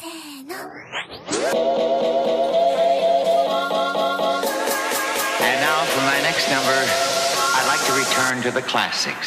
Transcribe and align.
And 0.00 0.48
now 5.60 5.84
for 5.86 6.02
my 6.02 6.22
next 6.22 6.48
number, 6.48 6.78
I'd 7.56 7.66
like 7.66 7.84
to 7.86 7.92
return 7.94 8.40
to 8.42 8.52
the 8.52 8.62
classics. 8.62 9.26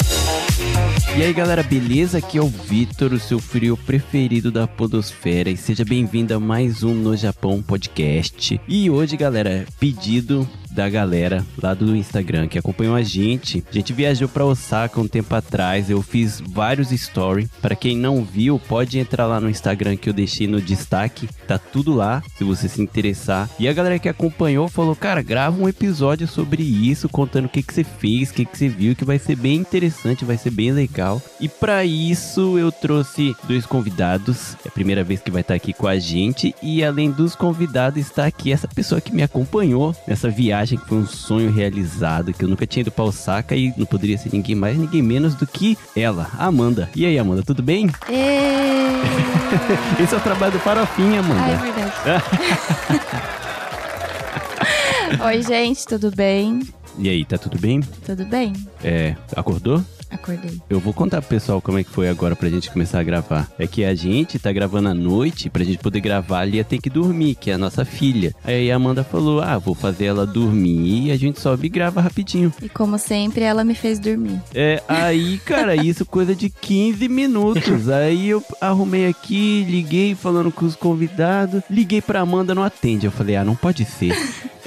E 1.18 1.23
aí 1.23 1.34
galera, 1.34 1.62
beleza? 1.62 2.20
Aqui 2.20 2.38
é 2.38 2.42
o 2.42 2.47
Vitor, 2.47 3.12
o 3.12 3.20
seu 3.20 3.38
frio 3.38 3.76
preferido 3.76 4.49
da 4.49 4.65
Podosfera, 4.65 5.49
e 5.49 5.57
seja 5.57 5.84
bem-vindo 5.84 6.34
a 6.34 6.39
mais 6.39 6.84
um 6.84 6.94
No 6.94 7.18
Japão 7.18 7.62
Podcast. 7.62 8.62
E 8.66 8.90
hoje, 8.90 9.18
galera, 9.18 9.66
pedido 9.78 10.48
da 10.72 10.90
galera 10.90 11.46
lá 11.62 11.74
do 11.74 11.96
Instagram 11.96 12.48
que 12.48 12.58
acompanhou 12.58 12.96
a 12.96 13.02
gente. 13.02 13.64
A 13.70 13.74
gente 13.74 13.94
viajou 13.94 14.28
para 14.28 14.46
Osaka 14.46 15.00
um 15.00 15.08
tempo 15.08 15.34
atrás, 15.36 15.90
eu 15.90 16.02
fiz 16.02 16.42
vários 16.42 16.90
stories. 16.90 17.50
Para 17.62 17.76
quem 17.76 17.98
não 17.98 18.24
viu, 18.24 18.60
pode 18.60 18.98
entrar 18.98 19.26
lá 19.26 19.39
no 19.39 19.50
Instagram 19.50 19.98
que 19.98 20.10
eu 20.10 20.14
deixei 20.14 20.48
no 20.48 20.62
destaque, 20.62 21.30
tá 21.48 21.57
tudo 21.57 21.94
lá, 21.94 22.24
se 22.38 22.43
você 22.43 22.68
se 22.68 22.82
interessar. 22.82 23.50
E 23.60 23.68
a 23.68 23.74
galera 23.74 24.00
que 24.00 24.10
acompanhou 24.10 24.68
falou: 24.68 24.96
"Cara, 24.96 25.21
grava 25.21 25.62
um 25.62 25.68
episódio 25.68 26.28
sobre 26.28 26.64
isso, 26.64 27.10
contando 27.10 27.46
o 27.46 27.50
que 27.50 27.64
que 27.64 27.74
você 27.74 27.84
fez, 27.84 28.29
o 28.29 28.34
que 28.34 28.46
que 28.46 28.57
você 28.57 28.68
viu, 28.68 28.96
que 28.96 29.06
vai 29.06 29.20
ser 29.20 29.36
bem 29.36 29.57
interessante, 29.57 30.26
vai 30.26 30.38
ser 30.38 30.51
bem 30.51 30.71
legal". 30.71 31.21
E 31.40 31.50
para 31.50 31.84
isso 31.84 32.58
eu 32.58 32.72
trouxe 32.72 33.36
dois 33.48 33.66
convidados. 33.66 34.56
É 34.66 34.70
a 34.70 34.72
primeira 34.72 35.03
vez 35.03 35.22
que 35.22 35.31
vai 35.31 35.42
estar 35.42 35.53
aqui 35.53 35.73
com 35.73 35.88
a 35.88 36.00
gente 36.00 36.56
e 36.62 36.84
além 36.84 37.12
dos 37.12 37.36
convidados 37.36 38.00
está 38.00 38.26
aqui 38.26 38.52
essa 38.52 38.67
pessoa 38.67 39.02
que 39.02 39.14
me 39.14 39.23
acompanhou 39.23 39.95
nessa 40.08 40.30
viagem 40.30 40.61
que 40.70 40.88
foi 40.88 40.97
um 40.97 41.08
sonho 41.08 41.52
realizado, 41.52 42.33
que 42.33 42.45
eu 42.45 42.50
nunca 42.50 42.66
tinha 42.67 42.81
ido 42.81 42.92
pra 42.92 43.06
Osaka 43.06 43.56
e 43.56 43.73
não 43.78 43.86
poderia 43.86 44.17
ser 44.17 44.30
ninguém 44.31 44.56
mais, 44.56 44.78
ninguém 44.78 45.02
menos 45.02 45.36
do 45.36 45.47
que 45.47 45.78
ela, 45.95 46.30
Amanda. 46.38 46.89
E 46.95 47.06
aí, 47.06 47.17
Amanda, 47.17 47.44
tudo 47.44 47.64
bem? 47.64 47.89
Esse 50.02 50.14
é 50.14 50.17
o 50.17 50.22
trabalho 50.22 50.53
do 50.53 50.59
Farofinha, 50.59 51.20
Amanda. 51.20 51.42
Ah, 51.42 51.52
é 51.52 51.58
verdade. 51.58 51.92
Oi, 55.26 55.42
gente, 55.42 55.86
tudo 55.86 56.09
bem? 56.12 56.62
E 56.98 57.09
aí, 57.09 57.26
tá 57.26 57.38
tudo 57.38 57.59
bem? 57.59 57.82
Tudo 58.06 58.26
bem? 58.26 58.54
É, 58.84 59.16
acordou? 59.36 59.84
Acordei. 60.12 60.62
Eu 60.70 60.80
vou 60.80 60.94
contar 60.94 61.22
pro 61.22 61.30
pessoal 61.30 61.62
como 61.62 61.78
é 61.78 61.84
que 61.84 61.90
foi 61.90 62.09
agora 62.09 62.36
pra 62.36 62.50
gente 62.50 62.70
começar 62.70 63.00
a 63.00 63.04
gravar. 63.04 63.50
É 63.58 63.66
que 63.66 63.84
a 63.84 63.95
gente 63.95 64.38
tá 64.38 64.52
gravando 64.52 64.90
à 64.90 64.94
noite, 64.94 65.50
pra 65.50 65.64
gente 65.64 65.78
poder 65.78 66.02
gravar 66.02 66.40
ali 66.42 66.58
ia 66.58 66.64
ter 66.64 66.80
que 66.80 66.90
dormir, 66.90 67.36
que 67.36 67.50
é 67.50 67.54
a 67.54 67.58
nossa 67.58 67.86
filha. 67.86 68.34
Aí 68.44 68.72
a 68.72 68.76
Amanda 68.76 69.04
falou: 69.04 69.42
Ah, 69.42 69.58
vou 69.58 69.73
fazer 69.73 70.06
ela 70.06 70.26
dormir 70.26 71.08
e 71.08 71.12
a 71.12 71.17
gente 71.17 71.39
sobe 71.39 71.67
e 71.67 71.70
grava 71.70 72.02
rapidinho. 72.02 72.54
E 72.62 72.70
como 72.70 72.98
sempre, 72.98 73.44
ela 73.44 73.64
me 73.64 73.73
fez 73.76 74.00
dormir. 74.00 74.42
É, 74.54 74.82
aí, 74.88 75.39
cara, 75.39 75.76
isso 75.76 76.06
coisa 76.06 76.36
de 76.36 76.50
15 76.50 77.08
minutos. 77.08 77.89
Aí 77.89 78.30
eu 78.30 78.44
arrumei 78.59 79.08
aqui, 79.08 79.66
liguei 79.67 80.16
falando 80.16 80.52
com 80.52 80.66
os 80.66 80.76
convidados, 80.76 81.64
liguei 81.70 82.02
pra 82.02 82.22
Amanda, 82.22 82.54
não 82.54 82.64
atende. 82.64 83.06
Eu 83.06 83.12
falei, 83.12 83.36
ah, 83.36 83.45
não 83.45 83.56
pode 83.56 83.86
ser. 83.86 84.16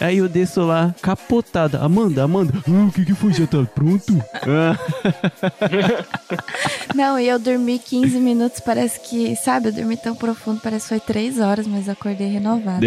Aí 0.00 0.19
eu 0.19 0.28
desço 0.28 0.62
lá, 0.62 0.95
capotada. 1.00 1.81
Amanda, 1.81 2.25
Amanda, 2.25 2.53
ah, 2.67 2.87
o 2.89 2.92
que 2.92 3.05
que 3.05 3.15
foi? 3.15 3.33
Já 3.33 3.47
tá 3.47 3.62
pronto? 3.65 4.22
Ah, 4.34 4.77
Não, 6.95 7.19
e 7.19 7.29
eu 7.29 7.39
dormi 7.39 7.79
15 7.79 8.19
minutos, 8.19 8.61
parece 8.61 9.01
que, 9.01 9.35
sabe, 9.37 9.69
eu 9.69 9.73
dormi 9.73 9.97
tão 9.97 10.15
profundo, 10.15 10.61
parece 10.63 10.85
que 10.85 10.89
foi 10.91 11.01
3 11.01 11.41
horas, 11.41 11.67
mas 11.67 11.89
acordei 11.89 12.29
renovada. 12.29 12.87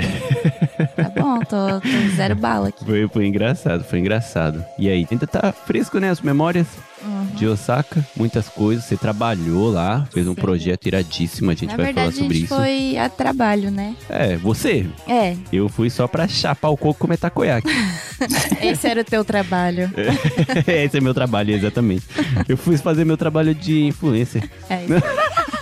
tá 0.96 1.10
bom, 1.10 1.40
tô, 1.40 1.82
tô 1.82 2.16
zero 2.16 2.36
bala 2.36 2.70
aqui. 2.70 2.86
foi, 2.86 3.08
foi 3.08 3.26
engraçado, 3.26 3.84
foi 3.84 4.00
engraçado. 4.00 4.64
E 4.78 4.90
aí, 4.90 5.08
ainda 5.10 5.28
tá 5.28 5.52
fresco, 5.52 6.00
né, 6.00 6.10
as 6.10 6.22
memórias 6.22 6.68
Uhum. 7.04 7.26
de 7.36 7.48
Osaka? 7.48 8.06
Muitas 8.16 8.50
coisas, 8.50 8.86
você 8.86 8.98
trabalhou 8.98 9.72
lá, 9.72 10.08
fez 10.12 10.28
um 10.28 10.34
Sim. 10.34 10.42
projeto 10.42 10.88
iradíssimo, 10.88 11.52
a 11.52 11.54
gente 11.54 11.70
Na 11.72 11.78
vai 11.78 11.86
verdade, 11.88 12.12
falar 12.12 12.24
sobre 12.24 12.38
a 12.38 12.40
gente 12.40 12.46
isso. 12.46 12.56
foi 12.56 12.98
a 12.98 13.10
trabalho, 13.10 13.72
né? 13.72 13.96
É, 14.10 14.36
você. 14.38 14.88
É, 15.08 15.36
Eu 15.52 15.70
fui 15.70 15.90
só 15.90 16.08
pra 16.08 16.28
chapar 16.28 16.70
o 16.70 16.78
coco 16.78 16.98
e 16.98 17.02
comer 17.02 17.18
takoyaki. 17.18 17.70
esse 18.62 18.88
era 18.88 19.02
o 19.02 19.04
teu 19.04 19.24
trabalho. 19.24 19.92
Esse 20.68 20.98
é 20.98 21.02
meu 21.02 21.14
trabalho, 21.14 21.54
exatamente. 21.54 22.04
Eu 22.48 22.58
fui 22.58 22.78
fazer 22.78 23.06
meu 23.06 23.18
trabalho 23.18 23.54
de 23.54 23.84
influencer. 23.86 24.50
É 24.70 24.84
isso. 24.84 24.94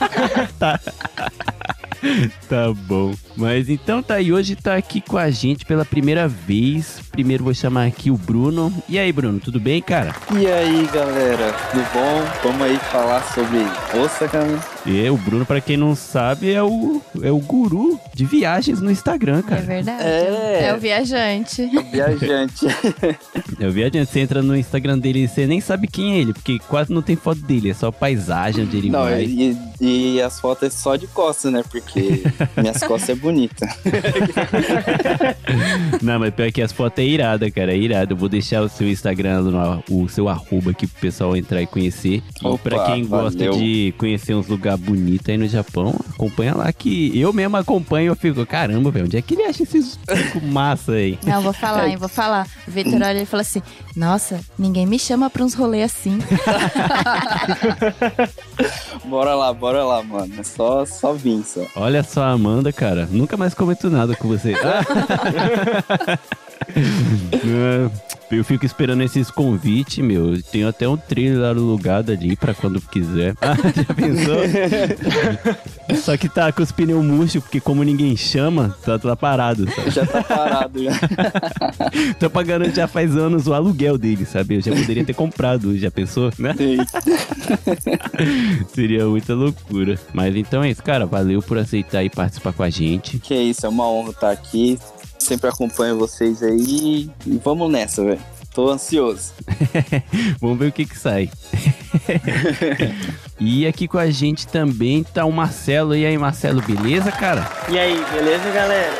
tá. 0.57 0.79
tá 2.47 2.73
bom. 2.87 3.13
Mas 3.37 3.69
então 3.69 4.01
tá, 4.01 4.21
e 4.21 4.31
hoje 4.31 4.55
tá 4.55 4.75
aqui 4.75 5.01
com 5.01 5.17
a 5.17 5.29
gente 5.29 5.65
pela 5.65 5.83
primeira 5.85 6.27
vez. 6.27 6.99
Primeiro 7.11 7.43
vou 7.43 7.53
chamar 7.53 7.85
aqui 7.85 8.09
o 8.09 8.17
Bruno. 8.17 8.73
E 8.87 8.97
aí, 8.97 9.11
Bruno, 9.11 9.39
tudo 9.39 9.59
bem, 9.59 9.81
cara? 9.81 10.15
E 10.33 10.47
aí, 10.47 10.87
galera, 10.93 11.53
tudo 11.71 11.83
bom? 11.93 12.23
Vamos 12.43 12.61
aí 12.61 12.77
falar 12.91 13.21
sobre 13.33 13.57
Osaka, 14.01 14.43
né? 14.43 14.59
E 14.85 15.09
o 15.09 15.17
Bruno, 15.17 15.45
pra 15.45 15.59
quem 15.59 15.77
não 15.77 15.95
sabe, 15.95 16.51
é 16.51 16.61
o, 16.61 17.01
é 17.21 17.31
o 17.31 17.39
guru 17.39 17.99
de 18.13 18.23
viagens 18.23 18.79
no 18.81 18.91
Instagram, 18.91 19.39
É 19.39 19.41
cara. 19.41 19.61
verdade. 19.61 20.03
É. 20.03 20.67
É 20.69 20.73
o 20.75 20.79
viajante. 20.79 21.65
Viajante. 21.91 22.65
É 23.59 23.67
o 23.67 23.71
viajante, 23.71 24.11
você 24.11 24.19
entra 24.19 24.41
no 24.41 24.55
Instagram 24.55 24.99
dele 24.99 25.23
e 25.23 25.27
você 25.27 25.47
nem 25.47 25.61
sabe 25.61 25.87
quem 25.87 26.13
é 26.15 26.17
ele, 26.19 26.33
porque 26.33 26.59
quase 26.67 26.91
não 26.91 27.01
tem 27.01 27.15
foto 27.15 27.39
dele, 27.41 27.69
é 27.69 27.73
só 27.73 27.89
paisagem 27.89 28.65
onde 28.65 28.75
ele 28.77 28.89
Não, 28.89 29.03
vai. 29.03 29.23
e, 29.23 29.57
e 29.79 30.21
as 30.21 30.39
fotos 30.39 30.63
é 30.63 30.69
só 30.69 30.95
de 30.97 31.07
costas, 31.07 31.51
né? 31.53 31.63
Porque 31.69 32.23
minhas 32.57 32.79
costas 32.83 33.09
é 33.09 33.15
bonita. 33.25 33.67
Não, 36.01 36.19
mas 36.19 36.33
pior 36.33 36.51
que 36.51 36.61
as 36.61 36.71
fotos 36.71 37.03
é 37.03 37.07
irada, 37.07 37.49
cara. 37.49 37.73
É 37.73 37.77
irada. 37.77 38.13
Eu 38.13 38.17
vou 38.17 38.29
deixar 38.29 38.61
o 38.61 38.69
seu 38.69 38.87
Instagram, 38.87 39.81
o 39.89 40.07
seu 40.07 40.29
arroba 40.29 40.71
aqui 40.71 40.85
pro 40.85 41.01
pessoal 41.01 41.35
entrar 41.35 41.61
e 41.61 41.65
conhecer. 41.65 42.21
E 42.41 42.47
Opa, 42.47 42.69
pra 42.69 42.85
quem 42.85 43.05
gosta 43.05 43.39
valeu. 43.39 43.57
de 43.57 43.93
conhecer 43.97 44.35
uns 44.35 44.47
lugares 44.47 44.79
bonitos 44.79 45.27
aí 45.27 45.37
no 45.37 45.47
Japão, 45.47 45.95
acompanha 46.09 46.55
lá 46.55 46.71
que 46.71 47.17
eu 47.19 47.33
mesmo 47.33 47.57
acompanho 47.57 48.05
e 48.05 48.07
eu 48.07 48.15
fico, 48.15 48.45
caramba, 48.45 48.91
velho, 48.91 49.05
onde 49.05 49.17
é 49.17 49.21
que 49.21 49.33
ele 49.33 49.43
acha 49.43 49.63
esses 49.63 49.99
massa 50.43 50.93
aí? 50.93 51.17
Não, 51.25 51.41
vou 51.41 51.53
falar, 51.53 51.87
hein? 51.87 51.97
Vou 51.97 52.09
falar. 52.09 52.47
O 52.67 52.71
Vitor 52.71 53.01
olha 53.01 53.21
e 53.21 53.25
fala 53.25 53.41
assim: 53.41 53.61
Nossa, 53.95 54.39
ninguém 54.57 54.85
me 54.85 54.99
chama 54.99 55.29
pra 55.29 55.43
uns 55.43 55.53
rolês 55.55 55.85
assim. 55.85 56.19
Bora 59.05 59.35
lá, 59.35 59.53
bora 59.53 59.83
lá, 59.83 60.03
mano. 60.03 60.33
É 60.39 60.43
só, 60.43 60.85
só 60.85 61.13
vir, 61.13 61.43
só. 61.43 61.61
Olha 61.75 62.03
só 62.03 62.23
a 62.23 62.31
Amanda, 62.31 62.71
cara. 62.73 63.07
Nunca 63.15 63.37
mais 63.37 63.53
comento 63.53 63.89
nada 63.89 64.15
com 64.15 64.27
você. 64.27 64.53
É, 66.69 68.35
Eu 68.35 68.43
fico 68.43 68.65
esperando 68.65 69.03
esses 69.03 69.29
convites, 69.29 70.03
meu. 70.03 70.41
Tenho 70.51 70.67
até 70.67 70.87
um 70.87 70.97
trailer 70.97 71.39
lá 71.39 71.49
alugado 71.49 72.11
ali 72.11 72.35
pra 72.35 72.53
quando 72.53 72.81
quiser. 72.81 73.35
Ah, 73.45 73.55
já 73.75 73.93
pensou? 73.93 74.37
Só 76.01 76.17
que 76.17 76.27
tá 76.27 76.51
com 76.51 76.63
os 76.63 76.71
pneus 76.71 77.05
murchos, 77.05 77.43
porque 77.43 77.59
como 77.59 77.83
ninguém 77.83 78.17
chama, 78.17 78.75
tá, 78.83 78.97
tá 78.97 79.15
parado, 79.15 79.69
sabe? 79.71 79.91
Já 79.91 80.05
tá 80.05 80.23
parado 80.23 80.83
já. 80.83 80.91
Tô 82.19 82.29
pagando 82.29 82.73
já 82.73 82.87
faz 82.87 83.15
anos 83.15 83.47
o 83.47 83.53
aluguel 83.53 83.97
dele, 83.97 84.25
sabe? 84.25 84.55
Eu 84.55 84.61
já 84.61 84.75
poderia 84.75 85.05
ter 85.05 85.13
comprado, 85.13 85.77
já 85.77 85.91
pensou, 85.91 86.31
né? 86.39 86.55
Seria 88.73 89.05
muita 89.05 89.35
loucura. 89.35 89.99
Mas 90.13 90.35
então 90.35 90.63
é 90.63 90.71
isso, 90.71 90.81
cara. 90.81 91.05
Valeu 91.05 91.41
por 91.41 91.57
aceitar 91.57 92.03
e 92.03 92.09
participar 92.09 92.53
com 92.53 92.63
a 92.63 92.69
gente. 92.69 93.19
Que 93.19 93.35
isso, 93.35 93.65
é 93.65 93.69
uma 93.69 93.87
honra 93.87 94.09
estar 94.09 94.31
aqui. 94.31 94.79
Sempre 95.25 95.49
acompanho 95.49 95.97
vocês 95.97 96.43
aí. 96.43 97.09
E 97.25 97.41
vamos 97.43 97.71
nessa, 97.71 98.03
velho. 98.03 98.21
Tô 98.53 98.69
ansioso. 98.69 99.33
Vamos 100.39 100.59
ver 100.59 100.67
o 100.67 100.71
que 100.71 100.85
que 100.85 100.97
sai. 100.97 101.29
e 103.37 103.67
aqui 103.67 103.85
com 103.85 103.97
a 103.97 104.09
gente 104.09 104.47
também 104.47 105.03
tá 105.03 105.25
o 105.25 105.31
Marcelo. 105.31 105.95
E 105.95 106.05
aí, 106.05 106.17
Marcelo, 106.17 106.61
beleza, 106.61 107.11
cara? 107.11 107.49
E 107.67 107.77
aí, 107.77 108.01
beleza, 108.13 108.49
galera? 108.51 108.93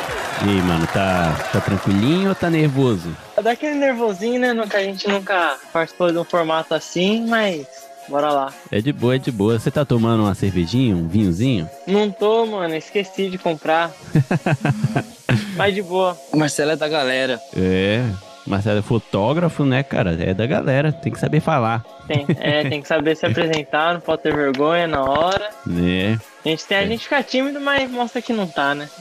E 0.44 0.50
aí, 0.50 0.62
mano, 0.62 0.86
tá, 0.88 1.32
tá 1.52 1.60
tranquilinho 1.60 2.30
ou 2.30 2.34
tá 2.34 2.50
nervoso? 2.50 3.16
Dá 3.40 3.52
aquele 3.52 3.76
nervosinho, 3.76 4.40
né? 4.40 4.52
Nunca, 4.52 4.78
a 4.78 4.82
gente 4.82 5.08
nunca 5.08 5.56
participou 5.72 6.10
de 6.10 6.18
um 6.18 6.24
formato 6.24 6.74
assim, 6.74 7.24
mas 7.26 7.66
bora 8.08 8.30
lá. 8.30 8.52
É 8.70 8.80
de 8.80 8.92
boa, 8.92 9.14
é 9.14 9.18
de 9.18 9.30
boa. 9.30 9.58
Você 9.58 9.70
tá 9.70 9.84
tomando 9.84 10.24
uma 10.24 10.34
cervejinha, 10.34 10.94
um 10.94 11.08
vinhozinho? 11.08 11.70
Não 11.86 12.10
tô, 12.10 12.44
mano, 12.44 12.74
esqueci 12.74 13.30
de 13.30 13.38
comprar. 13.38 13.90
mas 15.56 15.74
de 15.74 15.82
boa. 15.82 16.16
O 16.32 16.36
Marcelo 16.36 16.72
é 16.72 16.76
da 16.76 16.88
galera. 16.88 17.40
É, 17.56 18.04
Marcelo 18.46 18.78
é 18.78 18.82
fotógrafo, 18.82 19.64
né, 19.64 19.82
cara? 19.82 20.16
É 20.20 20.32
da 20.32 20.46
galera, 20.46 20.92
tem 20.92 21.12
que 21.12 21.18
saber 21.18 21.40
falar, 21.40 21.84
Tem, 22.06 22.24
é, 22.38 22.68
tem 22.68 22.80
que 22.80 22.86
saber 22.88 23.16
se 23.16 23.26
apresentar, 23.26 23.94
não 23.94 24.00
pode 24.00 24.22
ter 24.22 24.34
vergonha 24.34 24.86
na 24.86 25.02
hora. 25.02 25.50
né? 25.66 26.18
A 26.44 26.48
gente 26.48 26.64
tem 26.64 26.78
a 26.78 26.86
gente 26.86 27.02
fica 27.02 27.20
tímido, 27.24 27.60
mas 27.60 27.90
mostra 27.90 28.22
que 28.22 28.32
não 28.32 28.46
tá, 28.46 28.74
né? 28.74 28.88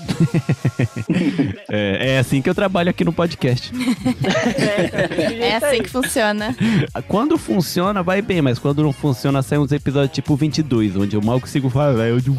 É, 1.69 2.13
é 2.13 2.19
assim 2.19 2.42
que 2.42 2.50
eu 2.50 2.56
trabalho 2.56 2.89
aqui 2.89 3.03
no 3.06 3.13
podcast. 3.13 3.71
É 5.39 5.56
assim 5.56 5.81
que 5.83 5.89
funciona. 5.89 6.56
Quando 7.07 7.38
funciona, 7.38 8.01
vai 8.03 8.21
bem, 8.21 8.42
mas 8.42 8.57
quando 8.59 8.81
não 8.83 8.92
funciona, 8.94 9.42
sai 9.42 9.57
uns 9.57 9.71
episódios 9.71 10.12
tipo 10.13 10.36
22, 10.36 10.95
onde 10.95 11.15
eu 11.15 11.21
mal 11.21 11.39
consigo 11.39 11.69
falar, 11.69 12.07
eu 12.07 12.19
de 12.19 12.31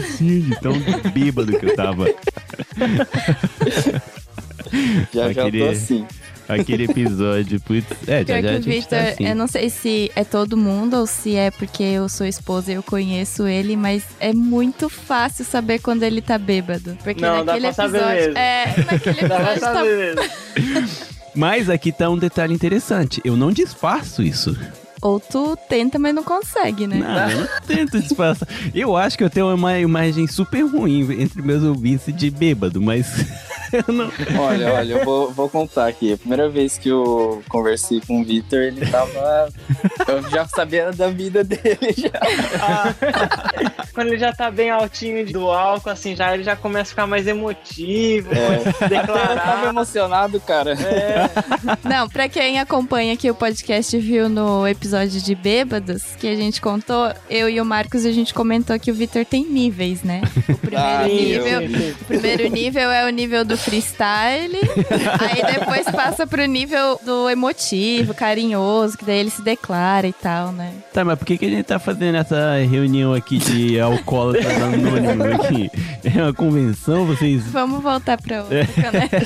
assim, 0.00 0.40
de 0.40 0.60
tão 0.60 0.74
bêbado 1.12 1.58
que 1.58 1.66
eu 1.66 1.76
tava. 1.76 2.06
Já 5.12 5.32
já 5.32 5.44
querer- 5.44 5.64
tô 5.64 5.70
assim. 5.70 6.06
Aquele 6.48 6.84
episódio, 6.84 7.60
putz. 7.60 7.86
É, 8.06 8.20
já, 8.20 8.24
Pior 8.24 8.42
já 8.42 8.42
que 8.42 8.48
a 8.48 8.58
o 8.58 8.62
gente 8.62 8.86
tá 8.88 8.96
Victor, 8.96 9.12
assim. 9.12 9.26
eu 9.28 9.36
não 9.36 9.46
sei 9.46 9.68
se 9.70 10.10
é 10.16 10.24
todo 10.24 10.56
mundo 10.56 10.96
ou 10.96 11.06
se 11.06 11.36
é 11.36 11.50
porque 11.50 11.82
eu 11.82 12.08
sou 12.08 12.26
esposa 12.26 12.72
e 12.72 12.74
eu 12.76 12.82
conheço 12.82 13.46
ele, 13.46 13.76
mas 13.76 14.02
é 14.18 14.32
muito 14.32 14.88
fácil 14.88 15.44
saber 15.44 15.78
quando 15.80 16.02
ele 16.02 16.22
tá 16.22 16.38
bêbado. 16.38 16.96
Porque 17.04 17.20
Não, 17.20 17.44
dá 17.44 17.52
naquele 17.52 17.66
pra 17.66 17.72
saber 17.74 17.98
episódio. 17.98 18.20
mesmo. 18.20 18.38
É, 18.38 18.74
naquele 18.90 19.28
Dá 19.28 19.36
pra 19.36 19.52
episódio 19.52 19.60
tá 19.60 19.72
saber 19.74 20.14
mesmo. 20.16 20.88
Mas 21.34 21.68
aqui 21.70 21.92
tá 21.92 22.08
um 22.10 22.18
detalhe 22.18 22.54
interessante. 22.54 23.20
Eu 23.24 23.36
não 23.36 23.52
disfarço 23.52 24.22
isso. 24.22 24.56
Ou 25.00 25.20
tu 25.20 25.56
tenta, 25.68 25.98
mas 25.98 26.14
não 26.14 26.22
consegue, 26.24 26.86
né? 26.86 26.96
Não, 26.96 27.30
eu 27.30 27.40
não 27.40 27.48
tento 27.66 28.00
disfarçar. 28.00 28.48
Eu 28.74 28.96
acho 28.96 29.16
que 29.16 29.24
eu 29.24 29.30
tenho 29.30 29.54
uma 29.54 29.78
imagem 29.78 30.26
super 30.26 30.62
ruim 30.66 31.00
entre 31.22 31.40
meus 31.42 31.62
ouvintes 31.62 32.14
de 32.14 32.30
bêbado, 32.30 32.80
mas 32.80 33.06
eu 33.72 33.92
não. 33.94 34.10
Olha, 34.40 34.72
olha, 34.74 34.92
eu 34.94 35.04
vou, 35.04 35.30
vou 35.32 35.48
contar 35.48 35.86
aqui. 35.86 36.12
A 36.12 36.16
primeira 36.18 36.48
vez 36.48 36.76
que 36.78 36.88
eu 36.88 37.42
conversei 37.48 38.00
com 38.00 38.20
o 38.20 38.24
Vitor, 38.24 38.58
ele 38.58 38.84
tava. 38.86 39.48
Eu 40.08 40.28
já 40.30 40.46
sabia 40.48 40.90
da 40.92 41.08
vida 41.08 41.44
dele 41.44 41.94
já. 41.96 42.10
Ah, 42.60 42.94
quando 43.94 44.08
ele 44.08 44.18
já 44.18 44.32
tá 44.32 44.50
bem 44.50 44.70
altinho 44.70 45.24
do 45.32 45.48
álcool, 45.50 45.90
assim, 45.90 46.16
já 46.16 46.34
ele 46.34 46.42
já 46.42 46.56
começa 46.56 46.82
a 46.82 46.90
ficar 46.90 47.06
mais 47.06 47.26
emotivo, 47.26 48.30
É. 48.32 48.58
se 48.58 48.66
Eu 48.66 48.72
tava 48.72 48.88
declarar. 48.88 49.68
emocionado, 49.68 50.40
cara. 50.40 50.72
É, 50.72 51.28
Não, 51.88 52.08
pra 52.08 52.28
quem 52.28 52.58
acompanha 52.58 53.12
aqui 53.14 53.30
o 53.30 53.34
podcast 53.34 53.96
e 53.96 54.00
viu 54.00 54.28
no 54.28 54.66
episódio 54.66 54.87
de 55.22 55.34
Bêbados, 55.34 56.02
que 56.18 56.26
a 56.26 56.34
gente 56.34 56.60
contou, 56.60 57.12
eu 57.28 57.48
e 57.48 57.60
o 57.60 57.64
Marcos, 57.64 58.04
a 58.06 58.12
gente 58.12 58.32
comentou 58.32 58.78
que 58.78 58.90
o 58.90 58.94
Vitor 58.94 59.24
tem 59.24 59.44
níveis, 59.44 60.02
né? 60.02 60.22
O 60.48 60.54
primeiro 60.58 60.78
Ah, 60.78 61.06
nível. 61.06 61.60
eu-. 61.62 61.90
O 62.00 62.04
primeiro 62.06 62.48
nível 62.48 62.90
é 62.90 63.06
o 63.06 63.10
nível 63.10 63.44
do 63.44 63.56
freestyle, 63.56 64.56
aí 65.20 65.54
depois 65.58 65.84
passa 65.90 66.26
pro 66.26 66.44
nível 66.46 66.98
do 67.04 67.28
emotivo, 67.28 68.14
carinhoso, 68.14 68.96
que 68.96 69.04
daí 69.04 69.18
ele 69.18 69.30
se 69.30 69.42
declara 69.42 70.06
e 70.06 70.12
tal, 70.12 70.52
né? 70.52 70.72
Tá, 70.92 71.04
mas 71.04 71.18
por 71.18 71.24
que, 71.26 71.36
que 71.38 71.46
a 71.46 71.50
gente 71.50 71.64
tá 71.66 71.78
fazendo 71.78 72.16
essa 72.16 72.56
reunião 72.70 73.12
aqui 73.14 73.38
de 73.38 73.78
alcoólatras 73.78 74.46
anônimos 74.62 75.26
aqui? 75.40 75.70
É 76.04 76.22
uma 76.22 76.32
convenção, 76.32 77.04
vocês. 77.04 77.42
Vamos 77.48 77.82
voltar 77.82 78.20
pra 78.20 78.42
outra, 78.42 78.62
né? 78.92 79.08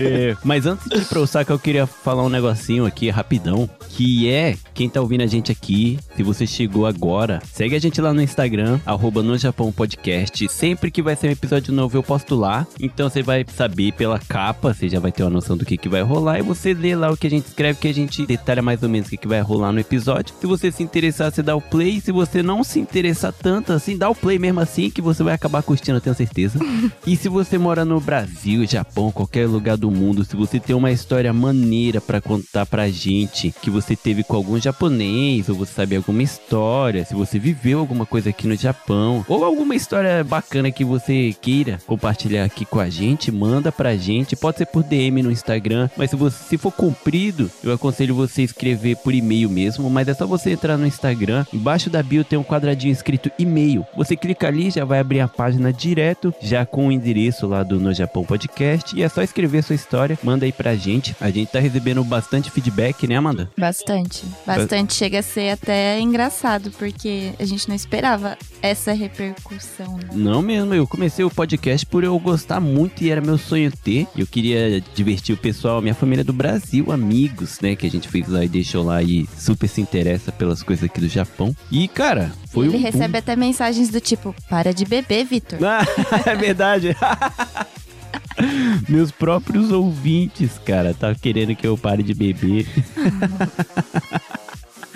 É, 0.00 0.36
mas 0.44 0.66
antes 0.66 0.88
de 0.88 0.98
ir 0.98 1.04
pro 1.06 1.20
Osaka, 1.22 1.52
eu 1.52 1.58
queria 1.58 1.86
falar 1.86 2.22
um 2.22 2.28
negocinho 2.28 2.86
aqui 2.86 3.10
rapidão. 3.10 3.68
Que 3.88 4.28
é, 4.30 4.56
quem 4.84 4.90
tá 4.90 5.00
ouvindo 5.00 5.22
a 5.22 5.26
gente 5.26 5.50
aqui, 5.50 5.98
se 6.14 6.22
você 6.22 6.46
chegou 6.46 6.84
agora, 6.84 7.40
segue 7.50 7.74
a 7.74 7.78
gente 7.78 8.02
lá 8.02 8.12
no 8.12 8.20
Instagram, 8.20 8.78
arroba 8.84 9.22
no 9.22 9.38
Japão 9.38 9.72
Podcast. 9.72 10.46
Sempre 10.50 10.90
que 10.90 11.00
vai 11.00 11.16
ser 11.16 11.28
um 11.28 11.30
episódio 11.30 11.72
novo, 11.72 11.96
eu 11.96 12.02
posto 12.02 12.34
lá. 12.34 12.66
Então 12.78 13.08
você 13.08 13.22
vai 13.22 13.46
saber 13.48 13.92
pela 13.92 14.18
capa, 14.18 14.74
você 14.74 14.86
já 14.86 15.00
vai 15.00 15.10
ter 15.10 15.22
uma 15.22 15.30
noção 15.30 15.56
do 15.56 15.64
que, 15.64 15.78
que 15.78 15.88
vai 15.88 16.02
rolar. 16.02 16.38
E 16.38 16.42
você 16.42 16.74
lê 16.74 16.94
lá 16.94 17.10
o 17.10 17.16
que 17.16 17.26
a 17.26 17.30
gente 17.30 17.46
escreve, 17.46 17.78
que 17.78 17.88
a 17.88 17.94
gente 17.94 18.26
detalha 18.26 18.60
mais 18.60 18.82
ou 18.82 18.90
menos 18.90 19.06
o 19.06 19.10
que, 19.10 19.16
que 19.16 19.26
vai 19.26 19.40
rolar 19.40 19.72
no 19.72 19.80
episódio. 19.80 20.34
Se 20.38 20.46
você 20.46 20.70
se 20.70 20.82
interessar, 20.82 21.32
você 21.32 21.42
dá 21.42 21.56
o 21.56 21.62
play. 21.62 21.98
Se 21.98 22.12
você 22.12 22.42
não 22.42 22.62
se 22.62 22.78
interessar 22.78 23.32
tanto 23.32 23.72
assim, 23.72 23.96
dá 23.96 24.10
o 24.10 24.14
play 24.14 24.38
mesmo 24.38 24.60
assim, 24.60 24.90
que 24.90 25.00
você 25.00 25.22
vai 25.22 25.32
acabar 25.32 25.62
curtindo, 25.62 25.96
eu 25.96 26.02
tenho 26.02 26.14
certeza. 26.14 26.58
E 27.06 27.16
se 27.16 27.28
você 27.28 27.58
mora 27.58 27.84
no 27.84 28.00
Brasil, 28.00 28.66
Japão, 28.66 29.12
qualquer 29.12 29.46
lugar 29.46 29.76
do 29.76 29.90
mundo, 29.90 30.24
se 30.24 30.36
você 30.36 30.58
tem 30.58 30.74
uma 30.74 30.90
história 30.90 31.32
maneira 31.32 32.00
pra 32.00 32.20
contar 32.20 32.66
pra 32.66 32.88
gente, 32.88 33.54
que 33.62 33.70
você 33.70 33.94
teve 33.94 34.24
com 34.24 34.36
algum 34.36 34.58
japonês, 34.58 34.73
ou 35.48 35.54
você 35.54 35.72
sabe 35.72 35.96
alguma 35.96 36.22
história, 36.22 37.04
se 37.04 37.14
você 37.14 37.38
viveu 37.38 37.78
alguma 37.78 38.04
coisa 38.04 38.30
aqui 38.30 38.46
no 38.46 38.56
Japão, 38.56 39.24
ou 39.28 39.44
alguma 39.44 39.74
história 39.74 40.22
bacana 40.22 40.70
que 40.70 40.84
você 40.84 41.34
queira 41.40 41.78
compartilhar 41.86 42.44
aqui 42.44 42.64
com 42.64 42.80
a 42.80 42.88
gente, 42.88 43.32
manda 43.32 43.72
pra 43.72 43.96
gente. 43.96 44.36
Pode 44.36 44.58
ser 44.58 44.66
por 44.66 44.82
DM 44.82 45.22
no 45.22 45.30
Instagram, 45.30 45.88
mas 45.96 46.10
se 46.10 46.16
você 46.16 46.44
se 46.44 46.58
for 46.58 46.72
comprido, 46.72 47.50
eu 47.62 47.72
aconselho 47.72 48.14
você 48.14 48.42
escrever 48.42 48.96
por 48.96 49.14
e-mail 49.14 49.48
mesmo, 49.48 49.88
mas 49.88 50.08
é 50.08 50.14
só 50.14 50.26
você 50.26 50.52
entrar 50.52 50.76
no 50.76 50.86
Instagram, 50.86 51.44
embaixo 51.52 51.90
da 51.90 52.02
bio 52.02 52.24
tem 52.24 52.38
um 52.38 52.44
quadradinho 52.44 52.92
escrito 52.92 53.30
e-mail. 53.38 53.84
Você 53.96 54.16
clica 54.16 54.46
ali, 54.46 54.70
já 54.70 54.84
vai 54.84 54.98
abrir 54.98 55.20
a 55.20 55.28
página 55.28 55.72
direto, 55.72 56.32
já 56.40 56.64
com 56.66 56.88
o 56.88 56.92
endereço 56.92 57.46
lá 57.46 57.62
do 57.62 57.80
No 57.80 57.92
Japão 57.92 58.24
Podcast, 58.24 58.96
e 58.96 59.02
é 59.02 59.08
só 59.08 59.22
escrever 59.22 59.62
sua 59.62 59.74
história, 59.74 60.18
manda 60.22 60.44
aí 60.44 60.52
pra 60.52 60.76
gente. 60.76 61.16
A 61.20 61.30
gente 61.30 61.50
tá 61.50 61.58
recebendo 61.58 62.04
bastante 62.04 62.50
feedback, 62.50 63.06
né, 63.06 63.16
Amanda? 63.16 63.50
Bastante. 63.58 64.24
Bastante. 64.46 64.63
Chega 64.90 65.18
a 65.18 65.22
ser 65.22 65.50
até 65.50 65.98
engraçado, 66.00 66.70
porque 66.78 67.32
a 67.38 67.44
gente 67.44 67.68
não 67.68 67.74
esperava 67.74 68.36
essa 68.62 68.92
repercussão, 68.92 69.96
né? 69.96 70.08
Não 70.12 70.40
mesmo, 70.42 70.74
eu 70.74 70.86
comecei 70.86 71.24
o 71.24 71.30
podcast 71.30 71.84
por 71.86 72.04
eu 72.04 72.18
gostar 72.18 72.60
muito 72.60 73.02
e 73.02 73.10
era 73.10 73.20
meu 73.20 73.36
sonho 73.38 73.70
ter. 73.70 74.06
Eu 74.16 74.26
queria 74.26 74.80
divertir 74.94 75.34
o 75.34 75.38
pessoal, 75.38 75.82
minha 75.82 75.94
família 75.94 76.24
do 76.24 76.32
Brasil, 76.32 76.90
amigos, 76.92 77.60
né, 77.60 77.74
que 77.76 77.86
a 77.86 77.90
gente 77.90 78.08
fez 78.08 78.28
lá 78.28 78.44
e 78.44 78.48
deixou 78.48 78.84
lá 78.84 79.02
e 79.02 79.28
super 79.36 79.68
se 79.68 79.80
interessa 79.80 80.32
pelas 80.32 80.62
coisas 80.62 80.84
aqui 80.84 81.00
do 81.00 81.08
Japão. 81.08 81.54
E, 81.70 81.86
cara, 81.88 82.32
foi 82.50 82.66
Ele 82.66 82.76
um 82.76 82.80
boom. 82.80 82.84
recebe 82.90 83.18
até 83.18 83.36
mensagens 83.36 83.88
do 83.90 84.00
tipo: 84.00 84.34
para 84.48 84.72
de 84.72 84.84
beber, 84.84 85.24
Vitor. 85.24 85.58
Ah, 85.64 85.84
é 86.26 86.34
verdade. 86.34 86.96
Meus 88.88 89.10
próprios 89.10 89.70
ouvintes, 89.70 90.58
cara, 90.64 90.92
tá 90.92 91.14
querendo 91.14 91.54
que 91.54 91.66
eu 91.66 91.76
pare 91.78 92.02
de 92.02 92.14
beber. 92.14 92.66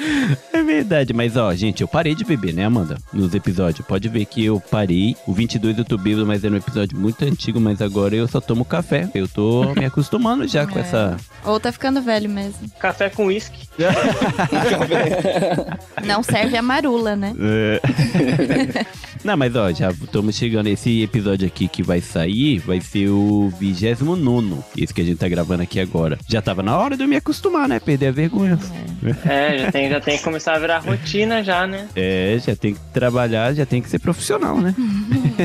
É 0.52 0.62
verdade, 0.62 1.12
mas 1.14 1.36
ó, 1.36 1.54
gente, 1.54 1.82
eu 1.82 1.88
parei 1.88 2.14
de 2.14 2.24
beber, 2.24 2.52
né, 2.52 2.64
Amanda? 2.64 2.98
Nos 3.12 3.34
episódios. 3.34 3.86
Pode 3.86 4.08
ver 4.08 4.24
que 4.24 4.44
eu 4.44 4.60
parei. 4.60 5.16
O 5.26 5.32
22 5.32 5.78
eu 5.78 5.84
tô 5.84 5.96
bêbado, 5.96 6.26
mas 6.26 6.42
era 6.44 6.52
um 6.52 6.56
episódio 6.58 6.98
muito 6.98 7.24
antigo, 7.24 7.60
mas 7.60 7.80
agora 7.80 8.14
eu 8.16 8.26
só 8.26 8.40
tomo 8.40 8.64
café. 8.64 9.08
Eu 9.14 9.28
tô 9.28 9.72
me 9.74 9.84
acostumando 9.84 10.46
já 10.48 10.66
com 10.66 10.78
É. 10.78 10.82
essa. 10.82 11.16
Ou 11.44 11.60
tá 11.60 11.70
ficando 11.72 12.02
velho 12.02 12.28
mesmo. 12.28 12.68
Café 12.78 13.08
com 13.08 13.26
uísque. 13.26 13.68
Não 16.04 16.22
serve 16.22 16.56
a 16.56 16.62
marula, 16.62 17.14
né? 17.16 17.34
É. 17.40 17.80
Não, 19.24 19.36
mas 19.36 19.54
ó, 19.56 19.72
já 19.72 19.90
estamos 19.90 20.34
chegando. 20.36 20.68
Esse 20.68 21.02
episódio 21.02 21.46
aqui 21.46 21.66
que 21.68 21.82
vai 21.82 22.00
sair 22.00 22.58
vai 22.58 22.80
ser 22.80 23.08
o 23.08 23.52
29. 23.58 24.58
Esse 24.76 24.92
que 24.94 25.00
a 25.00 25.04
gente 25.04 25.18
tá 25.18 25.28
gravando 25.28 25.62
aqui 25.62 25.80
agora. 25.80 26.18
Já 26.28 26.40
tava 26.40 26.62
na 26.62 26.76
hora 26.76 26.96
de 26.96 27.02
eu 27.04 27.08
me 27.08 27.16
acostumar, 27.16 27.68
né? 27.68 27.80
Perder 27.80 28.08
a 28.08 28.12
vergonha. 28.12 28.58
É, 29.24 29.58
já 29.58 29.72
tem, 29.72 29.88
já 29.98 30.00
tem 30.00 30.16
que 30.16 30.22
começar 30.22 30.54
a 30.54 30.58
virar 30.58 30.78
rotina 30.78 31.42
já, 31.42 31.66
né? 31.66 31.88
É, 31.94 32.38
já 32.38 32.54
tem 32.54 32.74
que 32.74 32.80
trabalhar, 32.92 33.52
já 33.52 33.66
tem 33.66 33.82
que 33.82 33.90
ser 33.90 33.98
profissional, 33.98 34.58
né? 34.58 34.74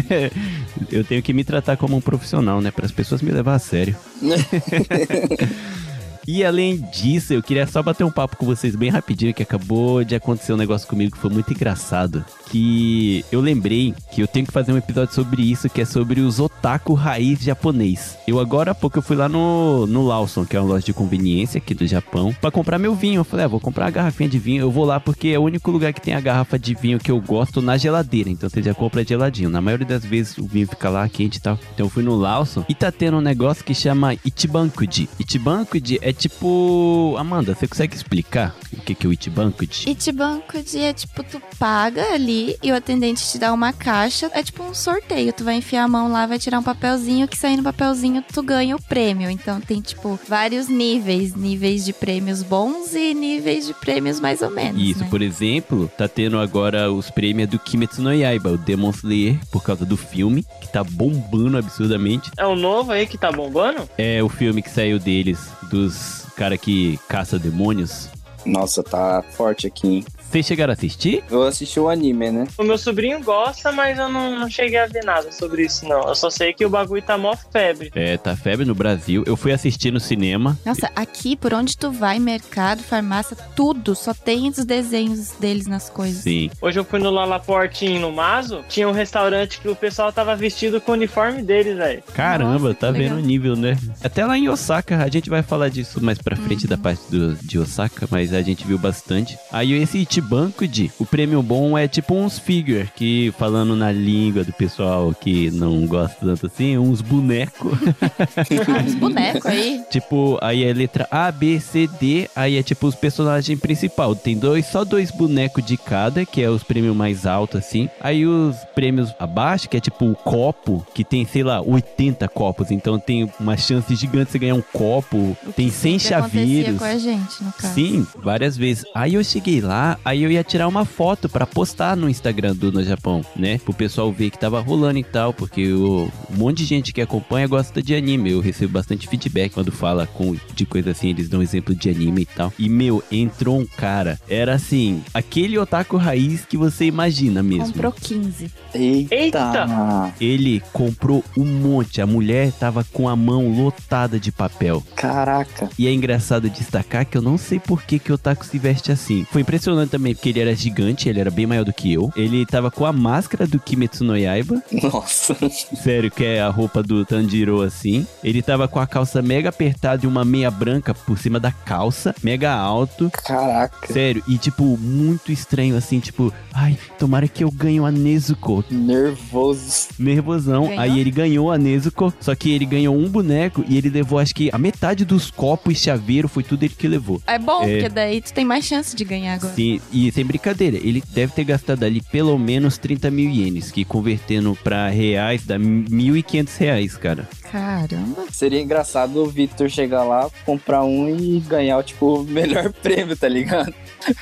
eu 0.92 1.04
tenho 1.04 1.22
que 1.24 1.34
me 1.34 1.44
tratar 1.44 1.76
como 1.76 1.98
um 1.98 2.02
profissional, 2.02 2.62
né? 2.62 2.70
Para 2.70 2.86
as 2.86 2.92
pessoas 2.92 3.22
me 3.22 3.32
levar 3.32 3.56
a 3.56 3.60
sério. 3.60 3.96
E 6.26 6.42
além 6.46 6.78
disso, 6.78 7.34
eu 7.34 7.44
queria 7.44 7.68
só 7.68 7.84
bater 7.84 8.06
um 8.06 8.10
papo 8.10 8.38
com 8.38 8.46
vocês 8.46 8.78
bem 8.78 8.90
rapidinho, 8.90 9.34
que 9.34 9.44
acabou 9.44 10.06
de 10.06 10.16
acontecer 10.16 10.54
um 10.54 10.58
negócio 10.58 10.88
comigo 10.88 11.12
que 11.12 11.18
foi 11.18 11.30
muito 11.30 11.52
engraçado. 11.52 12.24
Que 12.54 13.26
eu 13.32 13.42
lembrei 13.42 13.96
que 14.12 14.22
eu 14.22 14.28
tenho 14.28 14.46
que 14.46 14.52
fazer 14.52 14.72
um 14.72 14.78
episódio 14.78 15.12
sobre 15.16 15.42
isso, 15.42 15.68
que 15.68 15.82
é 15.82 15.86
sobre 15.86 16.22
os 16.22 16.40
otaku 16.40 16.94
raiz 16.94 17.40
japonês. 17.42 18.16
Eu 18.27 18.39
agora 18.39 18.74
há 18.74 18.75
pouco 18.75 19.00
eu 19.00 19.01
fui 19.01 19.16
lá 19.16 19.27
no, 19.27 19.88
no 19.88 20.06
Lawson, 20.06 20.46
que 20.46 20.56
é 20.56 20.60
uma 20.60 20.70
loja 20.70 20.86
de 20.86 20.94
conveniência 20.94 21.58
aqui 21.58 21.74
do 21.74 21.88
Japão, 21.88 22.32
pra 22.39 22.51
comprar 22.51 22.77
meu 22.77 22.94
vinho. 22.94 23.22
Eu 23.22 23.24
falei, 23.24 23.46
ah, 23.46 23.48
vou 23.48 23.60
comprar 23.60 23.86
uma 23.86 23.92
garrafinha 23.92 24.30
de 24.30 24.38
vinho. 24.38 24.62
Eu 24.62 24.70
vou 24.70 24.86
lá 24.86 25.00
porque 25.00 25.30
é 25.30 25.39
o 25.39 25.42
único 25.42 25.72
lugar 25.72 25.94
que 25.94 26.01
tem 26.01 26.13
a 26.13 26.20
garrafa 26.20 26.60
de 26.60 26.75
vinho 26.75 27.00
que 27.00 27.10
eu 27.10 27.20
gosto 27.20 27.60
na 27.60 27.75
geladeira. 27.75 28.30
Então 28.30 28.48
você 28.48 28.62
já 28.62 28.75
compra 28.75 29.04
geladinho. 29.04 29.50
Na 29.50 29.60
maioria 29.60 29.88
das 29.88 30.06
vezes 30.06 30.38
o 30.38 30.46
vinho 30.46 30.68
fica 30.68 30.92
lá 30.92 31.10
quente 31.10 31.38
e 31.38 31.42
tal. 31.42 31.58
Então 31.74 31.88
eu 31.88 31.89
fui 31.89 32.04
no 32.04 32.16
Lawson 32.16 32.63
e 32.70 32.75
tá 32.75 32.92
tendo 32.92 33.18
um 33.18 33.22
negócio 33.22 33.66
que 33.66 33.74
chama 33.74 34.13
Ichibankuji. 34.24 35.10
Ichibankuji 35.20 35.98
é 36.04 36.13
tipo. 36.13 37.16
Amanda, 37.18 37.56
você 37.56 37.68
consegue 37.68 37.96
explicar 37.96 38.56
o 38.72 38.82
que, 38.82 38.94
que 38.94 39.08
é 39.08 39.10
o 39.10 39.13
Ichibankuji? 39.13 39.86
De 39.86 40.80
é 40.80 40.94
tipo, 40.94 41.24
tu 41.24 41.42
paga 41.58 42.13
ali 42.13 42.43
e 42.62 42.72
o 42.72 42.76
atendente 42.76 43.28
te 43.28 43.38
dá 43.38 43.54
uma 43.54 43.74
caixa. 43.74 44.30
É 44.34 44.44
tipo 44.44 44.64
um 44.64 44.74
sorteio. 44.74 45.34
Tu 45.34 45.44
vai 45.44 45.56
enfiar 45.56 45.84
a 45.84 45.88
mão 45.88 46.12
lá, 46.12 46.26
vai 46.26 46.40
tirar 46.40 46.60
um 46.60 46.64
papelzinho, 46.64 47.28
que 47.28 47.38
saindo 47.38 47.58
no 47.58 47.64
papelzinho 47.64 48.24
tu 48.34 48.42
ganha 48.42 48.76
o 48.76 48.82
prêmio. 48.82 49.30
Então 49.30 49.60
tem, 49.60 49.82
tipo, 49.82 50.20
vários 50.28 50.68
níveis. 50.68 51.36
Níveis 51.36 51.86
de 51.86 51.94
prêmios 51.94 52.44
bons 52.44 52.94
e 52.94 53.14
níveis 53.14 53.68
de 53.68 53.74
prêmios 53.74 54.20
mais 54.20 54.42
ou 54.42 54.50
menos. 54.50 54.82
Isso, 54.82 55.02
né? 55.02 55.08
por 55.10 55.22
exemplo, 55.22 55.90
tá 55.98 56.08
tendo 56.08 56.40
agora 56.40 56.92
os 56.92 57.10
prêmios 57.10 57.50
do 57.50 57.60
Kimetsu 57.60 58.02
no 58.02 58.14
Yaiba, 58.14 58.52
o 58.52 58.58
Demon 58.58 58.92
Slayer, 58.92 59.40
por 59.52 59.64
causa 59.64 59.86
do 59.86 59.98
filme, 59.98 60.46
que 60.62 60.68
tá 60.68 60.84
bombando 60.84 61.58
absurdamente. 61.58 62.32
É 62.38 62.46
o 62.46 62.56
novo 62.56 62.92
aí 62.92 63.08
que 63.08 63.18
tá 63.18 63.32
bombando? 63.32 63.90
É 63.98 64.22
o 64.22 64.30
filme 64.30 64.62
que 64.62 64.70
saiu 64.70 65.00
deles, 65.00 65.40
dos 65.64 66.24
cara 66.36 66.58
que 66.58 67.00
caça 67.08 67.40
demônios. 67.40 68.10
Nossa, 68.46 68.84
tá 68.84 69.24
forte 69.32 69.68
aqui, 69.68 69.88
hein? 69.88 70.06
Vocês 70.34 70.48
chegaram 70.48 70.72
a 70.72 70.74
assistir? 70.74 71.24
Eu 71.30 71.44
assisti 71.44 71.80
o 71.80 71.88
anime, 71.88 72.32
né? 72.32 72.48
O 72.58 72.63
meu 72.63 72.75
sobrinho 72.75 73.22
gosta, 73.24 73.72
mas 73.72 74.00
eu 74.00 74.10
não, 74.10 74.40
não 74.40 74.50
cheguei 74.50 74.80
a 74.80 74.88
ver 74.88 75.04
nada 75.06 75.32
sobre 75.32 75.63
isso, 75.63 75.88
não. 75.88 76.08
Eu 76.08 76.16
só 76.16 76.28
sei 76.32 76.52
que 76.54 76.66
o 76.66 76.70
bagulho 76.72 77.04
tá 77.04 77.16
mó 77.20 77.36
febre. 77.52 77.92
É, 77.94 78.18
tá 78.18 78.36
febre 78.36 78.66
no 78.66 78.74
Brasil. 78.74 79.24
Eu 79.28 79.38
fui 79.38 79.52
assistir 79.52 79.92
no 79.94 80.00
cinema. 80.00 80.58
Nossa, 80.66 80.90
aqui 80.96 81.36
por 81.36 81.54
onde 81.54 81.78
tu 81.78 81.92
vai, 81.92 82.18
mercado, 82.18 82.82
farmácia, 82.82 83.38
tudo, 83.56 83.94
só 83.94 84.12
tem 84.12 84.50
os 84.50 84.66
desenhos 84.66 85.34
deles 85.40 85.68
nas 85.68 85.88
coisas. 85.88 86.24
Sim. 86.24 86.50
Hoje 86.60 86.80
eu 86.80 86.84
fui 86.84 86.98
no 86.98 87.12
Lalaporte 87.12 87.88
no 88.00 88.12
Mazo, 88.12 88.66
tinha 88.68 88.90
um 88.90 88.92
restaurante 88.92 89.60
que 89.62 89.70
o 89.70 89.75
pessoal 89.75 90.12
tava 90.12 90.36
vestido 90.36 90.82
com 90.82 90.94
o 90.94 90.96
uniforme 90.96 91.44
deles, 91.44 91.78
velho. 91.78 92.02
Caramba, 92.12 92.58
Nossa, 92.70 92.74
tá 92.74 92.90
vendo 92.90 93.18
o 93.18 93.20
nível, 93.20 93.56
né? 93.56 93.78
Até 94.04 94.25
lá 94.25 94.36
em 94.36 94.50
Osaka, 94.50 94.98
a 94.98 95.10
gente 95.10 95.30
vai 95.30 95.44
falar 95.44 95.70
disso 95.70 96.04
mais 96.04 96.18
pra 96.18 96.36
frente 96.36 96.66
da 96.66 96.75
parte 96.75 97.04
do- 97.12 97.36
de 97.36 97.60
Osaka, 97.60 98.08
mas 98.10 98.34
a 98.34 98.42
gente 98.42 98.66
viu 98.66 98.80
bastante. 98.80 99.38
Aí 99.52 99.74
esse 99.74 100.04
Itibanco 100.24 100.65
de, 100.65 100.89
o 100.98 101.06
prêmio 101.06 101.44
bom 101.44 101.77
é 101.77 101.86
tipo 101.86 102.15
uns 102.15 102.39
figure, 102.39 102.89
que 102.96 103.34
falando 103.38 103.75
na 103.75 103.92
língua 103.92 104.44
do 104.44 104.53
pessoal 104.53 105.13
que 105.13 105.51
não 105.51 105.86
gosta 105.86 106.15
tanto 106.22 106.48
assim, 106.48 106.77
uns 106.77 107.01
bonecos. 107.01 107.77
Ah, 107.84 108.84
uns 108.86 108.96
bonecos 108.96 109.46
aí. 109.46 109.84
tipo, 109.92 110.38
aí 110.42 110.63
é 110.63 110.72
letra 110.72 111.08
A, 111.12 111.32
B, 111.32 111.60
C, 111.60 111.88
D, 112.00 112.30
aí 112.36 112.58
é 112.58 112.63
tipo 112.63 112.88
os 112.88 112.96
personagens 112.96 113.60
principal. 113.60 114.15
Tem 114.15 114.38
dois, 114.38 114.65
só 114.65 114.86
dois 114.86 115.12
bonecos 115.12 115.65
de 115.65 115.75
cada, 115.75 116.25
que 116.25 116.42
é 116.42 116.50
os 116.50 116.63
prêmios 116.63 116.96
mais 116.96 117.25
altos 117.25 117.60
assim. 117.60 117.89
Aí 118.00 118.25
os 118.25 118.56
prêmios 118.74 119.13
abaixo, 119.20 119.68
que 119.68 119.75
é 119.75 119.80
tipo 119.82 120.06
o 120.06 120.15
copo, 120.15 120.86
que 120.94 121.03
tem, 121.03 121.25
sei 121.25 121.44
lá, 121.44 121.62
80 121.62 122.27
copos, 122.30 122.72
então 122.72 122.98
tem 122.98 123.30
uma 123.39 123.58
chance 123.58 123.94
gigante 123.96 124.25
de 124.27 124.32
você 124.32 124.39
ganhar 124.39 124.56
um 124.56 124.62
copo. 124.62 125.36
tem 125.56 125.70
100 125.70 126.00
Sempre 126.00 126.15
acontecia 126.15 126.46
chaveiros. 126.46 126.80
com 126.80 126.86
a 126.86 126.98
gente, 126.98 127.44
no 127.44 127.51
caso. 127.51 127.74
Sim, 127.74 128.08
várias 128.15 128.56
vezes. 128.56 128.86
Aí 128.96 129.15
eu 129.15 129.24
cheguei 129.24 129.60
lá, 129.60 129.98
aí 130.06 130.12
eu 130.22 130.32
ia 130.32 130.43
tirar 130.43 130.67
uma 130.67 130.86
foto 130.86 131.27
pra 131.27 131.46
postar 131.46 131.96
no 131.96 132.10
Instagram 132.10 132.55
do 132.55 132.72
No 132.72 132.84
Japão, 132.84 133.25
né? 133.36 133.58
Pro 133.58 133.74
pessoal 133.74 134.12
ver 134.12 134.29
que 134.29 134.38
tava 134.38 134.60
rolando 134.60 135.00
e 135.00 135.03
tal, 135.03 135.34
porque 135.34 135.72
o, 135.72 136.12
um 136.29 136.38
monte 136.38 136.58
de 136.58 136.65
gente 136.65 136.93
que 136.93 137.01
acompanha 137.01 137.48
gosta 137.48 137.82
de 137.82 137.96
anime. 137.96 138.32
Eu 138.32 138.39
recebo 138.39 138.74
bastante 138.74 139.08
feedback 139.08 139.53
quando 139.53 139.72
fala 139.72 140.05
com, 140.05 140.36
de 140.53 140.65
coisa 140.65 140.91
assim, 140.91 141.10
eles 141.10 141.29
dão 141.29 141.41
exemplo 141.41 141.74
de 141.74 141.89
anime 141.89 142.22
e 142.22 142.25
tal. 142.25 142.53
E, 142.60 142.70
meu, 142.70 143.03
entrou 143.12 143.60
um 143.60 143.65
cara, 143.65 144.20
era 144.29 144.53
assim, 144.53 145.01
aquele 145.13 145.58
otaku 145.58 145.98
raiz 145.98 146.46
que 146.46 146.58
você 146.58 146.86
imagina 146.86 147.41
mesmo. 147.41 147.67
Comprou 147.67 147.91
15. 147.91 148.51
Eita! 148.74 149.15
Eita! 149.15 150.13
Ele 150.20 150.62
comprou 150.72 151.24
um 151.38 151.46
monte, 151.46 152.01
a 152.01 152.08
mulher 152.08 152.51
tava 152.51 152.84
com 152.84 153.08
a 153.08 153.15
mão 153.15 153.50
lotada 153.50 154.20
de 154.20 154.32
papel. 154.32 154.84
Caraca! 154.96 155.70
E 155.77 155.88
é 155.88 155.93
engraçado 155.93 156.50
destacar 156.50 157.05
que 157.05 157.17
eu 157.17 157.22
não 157.22 157.38
sei 157.38 157.60
por 157.60 157.84
que, 157.84 158.00
que 158.00 158.12
o 158.12 158.15
Otaku 158.15 158.46
se 158.46 158.58
veste 158.58 158.91
assim. 158.91 159.25
Foi 159.32 159.41
impressionante 159.41 159.89
também, 159.89 160.02
porque 160.12 160.29
ele 160.29 160.39
era 160.39 160.55
gigante, 160.55 161.07
ele 161.07 161.19
era 161.19 161.31
bem 161.31 161.45
maior 161.45 161.63
do 161.63 161.72
que 161.74 161.93
eu. 161.93 162.12
Ele 162.15 162.45
tava 162.45 162.69
com 162.72 162.86
a 162.86 162.91
máscara 162.93 163.45
do 163.48 163.60
Kimetsu 163.60 164.03
no 164.03 164.17
Yaiba. 164.17 164.62
Nossa! 164.72 165.36
Sério, 165.81 166.10
que 166.12 166.24
é 166.25 166.41
a 166.41 166.50
roupa 166.50 166.81
do 166.83 167.05
Tanjiro 167.05 167.62
assim. 167.62 168.05
Ele 168.24 168.41
tava 168.41 168.67
com 168.67 168.79
a 168.79 168.88
calça 168.88 169.22
mega 169.22 169.50
apertada 169.50 170.05
e 170.05 170.07
uma 170.07 170.25
meia 170.25 170.50
branca 170.51 170.93
por 170.93 171.17
cima 171.17 171.39
da 171.39 171.51
calça, 171.51 172.13
mega 172.24 172.51
alto. 172.53 173.10
Caraca! 173.24 173.91
Sério, 173.93 174.24
e 174.27 174.38
tipo, 174.38 174.77
muito 174.77 175.31
estranho 175.31 175.75
assim, 175.77 176.00
tipo, 176.00 176.33
ai, 176.53 176.77
tomara 176.98 177.27
que 177.27 177.43
eu 177.43 177.51
ganhe 177.51 177.79
a 177.79 177.91
Nezuko. 177.91 178.63
Nervoso. 178.69 179.88
Nervosão. 180.00 180.67
Ganhou? 180.67 180.79
Aí 180.79 181.00
ele 181.00 181.12
ganhou 181.12 181.51
a 181.51 181.57
Nezuko, 181.57 182.13
só 182.19 182.33
que 182.36 182.51
ele 182.51 182.65
ganhou 182.65 182.95
um 182.95 183.07
boneco 183.10 183.63
e 183.67 183.77
ele 183.77 183.89
levou, 183.89 184.19
acho 184.19 184.33
que 184.33 184.50
a 184.51 184.57
metade 184.57 185.05
dos 185.05 185.29
copos 185.29 185.74
e 185.74 185.75
chaveiro 185.75 186.27
foi 186.27 186.43
tudo 186.43 186.63
ele 186.63 186.74
que 186.77 186.88
levou. 186.88 187.22
É 187.27 187.38
bom, 187.38 187.63
É. 187.63 187.74
porque 187.74 187.89
daí 187.89 188.22
tu 188.22 188.33
tem 188.33 188.45
mais 188.45 188.65
chance 188.65 188.95
de 188.95 189.03
ganhar 189.03 189.36
agora. 189.36 189.53
Sim, 189.53 189.79
e 189.92 190.12
sem 190.12 190.25
brincadeira, 190.25 190.78
ele 190.78 191.04
deve 191.10 191.34
ter 191.34 191.44
gastado 191.44 191.84
ali 191.84 192.02
pelo 192.02 192.38
menos 192.38 192.78
30 192.78 193.12
mil 193.12 193.30
ienes, 193.30 193.72
que 193.72 193.86
convertendo 193.86 194.58
pra 194.63 194.90
reais 194.90 195.46
dá 195.46 195.58
1.500 195.58 196.58
reais, 196.58 196.98
cara. 196.98 197.28
Caramba. 197.52 198.25
Seria 198.32 198.62
engraçado 198.62 199.24
o 199.24 199.28
Victor 199.28 199.70
chegar 199.70 200.04
lá, 200.04 200.30
comprar 200.46 200.84
um 200.84 201.08
e 201.10 201.40
ganhar, 201.40 201.84
tipo, 201.84 202.22
o 202.22 202.24
melhor 202.24 202.72
prêmio, 202.82 203.16
tá 203.16 203.28
ligado? 203.28 203.74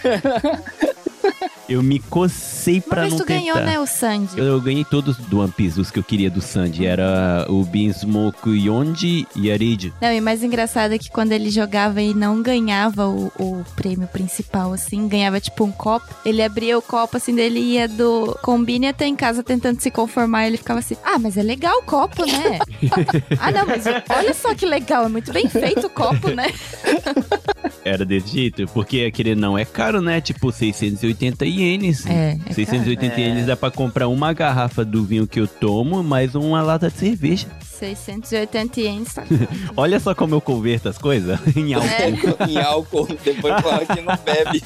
Eu 1.72 1.82
me 1.82 2.00
cocei 2.00 2.76
Uma 2.80 2.82
pra 2.82 3.02
vez 3.04 3.14
não 3.14 3.20
tu 3.20 3.26
tentar. 3.26 3.40
ganhou, 3.40 3.58
né, 3.62 3.80
o 3.80 3.88
Sandy. 3.88 4.38
Eu, 4.38 4.44
eu 4.44 4.60
ganhei 4.62 4.84
todos 4.84 5.16
do 5.16 5.40
One 5.40 5.54
Piece, 5.54 5.80
os 5.80 5.90
que 5.90 5.98
eu 5.98 6.04
queria 6.04 6.30
do 6.30 6.42
Sandy. 6.42 6.86
Era 6.86 7.46
o 7.48 7.64
Binsmoke 7.64 8.50
Yonji 8.50 9.26
e 9.34 9.50
Arid. 9.50 9.94
Não, 10.02 10.12
e 10.12 10.20
mais 10.20 10.44
engraçado 10.44 10.94
é 10.94 10.98
que 10.98 11.10
quando 11.10 11.32
ele 11.32 11.50
jogava 11.50 12.02
e 12.02 12.14
não 12.14 12.42
ganhava 12.42 13.08
o, 13.08 13.32
o 13.40 13.64
prêmio 13.78 14.06
principal, 14.10 14.74
assim, 14.74 15.08
ganhava 15.08 15.40
tipo 15.40 15.64
um 15.64 15.72
copo, 15.72 16.14
ele 16.26 16.44
abria 16.44 16.78
o 16.78 16.82
copo 16.82 17.16
assim 17.16 17.34
dele 17.34 17.60
e 17.60 17.74
ia 17.76 17.88
do 17.88 18.38
combine 18.42 18.88
até 18.88 19.06
em 19.06 19.16
casa 19.16 19.42
tentando 19.42 19.80
se 19.80 19.90
conformar. 19.90 20.44
E 20.44 20.48
ele 20.48 20.58
ficava 20.58 20.80
assim: 20.80 20.98
Ah, 21.02 21.18
mas 21.18 21.38
é 21.38 21.42
legal 21.42 21.78
o 21.80 21.84
copo, 21.84 22.26
né? 22.26 22.60
ah, 23.40 23.50
não, 23.50 23.66
mas 23.66 23.86
olha 24.10 24.34
só 24.34 24.54
que 24.54 24.66
legal, 24.66 25.06
é 25.06 25.10
muito 25.10 25.32
bem 25.32 25.48
feito 25.48 25.88
o 25.88 25.90
copo, 25.90 26.30
né? 26.32 26.48
Era 27.84 28.06
desse 28.06 28.28
jeito, 28.30 28.66
porque 28.74 29.06
aquele 29.08 29.36
não 29.36 29.58
é 29.58 29.66
caro, 29.66 30.02
né? 30.02 30.22
Tipo 30.22 30.52
680 30.52 31.46
ienes. 31.46 32.06
É, 32.06 32.38
é 32.46 32.54
680 32.54 33.20
ienes 33.20 33.46
dá 33.46 33.56
pra 33.56 33.72
comprar 33.72 34.08
uma 34.08 34.34
garrafa 34.34 34.86
do 34.86 35.04
vinho 35.04 35.28
que 35.28 35.40
eu 35.40 35.48
tomo, 35.48 36.04
mais 36.04 36.36
uma 36.36 36.62
lata 36.62 36.90
de 36.90 36.98
cerveja. 36.98 37.48
680 37.82 38.80
ienes, 38.80 39.14
tá? 39.14 39.24
Olha 39.76 40.00
só 40.00 40.14
como 40.14 40.36
eu 40.36 40.42
converto 40.42 40.88
as 40.88 41.00
coisas 41.00 41.40
em 41.58 41.74
álcool. 41.74 41.88
É, 41.90 42.46
em 42.48 42.62
álcool, 42.62 43.08
depois 43.24 43.56
fala 43.62 43.86
que 43.86 44.02
não 44.02 44.16
bebe. 44.18 44.62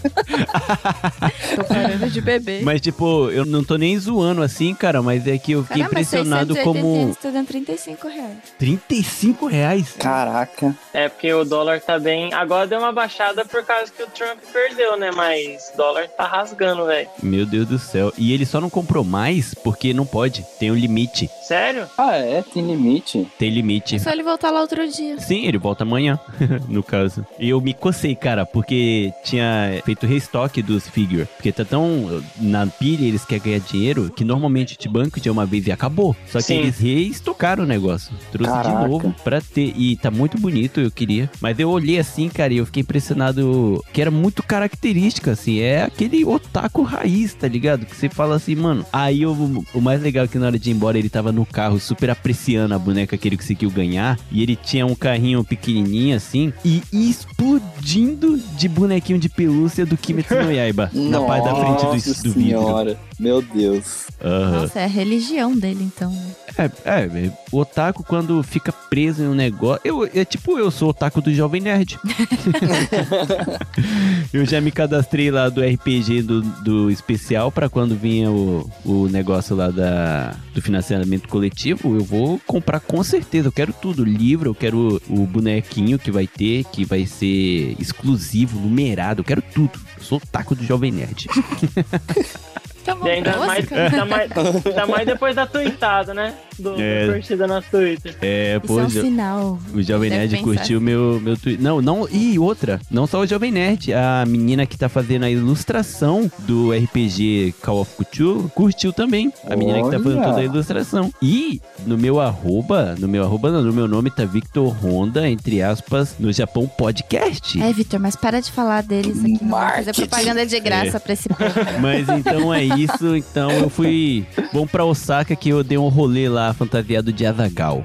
tô 1.55 1.63
parando 1.63 2.09
de 2.09 2.21
beber. 2.21 2.63
Mas, 2.63 2.81
tipo, 2.81 3.29
eu 3.29 3.45
não 3.45 3.63
tô 3.63 3.77
nem 3.77 3.97
zoando 3.97 4.41
assim, 4.41 4.73
cara, 4.73 5.01
mas 5.01 5.25
é 5.27 5.37
que 5.37 5.53
eu 5.53 5.63
fiquei 5.63 5.83
Caramba, 5.83 5.91
impressionado 5.91 6.53
680 6.53 6.63
como 6.63 6.95
ienes 6.97 7.17
tá 7.17 7.29
dando 7.29 7.47
35 7.47 8.07
reais. 8.07 8.37
35 8.59 9.47
reais. 9.47 9.95
Caraca. 9.97 10.75
É 10.93 11.07
porque 11.07 11.33
o 11.33 11.45
dólar 11.45 11.79
tá 11.79 11.97
bem. 11.97 12.33
Agora 12.33 12.67
deu 12.67 12.79
uma 12.79 12.84
baixada 12.91 13.45
por 13.45 13.63
causa 13.63 13.91
que 13.91 14.03
o 14.03 14.07
Trump 14.07 14.39
perdeu, 14.51 14.97
né? 14.97 15.11
Mas 15.11 15.71
o 15.73 15.77
dólar 15.77 16.07
tá 16.09 16.25
rasgando, 16.25 16.85
velho. 16.85 17.07
Meu 17.21 17.45
Deus 17.45 17.67
do 17.67 17.79
céu. 17.79 18.13
E 18.17 18.33
ele 18.33 18.45
só 18.45 18.59
não 18.61 18.69
comprou 18.69 19.03
mais 19.03 19.53
porque 19.53 19.93
não 19.93 20.05
pode. 20.05 20.45
Tem 20.59 20.71
um 20.71 20.75
limite. 20.75 21.29
Sério? 21.43 21.87
Ah, 21.97 22.15
é? 22.15 22.41
Tem 22.41 22.65
limite? 22.65 23.27
Tem 23.37 23.49
limite. 23.49 23.99
Só 23.99 24.11
ele 24.11 24.23
voltar 24.23 24.51
lá 24.51 24.61
outro 24.61 24.87
dia. 24.89 25.19
Sim, 25.19 25.45
ele 25.45 25.57
volta 25.57 25.83
amanhã, 25.83 26.19
no 26.67 26.83
caso. 26.83 27.25
E 27.39 27.49
eu 27.49 27.61
me 27.61 27.73
cocei, 27.73 28.15
cara, 28.15 28.45
porque 28.45 29.11
tinha 29.23 29.81
feito 29.85 30.05
restock 30.05 30.61
dos 30.61 30.87
figure. 30.87 31.25
Porque 31.35 31.51
tá 31.51 31.63
tão 31.65 32.23
na 32.37 32.65
pilha, 32.67 33.05
eles 33.05 33.25
querem 33.25 33.43
ganhar 33.43 33.59
dinheiro, 33.59 34.11
que 34.11 34.23
normalmente 34.23 34.75
te 34.75 34.87
banco 34.89 35.19
de 35.19 35.29
uma 35.29 35.45
vez 35.45 35.67
e 35.67 35.71
acabou. 35.71 36.15
Só 36.27 36.39
que 36.39 36.45
Sim. 36.45 36.57
eles 36.59 36.79
reestocaram 36.79 37.63
o 37.63 37.67
negócio. 37.67 38.13
Trouxe 38.31 38.51
Caraca. 38.51 38.83
de 38.83 38.87
novo 38.87 39.15
pra 39.23 39.41
ter. 39.41 39.73
E 39.75 39.95
tá 39.97 40.09
muito 40.11 40.37
bonito, 40.39 40.79
eu 40.79 40.91
queria. 40.91 41.29
Mas 41.39 41.59
eu 41.59 41.69
olhei 41.69 41.99
assim, 41.99 42.29
cara, 42.29 42.53
e 42.53 42.57
eu 42.57 42.65
fiquei 42.65 42.74
impressionado 42.81 43.83
que 43.93 44.01
era 44.01 44.11
muito 44.11 44.43
característica, 44.43 45.31
assim. 45.31 45.59
É 45.59 45.83
aquele 45.83 46.23
otaku 46.25 46.81
raiz, 46.83 47.33
tá 47.33 47.47
ligado? 47.47 47.85
Que 47.85 47.95
você 47.95 48.09
fala 48.09 48.35
assim, 48.35 48.55
mano. 48.55 48.85
Aí 48.91 49.21
eu- 49.23 49.65
o 49.73 49.81
mais 49.81 50.01
legal 50.01 50.25
é 50.25 50.27
que 50.27 50.37
na 50.37 50.47
hora 50.47 50.59
de 50.59 50.69
ir 50.69 50.73
embora, 50.73 50.97
ele 50.97 51.09
tava 51.09 51.31
no 51.31 51.45
carro 51.45 51.79
super 51.79 52.09
apreciando 52.09 52.73
a 52.73 52.79
boneca 52.79 53.17
que 53.17 53.27
ele 53.27 53.37
conseguiu 53.37 53.69
ganhar. 53.69 54.17
E 54.31 54.41
ele 54.43 54.55
tinha 54.55 54.85
um 54.85 54.95
carrinho 54.95 55.43
pequenininho 55.43 56.15
assim. 56.15 56.51
E 56.63 56.81
explodindo 56.93 58.37
de 58.57 58.67
bonequinho 58.67 59.19
de 59.19 59.29
pelúcia 59.29 59.85
do 59.85 59.97
Kimetsu 59.97 60.35
no 60.35 60.51
Yaiba. 60.51 60.89
na 60.93 61.21
parte 61.21 61.45
da 61.45 61.55
frente 61.55 61.81
do, 61.85 62.23
do 62.23 62.33
vidro. 62.33 62.97
Meu 63.19 63.41
Deus. 63.41 64.05
Aham. 64.23 64.61
Nossa, 64.61 64.79
é 64.79 64.85
a 64.85 64.87
religião 64.87 65.55
dele, 65.55 65.83
então. 65.83 66.11
né? 66.11 66.35
É, 66.57 67.03
é, 67.03 67.31
o 67.51 67.59
otaku 67.59 68.03
quando 68.03 68.41
fica 68.41 68.71
preso 68.71 69.23
em 69.23 69.27
um 69.27 69.33
negócio. 69.33 69.81
Eu, 69.83 70.05
é 70.05 70.23
tipo, 70.23 70.57
eu 70.57 70.71
sou 70.71 70.89
otaku 70.89 71.21
do 71.21 71.33
Jovem 71.33 71.61
Nerd. 71.61 71.99
eu 74.33 74.45
já 74.45 74.61
me 74.61 74.71
cadastrei 74.71 75.29
lá 75.31 75.49
do 75.49 75.61
RPG 75.61 76.21
do, 76.21 76.41
do 76.41 76.89
especial 76.89 77.51
pra 77.51 77.69
quando 77.69 77.95
vinha 77.95 78.31
o, 78.31 78.69
o 78.85 79.07
negócio 79.07 79.55
lá 79.55 79.69
da, 79.69 80.35
do 80.53 80.61
financiamento 80.61 81.27
coletivo. 81.27 81.95
Eu 81.95 82.03
vou 82.03 82.39
comprar 82.45 82.79
com 82.79 83.03
certeza. 83.03 83.49
Eu 83.49 83.53
quero 83.53 83.73
tudo: 83.73 84.05
livro, 84.05 84.49
eu 84.49 84.55
quero 84.55 85.01
o, 85.09 85.23
o 85.23 85.27
bonequinho 85.27 85.99
que 85.99 86.11
vai 86.11 86.27
ter, 86.27 86.63
que 86.65 86.85
vai 86.85 87.05
ser 87.05 87.75
exclusivo, 87.79 88.59
numerado. 88.59 89.21
Eu 89.21 89.25
quero 89.25 89.41
tudo. 89.41 89.79
Eu 89.97 90.03
sou 90.03 90.17
otaku 90.19 90.55
do 90.55 90.63
Jovem 90.63 90.91
Nerd. 90.91 91.27
Tá 92.85 92.93
bom, 92.93 93.07
E 93.07 93.11
ainda 93.11 93.35
mais, 93.37 93.71
ainda, 93.71 94.05
mais, 94.05 94.31
ainda 94.65 94.85
mais 94.85 95.05
depois 95.07 95.35
da 95.35 95.47
tweetada, 95.47 96.13
né? 96.13 96.35
Do, 96.59 96.79
É. 96.79 97.07
Da 97.07 97.13
curtida 97.13 97.47
na 97.47 97.61
Twitter. 97.61 98.15
É, 98.21 98.57
Isso 98.63 98.67
pô, 98.67 98.79
é 98.79 98.83
um 98.83 98.87
jo- 98.87 99.01
sinal. 99.01 99.59
o 99.73 99.81
Jovem 99.81 100.09
Nerd 100.09 100.29
pensar 100.37 100.43
curtiu 100.43 100.79
meu, 100.79 101.19
meu 101.19 101.35
tweet. 101.35 101.61
Não, 101.61 101.81
não, 101.81 102.07
e 102.09 102.37
outra, 102.39 102.79
não 102.89 103.05
só 103.07 103.19
o 103.19 103.25
Jovem 103.27 103.51
Nerd, 103.51 103.91
a 103.93 104.23
menina 104.25 104.65
que 104.65 104.77
tá 104.77 104.87
fazendo 104.87 105.23
a 105.25 105.29
ilustração 105.29 106.31
do 106.39 106.71
RPG 106.71 107.55
Call 107.61 107.81
of 107.81 107.91
Cthulhu 107.97 108.49
curtiu 108.55 108.93
também. 108.93 109.33
A 109.49 109.55
menina 109.55 109.79
que 109.83 109.89
tá 109.91 109.99
fazendo 109.99 110.23
toda 110.23 110.39
a 110.39 110.43
ilustração. 110.43 111.11
E 111.21 111.59
no 111.85 111.97
meu 111.97 112.21
arroba, 112.21 112.95
no 112.99 113.07
meu 113.07 113.23
arroba 113.23 113.51
não, 113.51 113.61
no 113.63 113.73
meu 113.73 113.87
nome 113.87 114.09
tá 114.11 114.23
Victor 114.25 114.73
Honda, 114.85 115.27
entre 115.27 115.61
aspas, 115.61 116.15
no 116.19 116.31
Japão 116.31 116.67
Podcast. 116.67 117.61
É, 117.61 117.73
Vitor, 117.73 117.99
mas 117.99 118.15
para 118.15 118.39
de 118.39 118.51
falar 118.51 118.83
deles 118.83 119.19
aqui. 119.19 119.43
Não 119.43 119.49
fazer 119.49 119.93
propaganda 119.93 120.45
de 120.45 120.59
graça 120.59 120.99
pra 120.99 121.13
esse 121.13 121.27
povo. 121.27 121.41
Mas 121.81 122.07
então 122.09 122.53
é 122.53 122.63
isso. 122.63 122.74
Então 123.17 123.51
eu 123.51 123.69
fui. 123.69 124.25
Vamos 124.53 124.69
pra 124.71 124.85
Osaka 124.85 125.35
que 125.35 125.49
eu 125.49 125.63
dei 125.63 125.77
um 125.77 125.87
rolê 125.87 126.29
lá 126.29 126.53
fantasiado 126.53 127.11
de 127.11 127.25
Azagal. 127.25 127.83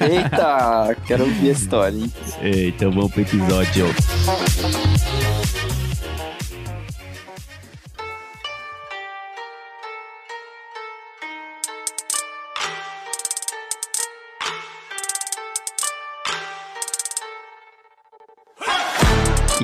Eita, 0.00 0.96
quero 1.06 1.24
ouvir 1.24 1.48
a 1.48 1.52
história, 1.52 1.96
hein? 1.98 2.12
Então 2.42 2.90
vamos 2.90 3.12
pro 3.12 3.22
episódio. 3.22 3.86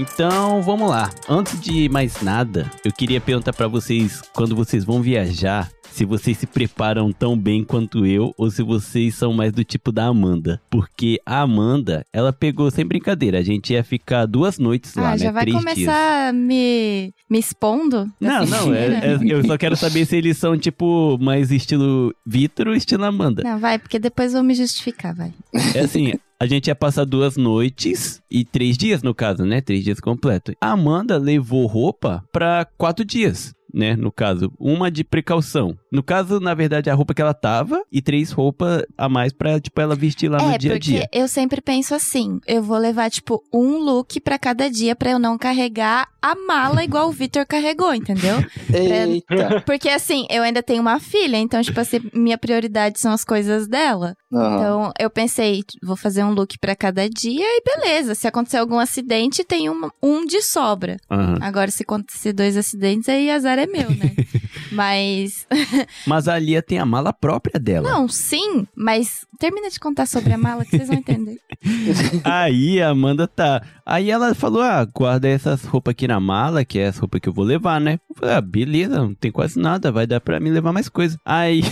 Então, 0.02 0.60
vamos 0.62 0.90
lá. 0.90 1.10
Antes 1.28 1.60
de 1.60 1.88
mais 1.88 2.20
nada, 2.22 2.68
eu 2.84 2.92
queria 2.92 3.20
perguntar 3.20 3.52
pra 3.52 3.68
vocês, 3.68 4.20
quando 4.34 4.56
vocês 4.56 4.84
vão 4.84 5.00
viajar, 5.00 5.70
se 5.92 6.04
vocês 6.04 6.38
se 6.38 6.46
preparam 6.46 7.12
tão 7.12 7.38
bem 7.38 7.62
quanto 7.62 8.04
eu 8.04 8.34
ou 8.36 8.50
se 8.50 8.62
vocês 8.64 9.14
são 9.14 9.32
mais 9.32 9.52
do 9.52 9.62
tipo 9.62 9.92
da 9.92 10.06
Amanda. 10.06 10.60
Porque 10.68 11.20
a 11.24 11.40
Amanda, 11.42 12.04
ela 12.12 12.32
pegou 12.32 12.68
sem 12.70 12.84
brincadeira, 12.84 13.38
a 13.38 13.42
gente 13.42 13.72
ia 13.74 13.84
ficar 13.84 14.26
duas 14.26 14.58
noites 14.58 14.94
lá, 14.96 15.10
ah, 15.10 15.12
né? 15.12 15.18
já 15.18 15.30
vai 15.30 15.44
Três 15.44 15.60
dias. 15.60 15.74
começar 15.74 16.32
me, 16.32 17.12
me 17.30 17.38
expondo? 17.38 18.10
Não, 18.20 18.44
não, 18.46 18.74
é- 18.74 18.86
é- 19.14 19.18
eu 19.22 19.44
só 19.46 19.56
quero 19.56 19.76
saber 19.76 20.04
se 20.04 20.16
eles 20.16 20.36
são 20.36 20.58
tipo 20.58 21.16
mais 21.20 21.52
estilo 21.52 22.12
Vitor 22.26 22.68
ou 22.68 22.74
estilo 22.74 23.04
Amanda. 23.04 23.42
Não, 23.44 23.58
vai, 23.58 23.78
porque 23.78 23.98
depois 24.00 24.32
eu 24.32 24.40
vou 24.40 24.48
me 24.48 24.54
justificar, 24.54 25.14
vai. 25.14 25.32
É 25.74 25.80
assim, 25.80 26.14
a 26.42 26.46
gente 26.48 26.66
ia 26.66 26.74
passar 26.74 27.04
duas 27.04 27.36
noites 27.36 28.20
e 28.28 28.44
três 28.44 28.76
dias, 28.76 29.00
no 29.00 29.14
caso, 29.14 29.44
né? 29.44 29.60
Três 29.60 29.84
dias 29.84 30.00
completos. 30.00 30.56
A 30.60 30.72
Amanda 30.72 31.16
levou 31.16 31.68
roupa 31.68 32.24
pra 32.32 32.66
quatro 32.76 33.04
dias. 33.04 33.54
Né, 33.72 33.96
no 33.96 34.12
caso, 34.12 34.52
uma 34.58 34.90
de 34.90 35.02
precaução. 35.02 35.76
No 35.90 36.02
caso, 36.02 36.38
na 36.40 36.54
verdade, 36.54 36.90
a 36.90 36.94
roupa 36.94 37.14
que 37.14 37.22
ela 37.22 37.34
tava 37.34 37.82
e 37.90 38.02
três 38.02 38.30
roupas 38.30 38.82
a 38.96 39.08
mais 39.08 39.32
pra, 39.32 39.60
tipo, 39.60 39.80
ela 39.80 39.94
vestir 39.96 40.28
lá 40.28 40.38
no 40.38 40.52
é, 40.52 40.58
dia 40.58 40.72
a 40.72 40.74
porque 40.74 40.90
dia. 40.90 41.08
eu 41.12 41.26
sempre 41.28 41.60
penso 41.60 41.94
assim, 41.94 42.40
eu 42.46 42.62
vou 42.62 42.78
levar, 42.78 43.10
tipo, 43.10 43.42
um 43.52 43.78
look 43.78 44.20
pra 44.20 44.38
cada 44.38 44.70
dia 44.70 44.94
pra 44.94 45.10
eu 45.10 45.18
não 45.18 45.38
carregar 45.38 46.08
a 46.20 46.34
mala 46.34 46.82
igual 46.84 47.08
o 47.08 47.12
Vitor 47.12 47.46
carregou, 47.46 47.94
entendeu? 47.94 48.36
Eita. 48.72 49.62
Porque 49.66 49.88
assim, 49.88 50.26
eu 50.30 50.42
ainda 50.42 50.62
tenho 50.62 50.80
uma 50.80 50.98
filha, 51.00 51.36
então, 51.36 51.62
tipo 51.62 51.80
assim, 51.80 52.00
minha 52.12 52.38
prioridade 52.38 53.00
são 53.00 53.12
as 53.12 53.24
coisas 53.24 53.66
dela. 53.66 54.14
Aham. 54.32 54.54
Então, 54.56 54.92
eu 54.98 55.10
pensei, 55.10 55.62
vou 55.82 55.96
fazer 55.96 56.24
um 56.24 56.32
look 56.32 56.58
pra 56.58 56.74
cada 56.76 57.08
dia 57.08 57.44
e 57.44 57.62
beleza. 57.64 58.14
Se 58.14 58.26
acontecer 58.26 58.58
algum 58.58 58.78
acidente, 58.78 59.44
tem 59.44 59.68
um, 59.68 59.88
um 60.02 60.24
de 60.24 60.40
sobra. 60.42 60.96
Aham. 61.10 61.38
Agora, 61.40 61.70
se 61.70 61.82
acontecer 61.82 62.32
dois 62.32 62.56
acidentes, 62.56 63.08
aí 63.08 63.30
azar 63.30 63.58
é 63.58 63.61
meu, 63.66 63.90
né? 63.90 64.14
mas. 64.72 65.46
Mas 66.06 66.28
a 66.28 66.38
Lia 66.38 66.62
tem 66.62 66.78
a 66.78 66.86
mala 66.86 67.12
própria 67.12 67.58
dela. 67.60 67.88
Não, 67.90 68.08
sim, 68.08 68.66
mas 68.74 69.26
termina 69.38 69.70
de 69.70 69.78
contar 69.78 70.06
sobre 70.06 70.32
a 70.32 70.38
mala 70.38 70.64
que 70.64 70.70
vocês 70.76 70.88
vão 70.88 70.98
entender. 70.98 71.36
Aí 72.24 72.80
a 72.80 72.88
Amanda 72.90 73.26
tá. 73.28 73.62
Aí 73.84 74.10
ela 74.10 74.34
falou: 74.34 74.62
Ah, 74.62 74.84
guarda 74.84 75.28
essas 75.28 75.64
roupas 75.64 75.92
aqui 75.92 76.08
na 76.08 76.18
mala, 76.20 76.64
que 76.64 76.78
é 76.78 76.86
as 76.88 76.98
roupas 76.98 77.20
que 77.20 77.28
eu 77.28 77.32
vou 77.32 77.44
levar, 77.44 77.80
né? 77.80 77.98
Eu 78.10 78.16
falei: 78.16 78.34
Ah, 78.34 78.40
beleza, 78.40 78.96
não 78.96 79.14
tem 79.14 79.30
quase 79.30 79.58
nada, 79.58 79.92
vai 79.92 80.06
dar 80.06 80.20
pra 80.20 80.40
mim 80.40 80.50
levar 80.50 80.72
mais 80.72 80.88
coisa. 80.88 81.18
Aí, 81.24 81.62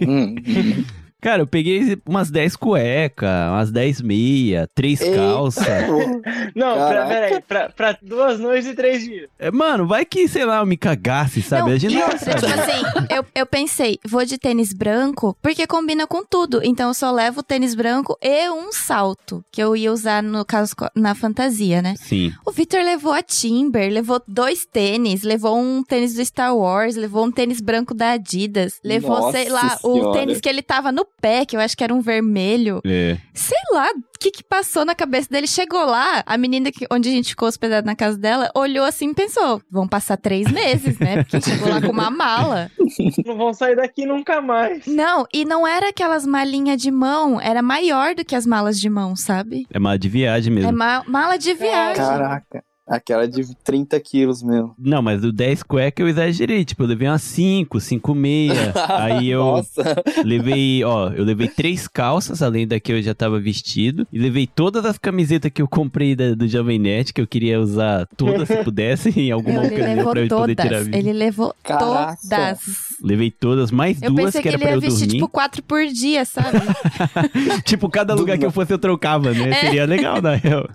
Hum, 0.00 0.34
hum. 0.46 0.84
Cara, 1.26 1.42
eu 1.42 1.46
peguei 1.48 2.00
umas 2.06 2.30
10 2.30 2.54
cuecas, 2.54 3.28
umas 3.50 3.72
10 3.72 4.00
meia, 4.00 4.70
três 4.72 5.00
Eita. 5.00 5.16
calças. 5.16 5.66
Não, 6.54 6.76
pra, 6.76 7.06
peraí, 7.06 7.40
pra, 7.40 7.68
pra 7.68 7.98
duas 8.00 8.38
noites 8.38 8.68
e 8.68 8.74
três 8.74 9.02
dias. 9.02 9.28
É, 9.36 9.50
Mano, 9.50 9.88
vai 9.88 10.04
que, 10.04 10.28
sei 10.28 10.44
lá, 10.44 10.58
eu 10.58 10.66
me 10.66 10.76
cagasse, 10.76 11.42
sabe? 11.42 11.62
Não, 11.62 11.74
a 11.74 11.78
gente 11.78 11.96
não 11.96 12.02
outra, 12.02 12.18
tipo 12.18 12.46
assim, 12.46 13.06
eu, 13.12 13.24
eu 13.34 13.44
pensei, 13.44 13.98
vou 14.06 14.24
de 14.24 14.38
tênis 14.38 14.72
branco, 14.72 15.36
porque 15.42 15.66
combina 15.66 16.06
com 16.06 16.24
tudo. 16.24 16.60
Então 16.62 16.90
eu 16.90 16.94
só 16.94 17.10
levo 17.10 17.40
o 17.40 17.42
tênis 17.42 17.74
branco 17.74 18.16
e 18.22 18.48
um 18.48 18.70
salto, 18.70 19.44
que 19.50 19.60
eu 19.60 19.74
ia 19.74 19.92
usar 19.92 20.22
no 20.22 20.44
caso 20.44 20.76
na 20.94 21.16
fantasia, 21.16 21.82
né? 21.82 21.96
Sim. 21.96 22.32
O 22.46 22.52
Victor 22.52 22.84
levou 22.84 23.10
a 23.10 23.20
Timber, 23.20 23.92
levou 23.92 24.22
dois 24.28 24.64
tênis, 24.64 25.24
levou 25.24 25.58
um 25.58 25.82
tênis 25.82 26.14
do 26.14 26.24
Star 26.24 26.56
Wars, 26.56 26.94
levou 26.94 27.24
um 27.24 27.32
tênis 27.32 27.60
branco 27.60 27.92
da 27.92 28.12
Adidas, 28.12 28.74
levou, 28.84 29.18
Nossa 29.18 29.32
sei 29.32 29.48
lá, 29.48 29.76
o 29.82 29.92
Senhora. 29.92 30.18
tênis 30.20 30.40
que 30.40 30.48
ele 30.48 30.62
tava 30.62 30.92
no 30.92 31.04
pé, 31.20 31.44
que 31.44 31.56
eu 31.56 31.60
acho 31.60 31.76
que 31.76 31.82
era 31.84 31.94
um 31.94 32.00
vermelho. 32.00 32.80
É. 32.84 33.16
Sei 33.34 33.58
lá 33.72 33.86
o 33.88 34.18
que 34.18 34.30
que 34.30 34.42
passou 34.44 34.84
na 34.84 34.94
cabeça 34.94 35.28
dele. 35.30 35.46
Chegou 35.46 35.84
lá, 35.84 36.22
a 36.26 36.36
menina 36.38 36.70
que, 36.72 36.86
onde 36.90 37.08
a 37.08 37.12
gente 37.12 37.30
ficou 37.30 37.46
hospedado 37.48 37.86
na 37.86 37.94
casa 37.94 38.16
dela, 38.16 38.50
olhou 38.54 38.84
assim 38.84 39.10
e 39.10 39.14
pensou, 39.14 39.60
vão 39.70 39.86
passar 39.86 40.16
três 40.16 40.50
meses, 40.50 40.98
né? 40.98 41.22
Porque 41.22 41.40
chegou 41.40 41.68
lá 41.68 41.80
com 41.80 41.90
uma 41.92 42.10
mala. 42.10 42.70
Não 43.26 43.36
vão 43.36 43.52
sair 43.52 43.76
daqui 43.76 44.06
nunca 44.06 44.40
mais. 44.40 44.86
Não, 44.86 45.26
e 45.32 45.44
não 45.44 45.66
era 45.66 45.88
aquelas 45.90 46.24
malinhas 46.26 46.80
de 46.80 46.90
mão, 46.90 47.40
era 47.40 47.60
maior 47.62 48.14
do 48.14 48.24
que 48.24 48.34
as 48.34 48.46
malas 48.46 48.80
de 48.80 48.88
mão, 48.88 49.14
sabe? 49.16 49.66
É 49.72 49.78
mala 49.78 49.98
de 49.98 50.08
viagem 50.08 50.52
mesmo. 50.52 50.70
É 50.70 50.72
ma- 50.72 51.04
mala 51.06 51.36
de 51.36 51.52
viagem. 51.54 51.96
Caraca. 51.96 52.64
Aquela 52.88 53.26
de 53.26 53.42
30 53.64 53.98
quilos 54.00 54.42
mesmo. 54.42 54.72
Não, 54.78 55.02
mas 55.02 55.24
o 55.24 55.32
10 55.32 55.62
cueca 55.64 56.00
eu 56.02 56.08
exagerei. 56.08 56.64
Tipo, 56.64 56.84
eu 56.84 56.86
levei 56.86 57.08
umas 57.08 57.22
5, 57.22 57.80
5 57.80 58.14
meia. 58.14 58.72
aí 58.88 59.28
eu 59.28 59.40
Nossa. 59.44 60.02
levei, 60.24 60.84
ó, 60.84 61.08
eu 61.10 61.24
levei 61.24 61.48
três 61.48 61.88
calças, 61.88 62.42
além 62.42 62.66
da 62.66 62.78
que 62.78 62.92
eu 62.92 63.02
já 63.02 63.12
tava 63.14 63.40
vestido. 63.40 64.06
E 64.12 64.18
levei 64.18 64.46
todas 64.46 64.84
as 64.84 64.98
camisetas 64.98 65.50
que 65.52 65.60
eu 65.60 65.66
comprei 65.66 66.14
da- 66.14 66.34
do 66.34 66.46
Jovem 66.46 66.78
Nerd, 66.78 67.12
que 67.12 67.20
eu 67.20 67.26
queria 67.26 67.60
usar 67.60 68.06
todas 68.16 68.46
se 68.46 68.56
pudesse, 68.62 69.08
em 69.18 69.30
alguma 69.32 69.56
Não, 69.62 69.64
ele 69.64 69.74
ocasião 69.74 69.96
levou 69.96 70.12
pra 70.12 70.20
eu 70.22 70.28
poder 70.28 70.54
tirar 70.54 70.68
todas. 70.68 70.84
vídeo. 70.86 70.98
Ele 70.98 71.12
levou 71.12 71.54
Caraca. 71.64 72.16
todas. 72.22 72.58
Levei 73.02 73.30
todas, 73.32 73.70
mais 73.72 74.00
Eu 74.00 74.10
duas 74.12 74.26
pensei 74.26 74.42
que 74.42 74.48
que 74.48 74.48
era 74.48 74.56
ele 74.56 74.62
pra 74.64 74.70
ia 74.70 74.76
eu 74.76 74.80
vestir, 74.80 75.00
dormir. 75.06 75.14
tipo, 75.14 75.28
quatro 75.28 75.62
por 75.62 75.84
dia, 75.86 76.24
sabe? 76.24 76.58
Tipo, 77.64 77.88
cada 77.88 78.14
Do 78.14 78.20
lugar 78.20 78.38
que 78.38 78.44
eu 78.44 78.50
fosse 78.52 78.72
eu 78.72 78.78
trocava, 78.78 79.32
né? 79.32 79.50
É. 79.50 79.54
Seria 79.60 79.84
legal, 79.86 80.22
na 80.22 80.34
real. 80.36 80.68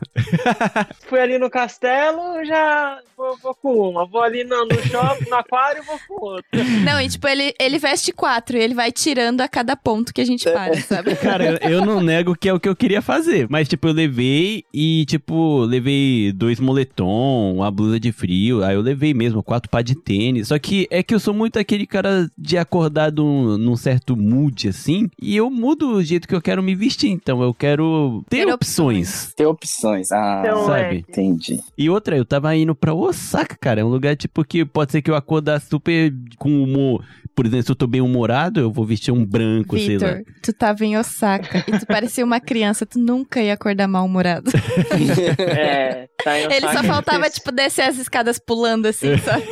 Fui 1.08 1.20
ali 1.20 1.38
no 1.38 1.50
castelo, 1.50 2.01
já 2.46 3.00
vou, 3.16 3.38
vou 3.38 3.56
com 3.56 3.90
uma. 3.90 4.06
Vou 4.06 4.22
ali 4.22 4.44
no, 4.44 4.66
no 4.66 4.82
shopping, 4.88 5.30
no 5.30 5.36
aquário, 5.36 5.84
vou 5.84 6.00
com 6.08 6.26
outra. 6.26 6.64
Não, 6.84 7.00
e 7.00 7.08
tipo, 7.10 7.28
ele, 7.28 7.54
ele 7.60 7.78
veste 7.78 8.12
quatro 8.12 8.58
e 8.58 8.62
ele 8.62 8.74
vai 8.74 8.92
tirando 8.92 9.42
a 9.42 9.48
cada 9.48 9.76
ponto 9.76 10.14
que 10.14 10.22
a 10.22 10.26
gente 10.26 10.44
para, 10.50 10.80
sabe? 10.82 11.16
Cara, 11.16 11.60
eu, 11.70 11.86
não 11.86 12.02
nego 12.02 12.36
que 12.36 12.50
é 12.50 12.54
o 12.54 12.60
que 12.60 12.68
eu 12.68 12.76
queria 12.76 13.02
fazer. 13.02 13.48
Mas, 13.50 13.68
tipo, 13.68 13.88
eu 13.88 13.94
levei 13.94 14.64
e, 14.74 15.06
tipo, 15.06 15.60
levei 15.62 16.32
dois 16.32 16.60
moletom, 16.60 17.54
uma 17.56 17.70
blusa 17.72 18.00
de 18.00 18.12
frio. 18.12 18.64
Aí 18.64 18.76
eu 18.76 18.82
levei 18.82 19.14
mesmo 19.14 19.44
quatro 19.44 19.70
par 19.70 19.84
de 19.84 19.96
tênis. 19.96 20.48
Só 20.48 20.58
que 20.58 20.88
é 20.90 21.04
que 21.04 21.14
eu 21.14 21.20
sou 21.20 21.34
muito 21.34 21.60
aquele 21.60 21.86
cara 21.86 22.30
de 22.38 22.58
acordar 22.58 23.12
num, 23.12 23.58
num 23.58 23.76
certo 23.76 24.16
mood, 24.16 24.68
assim. 24.68 25.10
E 25.22 25.36
eu 25.36 25.50
mudo 25.50 25.96
o 25.96 26.04
jeito 26.04 26.28
que 26.28 26.36
eu 26.36 26.42
quero 26.42 26.64
me 26.64 26.74
vestir. 26.76 27.10
Então, 27.10 27.42
eu 27.42 27.54
quero 27.54 28.24
ter, 28.30 28.46
Ter 28.46 28.52
opções. 28.54 29.34
Tem 29.36 29.46
opções. 29.46 30.12
Ah, 30.12 30.42
Então, 30.44 30.66
sabe? 30.66 30.96
é, 30.96 30.96
entendi. 30.96 31.60
E 31.78 31.90
outra, 31.92 32.18
eu 32.18 32.26
tava 32.26 32.56
indo 32.56 32.74
pra 32.76 32.94
Osaka, 32.94 33.56
cara. 33.60 33.82
É 33.82 33.84
um 33.84 33.90
lugar, 33.90 34.16
tipo, 34.16 34.44
que 34.44 34.66
pode 34.66 34.92
ser 34.92 35.02
que 35.02 35.12
eu 35.12 35.16
acordasse 35.16 35.70
super 35.70 36.14
com 36.38 36.64
humor. 36.64 37.04
Por 37.36 37.46
exemplo, 37.46 37.66
se 37.66 37.72
eu 37.72 37.76
tô 37.76 37.88
bem 37.88 38.02
humorado, 38.02 38.60
eu 38.60 38.72
vou 38.72 38.86
vestir 38.86 39.12
um 39.12 39.26
branco, 39.26 39.78
sei 39.78 39.98
lá. 39.98 40.14
Vitor, 40.14 40.34
tu 40.44 40.54
tava 40.54 40.86
em 40.86 40.98
Osaka 40.98 41.64
e 41.68 41.80
tu 41.80 41.86
parecia 41.86 42.26
uma 42.26 42.40
criança, 42.40 42.86
tu 42.86 43.00
nunca 43.00 43.42
ia 43.42 43.54
acordar 43.54 43.88
mal-humorado. 43.88 44.52
é, 45.40 46.08
tá 46.24 46.40
em 46.40 46.44
Ele 46.44 46.62
só 46.62 46.70
Osaka, 46.70 46.84
faltava, 46.84 47.30
tipo, 47.30 47.52
descer 47.52 47.84
as 47.84 47.98
escadas 47.98 48.38
pulando 48.38 48.86
assim, 48.86 49.18
sabe? 49.24 49.46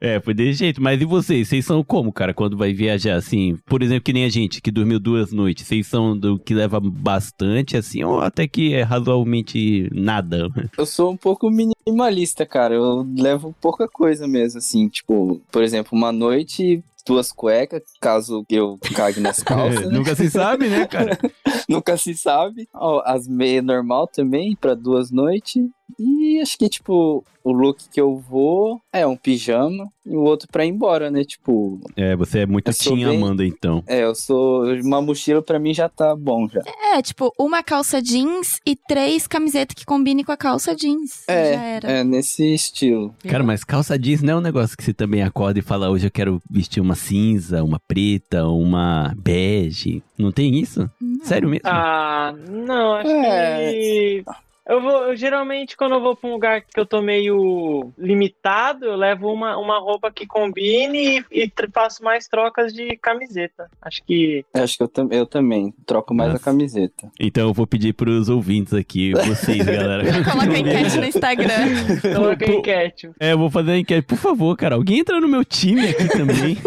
É, 0.00 0.20
foi 0.20 0.34
desse 0.34 0.60
jeito. 0.60 0.80
Mas 0.80 1.00
e 1.00 1.04
vocês? 1.04 1.48
Vocês 1.48 1.64
são 1.64 1.82
como, 1.82 2.12
cara, 2.12 2.32
quando 2.32 2.56
vai 2.56 2.72
viajar, 2.72 3.16
assim? 3.16 3.56
Por 3.66 3.82
exemplo, 3.82 4.04
que 4.04 4.12
nem 4.12 4.24
a 4.24 4.28
gente, 4.28 4.62
que 4.62 4.70
dormiu 4.70 5.00
duas 5.00 5.32
noites. 5.32 5.66
Vocês 5.66 5.86
são 5.86 6.16
do 6.16 6.38
que 6.38 6.54
leva 6.54 6.80
bastante, 6.80 7.76
assim, 7.76 8.04
ou 8.04 8.20
até 8.20 8.46
que 8.46 8.72
é 8.72 8.82
razoavelmente 8.82 9.88
nada? 9.92 10.31
Eu 10.76 10.86
sou 10.86 11.10
um 11.12 11.16
pouco 11.16 11.50
minimalista, 11.50 12.44
cara. 12.46 12.74
Eu 12.74 13.06
levo 13.16 13.54
pouca 13.60 13.88
coisa 13.88 14.26
mesmo, 14.26 14.58
assim. 14.58 14.88
Tipo, 14.88 15.40
por 15.50 15.62
exemplo, 15.62 15.96
uma 15.96 16.12
noite, 16.12 16.82
duas 17.06 17.32
cuecas, 17.32 17.82
caso 18.00 18.44
eu 18.50 18.78
cague 18.94 19.20
nas 19.20 19.40
calças. 19.44 19.86
né? 19.86 19.98
Nunca 19.98 20.14
se 20.14 20.30
sabe, 20.30 20.68
né, 20.68 20.86
cara? 20.86 21.18
Nunca 21.68 21.96
se 21.96 22.14
sabe. 22.14 22.68
Ó, 22.74 23.02
as 23.04 23.26
meias 23.26 23.64
normal 23.64 24.06
também, 24.06 24.56
pra 24.56 24.74
duas 24.74 25.10
noites. 25.10 25.62
E 25.98 26.40
acho 26.40 26.56
que, 26.58 26.68
tipo, 26.68 27.24
o 27.44 27.52
look 27.52 27.78
que 27.90 28.00
eu 28.00 28.16
vou 28.18 28.80
é 28.92 29.06
um 29.06 29.16
pijama 29.16 29.88
e 30.04 30.16
o 30.16 30.20
outro 30.22 30.48
pra 30.50 30.64
ir 30.64 30.68
embora, 30.70 31.10
né? 31.10 31.24
Tipo, 31.24 31.80
É, 31.96 32.14
você 32.16 32.40
é 32.40 32.46
muito 32.46 32.72
Tim 32.72 32.96
bem- 32.96 33.16
Amanda, 33.16 33.44
então. 33.44 33.82
é, 33.86 34.02
eu 34.04 34.14
sou. 34.14 34.64
Uma 34.82 35.00
mochila 35.02 35.42
pra 35.42 35.58
mim 35.58 35.72
já 35.74 35.88
tá 35.88 36.14
bom 36.16 36.48
já. 36.48 36.60
É, 36.94 37.00
tipo, 37.02 37.32
uma 37.38 37.62
calça 37.62 38.00
jeans 38.02 38.58
e 38.66 38.74
três 38.76 39.26
camisetas 39.26 39.74
que 39.74 39.84
combinem 39.84 40.24
com 40.24 40.32
a 40.32 40.36
calça 40.36 40.74
jeans. 40.74 41.24
Já 41.28 41.34
era. 41.34 41.90
É, 41.92 42.00
é 42.00 42.04
nesse 42.04 42.54
estilo. 42.54 43.14
Cara, 43.28 43.44
mas 43.44 43.64
calça 43.64 43.98
jeans 43.98 44.22
não 44.22 44.34
é 44.34 44.36
um 44.36 44.40
negócio 44.40 44.76
que 44.76 44.82
você 44.84 44.92
também 44.92 45.22
acorda 45.22 45.58
e 45.58 45.62
fala, 45.62 45.90
hoje 45.90 46.06
eu 46.06 46.10
quero 46.10 46.40
vestir 46.50 46.80
uma 46.80 46.94
cinza, 46.94 47.62
uma 47.62 47.78
preta, 47.86 48.46
uma 48.46 49.14
bege. 49.16 50.02
Não 50.18 50.30
tem 50.32 50.58
isso? 50.58 50.88
Não. 51.00 51.24
Sério 51.24 51.48
mesmo? 51.48 51.62
Ah, 51.68 52.34
não, 52.48 52.94
acho 52.94 53.10
É. 53.10 53.72
que. 53.72 54.24
Eu 54.72 54.80
vou, 54.80 55.02
eu, 55.08 55.14
geralmente, 55.16 55.76
quando 55.76 55.96
eu 55.96 56.00
vou 56.00 56.16
pra 56.16 56.30
um 56.30 56.32
lugar 56.32 56.62
que 56.62 56.80
eu 56.80 56.86
tô 56.86 57.02
meio 57.02 57.92
limitado, 57.98 58.86
eu 58.86 58.96
levo 58.96 59.30
uma, 59.30 59.58
uma 59.58 59.78
roupa 59.78 60.10
que 60.10 60.26
combine 60.26 61.22
e, 61.30 61.44
e 61.44 61.52
faço 61.70 62.02
mais 62.02 62.26
trocas 62.26 62.72
de 62.72 62.96
camiseta. 62.96 63.68
Acho 63.82 64.02
que. 64.02 64.42
Eu 64.54 64.62
Acho 64.64 64.78
que 64.78 64.82
eu, 64.82 64.88
tam- 64.88 65.08
eu 65.10 65.26
também 65.26 65.74
troco 65.84 66.14
mais 66.14 66.30
Nossa. 66.32 66.42
a 66.42 66.44
camiseta. 66.46 67.10
Então 67.20 67.48
eu 67.48 67.52
vou 67.52 67.66
pedir 67.66 67.92
pros 67.92 68.30
ouvintes 68.30 68.72
aqui, 68.72 69.12
vocês, 69.12 69.62
galera. 69.62 70.04
Coloca 70.24 70.50
a 70.50 70.58
enquete 70.58 70.96
no 70.96 71.04
Instagram. 71.04 71.66
Coloca 72.14 72.46
Pô, 72.46 72.52
enquete. 72.52 73.10
É, 73.20 73.32
eu 73.32 73.38
vou 73.38 73.50
fazer 73.50 73.72
a 73.72 73.78
enquete. 73.78 74.06
Por 74.06 74.16
favor, 74.16 74.56
cara, 74.56 74.76
alguém 74.76 75.00
entra 75.00 75.20
no 75.20 75.28
meu 75.28 75.44
time 75.44 75.86
aqui 75.86 76.08
também. 76.08 76.56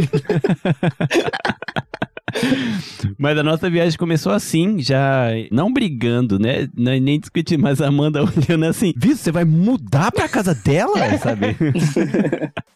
Mas 3.17 3.37
a 3.37 3.43
nossa 3.43 3.69
viagem 3.69 3.97
começou 3.97 4.31
assim, 4.31 4.79
já 4.81 5.27
não 5.51 5.71
brigando, 5.71 6.37
né? 6.39 6.67
Não- 6.75 6.97
Nem 6.99 7.19
discutindo, 7.19 7.61
mas 7.61 7.81
a 7.81 7.87
Amanda 7.87 8.21
olhando 8.23 8.65
assim, 8.65 8.93
viu, 8.95 9.15
você 9.15 9.31
vai 9.31 9.45
mudar 9.45 10.11
pra 10.11 10.27
casa 10.27 10.53
dela, 10.53 10.95
sabe? 11.19 11.55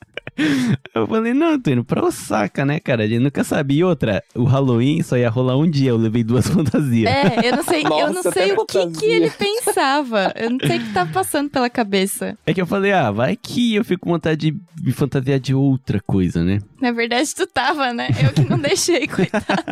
Eu 0.94 1.08
falei, 1.08 1.34
não, 1.34 1.52
eu 1.52 1.62
tô 1.62 1.72
indo 1.72 1.84
pra 1.84 2.04
Osaka, 2.04 2.66
né, 2.66 2.80
cara? 2.80 3.08
Gente 3.08 3.20
nunca 3.20 3.44
sabia. 3.44 3.80
E 3.80 3.84
outra, 3.84 4.24
o 4.36 4.44
Halloween 4.44 5.02
só 5.04 5.18
ia 5.18 5.30
rolar 5.30 5.58
um 5.58 5.70
dia, 5.70 5.92
eu 5.92 5.98
levei 5.98 6.24
duas 6.24 6.48
fantasias. 6.50 7.10
É, 7.10 7.48
eu 7.48 7.56
não 7.56 7.64
sei, 7.64 7.84
eu 7.84 7.90
não 7.90 8.14
Nossa, 8.14 8.32
sei 8.32 8.54
o 8.54 8.66
que, 8.66 8.88
que 8.92 9.06
ele 9.06 9.30
pensava. 9.30 10.34
Eu 10.36 10.50
não 10.50 10.60
sei 10.60 10.78
o 10.78 10.82
que 10.82 10.94
tá 10.94 11.06
passando 11.06 11.50
pela 11.50 11.70
cabeça. 11.70 12.38
É 12.46 12.54
que 12.54 12.62
eu 12.62 12.68
falei, 12.68 12.92
ah, 12.92 13.12
vai 13.12 13.36
que 13.36 13.76
eu 13.76 13.86
fico 13.86 14.06
com 14.06 14.12
vontade 14.12 14.52
de 14.52 14.60
me 14.84 14.92
fantasiar 14.92 15.40
de 15.40 15.54
outra 15.54 16.00
coisa, 16.02 16.44
né? 16.44 16.60
Na 16.82 16.92
verdade, 16.92 17.34
tu 17.36 17.46
tava, 17.48 17.94
né? 17.94 18.10
Eu 18.24 18.34
que 18.34 18.50
não 18.50 18.60
deixei, 18.60 19.08
coitado. 19.08 19.64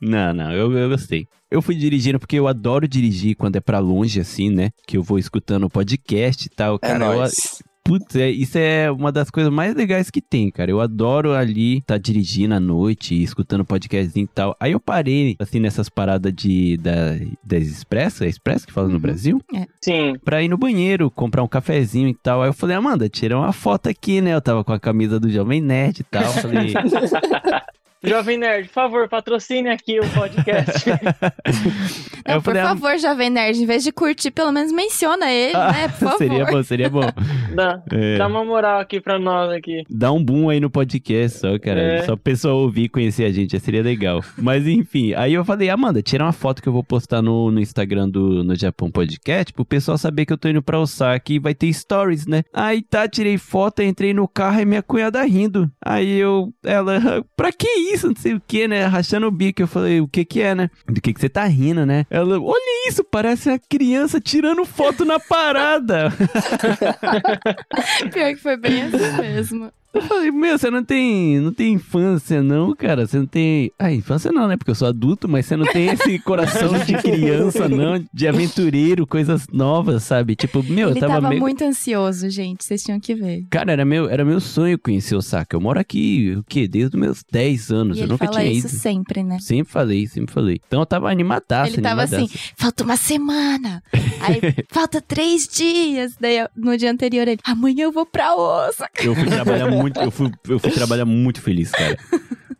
Não, 0.00 0.32
não, 0.34 0.52
eu, 0.52 0.72
eu 0.72 0.88
gostei. 0.88 1.26
Eu 1.50 1.62
fui 1.62 1.74
dirigindo 1.74 2.18
porque 2.18 2.36
eu 2.36 2.48
adoro 2.48 2.88
dirigir 2.88 3.36
quando 3.36 3.56
é 3.56 3.60
pra 3.60 3.78
longe, 3.78 4.20
assim, 4.20 4.50
né? 4.50 4.70
Que 4.86 4.96
eu 4.96 5.02
vou 5.02 5.18
escutando 5.18 5.64
o 5.64 5.70
podcast 5.70 6.46
e 6.46 6.50
tal. 6.50 6.76
É 6.76 6.78
Cara, 6.78 7.04
eu, 7.04 7.16
nóis. 7.16 7.62
Putz, 7.84 8.16
é, 8.16 8.30
isso 8.30 8.56
é 8.56 8.90
uma 8.90 9.12
das 9.12 9.30
coisas 9.30 9.52
mais 9.52 9.74
legais 9.74 10.10
que 10.10 10.20
tem, 10.22 10.50
cara. 10.50 10.70
Eu 10.70 10.80
adoro 10.80 11.32
ali 11.34 11.78
estar 11.78 11.98
dirigindo 11.98 12.54
à 12.54 12.58
noite, 12.60 13.22
escutando 13.22 13.64
podcast 13.64 14.18
e 14.18 14.26
tal. 14.26 14.56
Aí 14.58 14.72
eu 14.72 14.80
parei, 14.80 15.36
assim, 15.38 15.60
nessas 15.60 15.88
paradas 15.90 16.32
de, 16.34 16.76
da, 16.78 17.16
das 17.44 17.64
Expresso, 17.64 18.24
é 18.24 18.28
Expresso 18.28 18.66
que 18.66 18.72
fala 18.72 18.88
no 18.88 18.94
Uhum. 18.94 19.00
Brasil? 19.00 19.42
Sim. 19.82 20.14
pra 20.24 20.42
ir 20.42 20.48
no 20.48 20.56
banheiro, 20.56 21.10
comprar 21.10 21.42
um 21.42 21.48
cafezinho 21.48 22.08
e 22.08 22.14
tal. 22.14 22.42
Aí 22.42 22.48
eu 22.48 22.54
falei, 22.54 22.74
Amanda, 22.76 23.08
tira 23.08 23.36
uma 23.36 23.52
foto 23.52 23.88
aqui, 23.88 24.20
né? 24.22 24.34
Eu 24.34 24.40
tava 24.40 24.64
com 24.64 24.72
a 24.72 24.80
camisa 24.80 25.20
do 25.20 25.28
Jovem 25.30 25.60
Nerd 25.60 26.00
e 26.00 26.04
tal. 26.04 26.24
Falei, 26.32 26.72
Jovem 28.04 28.38
Nerd, 28.38 28.68
por 28.68 28.74
favor, 28.74 29.08
patrocine 29.08 29.68
aqui 29.68 29.98
o 29.98 30.08
podcast. 30.10 30.84
Não, 32.26 32.40
por 32.40 32.56
ah, 32.56 32.68
favor, 32.68 32.98
Jovem 32.98 33.30
Nerd, 33.30 33.62
em 33.62 33.66
vez 33.66 33.82
de 33.82 33.92
curtir, 33.92 34.30
pelo 34.30 34.52
menos 34.52 34.72
menciona 34.72 35.30
ele, 35.30 35.54
ah, 35.54 35.72
né? 35.72 35.88
Por 35.88 35.98
favor. 35.98 36.18
seria 36.18 36.44
bom, 36.44 36.62
seria 36.62 36.90
bom. 36.90 37.02
dá, 37.54 37.82
É. 37.92 38.16
dá 38.16 38.26
uma 38.26 38.44
moral 38.44 38.80
aqui 38.80 39.00
pra 39.00 39.18
nós 39.18 39.50
aqui. 39.52 39.82
Dá 39.88 40.10
um 40.12 40.22
boom 40.22 40.48
aí 40.48 40.60
no 40.60 40.70
podcast 40.70 41.38
só, 41.38 41.58
cara. 41.58 41.80
É. 41.80 42.02
Só 42.02 42.14
o 42.14 42.18
pessoal 42.18 42.56
ouvir 42.58 42.84
e 42.84 42.88
conhecer 42.88 43.24
a 43.24 43.32
gente, 43.32 43.58
seria 43.60 43.82
legal. 43.82 44.22
Mas 44.38 44.66
enfim, 44.66 45.12
aí 45.14 45.34
eu 45.34 45.44
falei, 45.44 45.68
Amanda, 45.68 46.02
tira 46.02 46.24
uma 46.24 46.32
foto 46.32 46.62
que 46.62 46.68
eu 46.68 46.72
vou 46.72 46.84
postar 46.84 47.22
no, 47.22 47.50
no 47.50 47.60
Instagram 47.60 48.08
do 48.08 48.42
no 48.44 48.54
Japão 48.54 48.90
Podcast, 48.90 49.52
pro 49.52 49.64
pessoal 49.64 49.98
saber 49.98 50.26
que 50.26 50.32
eu 50.32 50.38
tô 50.38 50.48
indo 50.48 50.62
pra 50.62 50.80
Osaka 50.80 51.32
e 51.32 51.38
vai 51.38 51.54
ter 51.54 51.72
stories, 51.72 52.26
né? 52.26 52.42
Aí 52.52 52.82
tá, 52.82 53.08
tirei 53.08 53.38
foto, 53.38 53.82
entrei 53.82 54.12
no 54.12 54.26
carro 54.26 54.60
e 54.60 54.64
minha 54.64 54.82
cunhada 54.82 55.22
rindo. 55.24 55.70
Aí 55.84 56.18
eu, 56.18 56.52
ela, 56.64 57.24
pra 57.36 57.52
que 57.52 57.68
isso? 57.68 57.93
Não 58.02 58.14
sei 58.16 58.34
o 58.34 58.42
que, 58.46 58.68
né? 58.68 58.84
Rachando 58.84 59.26
o 59.26 59.30
bico. 59.30 59.62
Eu 59.62 59.66
falei, 59.66 60.00
o 60.00 60.08
que 60.08 60.24
que 60.24 60.42
é, 60.42 60.54
né? 60.54 60.70
Do 60.86 61.00
que 61.00 61.12
que 61.12 61.20
você 61.20 61.28
tá 61.28 61.44
rindo, 61.44 61.86
né? 61.86 62.06
Ela, 62.10 62.40
olha 62.40 62.88
isso, 62.88 63.04
parece 63.04 63.50
a 63.50 63.58
criança 63.58 64.20
tirando 64.20 64.64
foto 64.64 65.04
na 65.04 65.20
parada. 65.20 66.10
Pior 68.12 68.34
que 68.34 68.36
foi 68.36 68.56
bem 68.56 68.82
assim 68.82 69.20
mesmo. 69.20 69.72
Eu 69.94 70.02
falei, 70.02 70.30
meu, 70.30 70.58
você 70.58 70.70
não 70.70 70.84
tem, 70.84 71.38
não 71.38 71.52
tem 71.52 71.74
infância 71.74 72.42
não, 72.42 72.74
cara? 72.74 73.06
Você 73.06 73.18
não 73.18 73.26
tem... 73.26 73.70
Ah, 73.78 73.92
infância 73.92 74.32
não, 74.32 74.48
né? 74.48 74.56
Porque 74.56 74.70
eu 74.70 74.74
sou 74.74 74.88
adulto, 74.88 75.28
mas 75.28 75.46
você 75.46 75.56
não 75.56 75.66
tem 75.66 75.86
esse 75.86 76.18
coração 76.20 76.76
de 76.84 76.94
criança 76.94 77.68
não, 77.68 78.04
de 78.12 78.26
aventureiro, 78.28 79.06
coisas 79.06 79.46
novas, 79.52 80.02
sabe? 80.02 80.34
Tipo, 80.34 80.62
meu, 80.62 80.88
ele 80.88 80.98
eu 80.98 81.00
tava, 81.00 81.14
tava 81.14 81.28
meio... 81.28 81.40
muito 81.40 81.62
ansioso, 81.62 82.28
gente. 82.28 82.64
Vocês 82.64 82.82
tinham 82.82 82.98
que 82.98 83.14
ver. 83.14 83.44
Cara, 83.50 83.72
era 83.72 83.84
meu, 83.84 84.08
era 84.08 84.24
meu 84.24 84.40
sonho 84.40 84.78
conhecer 84.78 85.14
Osaka. 85.14 85.54
Eu 85.56 85.60
moro 85.60 85.78
aqui, 85.78 86.34
o 86.36 86.42
quê? 86.42 86.66
Desde 86.66 86.96
os 86.96 87.00
meus 87.00 87.24
10 87.30 87.70
anos. 87.70 87.96
E 87.96 88.00
eu 88.00 88.04
ele 88.04 88.12
nunca 88.12 88.26
fala 88.26 88.40
tinha 88.40 88.52
isso 88.52 88.66
ido. 88.66 88.76
sempre, 88.76 89.22
né? 89.22 89.38
Sempre 89.40 89.72
falei, 89.72 90.06
sempre 90.06 90.34
falei. 90.34 90.60
Então 90.66 90.80
eu 90.80 90.86
tava 90.86 91.10
animadaço, 91.10 91.74
Ele 91.74 91.82
tava 91.82 92.02
assim, 92.02 92.16
animadaço. 92.16 92.52
falta 92.56 92.84
uma 92.84 92.96
semana. 92.96 93.82
Aí, 94.20 94.40
falta 94.70 95.00
três 95.00 95.46
dias. 95.46 96.14
Daí, 96.20 96.46
no 96.56 96.76
dia 96.76 96.90
anterior, 96.90 97.28
ele, 97.28 97.40
amanhã 97.44 97.84
eu 97.84 97.92
vou 97.92 98.06
pra 98.06 98.34
Osaka. 98.34 99.02
Eu 99.04 99.14
fui 99.14 99.26
trabalhar 99.26 99.70
muito, 99.70 99.83
eu 100.00 100.10
fui, 100.10 100.30
eu 100.48 100.58
fui 100.58 100.70
trabalhar 100.70 101.04
muito 101.04 101.40
feliz, 101.40 101.70
cara. 101.70 101.96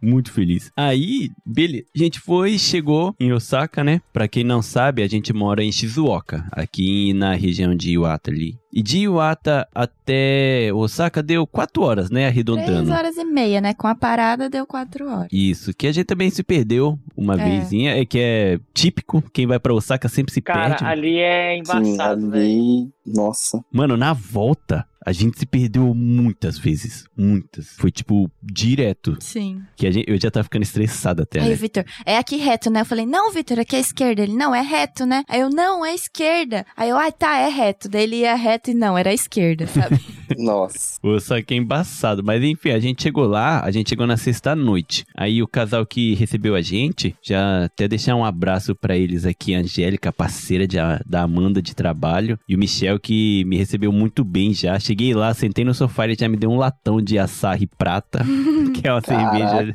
Muito 0.02 0.30
feliz. 0.32 0.70
Aí, 0.76 1.30
beleza. 1.46 1.86
A 1.96 1.98
gente 1.98 2.20
foi, 2.20 2.58
chegou 2.58 3.14
em 3.18 3.32
Osaka, 3.32 3.82
né? 3.82 4.02
Pra 4.12 4.28
quem 4.28 4.44
não 4.44 4.60
sabe, 4.60 5.02
a 5.02 5.06
gente 5.08 5.32
mora 5.32 5.64
em 5.64 5.72
Shizuoka, 5.72 6.46
aqui 6.52 7.14
na 7.14 7.34
região 7.34 7.74
de 7.74 7.92
Iwata 7.92 8.30
ali. 8.30 8.58
E 8.70 8.82
de 8.82 8.98
Iwata 8.98 9.66
até 9.74 10.70
Osaka 10.74 11.22
deu 11.22 11.46
quatro 11.46 11.82
horas, 11.84 12.10
né? 12.10 12.20
Três 12.30 12.32
Arredondando. 12.32 12.92
horas 12.92 13.16
e 13.16 13.24
meia, 13.24 13.60
né? 13.62 13.72
Com 13.72 13.86
a 13.86 13.94
parada, 13.94 14.50
deu 14.50 14.66
quatro 14.66 15.08
horas. 15.08 15.28
Isso, 15.32 15.72
que 15.72 15.86
a 15.86 15.92
gente 15.92 16.04
também 16.06 16.28
se 16.28 16.42
perdeu 16.42 16.98
uma 17.16 17.40
É. 17.40 17.44
vezinha, 17.60 17.96
é 17.98 18.04
que 18.04 18.18
é 18.18 18.58
típico, 18.74 19.22
quem 19.32 19.46
vai 19.46 19.58
pra 19.58 19.72
Osaka 19.72 20.06
sempre 20.08 20.34
se 20.34 20.42
Cara, 20.42 20.70
perde. 20.74 20.84
ali 20.84 21.16
é 21.16 21.54
Sim, 21.54 21.60
embaçado, 21.60 22.30
velho. 22.30 22.44
ali. 22.44 22.88
Nossa. 23.06 23.64
Mano, 23.72 23.96
na 23.96 24.12
volta, 24.12 24.84
a 25.04 25.12
gente 25.12 25.38
se 25.38 25.46
perdeu 25.46 25.94
muitas 25.94 26.58
vezes, 26.58 27.04
muitas. 27.16 27.68
Foi 27.76 27.90
tipo 27.90 28.30
direto, 28.42 29.16
Sim. 29.20 29.62
que 29.76 29.86
a 29.86 29.90
gente, 29.90 30.08
eu 30.08 30.20
já 30.20 30.30
tava 30.30 30.44
ficando 30.44 30.62
estressado 30.62 31.22
até, 31.22 31.40
Aí 31.40 31.48
né? 31.48 31.54
o 31.54 31.56
Vitor, 31.56 31.84
é 32.04 32.16
aqui 32.16 32.36
reto, 32.36 32.70
né? 32.70 32.80
Eu 32.80 32.86
falei, 32.86 33.06
não, 33.06 33.32
Vitor, 33.32 33.58
aqui 33.58 33.76
é 33.76 33.80
esquerda. 33.80 34.22
Ele, 34.22 34.34
não, 34.34 34.54
é 34.54 34.60
reto, 34.60 35.06
né? 35.06 35.24
Aí 35.28 35.40
eu, 35.40 35.50
não, 35.50 35.84
é 35.84 35.94
esquerda. 35.94 36.64
Aí 36.76 36.90
eu, 36.90 36.96
ah, 36.96 37.10
tá, 37.12 37.38
é 37.38 37.48
reto. 37.48 37.88
Daí 37.88 38.04
ele 38.04 38.16
ia 38.16 38.34
reto 38.34 38.70
e 38.70 38.74
não, 38.74 38.96
era 38.96 39.12
esquerda, 39.12 39.66
sabe? 39.66 40.00
Nossa. 40.38 40.98
Pô, 41.00 41.18
só 41.20 41.40
que 41.42 41.54
é 41.54 41.56
embaçado. 41.56 42.22
Mas 42.22 42.42
enfim, 42.42 42.70
a 42.70 42.78
gente 42.78 43.02
chegou 43.02 43.26
lá, 43.26 43.62
a 43.64 43.70
gente 43.70 43.90
chegou 43.90 44.06
na 44.06 44.16
sexta-noite. 44.16 45.04
Aí 45.14 45.42
o 45.42 45.48
casal 45.48 45.84
que 45.86 46.14
recebeu 46.14 46.54
a 46.54 46.62
gente, 46.62 47.14
já 47.22 47.64
até 47.64 47.86
deixar 47.86 48.14
um 48.16 48.24
abraço 48.24 48.74
pra 48.74 48.96
eles 48.96 49.24
aqui, 49.24 49.54
a 49.54 49.58
Angélica, 49.58 50.12
parceira 50.12 50.66
de, 50.66 50.76
da 51.06 51.22
Amanda 51.22 51.60
de 51.60 51.74
trabalho, 51.74 52.38
e 52.48 52.54
o 52.54 52.58
Michel 52.58 52.98
que 52.98 53.44
me 53.44 53.56
recebeu 53.56 53.92
muito 53.92 54.24
bem 54.24 54.52
já. 54.52 54.78
Cheguei 54.94 55.12
lá, 55.12 55.34
sentei 55.34 55.64
no 55.64 55.74
sofá, 55.74 56.04
ele 56.04 56.14
já 56.14 56.28
me 56.28 56.36
deu 56.36 56.48
um 56.48 56.56
latão 56.56 57.02
de 57.02 57.18
açaí 57.18 57.66
prata, 57.66 58.20
que 58.72 58.86
é 58.86 58.92
uma 58.92 59.00
cerveja. 59.00 59.74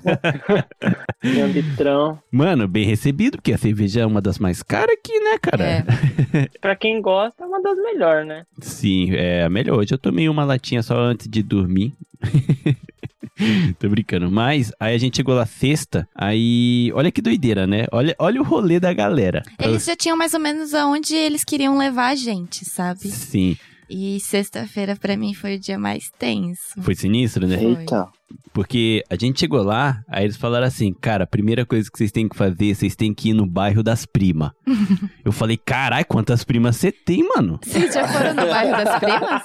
Meu 1.22 1.48
litrão. 1.48 2.18
Mano, 2.32 2.70
bem 2.70 2.86
recebido, 2.86 3.36
porque 3.36 3.52
a 3.52 3.58
cerveja 3.58 4.00
é 4.00 4.06
uma 4.06 4.22
das 4.22 4.40
mais 4.40 4.64
caras 4.64 4.96
aqui, 4.98 5.20
né, 5.20 5.38
cara? 5.38 5.66
É. 5.66 5.86
Pra 6.62 6.74
quem 6.74 7.02
gosta, 7.02 7.44
é 7.44 7.46
uma 7.46 7.62
das 7.62 7.76
melhores, 7.76 8.26
né? 8.26 8.46
Sim, 8.62 9.14
é 9.14 9.44
a 9.44 9.50
melhor. 9.50 9.80
Hoje 9.80 9.94
eu 9.94 9.98
tomei 9.98 10.30
uma 10.30 10.46
latinha 10.46 10.82
só 10.82 10.98
antes 10.98 11.28
de 11.28 11.44
dormir. 11.44 11.94
Tô 13.78 13.90
brincando. 13.90 14.32
Mas 14.32 14.72
aí 14.80 14.96
a 14.96 14.98
gente 14.98 15.18
chegou 15.18 15.36
lá 15.36 15.46
sexta, 15.46 16.08
aí. 16.16 16.94
Olha 16.96 17.12
que 17.12 17.22
doideira, 17.22 17.68
né? 17.68 17.88
Olha, 17.92 18.16
olha 18.18 18.40
o 18.40 18.46
rolê 18.46 18.80
da 18.80 18.94
galera. 18.94 19.44
Eles 19.60 19.84
já 19.84 19.98
tinham 19.98 20.16
mais 20.16 20.34
ou 20.34 20.40
menos 20.40 20.74
aonde 20.74 21.14
eles 21.14 21.44
queriam 21.44 21.78
levar 21.78 22.08
a 22.08 22.16
gente, 22.16 22.64
sabe? 22.64 23.10
Sim. 23.10 23.58
E 23.90 24.20
sexta-feira 24.20 24.96
pra 24.96 25.18
mim 25.18 25.34
foi 25.34 25.56
o 25.56 25.60
dia 25.60 25.80
mais 25.80 26.12
tenso. 26.18 26.80
Foi 26.82 26.94
sinistro, 26.94 27.48
né? 27.48 27.58
Foi. 27.58 27.76
Eita. 27.82 28.08
Porque 28.54 29.04
a 29.10 29.16
gente 29.16 29.40
chegou 29.40 29.64
lá, 29.64 30.04
aí 30.08 30.24
eles 30.24 30.38
falaram 30.38 30.68
assim, 30.68 30.94
cara, 30.94 31.24
a 31.24 31.28
primeira 31.28 31.66
coisa 31.66 31.90
que 31.92 31.98
vocês 31.98 32.12
têm 32.12 32.30
que 32.30 32.36
fazer, 32.36 32.76
vocês 32.76 32.96
têm 32.96 33.14
que 33.14 33.30
ir 33.30 33.34
no 33.34 33.46
bairro 33.48 33.82
das 33.82 34.06
primas. 34.06 34.52
eu 35.26 35.32
falei, 35.32 35.58
carai, 35.58 36.04
quantas 36.04 36.44
primas 36.44 36.76
você 36.76 36.92
tem, 36.92 37.28
mano? 37.36 37.60
Vocês 37.64 37.94
já 37.94 38.08
foram 38.08 38.34
no 38.36 38.48
bairro 38.48 38.72
das 38.84 39.00
primas? 39.00 39.42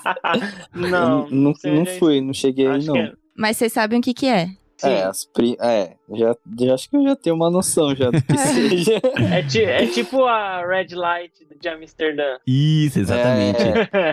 Não, 0.75 1.31
não, 1.31 1.55
não 1.65 1.83
é 1.83 1.87
fui, 1.99 2.21
não 2.21 2.35
cheguei 2.35 2.67
aí, 2.67 2.77
Acho 2.77 2.89
não. 2.89 2.97
é- 2.97 3.13
Mas 3.37 3.57
vocês 3.57 3.73
sabem 3.73 3.99
o 3.99 4.03
que 4.03 4.13
que 4.13 4.27
é? 4.27 4.47
Sim. 4.77 4.89
É, 4.89 5.05
as 5.05 5.25
pri... 5.25 5.57
é, 5.61 5.97
Já, 6.13 6.35
já 6.61 6.75
acho 6.75 6.91
que 6.91 6.97
eu 6.97 7.03
já 7.05 7.17
tenho 7.17 7.35
uma 7.37 7.51
noção 7.51 7.95
já 7.95 8.11
do 8.11 8.21
que 8.23 8.37
seja. 8.39 9.01
É, 9.33 9.43
ti- 9.43 9.63
é 9.65 9.87
tipo 9.87 10.25
a 10.25 10.65
Red 10.67 10.95
Light 10.95 11.33
de 11.61 11.69
Amsterdã. 11.69 12.37
Isso, 12.47 12.99
exatamente. 13.01 13.59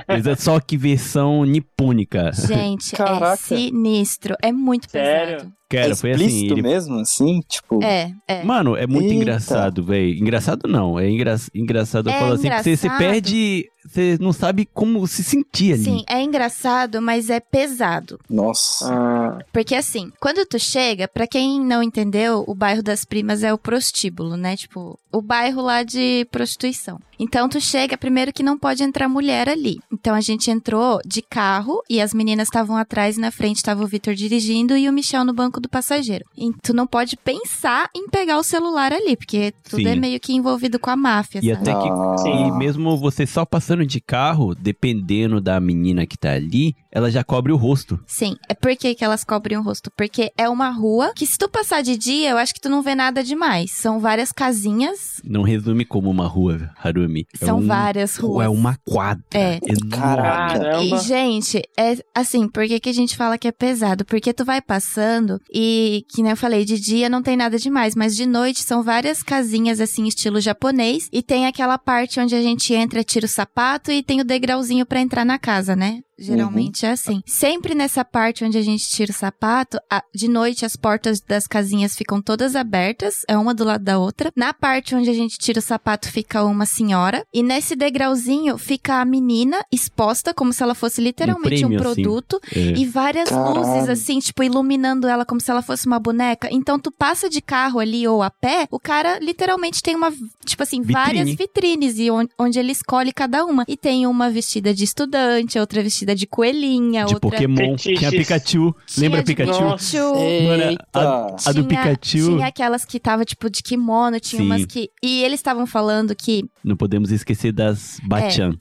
Mas 0.08 0.26
é 0.26 0.36
só 0.36 0.60
que 0.60 0.78
versão 0.78 1.44
nipônica. 1.44 2.32
Gente, 2.34 2.94
é 2.96 2.98
Caraca. 2.98 3.36
sinistro. 3.38 4.36
É 4.42 4.52
muito 4.52 4.90
Sério? 4.90 5.38
pesado. 5.38 5.54
Cara, 5.72 5.92
é 5.92 5.96
foi 5.96 6.12
assim. 6.12 6.46
Ele... 6.52 6.62
mesmo, 6.62 7.00
assim? 7.00 7.40
Tipo, 7.48 7.82
É, 7.82 8.12
é. 8.28 8.44
Mano, 8.44 8.76
é 8.76 8.86
muito 8.86 9.04
Eita. 9.06 9.16
engraçado, 9.16 9.82
velho. 9.82 10.20
Engraçado 10.20 10.68
não, 10.68 11.00
é 11.00 11.10
engra... 11.10 11.36
engraçado. 11.56 12.10
Eu 12.10 12.14
É 12.14 12.20
falo 12.20 12.34
assim, 12.34 12.50
porque 12.50 12.76
você, 12.76 12.90
perde. 12.98 13.66
Você 13.86 14.18
não 14.20 14.32
sabe 14.34 14.68
como 14.72 15.08
se 15.08 15.24
sentir 15.24 15.74
ali. 15.74 15.84
Sim, 15.86 16.04
é 16.10 16.22
engraçado, 16.22 17.02
mas 17.02 17.30
é 17.30 17.40
pesado. 17.40 18.20
nossa. 18.30 18.86
Ah, 18.94 19.40
Porque 19.54 19.74
assim, 19.74 20.12
quando 20.20 20.46
tu 20.46 20.60
chega, 20.60 21.08
pra 21.08 21.26
quem 21.26 21.60
não 21.60 21.81
entendeu, 21.84 22.44
o 22.48 22.54
bairro 22.56 22.82
das 22.84 23.04
primas 23.06 23.44
é 23.44 23.54
o 23.54 23.58
prostíbulo, 23.58 24.36
né? 24.38 24.56
Tipo, 24.56 25.00
o 25.12 25.22
bairro 25.22 25.62
lá 25.62 25.84
de 25.84 26.26
prostituição. 26.32 27.00
Então 27.20 27.48
tu 27.48 27.62
chega, 27.62 27.98
primeiro 27.98 28.34
que 28.34 28.42
não 28.42 28.58
pode 28.58 28.82
entrar 28.84 29.08
mulher 29.08 29.48
ali. 29.48 29.78
Então 29.92 30.16
a 30.16 30.22
gente 30.22 30.50
entrou 30.50 31.00
de 31.06 31.22
carro 31.22 31.82
e 31.90 32.02
as 32.02 32.14
meninas 32.14 32.48
estavam 32.48 32.76
atrás 32.76 33.18
e 33.18 33.22
na 33.22 33.30
frente 33.32 33.58
estava 33.58 33.84
o 33.84 33.88
Vitor 33.88 34.16
dirigindo 34.16 34.76
e 34.76 34.90
o 34.90 34.94
Michel 34.94 35.24
no 35.24 35.34
banco 35.34 35.60
do 35.60 35.70
passageiro. 35.70 36.26
E 36.36 36.52
tu 36.64 36.74
não 36.74 36.88
pode 36.88 37.16
pensar 37.18 37.90
em 37.96 38.08
pegar 38.10 38.40
o 38.40 38.44
celular 38.44 38.92
ali, 38.92 39.16
porque 39.16 39.54
tudo 39.70 39.84
Sim. 39.84 39.88
é 39.90 39.96
meio 39.96 40.20
que 40.20 40.34
envolvido 40.34 40.80
com 40.80 40.90
a 40.90 40.96
máfia, 40.96 41.40
E 41.44 41.54
sabe? 41.54 41.70
até 41.70 41.80
que. 41.80 41.90
Ah, 41.90 42.48
E 42.48 42.52
mesmo 42.58 42.98
você 42.98 43.28
só 43.28 43.46
passando 43.46 43.86
de 43.86 44.02
carro, 44.02 44.56
dependendo 44.56 45.40
da 45.40 45.60
menina 45.60 46.08
que 46.08 46.18
tá 46.18 46.32
ali, 46.34 46.76
ela 46.92 47.10
já 47.10 47.24
cobre 47.24 47.52
o 47.52 47.56
rosto. 47.58 48.00
Sim, 48.06 48.36
é 48.50 48.54
por 48.54 48.76
que, 48.76 48.94
que 48.96 49.04
elas 49.04 49.24
cobrem 49.24 49.58
o 49.58 49.62
rosto? 49.62 49.90
Porque 49.96 50.32
é 50.38 50.50
uma 50.50 50.70
rua 50.70 51.14
que 51.16 51.26
se 51.26 51.38
tu 51.38 51.48
passar 51.50 51.82
de 51.82 51.98
dia, 51.98 52.30
eu 52.32 52.38
acho 52.38 52.54
que 52.54 52.60
tu 52.62 52.70
não 52.70 52.82
vê 52.82 52.96
nada 52.96 53.24
demais. 53.24 53.72
São 53.72 54.00
várias 54.00 54.32
casinhas, 54.32 55.22
Não 55.24 55.44
resume 55.44 55.86
como 55.86 56.10
uma 56.10 56.28
rua, 56.28 56.70
Harumi. 56.84 57.26
É 57.42 57.46
são 57.46 57.60
um- 57.60 57.68
várias 57.68 58.16
ruas. 58.18 58.46
É 58.46 58.50
uma 58.50 58.78
quadra. 58.86 59.24
É. 59.34 59.60
enorme. 59.66 59.90
Caraca. 59.92 60.82
E, 60.84 60.98
gente, 61.00 61.62
é 61.78 61.98
assim, 62.16 62.48
por 62.48 62.66
que, 62.68 62.80
que 62.80 62.90
a 62.90 62.94
gente 62.94 63.16
fala 63.16 63.38
que 63.38 63.48
é 63.48 63.52
pesado? 63.52 64.04
Porque 64.06 64.34
tu 64.34 64.44
vai 64.44 64.62
passando 64.62 65.40
e, 65.54 66.04
que 66.10 66.22
nem 66.22 66.32
eu 66.32 66.38
falei, 66.38 66.66
de 66.66 66.80
dia 66.80 67.10
não 67.10 67.22
tem 67.22 67.38
nada 67.38 67.58
demais, 67.58 67.96
mas 67.96 68.16
de 68.16 68.26
noite 68.26 68.62
são 68.64 68.84
várias 68.84 69.24
casinhas, 69.24 69.80
assim, 69.80 70.06
estilo 70.08 70.40
japonês, 70.42 71.08
e 71.12 71.22
tem 71.22 71.46
aquela 71.48 71.78
parte 71.78 72.20
onde 72.20 72.36
a 72.36 72.42
gente 72.42 72.74
entra, 72.74 73.04
tira 73.04 73.26
o 73.26 73.30
sapato 73.30 73.92
e 73.92 74.04
tem 74.04 74.22
o 74.22 74.26
degrauzinho 74.26 74.86
pra 74.86 75.00
entrar 75.02 75.26
na 75.26 75.38
casa, 75.40 75.76
né? 75.76 76.00
Geralmente 76.22 76.86
é 76.86 76.92
assim. 76.92 77.22
Sempre 77.26 77.74
nessa 77.76 78.04
parte 78.06 78.44
onde 78.44 78.58
a 78.58 78.62
gente 78.62 78.88
tira 78.90 79.12
o 79.12 79.14
sapato, 79.14 79.80
a- 79.90 80.04
de 80.14 80.28
noite 80.28 80.66
as 80.66 80.76
portas 80.76 81.20
das 81.20 81.48
casinhas 81.48 81.96
ficam 81.96 82.22
todas 82.22 82.56
abertas, 82.56 83.16
é 83.28 83.38
uma 83.38 83.54
do 83.54 83.64
lado 83.64 83.84
da 83.84 83.98
outra. 84.00 84.32
Na 84.36 84.54
parte 84.54 84.96
onde 84.96 85.10
a 85.10 85.14
gente 85.14 85.38
tira 85.38 85.60
o 85.60 85.62
sapato 85.62 86.10
fica 86.12 86.44
uma 86.44 86.66
senhora. 86.66 87.24
E 87.34 87.42
nesse 87.44 87.76
degrauzinho 87.76 88.58
fica 88.58 88.96
a 89.02 89.06
menina 89.06 89.64
exposta, 89.72 90.34
como 90.34 90.54
se 90.54 90.62
ela 90.64 90.76
fosse 90.76 91.02
literalmente 91.02 91.66
um, 91.66 91.70
prêmio, 91.70 91.78
assim. 91.92 92.02
produto. 92.04 92.40
É. 92.56 92.60
E 92.78 92.86
várias 92.86 93.30
Caralho. 93.30 93.56
luzes, 93.60 93.90
assim, 93.90 94.20
tipo, 94.20 94.44
iluminando 94.44 95.08
ela 95.08 95.26
como 95.26 95.40
se 95.42 95.50
ela 95.50 95.62
fosse 95.62 95.88
uma 95.88 96.00
boneca. 96.00 96.48
Então, 96.52 96.80
tu 96.80 96.92
passa 96.92 97.30
de 97.30 97.42
carro 97.42 97.80
ali 97.80 98.08
ou 98.08 98.22
a 98.22 98.30
pé, 98.30 98.68
o 98.72 98.80
cara 98.80 99.20
literalmente 99.20 99.82
tem 99.82 99.96
uma, 99.96 100.12
tipo 100.46 100.64
assim, 100.64 100.82
Vitrine. 100.82 100.94
várias 100.94 101.30
vitrines 101.36 101.98
e 101.98 102.10
on- 102.12 102.28
onde 102.38 102.60
ele 102.60 102.72
escolhe 102.72 103.12
cada 103.12 103.46
uma. 103.46 103.64
E 103.68 103.76
tem 103.78 104.06
uma 104.06 104.30
vestida 104.30 104.74
de 104.74 104.84
estudante, 104.84 105.58
outra 105.60 105.82
vestida 105.82 106.11
de 106.16 106.26
coelhinha, 106.28 107.06
De 107.06 107.14
outra. 107.14 107.30
Pokémon. 107.30 107.78
Fetiches. 107.78 108.00
Tinha 108.00 108.12
Pikachu. 108.12 108.76
Tinha 108.86 109.04
Lembra 109.04 109.24
de 109.24 109.36
Pikachu? 109.36 109.62
Nossa. 109.62 109.98
Mano, 110.04 110.64
Eita. 110.64 111.36
a 111.46 111.52
do 111.54 111.66
Pikachu. 111.66 111.98
Tinha 112.36 112.48
aquelas 112.48 112.86
que 112.86 113.00
tava, 113.00 113.24
tipo, 113.26 113.50
de 113.50 113.62
kimono, 113.64 114.20
tinha 114.20 114.40
Sim. 114.42 114.46
umas 114.46 114.66
que. 114.66 114.90
E 115.04 115.24
eles 115.24 115.40
estavam 115.40 115.66
falando 115.66 116.16
que 116.16 116.44
Não 116.64 116.76
podemos 116.76 117.12
esquecer 117.12 117.52
das 117.52 118.00
Bachan. 118.04 118.54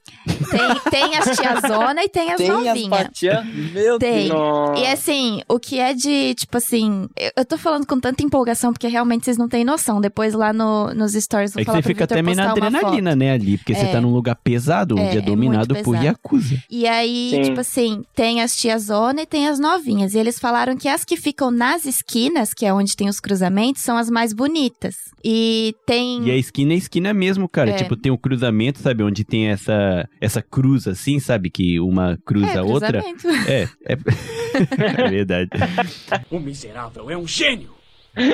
tem, 0.51 0.91
tem 0.91 1.17
as 1.17 1.37
tiazona 1.37 2.03
e 2.05 2.09
tem 2.09 2.31
as 2.31 2.37
Tem 2.37 2.51
as 2.51 2.57
novinhas. 2.65 2.89
patias? 2.89 3.45
Meu 3.73 3.99
Tem. 3.99 4.29
Deus. 4.29 4.81
E 4.81 4.87
assim, 4.87 5.41
o 5.49 5.59
que 5.59 5.79
é 5.79 5.93
de, 5.95 6.35
tipo 6.35 6.57
assim, 6.57 7.09
eu, 7.19 7.31
eu 7.39 7.45
tô 7.45 7.57
falando 7.59 7.87
com 7.87 7.99
tanta 8.01 8.23
empolgação 8.23 8.73
porque 8.73 8.89
realmente 8.89 9.25
vocês 9.25 9.37
não 9.37 9.49
têm 9.49 9.65
noção. 9.65 10.01
Depois 10.01 10.35
lá 10.35 10.53
no, 10.53 10.93
nos 10.95 11.13
stories 11.13 11.53
vou 11.53 11.61
É 11.61 11.65
que 11.65 11.67
falar 11.71 11.83
você 11.83 11.89
fica 11.89 12.05
até 12.05 12.23
meio 12.23 12.37
na 12.37 12.51
adrenalina, 12.51 13.15
né, 13.17 13.33
ali. 13.33 13.59
Porque 13.59 13.75
você 13.75 13.81
É. 13.87 13.93
tá 13.93 14.01
num 14.01 14.13
lugar 14.13 14.35
pesado, 14.37 14.95
onde 14.95 15.03
É, 15.03 15.15
é, 15.15 15.19
é 15.19 15.21
dominado 15.21 15.75
por 15.77 15.93
pesado. 15.95 16.05
Yakuza. 16.07 16.63
E 16.71 16.87
aí, 16.87 17.31
Sim. 17.31 17.39
Tipo 17.42 17.61
assim, 17.61 18.03
tem 18.14 18.42
as 18.42 18.57
tiazona 18.57 19.22
e 19.22 19.26
tem 19.26 19.48
as 19.48 19.59
novinhas. 19.59 20.14
E 20.14 20.18
eles 20.18 20.38
falaram 20.38 20.76
que 20.76 20.88
as 20.88 21.05
que 21.05 21.16
ficam 21.16 21.50
nas 21.50 21.85
esquinas, 21.85 22.55
que 22.55 22.66
é 22.66 22.72
onde 22.72 22.96
tem 22.96 23.09
os 23.09 23.20
cruzamentos, 23.20 23.83
são 23.83 23.96
as 23.96 24.11
mais 24.11 24.33
bonitas. 24.33 24.96
E 25.24 25.74
tem. 25.87 26.26
E 26.26 26.31
a 26.31 26.37
esquina 26.37 26.72
é 26.72 26.76
esquina 26.76 27.12
mesmo, 27.12 27.48
cara. 27.48 27.70
É. 27.70 27.74
Tipo, 27.74 27.96
tem 27.96 28.11
um 28.11 28.16
cruzamento, 28.16 28.79
sabe? 28.79 29.03
Onde 29.03 29.24
tem 29.24 29.48
essa, 29.48 30.09
essa 30.20 30.42
cruz 30.42 30.87
assim, 30.87 31.20
sabe? 31.20 31.50
Que 31.50 31.79
uma 31.81 32.18
cruza 32.24 32.46
é, 32.46 32.59
a 32.59 32.62
outra. 32.62 33.03
cruzamento. 33.03 33.29
É, 33.50 33.68
é... 33.85 33.98
é 35.05 35.09
verdade. 35.09 35.50
O 36.31 36.38
miserável 36.38 37.11
é 37.11 37.16
um 37.16 37.26
gênio! 37.26 37.80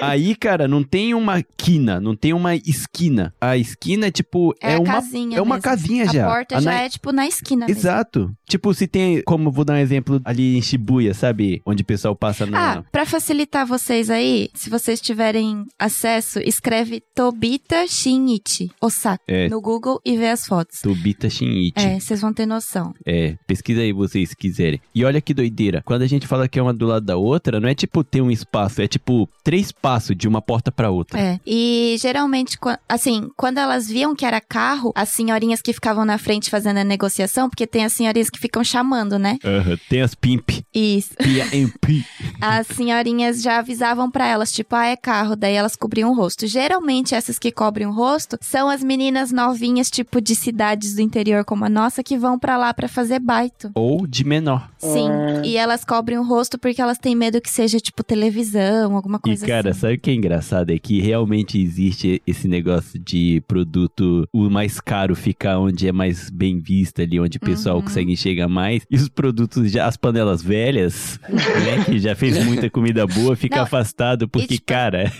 Aí, 0.03 0.35
cara, 0.35 0.67
não 0.69 0.83
tem 0.83 1.15
uma 1.15 1.43
quina, 1.57 2.01
não 2.01 2.15
tem 2.17 2.33
uma 2.33 2.55
esquina. 2.55 3.33
A 3.41 3.57
esquina, 3.57 4.11
tipo, 4.11 4.55
É, 4.63 4.73
é, 4.73 4.75
a 4.77 4.81
uma, 4.81 4.93
casinha 4.95 5.39
é 5.39 5.43
uma 5.43 5.55
mesmo. 5.57 5.63
casinha 5.63 6.05
A 6.05 6.13
já. 6.13 6.27
porta 6.27 6.57
A 6.57 6.61
já 6.61 6.71
na- 6.73 6.81
é, 6.83 6.89
tipo, 6.89 7.13
na 7.13 7.27
esquina 7.27 7.67
mesmo. 7.67 7.81
Exato. 7.81 8.37
Tipo, 8.49 8.73
se 8.75 8.87
tem, 8.87 9.23
como 9.23 9.51
vou 9.51 9.65
dar 9.65 9.75
um 9.75 9.79
exemplo 9.79 10.21
ali 10.25 10.57
em 10.57 10.63
Shibuya, 10.63 11.13
sabe? 11.15 11.61
Onde 11.67 11.83
o 11.83 11.87
pessoal 11.87 12.15
passa 12.15 12.47
no... 12.47 12.57
Ah, 12.57 12.85
pra 12.93 13.05
facilitar 13.07 13.67
vocês 13.67 14.09
aí, 14.11 14.49
se 14.55 14.71
vocês 14.71 15.01
tiverem 15.01 15.65
acesso, 15.79 16.39
escreve 16.41 17.03
Tobita 17.15 17.87
Shinichi 17.89 18.71
Osaka 18.81 19.23
É. 19.27 19.49
no 19.49 19.61
Google 19.61 20.01
e 20.05 20.17
vê 20.17 20.29
as 20.29 20.47
fotos. 20.47 20.81
Tobita 20.81 21.29
Shinichi. 21.29 21.73
É, 21.77 21.99
vocês 21.99 22.21
vão 22.21 22.33
ter 22.33 22.47
noção. 22.47 22.95
É, 23.05 23.37
pesquisa 23.47 23.81
aí 23.81 23.93
vocês 23.93 24.33
quiserem. 24.35 24.81
E 24.95 25.05
olha 25.05 25.21
que 25.21 25.35
doideira. 25.35 25.83
Quando 25.85 26.03
a 26.03 26.07
gente 26.07 26.27
fala 26.27 26.49
que 26.49 26.59
é 26.59 26.63
uma 26.63 26.73
do 26.73 26.87
lado 26.87 27.05
da 27.05 27.17
outra, 27.17 27.59
não 27.61 27.69
é 27.69 27.75
tipo 27.75 28.05
ter 28.05 28.21
um 28.21 28.31
espaço, 28.31 28.81
é 28.81 28.87
tipo 28.87 29.29
três 29.43 29.66
passos 29.73 30.17
de 30.17 30.27
uma 30.29 30.41
porta 30.43 30.71
pra 30.73 30.91
outra. 30.91 31.19
É. 31.19 31.41
E 31.47 31.97
geralmente, 32.01 32.59
assim, 32.89 33.29
quando 33.37 33.59
elas 33.59 33.89
viam 33.89 34.15
que 34.15 34.25
era 34.25 34.41
carro, 34.41 34.93
as 34.95 35.11
senhorinhas 35.11 35.61
que 35.63 35.73
ficavam 35.73 36.05
na 36.05 36.19
frente 36.19 36.51
fazendo 36.51 36.79
a 36.79 36.85
negociação, 36.85 37.49
porque 37.49 37.67
tem 37.67 37.85
as 37.85 37.93
senhorinhas 37.93 38.31
que 38.31 38.39
ficam 38.39 38.63
chamando, 38.65 39.19
né? 39.19 39.39
Aham, 39.45 39.79
Tem 39.89 40.03
as 40.03 40.15
pimp. 40.15 40.51
Isso. 40.75 41.15
As 42.41 42.67
senhorinhas 42.67 43.43
já 43.43 43.59
avisavam 43.59 44.11
pra 44.11 44.27
elas, 44.27 44.53
tipo, 44.53 44.75
ah, 44.75 44.87
é 44.87 44.97
carro, 44.97 45.35
daí 45.37 45.55
elas 45.55 45.75
cobriam 45.77 46.11
o 46.11 46.15
rosto. 46.15 46.47
Geralmente, 46.47 47.15
essas 47.15 47.39
que 47.39 47.51
cobrem 47.51 47.87
o 47.87 47.93
rosto 47.93 48.37
são 48.41 48.69
as 48.69 48.83
meninas 48.83 49.33
novinhas, 49.33 49.91
tipo, 49.91 50.21
de 50.21 50.35
cidades 50.35 50.95
do 50.95 51.01
interior 51.01 51.45
como 51.45 51.65
a 51.65 51.69
nossa, 51.69 52.03
que 52.03 52.17
vão 52.19 52.39
pra 52.39 52.57
lá 52.57 52.73
pra 52.75 52.89
fazer 52.89 53.19
baito. 53.19 53.71
Ou 53.75 54.07
de 54.07 54.25
menor. 54.25 54.69
Sim, 54.79 55.09
e 55.45 55.57
elas 55.57 55.85
cobrem 55.85 56.19
o 56.19 56.23
rosto 56.25 56.59
porque 56.59 56.81
elas 56.81 56.99
têm 56.99 57.15
medo 57.15 57.41
que 57.41 57.51
seja, 57.51 57.79
tipo, 57.81 58.03
televisão, 58.05 58.95
alguma 58.95 59.19
E, 59.19 59.21
coisa 59.21 59.47
cara, 59.63 59.75
sabe 59.75 59.95
o 59.95 59.99
que 59.99 60.11
é 60.11 60.15
engraçado? 60.15 60.71
É 60.71 60.79
que 60.79 61.01
realmente 61.01 61.61
existe 61.61 62.21
esse 62.27 62.47
negócio 62.49 62.99
de 62.99 63.43
produto, 63.47 64.29
o 64.33 64.49
mais 64.51 64.81
caro 64.81 65.15
ficar 65.15 65.59
onde 65.59 65.89
é 65.89 65.93
mais 65.93 66.31
bem 66.31 66.61
visto 66.61 67.01
ali, 67.01 67.19
onde 67.21 67.39
o 67.39 67.41
pessoal 67.41 67.77
Uhum. 67.77 67.83
consegue 67.83 68.13
enxergar 68.13 68.49
mais. 68.49 68.83
E 68.91 68.97
os 68.97 69.09
produtos, 69.09 69.71
já 69.71 69.87
as 69.87 69.97
panelas 69.97 70.43
velhas, 70.43 71.19
né, 71.29 71.85
que 71.85 71.99
já 71.99 72.15
fez 72.15 72.45
muita 72.45 72.69
comida 72.71 73.07
boa, 73.07 73.35
fica 73.37 73.57
Não, 73.57 73.63
afastado, 73.65 74.29
porque, 74.29 74.55
tipo, 74.55 74.67
cara, 74.67 75.13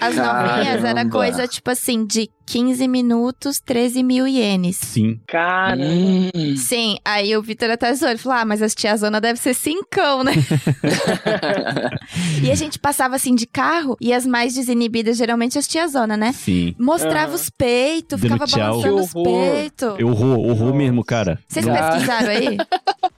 As 0.00 0.16
novinhas 0.16 0.84
era 0.84 0.94
Caramba. 0.94 1.10
coisa, 1.10 1.48
tipo 1.48 1.70
assim, 1.70 2.06
de 2.06 2.28
15 2.46 2.88
minutos, 2.88 3.60
13 3.60 4.02
mil 4.02 4.26
ienes. 4.26 4.76
sim. 4.76 5.20
Cara, 5.26 5.76
Hum, 5.76 6.56
Sim, 6.56 6.96
aí 7.04 7.36
o 7.36 7.42
Vitor 7.42 7.70
até 7.70 7.92
zoou, 7.94 8.10
ele 8.10 8.18
falou, 8.18 8.38
ah, 8.38 8.44
mas 8.44 8.62
as 8.62 8.74
tiazona 8.74 9.20
deve 9.20 9.38
ser 9.38 9.54
cincão, 9.54 10.24
né? 10.24 10.32
e 12.42 12.50
a 12.50 12.54
gente 12.54 12.78
passava 12.78 13.16
assim 13.16 13.34
de 13.34 13.46
carro, 13.46 13.96
e 14.00 14.12
as 14.12 14.26
mais 14.26 14.54
desinibidas, 14.54 15.16
geralmente 15.16 15.58
as 15.58 15.66
tiazona, 15.66 16.16
né? 16.16 16.32
Sim. 16.32 16.74
Mostrava 16.78 17.26
Aham. 17.26 17.34
os 17.34 17.50
peitos, 17.50 18.20
ficava 18.20 18.46
tchau. 18.46 18.80
balançando 18.80 19.02
os 19.02 19.12
peitos. 19.12 19.94
Eu 19.98 20.08
horror, 20.08 20.38
horror 20.38 20.74
mesmo, 20.74 21.04
cara. 21.04 21.38
Vocês 21.48 21.66
Ah. 21.66 21.90
pesquisaram 21.90 22.28
aí? 22.30 22.56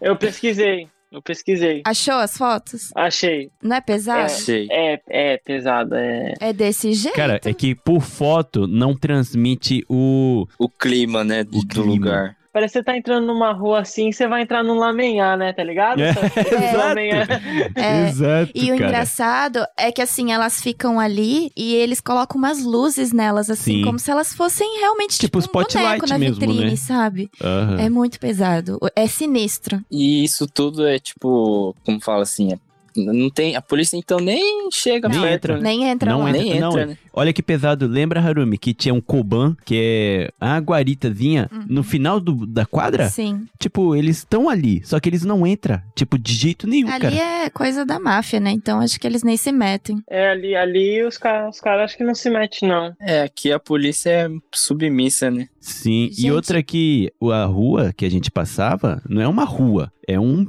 eu 0.01 0.17
pesquisei. 0.17 0.89
Eu 1.11 1.23
pesquisei. 1.23 1.83
Achou 1.87 2.15
as 2.15 2.37
fotos? 2.37 2.91
Achei. 2.95 3.51
Não 3.63 3.77
é 3.77 3.81
pesado? 3.81 4.27
Achei. 4.27 4.69
É, 4.71 5.01
é 5.09 5.39
pesado. 5.39 5.95
É. 5.95 6.35
É 6.39 6.53
desse 6.53 6.93
jeito? 6.93 7.15
Cara, 7.17 7.41
é 7.45 7.55
que 7.55 7.75
por 7.75 8.03
foto 8.03 8.67
não 8.67 8.95
transmite 8.95 9.85
o. 9.89 10.47
O 10.59 10.69
clima, 10.69 11.25
né, 11.25 11.45
do 11.45 11.67
clima. 11.67 11.87
lugar. 11.87 12.38
Parece 12.59 12.73
que 12.73 12.79
você 12.81 12.83
tá 12.83 12.97
entrando 12.97 13.25
numa 13.29 13.53
rua 13.53 13.83
assim, 13.83 14.11
você 14.11 14.27
vai 14.27 14.43
entrar 14.43 14.65
num 14.65 14.75
lamenhar, 14.75 15.39
né? 15.39 15.53
Tá 15.53 15.63
ligado? 15.63 16.01
É, 16.01 16.13
lamenhar. 16.77 17.29
É. 17.77 18.09
Exato. 18.11 18.51
E 18.53 18.65
o 18.73 18.77
cara. 18.77 18.85
engraçado 18.85 19.65
é 19.77 19.93
que 19.93 20.03
assim, 20.03 20.33
elas 20.33 20.61
ficam 20.61 20.99
ali 20.99 21.53
e 21.57 21.73
eles 21.77 22.01
colocam 22.01 22.37
umas 22.37 22.65
luzes 22.65 23.13
nelas, 23.13 23.49
assim, 23.49 23.79
Sim. 23.79 23.85
como 23.85 23.97
se 23.97 24.11
elas 24.11 24.35
fossem 24.35 24.81
realmente 24.81 25.17
Tipo 25.19 25.41
tipo, 25.41 25.57
um 25.57 25.63
boneco 25.63 26.07
na 26.09 26.19
mesmo, 26.19 26.35
vitrine, 26.35 26.71
né? 26.71 26.77
sabe? 26.77 27.31
Aham. 27.41 27.79
É 27.79 27.89
muito 27.89 28.19
pesado. 28.19 28.81
É 28.97 29.07
sinistro. 29.07 29.81
E 29.89 30.25
isso 30.25 30.49
tudo 30.49 30.85
é 30.85 30.99
tipo, 30.99 31.77
como 31.85 32.01
fala 32.01 32.25
assim, 32.25 32.53
é 32.53 32.59
Não 33.07 33.31
tem, 33.31 33.57
a 33.57 33.63
polícia 33.63 33.97
então 33.97 34.19
nem 34.19 34.69
chega 34.73 35.09
Nem 35.09 35.21
perto, 35.21 35.35
entra. 35.35 35.55
né? 35.57 35.63
Nem 35.63 35.85
entra 35.85 36.11
Não 36.11 36.23
lá. 36.23 36.31
entra. 36.31 36.43
Nem 36.43 36.53
entra, 36.53 36.61
não, 36.69 36.75
né? 36.87 36.99
Olha 37.13 37.33
que 37.33 37.43
pesado. 37.43 37.87
Lembra, 37.87 38.21
Harumi, 38.21 38.57
que 38.59 38.73
tinha 38.73 38.95
um 38.95 39.01
Koban, 39.01 39.57
que 39.65 39.75
é 39.77 40.31
a 40.41 40.59
guaritazinha, 40.59 41.49
Uhum. 41.53 41.65
no 41.69 41.83
final 41.83 42.21
do- 42.21 42.47
da 42.47 42.65
quadra? 42.65 43.09
Sim. 43.09 43.47
Tipo, 43.59 43.97
eles 43.97 44.19
estão 44.19 44.49
ali, 44.49 44.83
só 44.85 45.01
que 45.01 45.09
eles 45.09 45.25
não 45.25 45.47
entram. 45.47 45.81
Tipo, 45.97 46.19
de 46.19 46.33
jeito 46.33 46.67
nenhum, 46.69 46.89
Ali 46.89 47.01
cara. 47.01 47.15
é 47.17 47.51
coisa 47.51 47.85
da 47.85 47.99
máfia, 47.99 48.39
né? 48.41 48.51
Então 48.51 48.81
acho 48.81 48.99
que 49.01 49.07
eles 49.07 49.23
nem 49.23 49.37
se 49.37 49.51
metem. 49.51 50.01
É, 50.09 50.31
ali, 50.31 50.55
ali 50.55 51.03
os 51.05 51.19
caras 51.19 51.57
os 51.57 51.61
cara 51.61 51.85
acho 51.85 51.97
que 51.97 52.05
não 52.05 52.15
se 52.15 52.31
metem, 52.31 52.69
não. 52.69 52.93
É, 53.01 53.23
aqui 53.23 53.51
a 53.53 53.59
polícia 53.59 54.11
é 54.11 54.29
submissa, 54.55 55.31
né? 55.31 55.49
Sim, 55.61 56.09
e 56.13 56.23
Gente. 56.23 56.31
outra 56.31 56.63
que 56.63 57.11
a 57.33 57.45
rua 57.45 57.93
que 57.97 58.05
a 58.05 58.11
gente 58.11 58.31
passava 58.31 59.03
não 59.09 59.21
é 59.21 59.29
uma 59.29 59.45
rua, 59.45 59.93
é 60.07 60.19
um. 60.19 60.47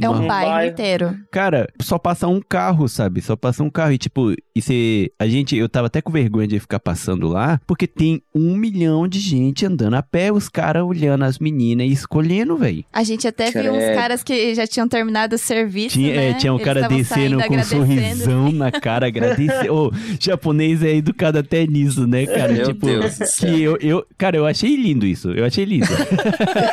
É 0.00 0.08
um 0.08 0.12
uma- 0.14 0.26
bairro 0.28 0.68
inteiro. 0.70 1.16
Cara, 1.30 1.66
só 1.80 1.98
passa 1.98 2.26
um 2.28 2.40
carro, 2.40 2.88
sabe? 2.88 3.20
Só 3.22 3.34
passa 3.36 3.62
um 3.62 3.70
carro. 3.70 3.92
E 3.92 3.98
tipo, 3.98 4.32
e 4.54 4.62
cê, 4.62 5.10
a 5.18 5.26
gente, 5.26 5.56
eu 5.56 5.68
tava 5.68 5.86
até 5.86 6.00
com 6.02 6.10
vergonha 6.12 6.46
de 6.46 6.58
ficar 6.60 6.78
passando 6.80 7.28
lá, 7.28 7.60
porque 7.66 7.86
tem 7.86 8.20
um 8.34 8.56
milhão 8.56 9.06
de 9.08 9.18
gente 9.20 9.64
andando 9.66 9.94
a 9.94 10.02
pé, 10.02 10.30
os 10.32 10.48
caras 10.48 10.82
olhando 10.82 11.24
as 11.24 11.38
meninas 11.38 11.86
e 11.88 11.92
escolhendo, 11.92 12.56
velho. 12.56 12.84
A 12.92 13.02
gente 13.02 13.26
até 13.26 13.50
viu 13.50 13.72
uns 13.72 13.94
caras 13.94 14.22
que 14.22 14.54
já 14.54 14.66
tinham 14.66 14.88
terminado 14.88 15.34
o 15.36 15.38
serviço, 15.38 15.94
Tinha, 15.98 16.14
né? 16.14 16.30
é, 16.30 16.34
tinha 16.34 16.52
um 16.52 16.56
Eles 16.56 16.64
cara 16.64 16.88
descendo 16.88 17.36
com 17.36 17.42
um 17.42 17.44
agradecendo. 17.44 17.86
sorrisão 17.86 18.52
na 18.52 18.70
cara, 18.70 19.06
agradecer. 19.06 19.70
Ô, 19.70 19.90
japonês 20.20 20.82
é 20.82 20.94
educado 20.94 21.38
até 21.38 21.66
nisso, 21.66 22.06
né, 22.06 22.26
cara? 22.26 22.52
Meu 22.52 22.64
tipo, 22.66 22.86
Deus 22.86 23.16
que 23.36 23.62
eu, 23.62 23.76
eu, 23.80 24.06
cara, 24.18 24.36
eu 24.36 24.46
achei 24.46 24.76
lindo 24.76 25.06
isso. 25.06 25.30
Eu 25.32 25.44
achei 25.44 25.64
lindo. 25.64 25.86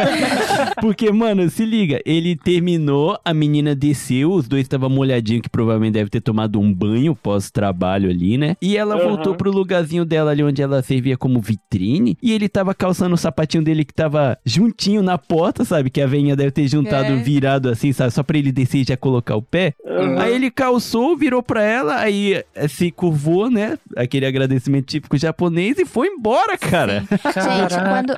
Porque, 0.82 1.12
mano, 1.12 1.50
se 1.50 1.66
liga, 1.66 2.00
ele 2.06 2.36
terminou, 2.36 3.13
a 3.24 3.34
menina 3.34 3.76
desceu, 3.76 4.32
os 4.32 4.48
dois 4.48 4.64
estavam 4.64 4.90
molhadinhos, 4.90 5.42
que 5.42 5.50
provavelmente 5.50 5.94
deve 5.94 6.10
ter 6.10 6.22
tomado 6.22 6.60
um 6.60 6.74
banho 6.74 7.16
pós-trabalho 7.16 8.10
ali, 8.10 8.38
né? 8.38 8.56
E 8.62 8.78
ela 8.78 8.96
Aham. 8.96 9.04
voltou 9.10 9.36
pro 9.36 9.52
lugarzinho 9.52 10.06
dela 10.06 10.32
ali 10.32 10.44
onde 10.44 10.62
ela 10.62 10.82
servia 10.82 11.18
como 11.18 11.40
vitrine. 11.42 12.18
E 12.22 12.32
ele 12.32 12.48
tava 12.50 12.74
calçando 12.74 13.16
o 13.16 13.18
sapatinho 13.18 13.64
dele 13.64 13.84
que 13.86 13.94
tava 13.94 14.38
juntinho 14.46 15.02
na 15.02 15.18
porta, 15.18 15.64
sabe? 15.66 15.90
Que 15.90 16.02
a 16.02 16.08
veinha 16.08 16.36
deve 16.36 16.52
ter 16.52 16.68
juntado 16.68 17.14
É. 17.14 17.16
virado 17.16 17.70
assim, 17.70 17.92
sabe? 17.92 18.12
Só 18.12 18.24
pra 18.24 18.38
ele 18.38 18.52
descer 18.52 18.82
e 18.82 18.84
já 18.84 18.98
colocar 18.98 19.36
o 19.36 19.42
pé. 19.42 19.74
Uhum. 19.86 20.20
Aí 20.20 20.34
ele 20.34 20.50
calçou, 20.52 21.16
virou 21.18 21.42
pra 21.44 21.62
ela, 21.64 21.98
aí 22.00 22.44
eh, 22.56 22.68
se 22.68 22.92
curvou, 22.92 23.50
né? 23.50 23.78
Aquele 23.96 24.26
agradecimento 24.26 24.86
típico 24.88 25.18
japonês 25.18 25.78
e 25.78 25.86
foi 25.86 26.08
embora, 26.08 26.58
cara. 26.58 27.04
Gente, 27.10 27.76
quando, 27.90 28.14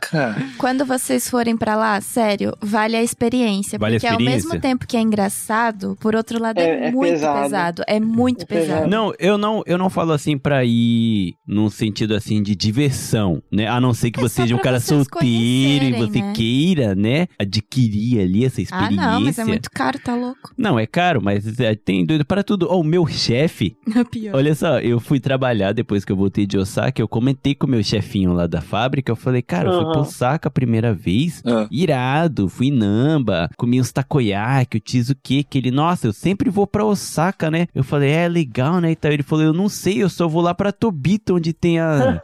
quando 0.58 0.86
vocês 0.86 1.29
forem 1.29 1.55
pra 1.58 1.75
lá, 1.75 1.99
sério, 2.01 2.53
vale 2.62 2.95
a 2.95 3.03
experiência. 3.03 3.77
Vale 3.79 3.95
a 3.95 3.99
porque 3.99 4.08
ao 4.08 4.13
experiência? 4.13 4.47
mesmo 4.49 4.62
tempo 4.62 4.85
que 4.86 4.98
é 4.98 5.02
engraçado, 5.02 5.98
por 6.00 6.15
outro 6.15 6.41
lado 6.41 6.60
é, 6.60 6.63
É- 6.65 6.88
é 6.88 6.91
muito 6.91 7.12
pesado. 7.12 7.41
pesado. 7.43 7.84
É 7.88 8.00
muito 8.00 8.43
É 8.43 8.45
pesado. 8.45 8.67
pesado. 8.84 8.89
Não, 8.89 9.13
eu 9.19 9.38
não, 9.38 9.63
eu 9.65 9.78
não 9.78 9.89
falo 9.89 10.12
assim 10.12 10.38
pra 10.38 10.63
ir 10.65 11.34
num 11.48 11.69
sentido 11.69 12.13
assim 12.15 12.41
de 12.41 12.56
diversão, 12.56 13.41
né? 13.52 13.67
A 13.67 13.80
não 13.80 13.93
ser 13.93 14.12
que 14.12 14.19
É 14.19 14.24
você 14.24 14.41
seja 14.43 14.56
um 14.56 14.60
cara 14.60 14.80
solteiro 14.80 15.86
e 15.86 15.93
você 15.93 16.19
né? 16.21 16.34
queira, 16.34 16.95
né, 16.95 17.28
adquirir 17.39 18.21
ali 18.21 18.45
essa 18.45 18.60
Ah, 18.62 18.63
experiência. 18.63 18.95
não, 19.12 19.21
mas 19.21 19.39
é 19.39 19.45
muito 19.45 19.69
caro, 19.71 20.00
tá 20.00 20.15
louco. 20.15 20.52
Não, 20.58 20.78
é 20.80 20.86
caro, 20.86 21.21
mas 21.21 21.60
é, 21.60 21.76
tem 21.76 22.06
doido 22.06 22.26
para 22.26 22.43
tudo. 22.43 22.67
Ó, 22.69 22.80
o 22.80 22.84
meu 22.84 23.06
chefe, 23.08 23.76
olha 24.34 24.54
só, 24.56 24.80
eu 24.80 25.00
fui 25.00 25.19
trabalhar 25.19 25.71
depois 25.74 26.04
que 26.06 26.12
eu 26.12 26.15
voltei 26.15 26.45
de 26.45 26.58
Osaka, 26.58 27.02
eu 27.02 27.08
comentei 27.08 27.56
com 27.56 27.65
o 27.67 27.69
meu 27.69 27.84
chefinho 27.84 28.34
lá 28.34 28.48
da 28.48 28.62
fábrica, 28.62 29.12
eu 29.12 29.15
falei, 29.15 29.41
cara, 29.41 29.69
eu 29.69 29.82
fui 29.82 29.91
pro 29.91 30.02
Osaka 30.02 30.48
a 30.48 30.52
primeira 30.52 30.93
vez, 30.93 31.41
Ah. 31.45 31.67
irado, 31.71 32.48
fui 32.50 32.67
em 32.67 32.71
Namba, 32.71 33.50
comi 33.58 33.80
uns 33.80 33.91
takoyaki, 33.91 34.75
o 34.78 34.80
tizuki, 34.80 35.44
que 35.44 35.58
ele, 35.58 35.72
nossa, 35.72 36.08
eu 36.08 36.14
sempre 36.14 36.50
vou 36.50 36.68
pra 36.68 36.86
Osaka, 36.86 37.50
né? 37.50 37.68
Eu 37.74 37.84
falei, 37.84 38.12
é 38.12 38.28
legal, 38.28 38.80
né? 38.80 38.92
E 38.92 38.96
tal. 38.96 39.12
Ele 39.12 39.24
falou, 39.24 39.46
eu 39.46 39.54
não 39.54 39.70
sei, 39.70 40.02
eu 40.02 40.10
só 40.10 40.28
vou 40.28 40.42
lá 40.42 40.54
pra 40.54 40.72
Tobita, 40.72 41.34
onde 41.34 41.54
tem 41.54 41.80
a, 41.80 42.22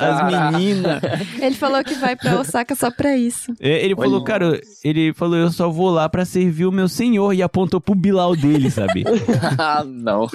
as 0.00 0.52
meninas. 0.52 1.02
Ele 1.40 1.54
falou 1.54 1.82
que 1.82 1.94
vai 1.94 2.16
pra 2.16 2.38
Osaka 2.38 2.74
só 2.74 2.90
pra 2.90 3.16
isso. 3.16 3.52
É, 3.60 3.84
Ele 3.84 3.94
falou, 3.94 4.22
cara, 4.24 4.60
ele 4.84 5.12
falou, 5.12 5.36
eu 5.36 5.50
só 5.50 5.68
vou 5.68 5.90
lá 5.90 6.08
pra 6.08 6.24
servir 6.24 6.66
o 6.66 6.72
meu 6.72 6.88
senhor, 6.88 7.32
e 7.32 7.42
apontou 7.42 7.80
pro 7.80 7.94
Bilal 7.94 8.36
dele, 8.36 8.70
sabe? 8.70 9.04
ah, 9.58 9.84
não. 9.84 10.26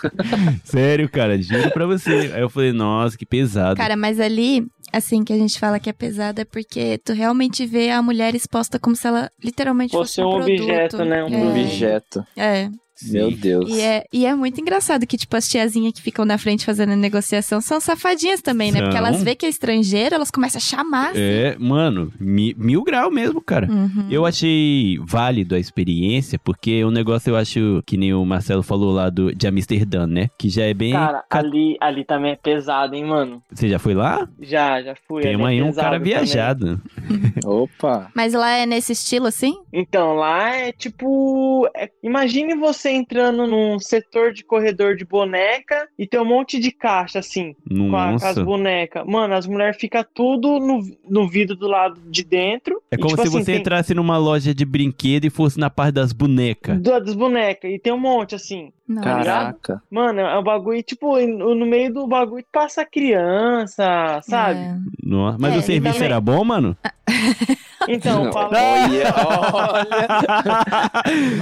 Sério, 0.63 1.09
cara, 1.09 1.41
juro 1.41 1.71
pra 1.71 1.85
você. 1.85 2.31
Aí 2.33 2.41
eu 2.41 2.49
falei, 2.49 2.71
nossa, 2.71 3.17
que 3.17 3.25
pesado. 3.25 3.77
Cara, 3.77 3.95
mas 3.95 4.19
ali, 4.19 4.67
assim, 4.91 5.23
que 5.23 5.33
a 5.33 5.37
gente 5.37 5.59
fala 5.59 5.79
que 5.79 5.89
é 5.89 5.93
pesado 5.93 6.41
é 6.41 6.45
porque 6.45 6.97
tu 7.03 7.13
realmente 7.13 7.65
vê 7.65 7.89
a 7.89 8.01
mulher 8.01 8.35
exposta 8.35 8.79
como 8.79 8.95
se 8.95 9.07
ela 9.07 9.31
literalmente 9.43 9.91
fosse, 9.91 10.15
Fosse 10.15 10.21
um 10.21 10.31
produto. 10.35 10.63
objeto, 10.63 11.05
né? 11.05 11.23
Um 11.23 11.57
é, 11.57 11.61
Objeto. 11.61 12.25
É. 12.35 12.69
Sim. 12.97 13.11
Meu 13.13 13.31
Deus. 13.31 13.69
E 13.69 13.79
é, 13.81 14.03
e 14.11 14.25
é 14.25 14.33
muito 14.35 14.59
engraçado 14.59 15.05
que, 15.07 15.17
tipo, 15.17 15.35
as 15.37 15.47
tiazinhas 15.47 15.93
que 15.93 16.01
ficam 16.01 16.25
na 16.25 16.37
frente 16.37 16.65
fazendo 16.65 16.91
a 16.93 16.95
negociação 16.95 17.61
são 17.61 17.79
safadinhas 17.79 18.41
também, 18.41 18.71
né? 18.71 18.81
Porque 18.81 18.97
elas 18.97 19.21
vê 19.23 19.35
que 19.35 19.45
é 19.45 19.49
estrangeiro, 19.49 20.15
elas 20.15 20.31
começam 20.31 20.57
a 20.57 20.61
chamar. 20.61 21.11
assim. 21.11 21.19
É, 21.21 21.55
mano, 21.59 22.11
mi- 22.19 22.55
mil 22.57 22.83
grau 22.83 23.09
mesmo, 23.11 23.39
cara. 23.41 23.67
Uhum. 23.71 24.07
Eu 24.09 24.25
achei 24.25 24.97
válido 25.05 25.55
a 25.55 25.59
experiência, 25.59 26.39
porque 26.39 26.83
o 26.83 26.91
negócio 26.91 27.29
eu 27.31 27.35
acho 27.35 27.81
que 27.85 27.97
nem 27.97 28.13
o 28.13 28.25
Marcelo 28.25 28.63
falou 28.63 28.91
lá 28.91 29.09
do, 29.09 29.33
de 29.33 29.47
Amsterdã, 29.47 30.07
né? 30.07 30.29
Que 30.37 30.49
já 30.49 30.63
é 30.63 30.73
bem. 30.73 30.91
Cara, 30.93 31.23
ca- 31.29 31.39
ali, 31.39 31.77
ali 31.79 32.03
também 32.03 32.31
é 32.31 32.35
pesado, 32.35 32.95
hein, 32.95 33.05
mano? 33.05 33.41
Você 33.51 33.69
já 33.69 33.77
foi 33.79 33.93
lá? 33.93 34.27
Já, 34.41 34.81
já 34.81 34.95
fui. 35.07 35.21
Tem 35.21 35.39
é 35.39 35.45
aí 35.45 35.61
um 35.61 35.71
cara 35.73 35.99
viajado. 35.99 36.81
Opa. 37.45 38.09
Mas 38.15 38.33
lá 38.33 38.51
é 38.51 38.65
nesse 38.65 38.93
estilo, 38.93 39.27
assim? 39.27 39.55
Então, 39.71 40.15
lá 40.15 40.55
é 40.55 40.71
tipo. 40.71 41.69
é- 41.75 41.89
imagine 42.03 42.55
você 42.55 42.86
entrando 42.91 43.45
num 43.47 43.79
setor 43.79 44.33
de 44.33 44.43
corredor 44.43 44.95
de 44.95 45.05
boneca 45.05 45.87
e 45.97 46.07
tem 46.07 46.19
um 46.19 46.25
monte 46.25 46.59
de 46.59 46.71
caixa, 46.71 47.19
assim, 47.19 47.55
com, 47.67 47.95
a- 47.95 48.09
com 48.19 48.25
as 48.25 48.37
bonecas. 48.45 49.05
Mano, 49.05 49.33
as 49.33 49.45
mulheres 49.47 49.77
ficam 49.77 50.05
tudo 50.13 50.59
no, 50.59 50.81
no 51.09 51.27
vidro 51.27 51.55
do 51.55 51.67
lado 51.67 51.99
de 52.09 52.23
dentro. 52.23 52.81
É 52.91 52.95
E, 52.95 52.97
como 52.97 53.09
tipo 53.15 53.21
se 53.23 53.27
assim, 53.27 53.39
você 53.39 53.51
tem- 53.51 53.61
entrasse 53.61 53.93
numa 53.93 54.17
loja 54.17 54.53
de 54.53 54.65
brinquedo 54.65 55.25
e 55.25 55.29
fosse 55.29 55.59
na 55.59 55.69
parte 55.69 55.93
das 55.95 56.11
bonecas. 56.13 56.79
Das 56.81 57.13
bonecas. 57.13 57.71
E 57.71 57.79
tem 57.79 57.93
um 57.93 57.99
monte, 57.99 58.35
assim. 58.35 58.71
Não. 58.87 59.01
Caraca. 59.03 59.81
Mano, 59.91 60.21
é 60.21 60.39
um 60.39 60.43
bagulho, 60.43 60.81
tipo, 60.81 61.19
no 61.19 61.65
meio 61.65 61.93
do 61.93 62.07
bagulho 62.07 62.45
passa 62.51 62.85
criança, 62.85 64.21
sabe? 64.23 64.59
É. 64.59 64.75
Nossa, 65.03 65.37
Mas 65.39 65.55
É, 65.55 65.57
o 65.57 65.61
serviço 65.61 65.93
também- 65.95 66.09
era 66.09 66.21
bom, 66.21 66.43
mano? 66.43 66.77
Então, 67.89 68.33
fala. 68.33 68.49
Olha, 68.49 69.13
olha. 69.53 70.07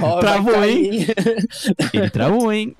Vai 0.00 0.20
Travou, 0.20 0.64
hein? 0.64 0.90
Ele 1.92 2.10
travou, 2.10 2.52
hein? 2.52 2.74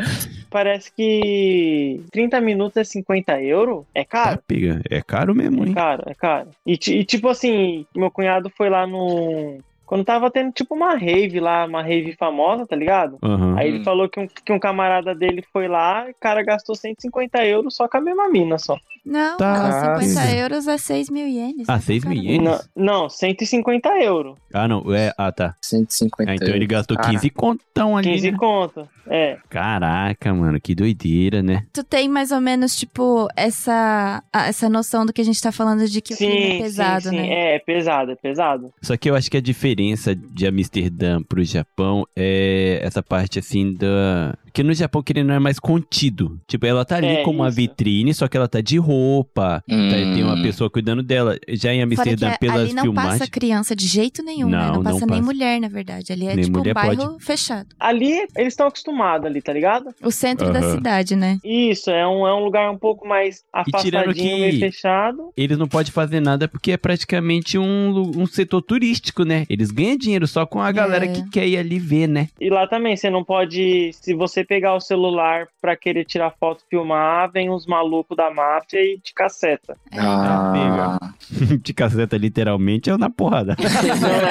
Parece 0.51 0.93
que 0.95 2.01
30 2.13 2.41
minutos 2.41 2.77
é 2.77 2.85
50 2.85 3.41
euros. 3.43 3.85
É 3.95 4.05
Tá, 4.05 4.09
caro? 4.25 4.43
pega. 4.47 4.81
É 4.89 5.03
caro 5.03 5.35
mesmo, 5.35 5.65
É 5.65 5.69
hein? 5.69 5.75
caro, 5.75 6.03
é 6.07 6.15
caro. 6.15 6.49
E, 6.65 6.75
e, 6.75 7.05
tipo 7.05 7.29
assim, 7.29 7.85
meu 7.95 8.11
cunhado 8.11 8.51
foi 8.57 8.71
lá 8.71 8.87
no. 8.87 9.59
Quando 9.87 10.05
tava 10.05 10.31
tendo 10.31 10.53
tipo 10.53 10.75
uma 10.75 10.95
rave 10.97 11.39
lá, 11.41 11.65
uma 11.65 11.83
rave 11.83 12.15
famosa, 12.19 12.67
tá 12.67 12.75
ligado? 12.77 13.19
Aham. 13.23 13.57
Aí 13.57 13.69
ele 13.69 13.85
falou 13.85 14.09
que 14.09 14.19
um, 14.21 14.27
que 14.27 14.53
um 14.53 14.59
camarada 14.59 15.15
dele 15.15 15.43
foi 15.53 15.69
lá 15.69 16.07
e 16.09 16.11
o 16.11 16.17
cara 16.21 16.43
gastou 16.43 16.75
150 16.75 17.45
euros 17.47 17.75
só 17.77 17.87
com 17.89 17.97
a 17.97 18.01
mesma 18.01 18.29
mina 18.29 18.59
só. 18.59 18.77
Não, 19.05 19.37
Tá. 19.37 19.93
não, 19.93 20.01
50 20.01 20.35
euros 20.35 20.67
é 20.67 20.77
6 20.77 21.09
mil 21.11 21.29
ienes. 21.29 21.69
Ah, 21.69 21.75
né, 21.75 21.81
6 21.81 22.03
cara? 22.03 22.15
mil 22.15 22.25
ienes? 22.25 22.69
Não, 22.75 23.03
não, 23.03 23.09
150 23.09 23.89
euros. 24.03 24.37
Ah, 24.53 24.67
não. 24.67 24.93
É, 24.93 25.13
ah, 25.17 25.31
tá. 25.31 25.55
150 25.63 26.29
Ah, 26.31 26.35
então 26.35 26.49
ele 26.49 26.67
gastou 26.67 26.97
Cara, 26.97 27.11
15 27.11 27.31
contão 27.31 27.97
ali, 27.97 28.11
15 28.11 28.31
né? 28.33 28.37
conto. 28.37 28.89
É. 29.09 29.39
Caraca, 29.49 30.35
mano, 30.35 30.61
que 30.61 30.75
doideira, 30.75 31.41
né? 31.41 31.65
Tu 31.73 31.85
tem 31.85 32.09
mais 32.09 32.33
ou 32.33 32.41
menos, 32.41 32.75
tipo, 32.75 33.29
essa, 33.37 34.23
essa 34.33 34.69
noção 34.69 35.07
do 35.07 35.13
que 35.13 35.21
a 35.21 35.25
gente 35.25 35.41
tá 35.41 35.53
falando 35.53 35.87
de 35.87 36.01
que 36.01 36.15
o 36.15 36.17
clima 36.17 36.35
é 36.35 36.59
pesado, 36.59 37.03
sim, 37.05 37.11
sim. 37.11 37.17
né? 37.17 37.29
É, 37.29 37.55
é 37.55 37.59
pesado, 37.61 38.11
é 38.11 38.17
pesado. 38.17 38.73
Só 38.83 38.97
que 38.97 39.09
eu 39.09 39.15
acho 39.15 39.31
que 39.31 39.37
a 39.37 39.41
diferença 39.77 40.15
de 40.15 40.47
Amsterdã 40.47 41.23
pro 41.23 41.45
Japão 41.45 42.07
é 42.17 42.81
essa 42.83 43.03
parte 43.03 43.39
assim 43.39 43.75
da. 43.75 44.35
Que 44.53 44.63
no 44.63 44.73
Japão 44.73 45.03
que 45.03 45.13
ele 45.13 45.23
não 45.23 45.35
é 45.35 45.39
mais 45.39 45.59
contido. 45.59 46.41
Tipo, 46.49 46.65
ela 46.65 46.83
tá 46.83 46.97
ali 46.97 47.07
É, 47.09 47.23
como 47.23 47.41
uma 47.41 47.49
isso. 47.49 47.57
vitrine, 47.57 48.15
só 48.15 48.27
que 48.27 48.37
ela 48.39 48.49
tá 48.49 48.63
de 48.63 48.79
roupa. 48.79 49.63
Hum. 49.69 49.91
tá- 49.91 49.97
tem 49.97 50.25
uma 50.25 50.41
pessoa 50.43 50.71
cuidando 50.71 51.03
dela. 51.03 51.37
Já 51.51 51.75
em 51.75 51.81
Fora 51.81 51.89
que 51.89 52.01
Amsterdã, 52.15 52.37
pelas 52.41 52.61
ali 52.63 52.73
não 52.73 52.83
filmagens. 52.85 53.19
passa 53.19 53.31
criança 53.31 53.77
de 53.77 53.87
jeito 53.87 54.23
nenhum, 54.23 54.49
né? 54.49 54.57
Não, 54.57 54.75
Não 54.77 54.83
passa 54.83 55.01
não 55.01 55.07
nem 55.09 55.21
passa. 55.21 55.23
mulher, 55.23 55.61
na 55.61 55.69
verdade. 55.69 56.11
Ali 56.11 56.27
é 56.27 56.35
Nem 56.35 56.45
tipo 56.47 56.59
um 56.61 56.73
bairro 56.73 56.97
pode. 57.13 57.25
fechado. 57.25 57.69
Ali 57.79 58.13
eles 58.35 58.55
estão 58.55 58.67
acostumados 58.69 59.27
ali, 59.27 59.43
tá 59.43 59.53
ligado? 59.53 59.91
O 60.03 60.11
centro 60.11 60.51
da 60.51 60.63
cidade, 60.73 61.15
né? 61.15 61.39
Isso, 61.45 61.91
é 61.91 62.07
um, 62.09 62.27
é 62.27 62.35
um 62.35 62.43
lugar 62.43 62.71
um 62.71 62.79
pouco 62.79 63.07
mais 63.07 63.43
afastadinho, 63.53 64.15
que- 64.15 64.23
meio 64.23 64.59
fechado. 64.59 65.31
Eles 65.37 65.59
não 65.59 65.69
podem 65.69 65.93
fazer 65.93 66.21
nada 66.21 66.49
porque 66.49 66.73
é 66.73 66.77
praticamente 66.79 67.59
um, 67.59 68.13
um 68.17 68.25
setor 68.27 68.63
turístico, 68.63 69.23
né? 69.23 69.45
Eles 69.51 69.66
ganham 69.71 69.97
dinheiro 69.97 70.27
só 70.27 70.45
com 70.47 70.61
a 70.61 70.71
galera 70.73 71.05
É. 71.05 71.09
que 71.09 71.29
quer 71.31 71.47
ir 71.47 71.57
ali 71.59 71.79
ver, 71.79 72.07
né? 72.09 72.29
E 72.41 72.49
lá 72.51 72.67
também, 72.67 72.97
você 72.97 73.09
não 73.11 73.23
pode. 73.25 73.91
Se 73.93 74.15
você 74.15 74.45
pegar 74.45 74.75
o 74.75 74.81
celular 74.81 75.47
pra 75.61 75.77
querer 75.77 76.05
tirar 76.05 76.33
foto, 76.39 76.63
filmar, 76.69 77.31
vem 77.33 77.51
os 77.51 77.67
malucos 77.67 78.17
da 78.17 78.31
máfia 78.31 78.79
e 78.81 78.99
te 78.99 79.13
caceta. 79.15 79.77
É. 79.93 79.99
Ah, 80.01 80.99
de 81.63 81.73
caceta, 81.75 82.17
literalmente, 82.17 82.91
ou 82.91 82.99
na 82.99 83.11
porrada? 83.11 83.57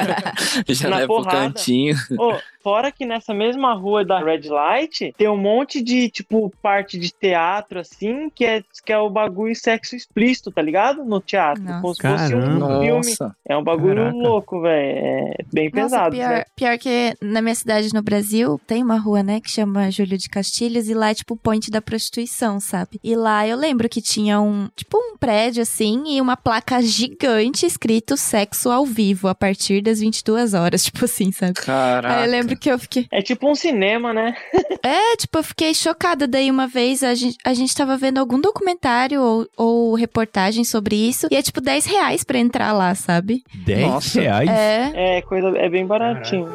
Já 0.68 0.88
Na 0.90 0.96
leva 0.96 1.06
pro 1.14 1.22
porrada. 1.22 1.38
cantinho. 1.48 1.94
Ô, 2.18 2.34
fora 2.66 2.90
que 2.90 3.06
nessa 3.06 3.32
mesma 3.32 3.74
rua 3.74 4.04
da 4.04 4.18
Red 4.18 4.48
Light 4.48 5.14
tem 5.16 5.28
um 5.28 5.36
monte 5.36 5.80
de, 5.80 6.10
tipo, 6.10 6.52
parte 6.60 6.98
de 6.98 7.12
teatro, 7.12 7.78
assim, 7.78 8.28
que 8.28 8.44
é, 8.44 8.60
que 8.84 8.92
é 8.92 8.98
o 8.98 9.08
bagulho 9.08 9.54
sexo 9.54 9.94
explícito, 9.94 10.50
tá 10.50 10.60
ligado? 10.60 11.04
No 11.04 11.20
teatro. 11.20 11.62
Nossa. 11.62 11.80
Como 11.80 11.94
se 11.94 12.02
fosse 12.02 12.34
um 12.34 12.40
Caramba. 12.40 12.80
filme. 12.80 13.06
Nossa. 13.10 13.36
É 13.48 13.56
um 13.56 13.62
bagulho 13.62 14.06
Caraca. 14.06 14.16
louco, 14.16 14.60
velho. 14.62 14.98
É 14.98 15.44
bem 15.52 15.70
Nossa, 15.72 15.84
pesado. 15.84 16.16
pior, 16.16 16.44
pior 16.56 16.78
que 16.78 17.14
na 17.22 17.40
minha 17.40 17.54
cidade 17.54 17.94
no 17.94 18.02
Brasil 18.02 18.60
tem 18.66 18.82
uma 18.82 18.98
rua, 18.98 19.22
né, 19.22 19.40
que 19.40 19.48
chama 19.48 19.88
Júlio 19.88 20.18
de 20.18 20.28
Castilhos 20.28 20.88
e 20.88 20.94
lá 20.94 21.10
é 21.10 21.14
tipo 21.14 21.34
o 21.34 21.36
point 21.36 21.70
da 21.70 21.80
prostituição, 21.80 22.58
sabe? 22.58 22.98
E 23.04 23.14
lá 23.14 23.46
eu 23.46 23.56
lembro 23.56 23.88
que 23.88 24.02
tinha 24.02 24.40
um, 24.40 24.68
tipo 24.74 24.98
um 24.98 25.16
prédio 25.16 25.62
assim 25.62 26.16
e 26.16 26.20
uma 26.20 26.36
placa 26.36 26.82
gigante 26.82 27.64
escrito 27.64 28.16
sexo 28.16 28.72
ao 28.72 28.84
vivo 28.84 29.28
a 29.28 29.36
partir 29.36 29.82
das 29.82 30.00
22 30.00 30.52
horas, 30.52 30.82
tipo 30.86 31.04
assim, 31.04 31.30
sabe? 31.30 31.52
Caraca. 31.52 32.16
Aí 32.16 32.24
eu 32.24 32.30
lembro 32.32 32.55
que 32.60 32.70
eu 32.70 32.78
fiquei. 32.78 33.06
É 33.10 33.22
tipo 33.22 33.50
um 33.50 33.54
cinema, 33.54 34.12
né? 34.12 34.34
É, 34.82 35.16
tipo, 35.16 35.38
eu 35.38 35.42
fiquei 35.42 35.74
chocada. 35.74 36.28
Daí 36.28 36.48
uma 36.48 36.68
vez 36.68 37.02
a 37.02 37.12
gente, 37.12 37.36
a 37.44 37.52
gente 37.52 37.74
tava 37.74 37.96
vendo 37.96 38.18
algum 38.18 38.40
documentário 38.40 39.20
ou, 39.20 39.48
ou 39.56 39.94
reportagem 39.94 40.62
sobre 40.62 40.94
isso. 40.94 41.26
E 41.28 41.34
é 41.34 41.42
tipo 41.42 41.60
10 41.60 41.86
reais 41.86 42.22
pra 42.22 42.38
entrar 42.38 42.72
lá, 42.72 42.94
sabe? 42.94 43.42
10 43.64 43.80
Nossa. 43.80 44.20
reais? 44.20 44.48
É. 44.48 45.16
É 45.18 45.22
coisa, 45.22 45.48
é 45.58 45.68
bem 45.68 45.84
baratinho. 45.84 46.48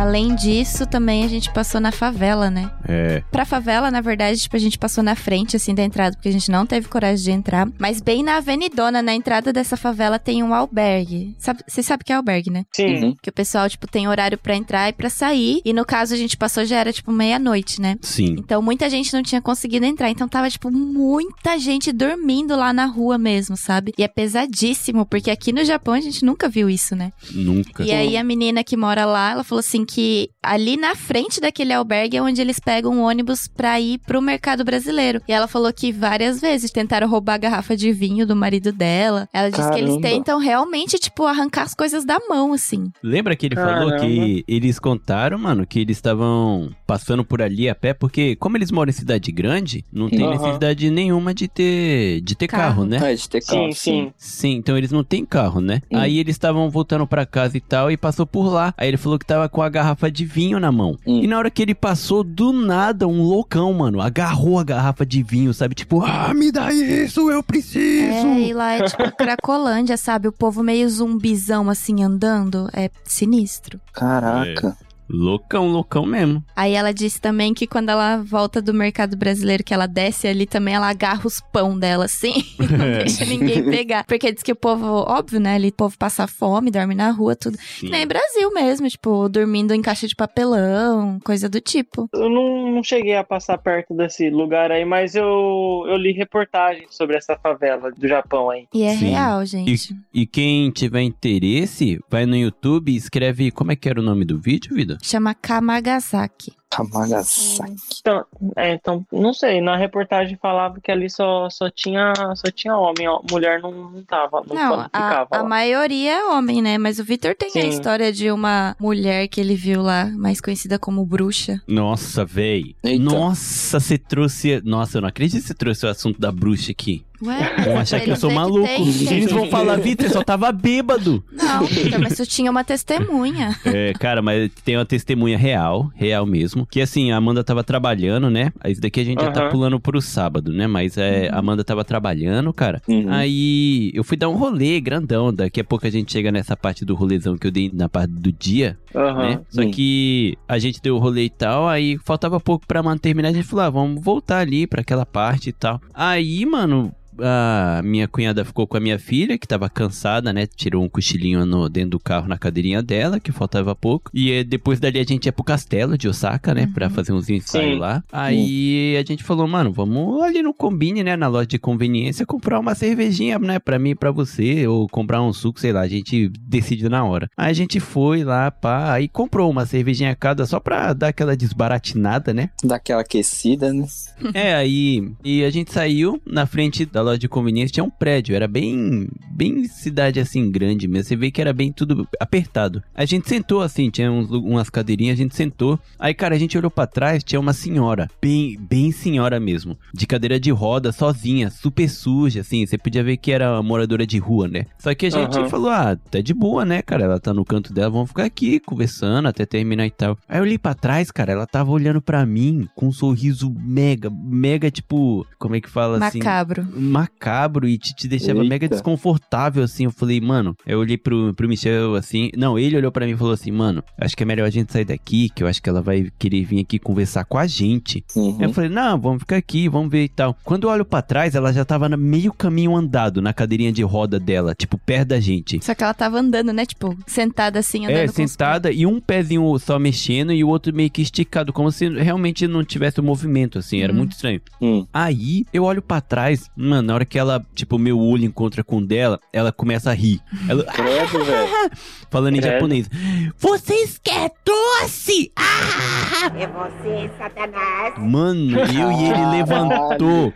Além 0.00 0.34
disso, 0.34 0.86
também 0.86 1.24
a 1.24 1.28
gente 1.28 1.52
passou 1.52 1.78
na 1.78 1.92
favela, 1.92 2.48
né? 2.48 2.72
É. 2.88 3.22
Pra 3.30 3.44
favela, 3.44 3.90
na 3.90 4.00
verdade, 4.00 4.40
tipo, 4.40 4.56
a 4.56 4.58
gente 4.58 4.78
passou 4.78 5.04
na 5.04 5.14
frente, 5.14 5.56
assim, 5.56 5.74
da 5.74 5.84
entrada, 5.84 6.16
porque 6.16 6.30
a 6.30 6.32
gente 6.32 6.50
não 6.50 6.64
teve 6.64 6.88
coragem 6.88 7.22
de 7.22 7.30
entrar. 7.30 7.68
Mas 7.78 8.00
bem 8.00 8.22
na 8.22 8.38
avenidona, 8.38 9.02
na 9.02 9.12
entrada 9.12 9.52
dessa 9.52 9.76
favela, 9.76 10.18
tem 10.18 10.42
um 10.42 10.54
albergue. 10.54 11.36
Sabe, 11.38 11.62
você 11.68 11.82
sabe 11.82 12.00
o 12.00 12.06
que 12.06 12.14
é 12.14 12.16
albergue, 12.16 12.48
né? 12.48 12.64
Sim. 12.72 13.04
Uhum. 13.04 13.16
Que 13.20 13.28
o 13.28 13.32
pessoal, 13.32 13.68
tipo, 13.68 13.86
tem 13.86 14.08
horário 14.08 14.38
pra 14.38 14.56
entrar 14.56 14.88
e 14.88 14.94
pra 14.94 15.10
sair. 15.10 15.60
E 15.66 15.72
no 15.74 15.84
caso, 15.84 16.14
a 16.14 16.16
gente 16.16 16.34
passou, 16.34 16.64
já 16.64 16.78
era, 16.78 16.94
tipo, 16.94 17.12
meia-noite, 17.12 17.78
né? 17.78 17.98
Sim. 18.00 18.36
Então, 18.38 18.62
muita 18.62 18.88
gente 18.88 19.12
não 19.12 19.22
tinha 19.22 19.42
conseguido 19.42 19.84
entrar. 19.84 20.08
Então, 20.08 20.26
tava, 20.26 20.48
tipo, 20.48 20.70
muita 20.70 21.58
gente 21.58 21.92
dormindo 21.92 22.56
lá 22.56 22.72
na 22.72 22.86
rua 22.86 23.18
mesmo, 23.18 23.54
sabe? 23.54 23.92
E 23.98 24.02
é 24.02 24.08
pesadíssimo, 24.08 25.04
porque 25.04 25.30
aqui 25.30 25.52
no 25.52 25.62
Japão 25.62 25.92
a 25.92 26.00
gente 26.00 26.24
nunca 26.24 26.48
viu 26.48 26.70
isso, 26.70 26.96
né? 26.96 27.12
Nunca. 27.32 27.84
E 27.84 27.92
aí 27.92 28.16
a 28.16 28.24
menina 28.24 28.64
que 28.64 28.78
mora 28.78 29.04
lá, 29.04 29.32
ela 29.32 29.44
falou 29.44 29.60
assim 29.60 29.84
que 29.94 30.32
ali 30.42 30.76
na 30.76 30.94
frente 30.94 31.40
daquele 31.40 31.72
albergue 31.72 32.16
é 32.16 32.22
onde 32.22 32.40
eles 32.40 32.58
pegam 32.58 32.92
um 32.92 33.02
ônibus 33.02 33.46
pra 33.48 33.80
ir 33.80 33.98
pro 33.98 34.22
mercado 34.22 34.64
brasileiro. 34.64 35.20
E 35.28 35.32
ela 35.32 35.46
falou 35.46 35.72
que 35.72 35.92
várias 35.92 36.40
vezes 36.40 36.70
tentaram 36.70 37.08
roubar 37.08 37.34
a 37.34 37.38
garrafa 37.38 37.76
de 37.76 37.92
vinho 37.92 38.26
do 38.26 38.34
marido 38.34 38.72
dela. 38.72 39.28
Ela 39.32 39.50
disse 39.50 39.70
que 39.70 39.78
eles 39.78 39.96
tentam 39.98 40.38
realmente, 40.38 40.98
tipo, 40.98 41.24
arrancar 41.26 41.62
as 41.62 41.74
coisas 41.74 42.04
da 42.04 42.18
mão, 42.28 42.52
assim. 42.52 42.90
Lembra 43.02 43.36
que 43.36 43.46
ele 43.46 43.56
falou 43.56 43.90
Caramba. 43.90 43.98
que 44.06 44.44
eles 44.48 44.78
contaram, 44.78 45.38
mano, 45.38 45.66
que 45.66 45.80
eles 45.80 45.96
estavam 45.96 46.70
passando 46.86 47.24
por 47.24 47.42
ali 47.42 47.68
a 47.68 47.74
pé, 47.74 47.92
porque 47.92 48.36
como 48.36 48.56
eles 48.56 48.70
moram 48.70 48.90
em 48.90 48.94
cidade 48.94 49.30
grande, 49.30 49.84
não 49.92 50.08
tem 50.08 50.22
Aham. 50.26 50.30
necessidade 50.38 50.90
nenhuma 50.90 51.32
de 51.34 51.48
ter, 51.48 52.20
de 52.22 52.34
ter 52.34 52.46
carro, 52.48 52.60
Carro. 52.60 52.84
né? 52.86 53.12
É, 53.12 53.14
de 53.14 53.28
ter 53.28 53.44
carro, 53.44 53.72
Sim, 53.72 53.72
sim. 53.72 54.12
Sim, 54.16 54.50
então 54.56 54.76
eles 54.76 54.90
não 54.90 55.04
têm 55.04 55.24
carro, 55.24 55.60
né? 55.60 55.80
Hum. 55.90 55.98
Aí 55.98 56.18
eles 56.18 56.34
estavam 56.34 56.68
voltando 56.70 57.06
pra 57.06 57.26
casa 57.26 57.56
e 57.56 57.60
tal, 57.60 57.90
e 57.90 57.96
passou 57.96 58.26
por 58.26 58.48
lá. 58.52 58.74
Aí 58.76 58.88
ele 58.88 58.96
falou 58.96 59.18
que 59.18 59.26
tava 59.26 59.48
com 59.48 59.62
a 59.62 59.68
garrafa 59.68 60.10
de 60.10 60.24
vinho 60.30 60.60
na 60.60 60.70
mão. 60.70 60.96
Hum. 61.06 61.22
E 61.22 61.26
na 61.26 61.36
hora 61.36 61.50
que 61.50 61.60
ele 61.60 61.74
passou, 61.74 62.22
do 62.22 62.52
nada, 62.52 63.06
um 63.08 63.22
loucão, 63.22 63.72
mano, 63.72 64.00
agarrou 64.00 64.58
a 64.58 64.64
garrafa 64.64 65.04
de 65.04 65.22
vinho, 65.22 65.52
sabe? 65.52 65.74
Tipo, 65.74 66.02
ah, 66.04 66.32
me 66.32 66.52
dá 66.52 66.72
isso, 66.72 67.30
eu 67.30 67.42
preciso. 67.42 68.26
É, 68.28 68.40
e 68.40 68.54
lá 68.54 68.74
é 68.74 68.84
tipo 68.84 69.10
Cracolândia, 69.16 69.96
sabe? 69.96 70.28
O 70.28 70.32
povo 70.32 70.62
meio 70.62 70.88
zumbizão, 70.88 71.68
assim, 71.68 72.02
andando. 72.02 72.68
É 72.72 72.90
sinistro. 73.04 73.80
Caraca. 73.92 74.76
Loucão, 75.12 75.68
loucão 75.68 76.06
mesmo. 76.06 76.42
Aí 76.54 76.74
ela 76.74 76.92
disse 76.92 77.20
também 77.20 77.52
que 77.52 77.66
quando 77.66 77.88
ela 77.88 78.18
volta 78.18 78.62
do 78.62 78.72
mercado 78.72 79.16
brasileiro, 79.16 79.64
que 79.64 79.74
ela 79.74 79.86
desce 79.86 80.28
ali 80.28 80.46
também, 80.46 80.74
ela 80.74 80.88
agarra 80.88 81.26
os 81.26 81.40
pão 81.40 81.78
dela, 81.78 82.04
assim, 82.04 82.44
e 82.58 82.62
não 82.70 82.92
deixa 82.92 83.24
ninguém 83.24 83.64
pegar. 83.64 84.04
Porque 84.04 84.32
diz 84.32 84.42
que 84.42 84.52
o 84.52 84.56
povo, 84.56 84.86
óbvio, 84.86 85.40
né? 85.40 85.54
Ali 85.56 85.68
o 85.68 85.72
povo 85.72 85.96
passa 85.98 86.26
fome, 86.26 86.70
dorme 86.70 86.94
na 86.94 87.10
rua, 87.10 87.34
tudo. 87.34 87.56
Sim. 87.58 87.86
Que 87.86 87.90
nem 87.90 88.06
Brasil 88.06 88.52
mesmo, 88.52 88.88
tipo, 88.88 89.28
dormindo 89.28 89.74
em 89.74 89.82
caixa 89.82 90.06
de 90.06 90.14
papelão, 90.14 91.18
coisa 91.24 91.48
do 91.48 91.60
tipo. 91.60 92.08
Eu 92.12 92.28
não, 92.28 92.72
não 92.72 92.82
cheguei 92.82 93.16
a 93.16 93.24
passar 93.24 93.58
perto 93.58 93.94
desse 93.94 94.30
lugar 94.30 94.70
aí, 94.70 94.84
mas 94.84 95.14
eu, 95.14 95.84
eu 95.86 95.96
li 95.96 96.12
reportagens 96.12 96.94
sobre 96.94 97.16
essa 97.16 97.36
favela 97.36 97.90
do 97.90 98.08
Japão 98.08 98.50
aí. 98.50 98.66
E 98.72 98.82
é 98.82 98.96
Sim. 98.96 99.10
real, 99.10 99.44
gente. 99.44 99.96
E 100.12 100.26
quem 100.26 100.70
tiver 100.70 101.02
interesse, 101.02 101.98
vai 102.08 102.26
no 102.26 102.36
YouTube 102.36 102.92
e 102.92 102.96
escreve. 102.96 103.50
Como 103.50 103.72
é 103.72 103.76
que 103.76 103.88
era 103.88 104.00
o 104.00 104.02
nome 104.02 104.24
do 104.24 104.38
vídeo, 104.38 104.74
vida? 104.74 104.98
Chama 105.02 105.34
Kamagasaki. 105.34 106.52
Kamagasaki. 106.70 107.74
Então, 108.00 108.24
é, 108.56 108.74
então, 108.74 109.04
não 109.12 109.34
sei, 109.34 109.60
na 109.60 109.76
reportagem 109.76 110.38
falava 110.40 110.80
que 110.80 110.90
ali 110.90 111.10
só, 111.10 111.50
só, 111.50 111.68
tinha, 111.68 112.12
só 112.36 112.48
tinha 112.54 112.76
homem, 112.76 113.08
ó, 113.08 113.20
mulher 113.28 113.60
não, 113.60 113.72
não 113.72 114.02
tava, 114.04 114.42
não, 114.46 114.54
Não, 114.54 114.88
a, 114.92 115.26
a 115.28 115.42
maioria 115.42 116.12
é 116.12 116.24
homem, 116.26 116.62
né? 116.62 116.78
Mas 116.78 117.00
o 117.00 117.04
Victor 117.04 117.34
tem 117.34 117.48
a 117.48 117.52
Sim. 117.52 117.68
história 117.68 118.12
de 118.12 118.30
uma 118.30 118.76
mulher 118.78 119.26
que 119.26 119.40
ele 119.40 119.56
viu 119.56 119.82
lá, 119.82 120.06
mais 120.16 120.40
conhecida 120.40 120.78
como 120.78 121.04
bruxa. 121.04 121.60
Nossa, 121.66 122.24
véi. 122.24 122.76
Eita. 122.84 123.02
Nossa, 123.02 123.80
você 123.80 123.98
trouxe. 123.98 124.62
Nossa, 124.64 124.98
eu 124.98 125.02
não 125.02 125.08
acredito 125.08 125.42
que 125.42 125.48
você 125.48 125.54
trouxe 125.54 125.86
o 125.86 125.88
assunto 125.88 126.20
da 126.20 126.30
bruxa 126.30 126.70
aqui. 126.70 127.04
Ué? 127.22 127.64
Vão 127.64 127.78
achar 127.78 128.00
que 128.00 128.10
eu 128.10 128.16
sou 128.16 128.30
que 128.30 128.36
maluco. 128.36 128.66
tem. 128.66 128.86
Eles 128.88 129.30
vão 129.30 129.48
falar, 129.48 129.76
Vitor, 129.76 130.08
só 130.10 130.22
tava 130.22 130.50
bêbado. 130.52 131.22
Não, 131.32 131.64
Victor, 131.64 132.00
mas 132.00 132.16
tu 132.16 132.26
tinha 132.26 132.50
uma 132.50 132.64
testemunha. 132.64 133.56
É, 133.64 133.92
cara, 133.94 134.22
mas 134.22 134.50
tem 134.64 134.76
uma 134.76 134.86
testemunha 134.86 135.36
real, 135.36 135.90
real 135.94 136.24
mesmo. 136.26 136.66
Que 136.66 136.80
assim, 136.80 137.10
a 137.12 137.16
Amanda 137.16 137.44
tava 137.44 137.62
trabalhando, 137.62 138.30
né? 138.30 138.52
Aí 138.60 138.72
Isso 138.72 138.80
daqui 138.80 139.00
a 139.00 139.04
gente 139.04 139.20
já 139.22 139.30
tá 139.30 139.48
pulando 139.48 139.78
pro 139.78 140.00
sábado, 140.00 140.52
né? 140.52 140.66
Mas 140.66 140.96
é, 140.96 141.28
a 141.28 141.38
Amanda 141.38 141.62
tava 141.62 141.84
trabalhando, 141.84 142.52
cara. 142.52 142.80
Uhum. 142.88 143.06
Aí 143.10 143.90
eu 143.94 144.02
fui 144.02 144.16
dar 144.16 144.28
um 144.28 144.36
rolê 144.36 144.80
grandão. 144.80 145.32
Daqui 145.32 145.60
a 145.60 145.64
pouco 145.64 145.86
a 145.86 145.90
gente 145.90 146.12
chega 146.12 146.32
nessa 146.32 146.56
parte 146.56 146.84
do 146.84 146.94
rolezão 146.94 147.36
que 147.36 147.46
eu 147.46 147.50
dei 147.50 147.70
na 147.72 147.88
parte 147.88 148.12
do 148.12 148.32
dia, 148.32 148.78
Aham. 148.94 149.22
né? 149.28 149.40
Só 149.50 149.62
Sim. 149.62 149.70
que 149.70 150.36
a 150.48 150.58
gente 150.58 150.80
deu 150.80 150.96
o 150.96 150.98
rolê 150.98 151.24
e 151.24 151.30
tal, 151.30 151.68
aí 151.68 151.98
faltava 152.04 152.40
pouco 152.40 152.66
pra 152.66 152.80
Amanda 152.80 152.98
terminar. 153.00 153.28
A 153.28 153.32
gente 153.32 153.46
falou, 153.46 153.64
ah, 153.64 153.70
vamos 153.70 154.02
voltar 154.02 154.38
ali 154.38 154.66
pra 154.66 154.80
aquela 154.80 155.04
parte 155.04 155.50
e 155.50 155.52
tal. 155.52 155.80
Aí, 155.94 156.44
mano. 156.46 156.92
A 157.22 157.82
minha 157.82 158.08
cunhada 158.08 158.44
ficou 158.44 158.66
com 158.66 158.76
a 158.76 158.80
minha 158.80 158.98
filha, 158.98 159.38
que 159.38 159.46
tava 159.46 159.68
cansada, 159.68 160.32
né? 160.32 160.46
Tirou 160.46 160.84
um 160.84 160.88
cochilinho 160.88 161.44
no, 161.46 161.68
dentro 161.68 161.90
do 161.90 162.00
carro 162.00 162.28
na 162.28 162.38
cadeirinha 162.38 162.82
dela, 162.82 163.20
que 163.20 163.32
faltava 163.32 163.74
pouco. 163.74 164.10
E 164.14 164.32
eh, 164.32 164.44
depois 164.44 164.80
dali 164.80 164.98
a 164.98 165.04
gente 165.04 165.26
ia 165.26 165.32
pro 165.32 165.44
castelo 165.44 165.96
de 165.96 166.08
Osaka, 166.08 166.54
né? 166.54 166.70
Pra 166.72 166.90
fazer 166.90 167.12
uns 167.12 167.28
ensaios 167.28 167.74
Sim. 167.74 167.78
lá. 167.78 168.02
Aí 168.12 168.96
a 168.96 169.04
gente 169.04 169.24
falou, 169.24 169.46
mano, 169.46 169.72
vamos 169.72 170.22
ali 170.22 170.42
no 170.42 170.54
Combine, 170.54 171.02
né? 171.02 171.16
Na 171.16 171.28
loja 171.28 171.46
de 171.46 171.58
conveniência, 171.58 172.26
comprar 172.26 172.58
uma 172.58 172.74
cervejinha, 172.74 173.38
né? 173.38 173.58
Pra 173.58 173.78
mim 173.78 173.90
e 173.90 173.94
pra 173.94 174.10
você. 174.10 174.66
Ou 174.66 174.88
comprar 174.88 175.22
um 175.22 175.32
suco, 175.32 175.60
sei 175.60 175.72
lá. 175.72 175.80
A 175.80 175.88
gente 175.88 176.28
decide 176.40 176.88
na 176.88 177.04
hora. 177.04 177.28
Aí 177.36 177.50
a 177.50 177.54
gente 177.54 177.80
foi 177.80 178.24
lá, 178.24 178.50
pá. 178.50 178.92
Aí 178.92 179.08
comprou 179.08 179.50
uma 179.50 179.66
cervejinha 179.66 180.14
cada 180.14 180.46
só 180.46 180.60
pra 180.60 180.92
dar 180.92 181.08
aquela 181.08 181.36
desbaratinada, 181.36 182.32
né? 182.32 182.50
Daquela 182.62 183.02
aquecida, 183.02 183.72
né? 183.72 183.86
É, 184.34 184.54
aí. 184.54 185.10
E 185.24 185.44
a 185.44 185.50
gente 185.50 185.72
saiu 185.72 186.20
na 186.26 186.46
frente 186.46 186.84
da 186.84 187.02
loja 187.02 187.09
de 187.18 187.28
conveniência, 187.28 187.74
tinha 187.74 187.84
um 187.84 187.90
prédio, 187.90 188.34
era 188.34 188.46
bem. 188.48 189.08
bem 189.30 189.64
cidade 189.64 190.20
assim, 190.20 190.50
grande 190.50 190.86
mesmo. 190.86 191.08
Você 191.08 191.16
vê 191.16 191.30
que 191.30 191.40
era 191.40 191.52
bem 191.52 191.72
tudo 191.72 192.06
apertado. 192.18 192.82
A 192.94 193.04
gente 193.04 193.28
sentou 193.28 193.62
assim, 193.62 193.90
tinha 193.90 194.10
uns 194.10 194.30
umas 194.30 194.70
cadeirinhas, 194.70 195.14
a 195.18 195.22
gente 195.22 195.34
sentou. 195.34 195.78
Aí, 195.98 196.14
cara, 196.14 196.34
a 196.34 196.38
gente 196.38 196.56
olhou 196.56 196.70
pra 196.70 196.86
trás, 196.86 197.22
tinha 197.24 197.40
uma 197.40 197.52
senhora, 197.52 198.08
bem, 198.20 198.58
bem 198.58 198.92
senhora 198.92 199.38
mesmo, 199.40 199.76
de 199.92 200.06
cadeira 200.06 200.38
de 200.38 200.50
roda, 200.50 200.92
sozinha, 200.92 201.50
super 201.50 201.88
suja, 201.88 202.40
assim. 202.40 202.64
Você 202.66 202.76
podia 202.78 203.02
ver 203.02 203.16
que 203.16 203.32
era 203.32 203.52
uma 203.52 203.62
moradora 203.62 204.06
de 204.06 204.18
rua, 204.18 204.48
né? 204.48 204.66
Só 204.78 204.94
que 204.94 205.06
a 205.06 205.10
gente 205.10 205.38
Aham. 205.38 205.48
falou, 205.48 205.70
ah, 205.70 205.96
tá 206.10 206.20
de 206.20 206.34
boa, 206.34 206.64
né, 206.64 206.82
cara? 206.82 207.04
Ela 207.04 207.20
tá 207.20 207.32
no 207.32 207.44
canto 207.44 207.72
dela, 207.72 207.90
vamos 207.90 208.08
ficar 208.08 208.24
aqui 208.24 208.60
conversando 208.60 209.28
até 209.28 209.44
terminar 209.46 209.86
e 209.86 209.90
tal. 209.90 210.18
Aí 210.28 210.38
eu 210.38 210.42
olhei 210.42 210.58
pra 210.58 210.74
trás, 210.74 211.10
cara, 211.10 211.32
ela 211.32 211.46
tava 211.46 211.70
olhando 211.70 212.00
pra 212.00 212.24
mim 212.26 212.68
com 212.74 212.88
um 212.88 212.92
sorriso 212.92 213.54
mega, 213.58 214.10
mega, 214.10 214.70
tipo, 214.70 215.26
como 215.38 215.54
é 215.56 215.60
que 215.60 215.68
fala 215.70 216.04
assim? 216.06 216.18
Macabro. 216.18 216.66
Macabro 216.90 217.66
e 217.68 217.78
te, 217.78 217.94
te 217.94 218.08
deixava 218.08 218.42
mega 218.44 218.64
Eita. 218.66 218.74
desconfortável, 218.74 219.62
assim. 219.62 219.84
Eu 219.84 219.90
falei, 219.90 220.20
mano, 220.20 220.54
eu 220.66 220.78
olhei 220.78 220.96
pro, 220.98 221.32
pro 221.34 221.48
Michel 221.48 221.94
assim. 221.94 222.30
Não, 222.36 222.58
ele 222.58 222.76
olhou 222.76 222.92
pra 222.92 223.06
mim 223.06 223.12
e 223.12 223.16
falou 223.16 223.32
assim, 223.32 223.50
mano, 223.50 223.82
acho 223.98 224.16
que 224.16 224.22
é 224.22 224.26
melhor 224.26 224.46
a 224.46 224.50
gente 224.50 224.72
sair 224.72 224.84
daqui, 224.84 225.28
que 225.34 225.42
eu 225.42 225.46
acho 225.46 225.62
que 225.62 225.68
ela 225.68 225.80
vai 225.82 226.08
querer 226.18 226.44
vir 226.44 226.60
aqui 226.60 226.78
conversar 226.78 227.24
com 227.24 227.38
a 227.38 227.46
gente. 227.46 228.04
Uhum. 228.14 228.36
Aí 228.38 228.44
eu 228.44 228.52
falei, 228.52 228.70
não, 228.70 229.00
vamos 229.00 229.20
ficar 229.20 229.36
aqui, 229.36 229.68
vamos 229.68 229.90
ver 229.90 230.04
e 230.04 230.08
tal. 230.08 230.36
Quando 230.44 230.64
eu 230.64 230.70
olho 230.70 230.84
pra 230.84 231.02
trás, 231.02 231.34
ela 231.34 231.52
já 231.52 231.64
tava 231.64 231.88
no 231.88 231.96
meio 231.96 232.32
caminho 232.32 232.74
andado, 232.76 233.22
na 233.22 233.32
cadeirinha 233.32 233.72
de 233.72 233.82
roda 233.82 234.18
dela, 234.18 234.54
tipo, 234.54 234.76
perto 234.78 235.08
da 235.08 235.20
gente. 235.20 235.64
Só 235.64 235.74
que 235.74 235.82
ela 235.82 235.94
tava 235.94 236.18
andando, 236.18 236.52
né? 236.52 236.64
Tipo, 236.66 236.96
sentada 237.06 237.58
assim, 237.58 237.84
andando 237.86 237.96
É, 237.96 238.06
sentada 238.08 238.70
e 238.72 238.86
um 238.86 239.00
pezinho 239.00 239.58
só 239.58 239.78
mexendo 239.78 240.32
e 240.32 240.42
o 240.44 240.48
outro 240.48 240.74
meio 240.74 240.90
que 240.90 241.02
esticado, 241.02 241.52
como 241.52 241.70
se 241.70 241.88
realmente 241.88 242.46
não 242.46 242.64
tivesse 242.64 243.00
o 243.00 243.02
movimento, 243.02 243.58
assim, 243.58 243.80
era 243.82 243.92
Hum. 243.92 243.96
muito 243.96 244.12
estranho. 244.12 244.40
Hum. 244.60 244.86
Aí 244.92 245.44
eu 245.52 245.64
olho 245.64 245.82
pra 245.82 246.00
trás, 246.00 246.48
mano, 246.56 246.79
na 246.82 246.94
hora 246.94 247.04
que 247.04 247.18
ela, 247.18 247.44
tipo, 247.54 247.78
meu 247.78 247.98
olho 247.98 248.24
encontra 248.24 248.62
com 248.64 248.78
o 248.78 248.86
dela, 248.86 249.20
ela 249.32 249.52
começa 249.52 249.90
a 249.90 249.94
rir. 249.94 250.20
Ela, 250.48 250.64
Credo, 250.64 251.24
velho. 251.24 251.48
falando 252.10 252.36
em 252.36 252.40
Credo. 252.40 252.52
japonês, 252.54 252.90
vocês 253.38 253.98
quer 254.02 254.30
doce? 254.44 255.32
Ah! 255.36 256.32
É 256.38 256.46
você, 256.46 257.10
Satanás. 257.18 257.94
Mano, 257.98 258.58
eu 258.58 258.92
e 258.92 259.04
ele 259.10 259.26
levantou. 259.30 260.32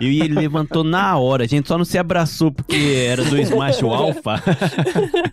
Eu 0.00 0.10
e 0.10 0.20
ele 0.20 0.34
levantou 0.34 0.82
na 0.82 1.16
hora. 1.16 1.44
A 1.44 1.46
gente 1.46 1.68
só 1.68 1.76
não 1.76 1.84
se 1.84 1.98
abraçou 1.98 2.50
porque 2.50 3.06
era 3.08 3.24
dois 3.24 3.50
macho 3.50 3.88
alfa. 3.88 4.42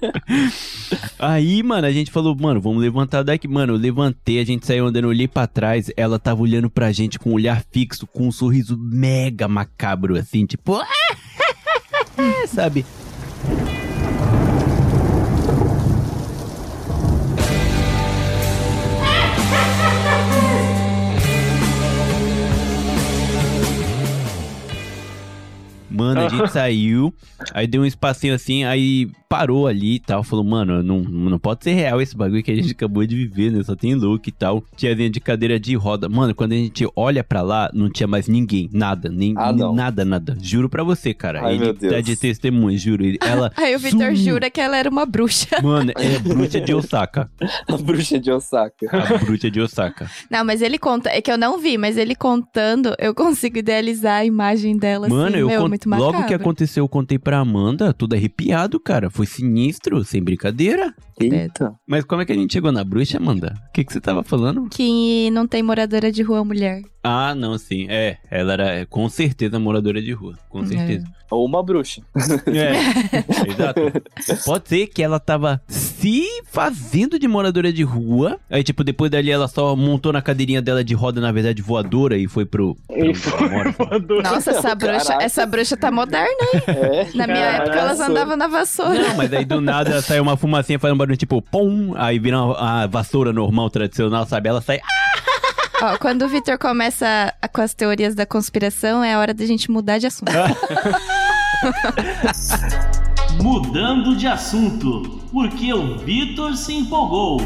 Aí, 1.18 1.64
mano, 1.64 1.88
a 1.88 1.92
gente 1.92 2.12
falou, 2.12 2.36
mano, 2.36 2.60
vamos 2.60 2.82
levantar 2.82 3.24
daqui. 3.24 3.48
Mano, 3.48 3.74
eu 3.74 3.78
levantei, 3.78 4.40
a 4.40 4.46
gente 4.46 4.66
saiu 4.66 4.86
andando, 4.86 5.06
eu 5.06 5.10
olhei 5.10 5.28
pra 5.28 5.48
trás. 5.48 5.90
Ela 5.96 6.20
tava 6.20 6.42
olhando 6.42 6.70
pra 6.70 6.92
gente 6.92 7.18
com 7.18 7.32
um 7.32 7.34
olhar 7.34 7.64
fixo, 7.72 8.06
com 8.08 8.28
um 8.28 8.32
sorriso 8.32 8.78
mega 8.78 9.48
macabro, 9.48 10.18
assim, 10.18 10.46
tipo. 10.46 10.82
Sabe? 12.48 12.86
Mano, 26.04 26.22
a 26.22 26.30
gente 26.30 26.52
saiu, 26.52 27.14
aí 27.54 27.66
deu 27.68 27.82
um 27.82 27.86
espacinho 27.86 28.34
assim, 28.34 28.64
aí 28.64 29.10
parou 29.30 29.66
ali 29.68 29.96
e 29.96 30.00
tal. 30.00 30.24
Falou, 30.24 30.46
mano, 30.46 30.84
não, 30.84 31.00
não 31.00 31.40
pode 31.40 31.64
ser 31.64 31.74
real 31.74 32.00
esse 32.02 32.16
bagulho 32.16 32.44
que 32.44 32.52
a 32.52 32.56
gente 32.56 32.72
acabou 32.72 33.06
de 33.06 33.16
viver, 33.16 33.52
né? 33.52 33.64
Só 33.64 33.76
tem 33.76 33.96
look 33.96 34.28
e 34.28 34.32
tal. 34.32 34.64
Tiazinha 34.76 35.10
de 35.10 35.20
cadeira 35.20 35.60
de 35.60 35.74
roda. 35.76 36.08
Mano, 36.08 36.36
quando 36.36 36.52
a 36.52 36.56
gente 36.56 36.86
olha 36.96 37.24
pra 37.24 37.42
lá, 37.42 37.70
não 37.74 37.90
tinha 37.90 38.06
mais 38.08 38.28
ninguém. 38.28 38.70
Nada, 38.72 39.10
nem 39.10 39.34
Ah, 39.38 39.52
não. 39.52 39.74
nada, 39.74 40.06
nada. 40.06 40.38
Juro 40.42 40.70
pra 40.70 40.84
você, 40.84 41.14
cara. 41.14 41.42
Ai, 41.44 41.56
Ele 41.56 41.64
meu 41.66 41.74
Deus. 41.74 41.94
tá 41.94 42.02
de 42.02 42.16
testemunho, 42.16 42.78
juro. 42.78 43.04
Ela. 43.22 43.52
Aí 43.58 43.76
o 43.76 43.80
Vitor 43.80 44.14
jura 44.16 44.50
que 44.52 44.62
ela 44.62 44.78
era 44.78 44.90
uma 44.90 45.06
bruxa. 45.06 45.62
Mano, 45.64 45.92
é 45.98 46.20
bruxa 46.20 46.62
de 46.62 46.74
Osaka. 46.74 47.30
A 47.68 47.78
bruxa 47.78 48.20
de 48.20 48.32
Osaka. 48.32 48.88
A 48.92 49.18
bruxa 49.18 49.50
de 49.50 49.60
Osaka. 49.60 50.10
Não, 50.30 50.46
mas 50.46 50.62
ele 50.62 50.78
conta. 50.78 51.10
É 51.10 51.22
que 51.22 51.32
eu 51.32 51.38
não 51.38 51.58
vi, 51.58 51.78
mas 51.78 51.98
ele 51.98 52.14
contando, 52.16 52.94
eu 53.00 53.16
consigo 53.16 53.58
idealizar 53.58 54.20
a 54.22 54.26
imagem 54.26 54.78
dela 54.78 55.10
Mano, 55.10 55.28
assim. 55.30 55.38
eu 55.38 55.48
meu, 55.48 55.62
con- 55.62 55.70
logo 55.98 56.26
que 56.26 56.34
aconteceu, 56.34 56.84
eu 56.84 56.90
contei 56.90 57.18
pra 57.18 57.40
Amanda, 57.40 57.94
tudo 57.94 58.16
arrepiado, 58.16 58.80
cara. 58.80 59.10
Foi 59.10 59.26
sinistro, 59.26 60.04
sem 60.04 60.24
brincadeira. 60.24 60.94
Eita. 61.20 61.74
Mas 61.88 62.04
como 62.04 62.22
é 62.22 62.26
que 62.26 62.32
a 62.32 62.36
gente 62.36 62.54
chegou 62.54 62.72
na 62.72 62.84
bruxa, 62.84 63.18
Amanda? 63.18 63.54
O 63.70 63.72
que, 63.72 63.84
que 63.84 63.94
você 63.94 64.02
tava 64.02 64.24
falando? 64.24 64.68
Que 64.70 65.30
não 65.32 65.48
tem 65.48 65.62
moradora 65.62 66.12
de 66.12 66.24
rua 66.24 66.44
mulher. 66.44 66.82
Ah, 67.04 67.36
não, 67.36 67.58
sim. 67.58 67.86
É, 67.90 68.18
ela 68.32 68.54
era 68.54 68.70
é, 68.72 68.86
com 68.86 69.08
certeza 69.10 69.60
moradora 69.60 70.02
de 70.02 70.14
rua. 70.14 70.38
Com 70.50 70.66
certeza. 70.66 71.06
Ou 71.30 71.46
uma 71.46 71.62
bruxa. 71.62 72.02
É, 72.48 72.74
exato. 73.50 73.82
Pode 74.46 74.70
ser 74.70 74.88
que 74.88 75.04
ela 75.04 75.20
tava 75.20 75.62
se 75.68 76.24
fazendo 76.46 77.20
de 77.20 77.28
moradora 77.28 77.74
de 77.74 77.84
rua. 77.84 78.40
Aí, 78.50 78.64
tipo, 78.64 78.84
depois 78.84 79.12
dali 79.12 79.32
ela 79.32 79.48
só 79.48 79.76
montou 79.76 80.14
na 80.14 80.22
cadeirinha 80.22 80.62
dela 80.62 80.84
de 80.84 80.94
roda, 80.94 81.20
na 81.20 81.32
verdade, 81.32 81.62
voadora 81.62 82.18
e 82.18 82.28
foi 82.28 82.46
pro. 82.46 82.78
E 82.90 83.12
pro-. 83.14 84.22
Nossa, 84.22 84.52
essa 84.52 84.76
bruxa, 84.76 85.06
Caraca. 85.08 85.26
essa 85.26 85.46
bruxa 85.46 85.76
tá 85.84 85.92
moderna, 85.92 86.28
hein? 86.54 86.62
É. 86.74 87.08
Na 87.16 87.28
minha 87.28 87.40
Caraca. 87.40 87.64
época 87.64 87.80
elas 87.80 88.00
andavam 88.00 88.38
na 88.38 88.48
vassoura. 88.48 89.10
Não, 89.10 89.16
mas 89.16 89.34
aí 89.34 89.46
do 89.46 89.62
nada 89.62 90.02
saiu 90.02 90.24
uma 90.24 90.38
fumacinha 90.38 90.80
fazendo 90.80 90.96
um 90.96 90.98
barulho 90.98 91.18
tipo 91.18 91.42
pum, 91.42 91.94
aí 91.98 92.20
vira 92.20 92.42
uma, 92.42 92.84
a 92.84 92.88
vassoura 92.88 93.34
normal, 93.34 93.70
tradicional, 93.70 94.26
sabe? 94.26 94.50
Ela 94.50 94.62
sai. 94.62 94.80
Ó, 95.82 95.98
quando 95.98 96.24
o 96.24 96.30
Vitor 96.30 96.58
começa 96.58 97.34
com 97.52 97.62
as 97.62 97.74
teorias 97.74 98.16
da 98.16 98.26
conspiração, 98.26 99.04
é 99.04 99.14
a 99.14 99.20
hora 99.20 99.34
da 99.34 99.46
gente 99.46 99.70
mudar 99.70 99.98
de 99.98 100.08
assunto. 100.08 100.32
Mudando 103.42 104.16
de 104.16 104.28
assunto, 104.28 105.22
porque 105.32 105.74
o 105.74 105.98
Vitor 105.98 106.56
se 106.56 106.74
empolgou. 106.74 107.40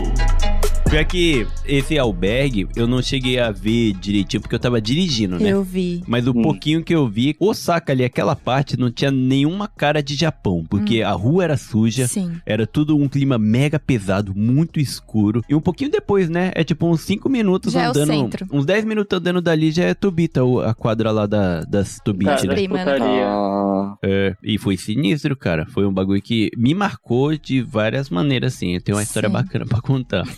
Pior 0.89 1.03
que 1.03 1.45
esse 1.65 1.97
albergue 1.99 2.65
eu 2.75 2.87
não 2.87 3.01
cheguei 3.01 3.37
a 3.39 3.51
ver 3.51 3.91
direitinho 3.93 4.41
porque 4.41 4.55
eu 4.55 4.59
tava 4.59 4.79
dirigindo, 4.79 5.37
né? 5.37 5.49
Eu 5.51 5.61
vi. 5.61 6.01
Mas 6.07 6.25
o 6.27 6.31
Hum. 6.31 6.41
pouquinho 6.41 6.81
que 6.81 6.95
eu 6.95 7.05
vi, 7.09 7.35
Osaka 7.41 7.91
ali, 7.91 8.05
aquela 8.05 8.35
parte 8.37 8.79
não 8.79 8.89
tinha 8.89 9.11
nenhuma 9.11 9.67
cara 9.67 10.01
de 10.01 10.15
Japão, 10.15 10.65
porque 10.69 11.01
a 11.01 11.11
rua 11.11 11.43
era 11.43 11.57
suja. 11.57 12.07
Sim. 12.07 12.37
Era 12.45 12.65
tudo 12.65 12.95
um 12.97 13.09
clima 13.09 13.37
mega 13.37 13.77
pesado, 13.77 14.33
muito 14.33 14.79
escuro. 14.79 15.43
E 15.49 15.53
um 15.53 15.59
pouquinho 15.59 15.91
depois, 15.91 16.29
né? 16.29 16.51
É 16.55 16.63
tipo 16.63 16.87
uns 16.87 17.01
5 17.01 17.27
minutos 17.29 17.73
Já 17.73 17.81
é 17.83 17.87
o 17.87 17.89
andando. 17.91 18.07
centro. 18.07 18.47
uns 18.51 18.65
10 18.65 18.85
minutos 18.85 19.17
andando 19.19 19.41
dali 19.41 19.71
já 19.71 19.83
é 19.83 19.93
Tubita, 19.93 20.43
o- 20.45 20.61
a 20.61 20.73
quadra 20.73 21.11
lá 21.11 21.25
da, 21.25 21.61
das 21.63 21.99
Tubites, 22.03 22.41
Cara, 22.43 22.55
né? 22.55 22.67
putaria. 22.67 23.25
Ah, 23.27 23.66
É, 24.03 24.35
e 24.43 24.57
foi 24.57 24.77
sinistro, 24.77 25.35
cara. 25.35 25.65
Foi 25.65 25.85
um 25.85 25.93
bagulho 25.93 26.21
que 26.21 26.49
me 26.57 26.73
marcou 26.73 27.35
de 27.37 27.61
várias 27.61 28.09
maneiras, 28.09 28.55
assim. 28.55 28.75
Eu 28.75 28.81
tenho 28.81 28.97
uma 28.97 29.03
história 29.03 29.29
Sim. 29.29 29.33
bacana 29.33 29.65
pra 29.65 29.81
contar. 29.81 30.23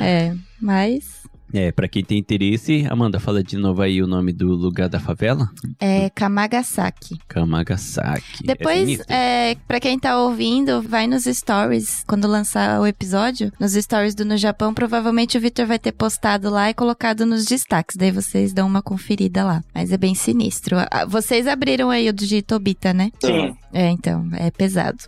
É, 0.00 0.34
mas 0.60 1.22
É, 1.54 1.70
pra 1.70 1.86
quem 1.86 2.02
tem 2.04 2.18
interesse, 2.18 2.84
Amanda, 2.90 3.20
fala 3.20 3.42
de 3.42 3.56
novo 3.56 3.80
aí 3.80 4.02
o 4.02 4.08
nome 4.08 4.32
do 4.32 4.48
lugar 4.48 4.88
da 4.88 4.98
favela. 4.98 5.48
é 5.80 6.10
Kamagasaki. 6.10 7.16
Kamagasaki. 7.28 8.42
É 8.42 8.46
Depois, 8.48 8.80
sinistro. 8.80 9.06
é, 9.08 9.54
pra 9.68 9.78
quem 9.78 9.96
tá 9.98 10.18
ouvindo, 10.18 10.82
vai 10.82 11.06
nos 11.06 11.24
stories, 11.24 12.02
quando 12.08 12.26
lançar 12.26 12.80
o 12.80 12.86
episódio, 12.86 13.52
nos 13.60 13.72
stories 13.74 14.14
do 14.16 14.24
No 14.24 14.36
Japão, 14.36 14.74
provavelmente 14.74 15.38
o 15.38 15.40
Victor 15.40 15.66
vai 15.66 15.78
ter 15.78 15.92
postado 15.92 16.50
lá 16.50 16.70
e 16.70 16.74
colocado 16.74 17.24
nos 17.24 17.44
destaques, 17.44 17.96
daí 17.96 18.10
vocês 18.10 18.52
dão 18.52 18.66
uma 18.66 18.82
conferida 18.82 19.44
lá. 19.44 19.62
Mas 19.72 19.92
é 19.92 19.96
bem 19.96 20.14
sinistro. 20.14 20.76
Vocês 21.08 21.46
abriram 21.46 21.88
aí 21.88 22.08
o 22.08 22.12
de 22.12 22.42
Tobita, 22.42 22.92
né? 22.92 23.10
Sim. 23.24 23.54
É, 23.74 23.88
então, 23.90 24.28
é 24.38 24.50
pesado. 24.52 24.98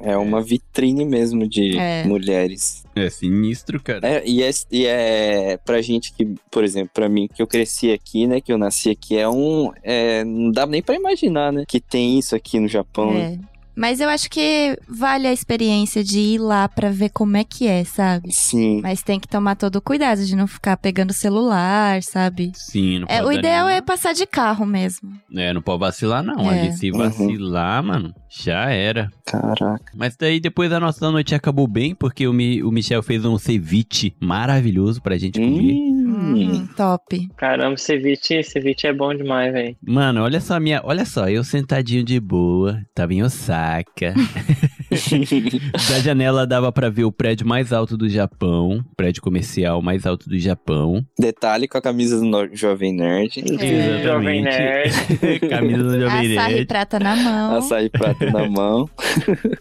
é 0.00 0.16
uma 0.16 0.40
vitrine 0.40 1.04
mesmo 1.04 1.46
de 1.48 1.76
É. 1.76 2.04
mulheres. 2.04 2.84
É 2.94 3.10
sinistro, 3.10 3.82
cara. 3.82 4.06
É, 4.08 4.22
e, 4.24 4.42
é, 4.42 4.50
e 4.70 4.86
é 4.86 5.56
pra 5.64 5.82
gente 5.82 6.12
que, 6.12 6.24
por 6.50 6.62
exemplo, 6.64 6.90
pra 6.94 7.08
mim, 7.08 7.28
que 7.34 7.42
eu 7.42 7.46
cresci 7.46 7.92
aqui, 7.92 8.26
né? 8.26 8.40
Que 8.40 8.52
eu 8.52 8.56
nasci 8.58 8.90
aqui, 8.90 9.18
é 9.18 9.28
um. 9.28 9.72
É, 9.82 10.24
não 10.24 10.50
dá 10.52 10.64
nem 10.66 10.80
pra 10.80 10.94
imaginar, 10.94 11.52
né? 11.52 11.64
Que 11.66 11.80
tem 11.80 12.18
isso 12.18 12.34
aqui 12.36 12.58
no 12.60 12.68
Japão. 12.68 13.12
né? 13.12 13.38
É. 13.76 13.80
Mas 13.80 14.00
eu 14.00 14.08
acho 14.08 14.28
que 14.30 14.78
vale 14.88 15.26
a 15.26 15.32
experiência 15.32 16.02
de 16.02 16.18
ir 16.18 16.38
lá 16.38 16.68
pra 16.68 16.90
ver 16.90 17.10
como 17.10 17.36
é 17.36 17.44
que 17.44 17.66
é, 17.66 17.84
sabe? 17.84 18.32
Sim. 18.32 18.80
Mas 18.82 19.02
tem 19.02 19.20
que 19.20 19.28
tomar 19.28 19.54
todo 19.56 19.76
o 19.76 19.80
cuidado 19.82 20.24
de 20.24 20.34
não 20.34 20.46
ficar 20.46 20.76
pegando 20.76 21.12
celular, 21.12 22.02
sabe? 22.02 22.52
Sim, 22.54 23.00
não 23.00 23.06
É, 23.08 23.18
pode 23.20 23.24
o 23.24 23.32
dar 23.34 23.38
ideal 23.38 23.66
é 23.66 23.70
nenhuma- 23.72 23.82
passar 23.86 24.12
de 24.14 24.26
carro 24.26 24.64
mesmo. 24.66 25.12
É, 25.34 25.52
não 25.52 25.60
pode 25.62 25.80
vacilar, 25.80 26.22
não. 26.22 26.50
É. 26.50 26.60
Ali, 26.60 26.72
se 26.72 26.90
Uhum. 26.90 26.98
vacilar, 26.98 27.82
mano, 27.84 28.14
já 28.30 28.70
era. 28.70 29.10
Caraca. 29.26 29.92
Mas 29.94 30.16
daí 30.16 30.40
depois 30.40 30.72
a 30.72 30.80
nossa 30.80 31.10
noite 31.10 31.34
acabou 31.34 31.66
bem, 31.66 31.94
porque 31.94 32.26
o, 32.26 32.32
Mi- 32.32 32.62
o 32.62 32.70
Michel 32.70 33.02
fez 33.02 33.24
um 33.24 33.38
ceviche 33.38 34.14
maravilhoso 34.20 35.00
pra 35.02 35.18
gente 35.18 35.38
comer. 35.40 35.74
Hum. 36.16 36.34
Hum, 36.34 36.66
top. 36.74 37.28
Caramba, 37.36 37.76
ceviche, 37.76 38.42
ceviche 38.42 38.86
é 38.86 38.92
bom 38.92 39.14
demais, 39.14 39.52
velho. 39.52 39.76
Mano, 39.86 40.22
olha 40.22 40.40
só 40.40 40.54
a 40.54 40.60
minha. 40.60 40.80
Olha 40.82 41.04
só, 41.04 41.28
eu 41.28 41.44
sentadinho 41.44 42.02
de 42.02 42.18
boa, 42.18 42.82
tava 42.94 43.12
em 43.12 43.22
Osaka. 43.22 44.14
da 45.90 45.98
janela 46.00 46.46
dava 46.46 46.70
pra 46.72 46.88
ver 46.88 47.04
o 47.04 47.12
prédio 47.12 47.46
mais 47.46 47.72
alto 47.72 47.96
do 47.96 48.08
Japão, 48.08 48.84
prédio 48.96 49.22
comercial 49.22 49.80
mais 49.82 50.06
alto 50.06 50.28
do 50.28 50.38
Japão. 50.38 51.04
Detalhe 51.18 51.68
com 51.68 51.78
a 51.78 51.82
camisa 51.82 52.18
do 52.18 52.24
no- 52.24 52.54
Jovem 52.56 52.92
Nerd. 52.94 53.44
É. 53.60 54.02
Jovem 54.02 54.42
Nerd. 54.42 54.92
Camisa 55.48 55.82
do 55.82 56.00
Jovem 56.00 56.36
Açaí 56.38 56.54
Nerd. 56.54 56.66
prata 56.66 56.98
na 56.98 57.16
mão. 57.16 57.56
Açaí 57.56 57.88
prata 57.90 58.30
na 58.30 58.48
mão. 58.48 58.88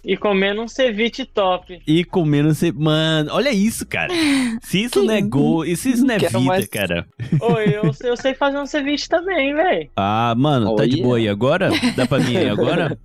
E 0.04 0.16
comendo 0.16 0.62
um 0.62 0.68
ceviche 0.68 1.26
top. 1.26 1.82
E 1.88 2.04
comendo 2.04 2.54
você. 2.54 2.72
Mano, 2.72 3.32
olha 3.34 3.52
isso, 3.52 3.86
cara. 3.88 4.14
Se 4.62 4.84
isso 4.84 5.04
não 5.04 5.14
é 5.14 5.22
gol, 5.22 5.66
e 5.66 5.76
se 5.76 5.90
isso 5.92 6.06
não 6.06 6.14
é 6.16 6.20
Quero 6.20 6.38
vida, 6.40 6.46
mais. 6.52 6.68
cara. 6.68 7.06
Oi, 7.42 7.66
eu, 7.76 7.92
sei- 7.94 8.10
eu 8.12 8.18
sei 8.18 8.34
fazer 8.36 8.60
um 8.60 8.66
ceviche 8.68 9.10
também, 9.10 9.54
velho. 9.56 9.90
Ah, 9.96 10.34
mano, 10.38 10.76
tá 10.76 10.86
de 10.86 10.96
Olha. 10.96 11.04
boa 11.04 11.18
aí 11.18 11.28
agora? 11.28 11.72
Dá 11.96 12.06
pra 12.06 12.20
mim 12.20 12.38
aí 12.38 12.50
agora? 12.50 12.98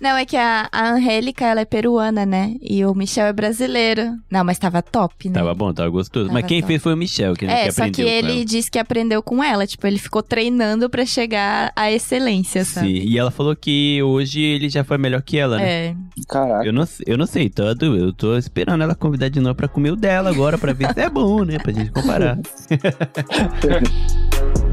Não, 0.00 0.16
é 0.16 0.24
que 0.24 0.36
a, 0.36 0.68
a 0.70 0.93
Angélica, 0.94 1.44
ela 1.46 1.60
é 1.60 1.64
peruana, 1.64 2.26
né? 2.26 2.54
E 2.60 2.84
o 2.84 2.94
Michel 2.94 3.26
é 3.26 3.32
brasileiro. 3.32 4.16
Não, 4.30 4.44
mas 4.44 4.58
tava 4.58 4.82
top, 4.82 5.28
né? 5.28 5.34
Tava 5.34 5.54
bom, 5.54 5.72
tava 5.72 5.88
gostoso. 5.88 6.26
Tava 6.26 6.40
Mas 6.40 6.46
quem 6.46 6.60
top. 6.60 6.72
fez 6.72 6.82
foi 6.82 6.94
o 6.94 6.96
Michel, 6.96 7.34
que, 7.34 7.46
É, 7.46 7.64
que 7.66 7.72
só 7.72 7.82
aprendeu 7.82 8.04
que 8.06 8.10
com 8.10 8.16
ele 8.18 8.32
ela. 8.36 8.44
disse 8.44 8.70
que 8.70 8.78
aprendeu 8.78 9.22
com 9.22 9.42
ela. 9.44 9.66
Tipo, 9.66 9.86
ele 9.86 9.98
ficou 9.98 10.22
treinando 10.22 10.88
pra 10.88 11.04
chegar 11.04 11.72
à 11.76 11.90
excelência, 11.92 12.64
sabe? 12.64 12.86
Sim, 12.86 13.06
e 13.06 13.18
ela 13.18 13.30
falou 13.30 13.54
que 13.54 14.02
hoje 14.02 14.40
ele 14.40 14.68
já 14.68 14.84
foi 14.84 14.98
melhor 14.98 15.22
que 15.22 15.38
ela, 15.38 15.56
né? 15.56 15.64
É. 15.88 15.94
Caraca. 16.28 16.64
Eu 16.66 16.72
não, 16.72 16.84
eu 17.06 17.18
não 17.18 17.26
sei, 17.26 17.48
tô, 17.48 17.62
eu 17.64 18.12
tô 18.12 18.36
esperando 18.36 18.82
ela 18.82 18.94
convidar 18.94 19.28
de 19.28 19.40
novo 19.40 19.54
pra 19.54 19.68
comer 19.68 19.92
o 19.92 19.96
dela 19.96 20.30
agora, 20.30 20.58
pra 20.58 20.72
ver 20.72 20.92
se 20.92 21.00
é 21.00 21.10
bom, 21.10 21.44
né? 21.44 21.58
Pra 21.58 21.72
gente 21.72 21.90
comparar. 21.90 22.38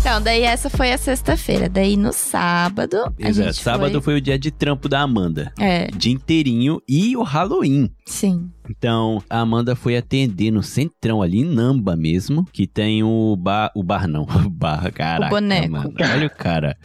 Então, 0.00 0.20
daí 0.22 0.44
essa 0.44 0.70
foi 0.70 0.92
a 0.92 0.98
sexta-feira. 0.98 1.68
Daí 1.68 1.94
no 1.94 2.10
sábado. 2.10 2.96
Exato. 3.18 3.52
Sábado 3.52 4.00
foi... 4.00 4.16
o 4.16 4.20
dia 4.20 4.38
de 4.38 4.50
trampo 4.50 4.88
da 4.88 5.02
Amanda. 5.02 5.52
É, 5.60 5.88
Dia 5.88 6.12
inteirinho 6.14 6.80
e 6.88 7.14
o 7.18 7.22
Halloween. 7.22 7.92
Sim. 8.10 8.50
Então, 8.68 9.20
a 9.28 9.40
Amanda 9.40 9.74
foi 9.74 9.96
atender 9.96 10.50
no 10.52 10.62
centrão 10.62 11.22
ali, 11.22 11.40
em 11.40 11.44
Namba 11.44 11.96
mesmo, 11.96 12.44
que 12.52 12.66
tem 12.68 13.02
o 13.02 13.34
bar, 13.36 13.72
o 13.74 13.82
bar 13.82 14.06
não, 14.06 14.22
o 14.46 14.48
bar, 14.50 14.92
caraca, 14.92 15.30
boneco. 15.34 15.70
mano. 15.72 15.92
Olha 15.98 16.26
o 16.26 16.30
cara. 16.30 16.76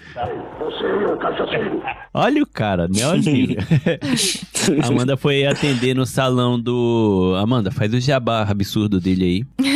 Olha 2.14 2.42
o 2.42 2.48
cara, 2.48 2.88
né? 2.88 3.06
Olha 3.06 3.22
o- 3.22 4.82
A 4.84 4.88
Amanda 4.88 5.18
foi 5.18 5.46
atender 5.46 5.94
no 5.94 6.06
salão 6.06 6.60
do... 6.60 7.36
Amanda, 7.38 7.70
faz 7.72 7.94
o 7.94 8.00
jabá 8.00 8.44
absurdo 8.44 9.00
dele 9.00 9.26
aí. 9.60 9.66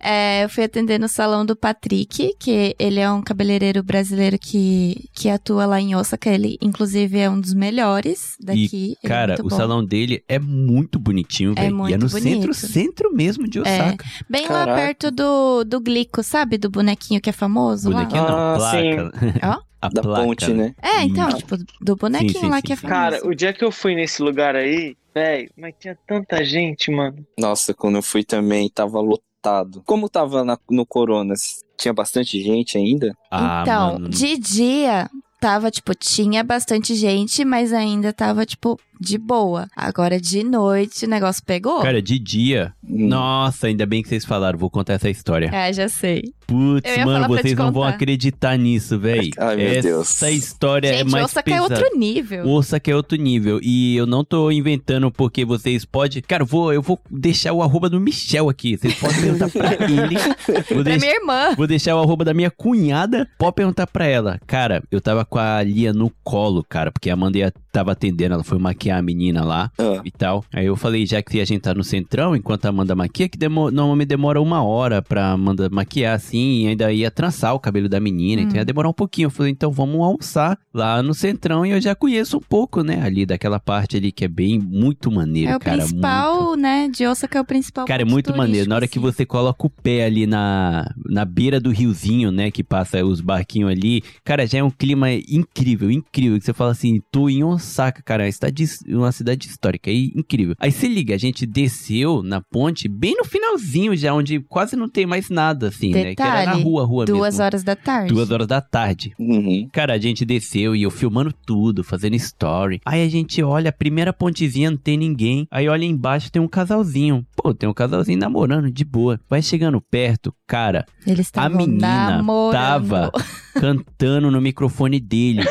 É, 0.00 0.44
eu 0.44 0.48
fui 0.48 0.62
atender 0.62 0.98
no 1.00 1.08
salão 1.08 1.44
do 1.44 1.56
Patrick, 1.56 2.34
que 2.38 2.74
ele 2.78 3.00
é 3.00 3.10
um 3.10 3.20
cabeleireiro 3.20 3.82
brasileiro 3.82 4.38
que, 4.38 5.08
que 5.12 5.28
atua 5.28 5.66
lá 5.66 5.80
em 5.80 5.94
Osaka. 5.96 6.30
Ele, 6.30 6.56
inclusive, 6.62 7.18
é 7.18 7.28
um 7.28 7.40
dos 7.40 7.52
melhores 7.52 8.36
daqui. 8.40 8.94
Ele 8.94 8.96
é 9.02 9.08
Cara, 9.08 9.32
muito 9.34 9.46
o 9.46 9.48
bom. 9.50 9.56
salão 9.56 9.84
dele 9.84 10.22
é 10.28 10.38
muito 10.38 10.85
bonitinho, 10.98 11.52
É 11.56 11.62
velho. 11.62 11.66
E 11.66 11.68
é 11.68 11.72
muito 11.72 11.98
no 12.04 12.08
bonito. 12.08 12.52
centro, 12.52 12.54
centro 12.54 13.14
mesmo 13.14 13.48
de 13.48 13.60
Osaka. 13.60 14.04
Bem 14.28 14.42
lá 14.44 14.48
Caraca. 14.66 14.80
perto 14.80 15.10
do, 15.10 15.64
do 15.64 15.80
Glico, 15.80 16.22
sabe? 16.22 16.56
Do 16.58 16.70
bonequinho 16.70 17.20
que 17.20 17.30
é 17.30 17.32
famoso 17.32 17.88
lá. 17.90 17.96
Bonequinho 18.04 18.22
não, 18.22 18.38
Ah, 18.38 18.54
placa. 18.56 19.12
Ó. 19.60 19.66
A 19.82 19.88
Da 19.90 20.00
placa, 20.02 20.24
ponte, 20.24 20.50
né? 20.52 20.74
É, 20.82 21.02
então, 21.02 21.28
Isso. 21.28 21.36
tipo, 21.38 21.56
do 21.82 21.94
bonequinho 21.96 22.32
Sim, 22.32 22.40
sim, 22.40 22.48
lá 22.48 22.56
sim, 22.56 22.62
que 22.62 22.72
é 22.72 22.76
sim. 22.76 22.82
famoso. 22.88 22.98
Cara, 23.20 23.26
o 23.28 23.34
dia 23.34 23.52
que 23.52 23.62
eu 23.62 23.70
fui 23.70 23.94
nesse 23.94 24.22
lugar 24.22 24.56
aí, 24.56 24.96
velho, 25.14 25.50
mas 25.56 25.74
tinha 25.78 25.96
tanta 26.08 26.42
gente, 26.42 26.90
mano. 26.90 27.24
Nossa, 27.38 27.74
quando 27.74 27.96
eu 27.96 28.02
fui 28.02 28.24
também, 28.24 28.70
tava 28.70 28.98
lotado. 29.00 29.82
Como 29.84 30.08
tava 30.08 30.42
na- 30.44 30.58
no 30.70 30.86
Coronas? 30.86 31.62
Tinha 31.78 31.92
bastante 31.92 32.42
gente 32.42 32.78
ainda? 32.78 33.14
Ah, 33.30 33.60
então, 33.62 33.92
mano. 33.92 34.08
de 34.08 34.38
dia 34.38 35.10
tava, 35.38 35.70
tipo, 35.70 35.94
tinha 35.94 36.42
bastante 36.42 36.94
gente, 36.94 37.44
mas 37.44 37.70
ainda 37.72 38.14
tava, 38.14 38.46
tipo, 38.46 38.80
de 39.00 39.18
boa. 39.18 39.66
Agora, 39.76 40.20
de 40.20 40.42
noite, 40.44 41.04
o 41.04 41.08
negócio 41.08 41.42
pegou. 41.44 41.80
Cara, 41.82 42.00
de 42.02 42.18
dia. 42.18 42.72
Hum. 42.88 43.08
Nossa, 43.08 43.66
ainda 43.66 43.84
bem 43.86 44.02
que 44.02 44.08
vocês 44.08 44.24
falaram. 44.24 44.58
Vou 44.58 44.70
contar 44.70 44.94
essa 44.94 45.08
história. 45.10 45.50
É, 45.52 45.72
já 45.72 45.88
sei. 45.88 46.22
Putz, 46.46 46.96
mano, 47.04 47.26
vocês 47.26 47.54
não 47.56 47.72
vão 47.72 47.82
acreditar 47.82 48.56
nisso, 48.56 48.96
véi. 48.98 49.30
Ai, 49.36 49.56
meu 49.56 49.66
Essa 49.66 49.82
Deus. 49.88 50.22
história 50.22 50.88
é 50.88 50.98
Gente, 50.98 51.10
mais 51.10 51.24
Osaka 51.24 51.50
é 51.50 51.54
pesada. 51.54 51.74
outro 51.82 51.98
nível. 51.98 52.44
O 52.46 52.50
Osaka 52.52 52.90
é 52.90 52.94
outro 52.94 53.18
nível. 53.18 53.58
E 53.62 53.96
eu 53.96 54.06
não 54.06 54.24
tô 54.24 54.50
inventando 54.52 55.10
porque 55.10 55.44
vocês 55.44 55.84
podem. 55.84 56.22
Cara, 56.22 56.42
eu 56.44 56.46
vou, 56.46 56.72
eu 56.72 56.80
vou 56.80 57.00
deixar 57.10 57.52
o 57.52 57.62
arroba 57.62 57.90
do 57.90 58.00
Michel 58.00 58.48
aqui. 58.48 58.76
Vocês 58.76 58.94
podem 58.94 59.20
perguntar 59.22 59.48
pra 59.50 59.74
ele. 59.90 60.16
Vou, 60.16 60.62
Pra 60.62 60.82
deix- 60.84 61.00
minha 61.02 61.14
irmã. 61.14 61.54
vou 61.56 61.66
deixar 61.66 61.96
o 61.96 61.98
arroba 62.00 62.24
da 62.24 62.32
minha 62.32 62.50
cunhada. 62.50 63.28
Pode 63.36 63.54
perguntar 63.56 63.88
pra 63.88 64.06
ela. 64.06 64.38
Cara, 64.46 64.84
eu 64.90 65.00
tava 65.00 65.24
com 65.24 65.38
a 65.40 65.60
Lia 65.64 65.92
no 65.92 66.10
colo, 66.22 66.64
cara. 66.68 66.92
Porque 66.92 67.10
a 67.10 67.14
Amanda 67.14 67.38
ia- 67.38 67.52
tava 67.76 67.92
atendendo. 67.92 68.34
Ela 68.34 68.44
foi 68.44 68.58
maquiar 68.58 68.98
a 68.98 69.02
menina 69.02 69.44
lá 69.44 69.70
Ah, 69.78 70.00
e 70.04 70.10
tal. 70.10 70.44
Aí 70.52 70.66
eu 70.66 70.76
falei, 70.76 71.04
já 71.06 71.22
que 71.22 71.40
a 71.40 71.44
gente 71.44 71.60
tá 71.60 71.74
no 71.74 71.84
centrão, 71.84 72.34
enquanto 72.34 72.64
a 72.66 72.68
Amanda 72.70 72.94
maquia, 72.94 73.28
que 73.28 73.36
demo- 73.38 73.70
normalmente 73.70 74.08
demora 74.08 74.40
uma 74.40 74.62
hora 74.62 75.02
pra 75.02 75.32
Amanda 75.32 75.68
maquiar 75.70 76.14
assim, 76.14 76.64
e 76.64 76.68
ainda 76.68 76.92
ia 76.92 77.10
trançar 77.10 77.54
o 77.54 77.60
cabelo 77.60 77.88
da 77.88 78.00
menina, 78.00 78.42
então 78.42 78.54
Hum. 78.54 78.58
ia 78.58 78.64
demorar 78.64 78.88
um 78.88 78.92
pouquinho. 78.92 79.26
Eu 79.26 79.30
falei, 79.30 79.52
então 79.52 79.70
vamos 79.70 80.00
almoçar 80.00 80.58
lá 80.72 81.02
no 81.02 81.12
centrão, 81.14 81.64
e 81.66 81.70
eu 81.70 81.80
já 81.80 81.94
conheço 81.94 82.38
um 82.38 82.40
pouco, 82.40 82.82
né, 82.82 83.02
ali 83.02 83.26
daquela 83.26 83.58
parte 83.60 83.96
ali 83.96 84.10
que 84.12 84.24
é 84.24 84.28
bem, 84.28 84.58
muito 84.58 85.10
maneiro, 85.10 85.50
É 85.52 85.56
o 85.56 85.60
cara. 85.60 85.78
principal, 85.78 86.44
muito- 86.46 86.56
né? 86.62 86.88
De 86.88 87.06
Osaka 87.06 87.38
é 87.38 87.40
o 87.40 87.44
principal. 87.44 87.84
Cara, 87.86 88.02
é 88.02 88.04
muito 88.04 88.34
maneiro. 88.36 88.68
Na 88.68 88.76
hora 88.76 88.88
que 88.88 88.98
assim. 88.98 89.06
você 89.12 89.26
coloca 89.26 89.66
o 89.66 89.70
pé 89.70 90.04
ali 90.04 90.26
na, 90.26 90.90
na 91.04 91.24
beira 91.24 91.60
do 91.60 91.70
riozinho, 91.70 92.30
né? 92.30 92.50
Que 92.50 92.62
passa 92.64 93.04
os 93.04 93.20
barquinhos 93.20 93.70
ali. 93.70 94.02
Cara, 94.24 94.46
já 94.46 94.58
é 94.58 94.62
um 94.62 94.70
clima 94.70 95.10
incrível, 95.12 95.90
incrível. 95.90 96.38
Que 96.38 96.44
você 96.44 96.52
fala 96.52 96.70
assim, 96.72 97.00
tô 97.10 97.28
em 97.28 97.42
Osaka, 97.44 97.65
cara. 98.04 98.24
Uma 98.24 98.32
cidade, 98.32 98.64
uma 98.88 99.12
cidade 99.12 99.46
histórica. 99.48 99.90
E 99.90 100.12
incrível. 100.14 100.54
Aí 100.58 100.70
se 100.72 100.88
liga, 100.88 101.14
a 101.14 101.18
gente 101.18 101.46
desceu 101.46 102.22
na 102.22 102.40
ponte 102.40 102.88
bem 102.88 103.14
no 103.16 103.24
finalzinho 103.24 103.96
já, 103.96 104.12
onde 104.14 104.40
quase 104.40 104.76
não 104.76 104.88
tem 104.88 105.06
mais 105.06 105.28
nada, 105.30 105.68
assim, 105.68 105.90
né? 105.92 106.14
Que 106.14 106.22
era 106.22 106.30
na 106.32 106.38
Detalhe, 106.44 106.62
rua, 106.62 106.84
rua 106.84 107.04
Duas 107.04 107.34
mesmo. 107.34 107.44
horas 107.44 107.62
da 107.62 107.76
tarde. 107.76 108.12
Duas 108.12 108.30
horas 108.30 108.46
da 108.46 108.60
tarde. 108.60 109.12
uhum. 109.18 109.68
Cara, 109.72 109.94
a 109.94 109.98
gente 109.98 110.24
desceu 110.24 110.74
e 110.74 110.82
eu 110.82 110.90
filmando 110.90 111.32
tudo, 111.46 111.82
fazendo 111.84 112.14
story. 112.16 112.80
Aí 112.84 113.04
a 113.04 113.08
gente 113.08 113.42
olha, 113.42 113.70
a 113.70 113.72
primeira 113.72 114.12
pontezinha 114.12 114.70
não 114.70 114.78
tem 114.78 114.96
ninguém. 114.96 115.46
Aí 115.50 115.68
olha 115.68 115.84
embaixo, 115.84 116.30
tem 116.30 116.40
um 116.42 116.48
casalzinho. 116.48 117.26
Pô, 117.36 117.52
tem 117.54 117.68
um 117.68 117.74
casalzinho 117.74 118.18
namorando, 118.18 118.70
de 118.70 118.84
boa. 118.84 119.20
Vai 119.28 119.42
chegando 119.42 119.80
perto, 119.80 120.34
cara, 120.46 120.84
Eles 121.06 121.30
a 121.34 121.48
menina 121.48 122.16
namorando. 122.16 122.52
tava 122.52 123.12
cantando 123.54 124.30
no 124.30 124.40
microfone 124.40 124.98
dele. 125.00 125.42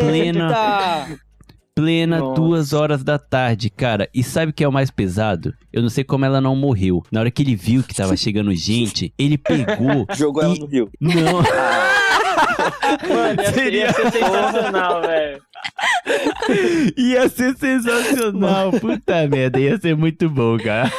Plena- 0.00 0.48
Eita! 0.48 1.18
Plena 1.80 2.20
Nossa. 2.20 2.40
duas 2.40 2.72
horas 2.72 3.04
da 3.04 3.18
tarde, 3.18 3.68
cara. 3.68 4.08
E 4.14 4.24
sabe 4.24 4.50
o 4.50 4.54
que 4.54 4.64
é 4.64 4.68
o 4.68 4.72
mais 4.72 4.90
pesado? 4.90 5.52
Eu 5.70 5.82
não 5.82 5.90
sei 5.90 6.02
como 6.04 6.24
ela 6.24 6.40
não 6.40 6.56
morreu. 6.56 7.02
Na 7.12 7.20
hora 7.20 7.30
que 7.30 7.42
ele 7.42 7.54
viu 7.54 7.82
que 7.82 7.94
tava 7.94 8.16
chegando 8.16 8.54
gente, 8.54 9.12
ele 9.18 9.36
pegou. 9.36 10.06
Jogou 10.16 10.42
ela 10.42 10.56
E- 10.56 10.58
no 10.58 10.64
rio. 10.66 10.90
Não. 10.98 11.12
Mano, 13.12 13.42
ia, 13.42 13.52
Seria- 13.52 13.80
ia 13.88 13.92
ser 13.92 14.10
sensacional, 14.10 15.02
velho. 15.02 15.42
Ia 16.96 17.28
ser 17.28 17.56
sensacional. 17.58 18.72
Puta 18.72 19.28
merda, 19.28 19.60
ia 19.60 19.78
ser 19.78 19.94
muito 19.94 20.30
bom, 20.30 20.56
cara. 20.56 20.90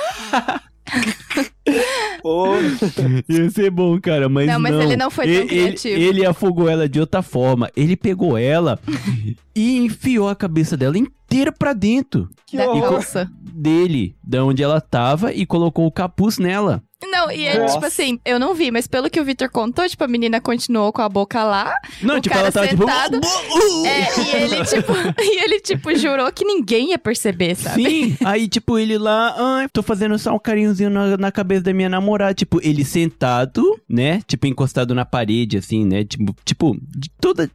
Pô, 2.21 2.47
Ia 3.29 3.49
ser 3.49 3.69
bom, 3.71 3.99
cara, 3.99 4.27
mas 4.29 4.47
não. 4.47 4.53
Não, 4.53 4.59
mas 4.61 4.73
ele 4.73 4.97
não 4.97 5.09
foi 5.11 5.25
tão 5.25 5.33
ele, 5.33 5.47
criativo. 5.47 5.99
Ele, 6.01 6.25
afogou 6.25 6.69
ela 6.69 6.87
de 6.89 6.99
outra 6.99 7.21
forma. 7.21 7.69
Ele 7.75 7.95
pegou 7.95 8.37
ela 8.37 8.79
e 9.55 9.77
enfiou 9.77 10.27
a 10.29 10.35
cabeça 10.35 10.75
dela 10.75 10.97
inteira 10.97 11.51
pra 11.51 11.73
dentro 11.73 12.29
que 12.45 12.57
Da 12.57 12.69
horror. 12.69 12.89
calça. 12.89 13.29
dele, 13.41 14.15
da 14.23 14.43
onde 14.43 14.61
ela 14.63 14.79
tava, 14.81 15.33
e 15.33 15.45
colocou 15.45 15.85
o 15.85 15.91
capuz 15.91 16.37
nela. 16.37 16.81
Não, 17.03 17.31
e 17.31 17.45
ele, 17.45 17.59
Nossa. 17.59 17.75
tipo 17.75 17.85
assim, 17.85 18.19
eu 18.25 18.39
não 18.39 18.55
vi, 18.55 18.71
mas 18.71 18.87
pelo 18.87 19.07
que 19.09 19.19
o 19.19 19.23
Victor 19.23 19.49
contou, 19.51 19.87
tipo, 19.87 20.03
a 20.03 20.07
menina 20.07 20.41
continuou 20.41 20.91
com 20.91 21.01
a 21.03 21.07
boca 21.07 21.43
lá. 21.43 21.71
Não, 22.01 22.17
O 22.17 22.21
tipo, 22.21 22.33
cara 22.33 22.47
ela 22.47 22.51
tava 22.51 22.67
sentado, 22.67 23.21
tipo. 23.21 23.85
É, 23.85 24.19
e 24.19 24.35
ele, 24.35 24.65
tipo, 24.65 24.93
e 25.21 25.43
ele, 25.43 25.59
tipo, 25.59 25.95
jurou 25.95 26.31
que 26.31 26.43
ninguém 26.43 26.89
ia 26.89 26.97
perceber, 26.97 27.55
sabe? 27.55 27.83
Sim, 27.83 28.17
aí, 28.25 28.47
tipo, 28.47 28.79
ele 28.79 28.97
lá, 28.97 29.35
ai, 29.37 29.67
tô 29.71 29.83
fazendo 29.83 30.17
só 30.17 30.33
um 30.33 30.39
carinhozinho 30.39 30.89
na, 30.89 31.17
na 31.17 31.31
cabeça 31.31 31.61
da 31.61 31.73
minha 31.73 31.89
namorada. 31.89 32.33
Tipo, 32.33 32.59
ele 32.63 32.83
sentado, 32.83 33.79
né? 33.87 34.21
Tipo, 34.25 34.47
encostado 34.47 34.95
na 34.95 35.05
parede, 35.05 35.57
assim, 35.57 35.85
né? 35.85 36.03
Tipo, 36.03 36.35
tipo 36.43 36.75
de 36.81 37.09
toda. 37.21 37.49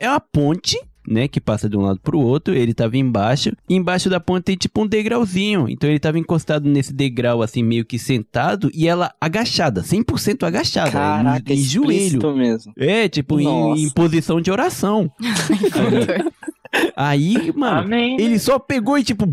É 0.00 0.08
uma 0.08 0.20
ponte. 0.20 0.76
Né, 1.06 1.26
que 1.26 1.40
passa 1.40 1.68
de 1.68 1.76
um 1.76 1.80
lado 1.80 1.98
pro 2.00 2.20
outro, 2.20 2.54
ele 2.54 2.72
tava 2.72 2.96
embaixo, 2.96 3.50
e 3.68 3.74
embaixo 3.74 4.08
da 4.08 4.20
ponte 4.20 4.44
tem 4.44 4.56
tipo 4.56 4.82
um 4.82 4.86
degrauzinho, 4.86 5.68
então 5.68 5.90
ele 5.90 5.98
tava 5.98 6.16
encostado 6.18 6.68
nesse 6.68 6.92
degrau 6.92 7.42
assim, 7.42 7.62
meio 7.62 7.84
que 7.84 7.98
sentado, 7.98 8.70
e 8.72 8.86
ela 8.86 9.12
agachada, 9.20 9.82
100% 9.82 10.44
agachada, 10.46 10.92
Caraca, 10.92 11.52
em, 11.52 11.56
em 11.56 11.62
joelho. 11.62 12.36
mesmo. 12.36 12.72
É, 12.76 13.08
tipo, 13.08 13.40
em, 13.40 13.84
em 13.84 13.90
posição 13.90 14.40
de 14.40 14.50
oração. 14.50 15.10
Aí, 16.96 17.52
mano, 17.54 17.80
Amém. 17.80 18.16
ele 18.18 18.38
só 18.38 18.58
pegou 18.58 18.96
e 18.98 19.04
tipo, 19.04 19.26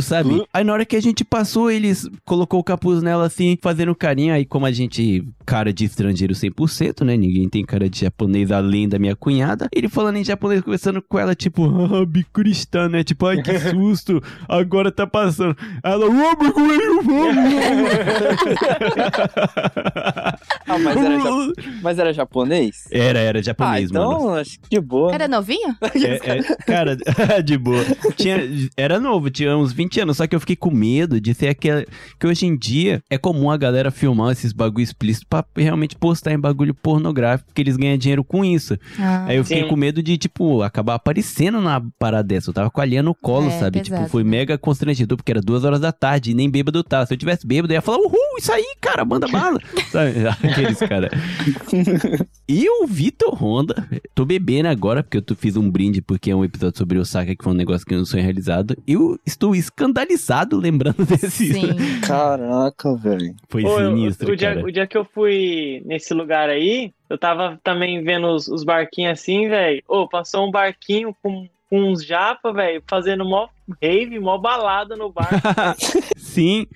sabe? 0.00 0.42
Aí 0.52 0.64
na 0.64 0.72
hora 0.72 0.84
que 0.84 0.96
a 0.96 1.00
gente 1.00 1.24
passou, 1.24 1.70
eles 1.70 2.08
colocou 2.24 2.58
o 2.58 2.64
capuz 2.64 3.00
nela 3.02 3.26
assim, 3.26 3.56
fazendo 3.62 3.94
carinho. 3.94 4.34
Aí 4.34 4.44
como 4.44 4.66
a 4.66 4.72
gente, 4.72 5.24
cara 5.46 5.72
de 5.72 5.84
estrangeiro 5.84 6.34
100%, 6.34 7.04
né? 7.04 7.16
Ninguém 7.16 7.48
tem 7.48 7.64
cara 7.64 7.88
de 7.88 8.00
japonês 8.00 8.50
além 8.50 8.88
da 8.88 8.98
minha 8.98 9.14
cunhada. 9.14 9.68
Ele 9.72 9.88
falando 9.88 10.16
em 10.16 10.24
japonês, 10.24 10.62
conversando 10.62 11.00
com 11.00 11.18
ela, 11.18 11.34
tipo, 11.34 11.64
ah, 11.64 12.04
bikurista, 12.04 12.88
né? 12.88 13.04
Tipo, 13.04 13.26
ai 13.26 13.40
que 13.42 13.56
susto, 13.70 14.20
agora 14.48 14.90
tá 14.90 15.06
passando. 15.06 15.56
Ela, 15.84 16.06
"Ô, 16.06 16.36
bicurinho, 16.36 17.00
Ah, 20.66 20.78
mas 20.78 20.96
era, 20.96 21.16
ja- 21.18 21.22
vamos." 21.24 21.52
mas 21.82 21.98
era 21.98 22.12
japonês? 22.12 22.84
Era, 22.90 23.18
era 23.18 23.38
Ah, 23.38 23.42
japonês, 23.42 23.90
então 23.90 24.12
mano. 24.24 24.34
acho 24.36 24.58
que 24.60 24.68
de 24.70 24.80
boa. 24.80 25.12
Era 25.12 25.28
novinho? 25.28 25.76
É, 25.82 26.38
é, 26.38 26.42
cara, 26.84 26.96
de 27.42 27.56
boa. 27.58 27.84
Tinha, 28.16 28.38
era 28.76 28.98
novo, 29.00 29.30
tinha 29.30 29.56
uns 29.56 29.72
20 29.72 30.00
anos, 30.00 30.16
só 30.16 30.26
que 30.26 30.34
eu 30.34 30.40
fiquei 30.40 30.56
com 30.56 30.70
medo 30.70 31.20
de 31.20 31.34
ser 31.34 31.48
aquela. 31.48 31.84
Que 32.18 32.26
hoje 32.26 32.46
em 32.46 32.56
dia 32.56 33.02
é 33.10 33.16
comum 33.18 33.50
a 33.50 33.56
galera 33.56 33.90
filmar 33.90 34.32
esses 34.32 34.52
bagulho 34.52 34.82
explícitos 34.82 35.26
pra 35.28 35.44
realmente 35.56 35.96
postar 35.96 36.32
em 36.32 36.38
bagulho 36.38 36.74
pornográfico, 36.74 37.48
porque 37.48 37.60
eles 37.62 37.76
ganham 37.76 37.96
dinheiro 37.96 38.24
com 38.24 38.44
isso. 38.44 38.78
Ah, 38.98 39.26
Aí 39.26 39.36
eu 39.36 39.44
fiquei 39.44 39.62
Sim. 39.62 39.68
com 39.68 39.76
medo 39.76 40.02
de, 40.02 40.16
tipo, 40.16 40.62
acabar 40.62 40.94
aparecendo 40.94 41.60
na 41.60 41.80
parada 41.98 42.24
dessa. 42.26 42.50
Eu 42.50 42.54
tava 42.54 42.70
com 42.70 42.80
a 42.80 42.84
linha 42.84 43.02
no 43.02 43.14
colo, 43.14 43.46
É, 43.48 43.58
sabe? 43.58 43.80
pesado, 43.80 44.00
tipo, 44.02 44.10
foi 44.10 44.24
mega 44.24 44.56
constrangedor, 44.58 45.16
porque 45.16 45.32
era 45.32 45.40
duas 45.40 45.64
horas 45.64 45.80
da 45.80 45.92
tarde 45.92 46.30
e 46.30 46.34
nem 46.34 46.48
bêbado 46.50 46.78
eu 46.78 46.84
tava. 46.84 47.06
Se 47.06 47.14
eu 47.14 47.18
tivesse 47.18 47.46
bêbado, 47.46 47.72
eu 47.72 47.76
ia 47.76 47.82
falar, 47.82 47.98
uhul, 47.98 48.14
isso 48.38 48.52
aí, 48.52 48.64
cara, 48.80 49.04
manda 49.04 49.26
bala. 49.28 49.60
sabe? 49.90 50.12
Aqueles 50.50 50.78
cara. 50.78 51.10
E 52.48 52.68
o 52.68 52.86
Vitor 52.86 53.34
Honda, 53.42 53.86
tô 54.14 54.24
bebendo 54.24 54.68
agora, 54.68 55.02
porque 55.02 55.18
eu 55.18 55.36
fiz 55.36 55.56
um 55.56 55.70
brinde, 55.70 56.00
porque 56.02 56.30
é 56.30 56.36
um 56.36 56.44
episódio 56.44 56.69
sobre 56.78 56.98
Osaka, 56.98 57.34
que 57.34 57.42
foi 57.42 57.52
um 57.52 57.56
negócio 57.56 57.86
que 57.86 57.94
não 57.94 58.04
sonho 58.04 58.22
realizado. 58.22 58.76
Eu 58.86 59.18
estou 59.26 59.54
escandalizado 59.54 60.56
lembrando 60.56 61.04
desse. 61.06 61.52
Sim. 61.52 62.00
Caraca, 62.06 62.94
velho. 62.96 63.34
Foi 63.48 63.64
Ô, 63.64 63.78
sinistro, 63.78 64.32
o, 64.32 64.36
dia, 64.36 64.54
cara. 64.54 64.66
o 64.66 64.72
dia 64.72 64.86
que 64.86 64.96
eu 64.96 65.04
fui 65.04 65.82
nesse 65.84 66.14
lugar 66.14 66.48
aí, 66.48 66.92
eu 67.08 67.18
tava 67.18 67.58
também 67.62 68.02
vendo 68.02 68.28
os, 68.28 68.48
os 68.48 68.64
barquinhos 68.64 69.12
assim, 69.12 69.48
velho. 69.48 69.82
Ô, 69.88 70.08
passou 70.08 70.46
um 70.46 70.50
barquinho 70.50 71.14
com, 71.22 71.48
com 71.68 71.82
uns 71.90 72.04
japa, 72.04 72.52
velho, 72.52 72.82
fazendo 72.86 73.24
mó 73.24 73.48
rave, 73.82 74.18
mó 74.18 74.38
balada 74.38 74.96
no 74.96 75.12
bar. 75.12 75.28
Sim, 76.16 76.66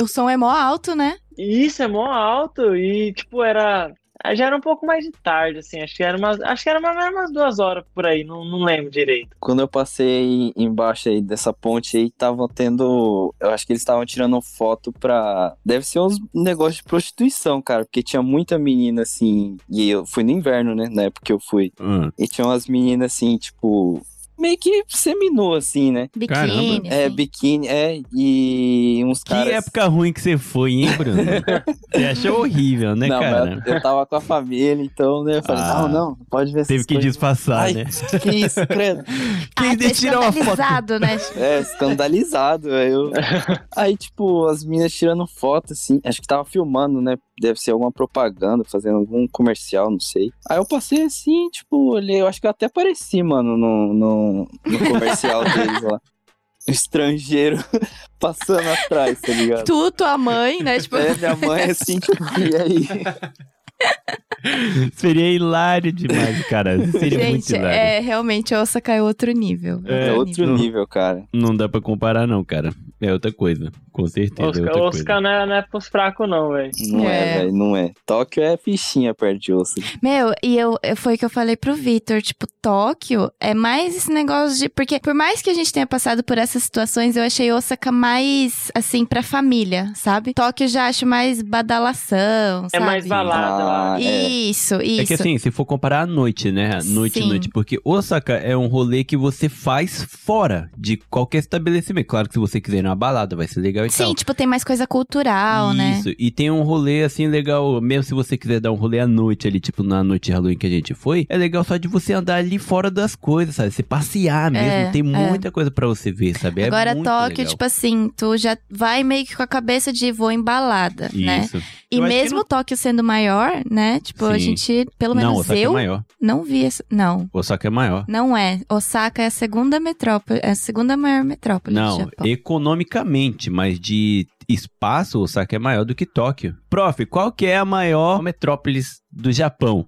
O 0.00 0.06
som 0.06 0.28
é 0.28 0.36
mó 0.36 0.50
alto, 0.50 0.94
né? 0.94 1.16
Isso 1.36 1.82
é 1.82 1.88
mó 1.88 2.10
alto 2.10 2.74
e, 2.76 3.12
tipo, 3.12 3.42
era... 3.42 3.92
Já 4.34 4.46
era 4.46 4.56
um 4.56 4.60
pouco 4.60 4.86
mais 4.86 5.04
de 5.04 5.10
tarde, 5.10 5.58
assim, 5.58 5.80
acho 5.80 5.96
que 5.96 6.02
era 6.02 6.16
umas, 6.16 6.40
acho 6.40 6.62
que 6.62 6.70
era 6.70 6.80
mais 6.80 6.96
ou 6.96 7.02
menos 7.02 7.18
umas 7.18 7.32
duas 7.32 7.58
horas 7.58 7.84
por 7.94 8.06
aí, 8.06 8.24
não, 8.24 8.44
não 8.44 8.62
lembro 8.64 8.90
direito. 8.90 9.36
Quando 9.40 9.60
eu 9.60 9.68
passei 9.68 10.52
embaixo 10.56 11.08
aí 11.08 11.20
dessa 11.20 11.52
ponte 11.52 11.96
aí, 11.96 12.06
estavam 12.06 12.48
tendo. 12.48 13.34
Eu 13.40 13.50
acho 13.50 13.66
que 13.66 13.72
eles 13.72 13.82
estavam 13.82 14.06
tirando 14.06 14.40
foto 14.40 14.92
pra. 14.92 15.54
Deve 15.64 15.84
ser 15.84 16.00
uns 16.00 16.18
negócios 16.34 16.76
de 16.76 16.84
prostituição, 16.84 17.60
cara. 17.60 17.84
Porque 17.84 18.02
tinha 18.02 18.22
muita 18.22 18.58
menina 18.58 19.02
assim. 19.02 19.56
E 19.68 19.90
eu 19.90 20.06
fui 20.06 20.22
no 20.22 20.30
inverno, 20.30 20.74
né? 20.74 20.88
Na 20.90 21.04
época 21.04 21.26
que 21.26 21.32
eu 21.32 21.40
fui. 21.40 21.72
Hum. 21.80 22.10
E 22.18 22.26
tinha 22.26 22.46
umas 22.46 22.66
meninas 22.66 23.12
assim, 23.12 23.36
tipo. 23.36 24.00
Meio 24.42 24.58
que 24.58 24.82
seminu, 24.88 25.54
assim, 25.54 25.92
né? 25.92 26.08
Biquíni. 26.16 26.82
É, 26.88 27.04
assim. 27.06 27.14
biquíni, 27.14 27.68
é. 27.68 28.00
E 28.12 29.02
uns 29.06 29.22
Que 29.22 29.30
caras. 29.30 29.52
época 29.52 29.84
ruim 29.86 30.12
que 30.12 30.20
você 30.20 30.36
foi, 30.36 30.72
hein, 30.72 30.90
Bruno? 30.98 31.22
você 31.94 32.04
achou 32.06 32.40
horrível, 32.40 32.96
né, 32.96 33.06
não, 33.06 33.20
cara? 33.20 33.56
mas 33.56 33.66
eu, 33.66 33.74
eu 33.74 33.80
tava 33.82 34.04
com 34.04 34.16
a 34.16 34.20
família, 34.20 34.82
então, 34.82 35.22
né? 35.22 35.38
Eu 35.38 35.42
falei, 35.44 35.62
Ah. 35.62 35.82
não, 35.82 35.88
não, 35.88 36.16
pode 36.28 36.52
ver 36.52 36.66
Teve 36.66 36.84
que 36.84 36.94
coisas. 36.94 37.12
disfarçar, 37.12 37.60
Ai, 37.66 37.72
né? 37.74 37.84
que 38.20 38.30
isso, 38.30 38.66
credo. 38.66 39.04
Quem 39.56 39.78
tá 39.78 39.90
tirou 39.90 40.22
uma 40.22 40.32
foto? 40.32 40.40
escandalizado, 40.42 40.98
né? 40.98 41.16
É, 41.36 41.60
escandalizado. 41.60 42.68
Eu... 42.68 43.12
aí, 43.76 43.96
tipo, 43.96 44.46
as 44.48 44.64
meninas 44.64 44.92
tirando 44.92 45.24
foto, 45.26 45.72
assim. 45.72 46.00
Acho 46.04 46.20
que 46.20 46.26
tava 46.26 46.44
filmando, 46.44 47.00
né? 47.00 47.16
Deve 47.40 47.58
ser 47.60 47.70
alguma 47.72 47.90
propaganda, 47.92 48.62
fazendo 48.64 48.96
algum 48.98 49.26
comercial, 49.28 49.90
não 49.90 50.00
sei. 50.00 50.30
Aí 50.48 50.58
eu 50.58 50.66
passei 50.66 51.02
assim, 51.02 51.48
tipo, 51.50 51.92
olhei. 51.92 52.20
Eu 52.20 52.26
acho 52.26 52.40
que 52.40 52.46
eu 52.46 52.50
até 52.50 52.66
apareci, 52.66 53.22
mano, 53.22 53.56
no, 53.56 53.92
no, 53.94 54.31
no 54.32 54.78
comercial 54.78 55.44
deles 55.44 55.82
lá. 55.82 56.00
Estrangeiro 56.68 57.58
passando 58.20 58.68
atrás, 58.68 59.20
tá 59.20 59.32
ligado? 59.32 59.64
Tu, 59.64 59.90
tua 59.90 60.16
mãe, 60.16 60.62
né? 60.62 60.78
Tipo, 60.78 60.96
É, 60.96 61.14
minha 61.14 61.34
mãe 61.36 61.64
assim, 61.64 61.98
tipo, 61.98 62.22
e 62.38 62.56
aí? 62.56 62.88
Seria 64.94 65.30
hilário 65.30 65.92
demais, 65.92 66.44
cara. 66.48 66.76
Seria 66.92 67.18
muito 67.28 67.46
gente, 67.46 67.54
hilário. 67.56 67.68
é 67.78 68.00
realmente 68.00 68.54
Osaka 68.54 68.92
é 68.92 69.02
outro 69.02 69.30
nível. 69.32 69.80
É, 69.86 70.08
É 70.08 70.12
outro 70.12 70.46
não- 70.46 70.54
nível, 70.56 70.86
cara. 70.86 71.24
Não 71.32 71.54
dá 71.56 71.68
pra 71.68 71.80
comparar, 71.80 72.26
não, 72.26 72.42
cara. 72.44 72.70
É 73.00 73.12
outra 73.12 73.32
coisa. 73.32 73.70
Com 73.90 74.06
certeza. 74.06 74.42
é 74.42 74.48
Oscar, 74.50 74.66
outra 74.66 74.82
Oscar 75.00 75.20
não, 75.20 75.30
é, 75.30 75.46
não 75.46 75.54
é 75.54 75.62
pros 75.62 75.86
fracos, 75.88 76.28
não, 76.28 76.50
velho. 76.52 76.70
Não 76.88 77.08
é, 77.08 77.16
É. 77.34 77.38
velho, 77.38 77.52
não 77.52 77.76
é. 77.76 77.90
Tóquio 78.06 78.42
é 78.42 78.56
fichinha 78.56 79.12
perto 79.14 79.40
de 79.40 79.52
osso. 79.52 79.74
Meu, 80.02 80.32
e 80.42 80.56
eu 80.56 80.78
foi 80.96 81.14
o 81.14 81.18
que 81.18 81.24
eu 81.24 81.30
falei 81.30 81.56
pro 81.56 81.74
Vitor, 81.74 82.22
tipo, 82.22 82.46
Tóquio 82.62 83.30
é 83.40 83.54
mais 83.54 83.96
esse 83.96 84.10
negócio 84.12 84.56
de. 84.58 84.68
Porque 84.68 84.98
por 85.00 85.14
mais 85.14 85.42
que 85.42 85.50
a 85.50 85.54
gente 85.54 85.72
tenha 85.72 85.86
passado 85.86 86.22
por 86.22 86.38
essas 86.38 86.62
situações, 86.62 87.16
eu 87.16 87.22
achei 87.24 87.52
Osaka 87.52 87.90
mais, 87.92 88.70
assim, 88.74 89.04
pra 89.04 89.22
família, 89.22 89.92
sabe? 89.96 90.32
Tóquio 90.32 90.64
eu 90.64 90.68
já 90.68 90.86
acho 90.86 91.04
mais 91.04 91.42
badalação, 91.42 92.66
É 92.66 92.68
sabe? 92.70 92.84
mais 92.86 93.06
balada 93.06 93.64
lá. 93.72 93.94
Ah, 93.94 94.02
é. 94.02 94.28
Isso, 94.28 94.80
isso. 94.82 95.00
É 95.00 95.04
que 95.06 95.14
assim, 95.14 95.38
se 95.38 95.50
for 95.50 95.64
comparar 95.64 96.02
a 96.02 96.06
noite, 96.06 96.50
né? 96.52 96.78
Noite, 96.84 97.20
Sim. 97.20 97.28
noite. 97.28 97.48
Porque 97.48 97.78
Osaka 97.84 98.34
é 98.34 98.56
um 98.56 98.66
rolê 98.66 99.04
que 99.04 99.16
você 99.16 99.48
faz 99.48 100.04
fora 100.08 100.70
de 100.76 100.96
qualquer 101.10 101.38
estabelecimento. 101.38 102.06
Claro 102.06 102.28
que 102.28 102.34
se 102.34 102.40
você 102.40 102.60
quiser 102.60 102.78
ir 102.78 102.82
numa 102.82 102.94
balada, 102.94 103.34
vai 103.36 103.46
ser 103.48 103.60
legal 103.60 103.84
e 103.86 103.90
Sim, 103.90 104.04
tal. 104.04 104.14
tipo, 104.14 104.34
tem 104.34 104.46
mais 104.46 104.64
coisa 104.64 104.86
cultural, 104.86 105.72
né? 105.72 105.96
Isso, 105.98 106.12
e 106.18 106.30
tem 106.30 106.50
um 106.50 106.62
rolê 106.62 107.02
assim 107.04 107.26
legal, 107.26 107.80
mesmo 107.80 108.02
se 108.04 108.14
você 108.14 108.36
quiser 108.36 108.60
dar 108.60 108.72
um 108.72 108.76
rolê 108.76 109.00
à 109.00 109.06
noite 109.06 109.46
ali, 109.48 109.60
tipo 109.60 109.82
na 109.82 110.02
noite 110.04 110.26
de 110.26 110.32
Halloween 110.32 110.56
que 110.56 110.66
a 110.66 110.70
gente 110.70 110.94
foi, 110.94 111.26
é 111.28 111.36
legal 111.36 111.64
só 111.64 111.76
de 111.76 111.88
você 111.88 112.12
andar 112.12 112.36
ali 112.36 112.58
fora 112.58 112.90
das 112.90 113.14
coisas, 113.14 113.54
sabe? 113.56 113.70
Você 113.70 113.82
passear 113.82 114.50
mesmo, 114.50 114.66
É, 114.68 114.90
tem 114.90 115.00
é. 115.00 115.28
muita 115.28 115.50
coisa 115.50 115.70
pra 115.70 115.86
você 115.86 116.10
ver, 116.12 116.36
sabe? 116.38 116.62
É 116.62 116.66
Agora, 116.66 116.94
muito 116.94 117.04
Tóquio, 117.06 117.38
legal. 117.38 117.46
tipo 117.46 117.64
assim, 117.64 118.10
tu 118.16 118.36
já 118.36 118.56
vai 118.70 119.02
meio 119.04 119.24
que 119.26 119.36
com 119.36 119.42
a 119.42 119.46
cabeça 119.46 119.92
de 119.92 120.10
vou 120.12 120.30
em 120.30 120.42
balada, 120.42 121.10
né? 121.14 121.42
Isso. 121.44 121.62
E 121.90 121.96
Eu 121.98 122.04
mesmo 122.04 122.38
não- 122.38 122.44
Tóquio 122.44 122.76
sendo 122.76 123.02
maior, 123.04 123.61
né? 123.70 124.00
Tipo, 124.00 124.26
a 124.26 124.34
Sim. 124.34 124.40
gente, 124.56 124.86
pelo 124.98 125.14
menos 125.14 125.32
Não, 125.32 125.38
Osaka 125.40 125.58
eu, 125.58 125.70
é 125.70 125.74
maior. 125.74 126.04
não 126.20 126.42
vi 126.42 126.64
essa. 126.64 126.84
Não, 126.90 127.28
Osaka 127.32 127.66
é 127.66 127.70
maior. 127.70 128.04
não 128.08 128.36
é. 128.36 128.60
Osaka 128.68 129.22
é 129.22 129.26
a 129.26 129.30
segunda 129.30 129.78
metrópole, 129.80 130.40
é 130.42 130.50
a 130.50 130.54
segunda 130.54 130.96
maior 130.96 131.24
metrópole 131.24 131.74
do 131.74 131.80
Não, 131.80 131.98
Japão. 131.98 132.26
economicamente, 132.26 133.50
mas 133.50 133.78
de 133.80 134.26
espaço, 134.48 135.20
Osaka 135.20 135.56
é 135.56 135.58
maior 135.58 135.84
do 135.84 135.94
que 135.94 136.04
Tóquio. 136.06 136.56
Prof, 136.68 137.04
qual 137.06 137.30
que 137.32 137.46
é 137.46 137.56
a 137.56 137.64
maior 137.64 138.22
metrópole 138.22 138.80
do 139.10 139.32
Japão? 139.32 139.86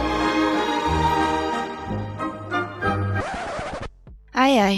Ai, 4.33 4.57
ai. 4.57 4.77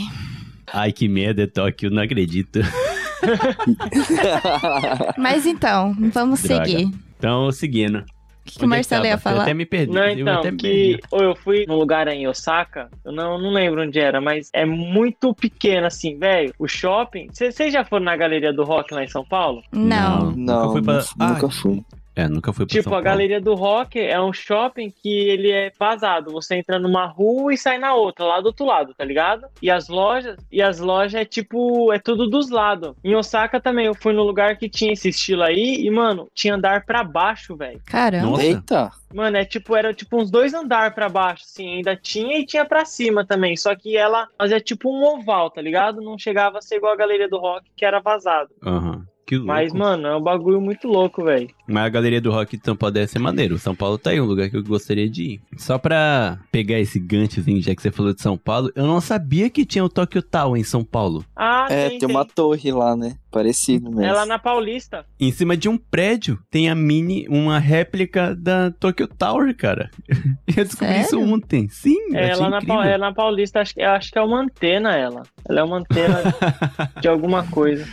Ai, 0.74 0.92
que 0.92 1.08
merda 1.08 1.44
é 1.44 1.48
Tóquio, 1.48 1.92
não 1.92 2.02
acredito. 2.02 2.62
Mas 5.18 5.46
então, 5.46 5.94
vamos 6.14 6.42
Droga. 6.44 6.66
seguir. 6.66 6.92
Então, 7.18 7.52
seguindo. 7.52 8.00
O 8.00 8.50
que, 8.50 8.60
que 8.60 8.66
o 8.66 8.68
Marcelo 8.70 9.06
ia 9.06 9.14
Eu 9.14 9.18
falar? 9.18 9.42
até 9.42 9.54
me 9.54 9.66
perdi. 9.66 9.92
Não, 9.92 10.04
eu 10.06 10.20
então, 10.20 10.40
até 10.40 10.52
me 10.52 10.58
que 10.58 11.00
ou 11.12 11.22
eu 11.22 11.36
fui 11.36 11.66
num 11.68 11.76
lugar 11.76 12.08
em 12.08 12.28
Osaka, 12.30 12.90
eu 13.04 13.12
não, 13.12 13.38
não 13.38 13.52
lembro 13.52 13.82
onde 13.84 14.00
era, 14.00 14.22
mas 14.22 14.50
é 14.54 14.66
muito 14.66 15.34
pequeno 15.34 15.88
assim, 15.88 16.18
velho. 16.18 16.54
O 16.58 16.66
shopping. 16.66 17.28
Vocês 17.34 17.74
já 17.74 17.84
foram 17.84 18.06
na 18.06 18.16
galeria 18.16 18.54
do 18.54 18.64
rock 18.64 18.94
lá 18.94 19.04
em 19.04 19.08
São 19.08 19.26
Paulo? 19.26 19.62
Não. 19.74 20.32
Nunca 20.32 20.38
Não, 20.38 20.72
fui 20.72 20.82
pra... 20.82 21.04
nunca 21.20 21.46
Ah, 21.48 21.50
fui. 21.50 21.84
É, 22.18 22.28
nunca 22.28 22.52
fui 22.52 22.66
pra 22.66 22.72
Tipo, 22.72 22.90
São 22.90 22.94
a 22.94 22.96
Paulo. 22.96 23.04
Galeria 23.04 23.40
do 23.40 23.54
Rock 23.54 24.00
é 24.00 24.20
um 24.20 24.34
shopping 24.34 24.90
que 24.90 25.30
ele 25.30 25.52
é 25.52 25.72
vazado. 25.80 26.32
Você 26.32 26.56
entra 26.56 26.80
numa 26.80 27.06
rua 27.06 27.54
e 27.54 27.58
sai 27.58 27.78
na 27.78 27.94
outra, 27.94 28.26
lá 28.26 28.42
do 28.42 28.48
outro 28.48 28.66
lado, 28.66 28.92
tá 28.96 29.06
ligado? 29.06 29.46
E 29.62 29.70
as 29.70 29.88
lojas, 29.88 30.36
e 30.52 30.60
as 30.60 30.80
lojas 30.80 31.14
é 31.14 31.24
tipo, 31.26 31.94
é 31.94 32.00
tudo 32.00 32.28
dos 32.28 32.50
lados. 32.50 32.96
Em 33.04 33.16
Osaka 33.16 33.62
também, 33.62 33.86
eu 33.86 33.94
fui 33.94 34.14
no 34.14 34.24
lugar 34.24 34.58
que 34.58 34.68
tinha 34.68 34.94
esse 34.94 35.10
estilo 35.10 35.44
aí 35.44 35.86
e, 35.86 35.92
mano, 35.92 36.28
tinha 36.34 36.56
andar 36.56 36.86
pra 36.86 37.04
baixo, 37.04 37.56
velho. 37.56 37.80
Caramba. 37.86 38.26
Nossa. 38.26 38.44
Eita. 38.44 38.92
Mano, 39.14 39.38
é 39.38 39.46
tipo, 39.46 39.76
era 39.76 39.94
tipo 39.94 40.18
uns 40.20 40.32
dois 40.32 40.54
andar 40.56 40.94
pra 40.96 41.08
baixo, 41.08 41.44
assim, 41.46 41.76
ainda 41.76 41.96
tinha 41.96 42.40
e 42.40 42.46
tinha 42.46 42.66
pra 42.66 42.84
cima 42.84 43.24
também. 43.26 43.56
Só 43.56 43.76
que 43.76 43.96
ela 43.96 44.28
fazia 44.38 44.60
tipo 44.60 44.90
um 44.90 45.04
oval, 45.04 45.52
tá 45.52 45.62
ligado? 45.62 46.02
Não 46.02 46.18
chegava 46.18 46.58
a 46.58 46.62
ser 46.62 46.78
igual 46.78 46.94
a 46.94 46.98
Galeria 46.98 47.30
do 47.30 47.38
Rock, 47.38 47.68
que 47.76 47.86
era 47.86 48.00
vazado. 48.00 48.50
Aham. 48.66 48.97
Que 49.28 49.36
louco. 49.36 49.48
Mas, 49.48 49.74
mano, 49.74 50.08
é 50.08 50.16
um 50.16 50.22
bagulho 50.22 50.62
muito 50.62 50.88
louco, 50.88 51.22
velho. 51.26 51.50
Mas 51.68 51.84
a 51.84 51.90
galeria 51.90 52.22
do 52.22 52.32
rock 52.32 52.56
de 52.58 52.64
São 52.64 52.78
Paulo 52.78 52.94
deve 52.94 53.08
ser 53.08 53.20
maneiro. 53.20 53.60
São 53.60 53.76
Paulo 53.76 53.98
tá 53.98 54.12
aí, 54.12 54.22
um 54.22 54.26
lugar 54.26 54.50
que 54.50 54.56
eu 54.56 54.64
gostaria 54.64 55.10
de 55.10 55.24
ir. 55.34 55.42
Só 55.58 55.78
pra 55.78 56.40
pegar 56.50 56.80
esse 56.80 56.98
ganchozinho, 56.98 57.62
já 57.62 57.76
que 57.76 57.82
você 57.82 57.92
falou 57.92 58.14
de 58.14 58.22
São 58.22 58.38
Paulo, 58.38 58.72
eu 58.74 58.88
não 58.88 59.02
sabia 59.02 59.50
que 59.50 59.66
tinha 59.66 59.84
o 59.84 59.90
Tokyo 59.90 60.22
Tower 60.22 60.58
em 60.60 60.64
São 60.64 60.82
Paulo. 60.82 61.26
Ah, 61.36 61.68
É, 61.70 61.90
tem, 61.90 62.00
tem 62.00 62.10
uma 62.10 62.24
torre 62.24 62.72
lá, 62.72 62.96
né? 62.96 63.16
Parecido 63.30 63.90
mesmo. 63.90 64.02
É 64.06 64.14
lá 64.14 64.26
na 64.26 64.40
Paulista. 64.40 65.06
Em 65.20 65.30
cima 65.32 65.58
de 65.58 65.68
um 65.68 65.78
prédio 65.78 66.40
tem 66.50 66.70
a 66.70 66.74
mini, 66.76 67.28
uma 67.28 67.60
réplica 67.60 68.34
da 68.34 68.72
Tokyo 68.72 69.10
Tower, 69.10 69.54
cara. 69.58 69.92
Eu 70.56 70.64
descobri 70.64 71.02
isso 71.02 71.10
Sério? 71.20 71.34
ontem. 71.34 71.68
Sim, 71.68 72.16
É 72.16 72.32
achei 72.32 72.42
lá 72.44 72.50
na. 72.50 72.62
Pa- 72.62 72.88
é 72.88 72.98
na 72.98 73.14
Paulista, 73.14 73.60
acho, 73.60 73.74
que- 73.74 73.82
acho 73.82 74.10
que 74.10 74.18
é 74.18 74.22
uma 74.22 74.40
antena 74.42 74.96
ela. 74.96 75.24
Ela 75.48 75.60
é 75.60 75.64
uma 75.64 75.80
antena 75.80 76.24
de 77.02 77.10
alguma 77.10 77.44
coisa. 77.48 77.86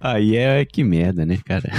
Aí 0.00 0.36
é 0.36 0.64
que 0.64 0.82
merda, 0.84 1.24
né, 1.24 1.38
cara? 1.44 1.70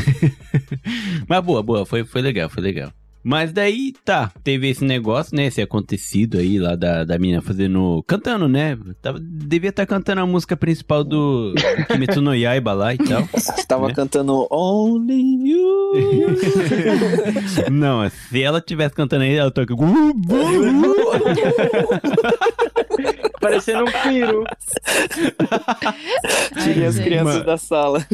Mas 1.28 1.43
boa, 1.43 1.62
boa, 1.62 1.86
foi, 1.86 2.04
foi 2.04 2.22
legal, 2.22 2.49
foi 2.49 2.64
legal. 2.64 2.91
Mas 3.24 3.54
daí, 3.54 3.93
tá, 4.04 4.32
teve 4.43 4.68
esse 4.68 4.84
negócio, 4.84 5.36
né, 5.36 5.45
esse 5.45 5.62
acontecido 5.62 6.39
aí 6.39 6.58
lá 6.58 6.76
da, 6.76 7.04
da 7.04 7.20
menina 7.20 7.39
fazendo, 7.39 8.04
cantando, 8.08 8.47
né, 8.47 8.76
Tava, 8.99 9.20
devia 9.22 9.70
estar 9.70 9.86
cantando 9.86 10.22
a 10.22 10.26
música 10.26 10.58
principal 10.58 11.04
do 11.04 11.54
Kimetsu 11.88 12.20
no 12.20 12.34
Yaiba 12.34 12.74
lá 12.74 12.95
e 12.95 12.97
tal. 12.97 13.28
Tava 13.68 13.89
né? 13.89 13.93
cantando 13.93 14.47
Only 14.49 15.52
You. 15.52 15.91
Não, 17.72 18.10
se 18.10 18.41
ela 18.41 18.60
tivesse 18.60 18.95
cantando 18.95 19.24
aí, 19.24 19.36
ela 19.36 19.52
toca... 19.52 19.76
Parecendo 23.42 23.84
um 23.84 23.92
peru. 23.92 24.44
Tirei 26.64 26.86
as 26.86 27.00
crianças 27.00 27.34
Mano. 27.34 27.46
da 27.46 27.58
sala. 27.58 28.06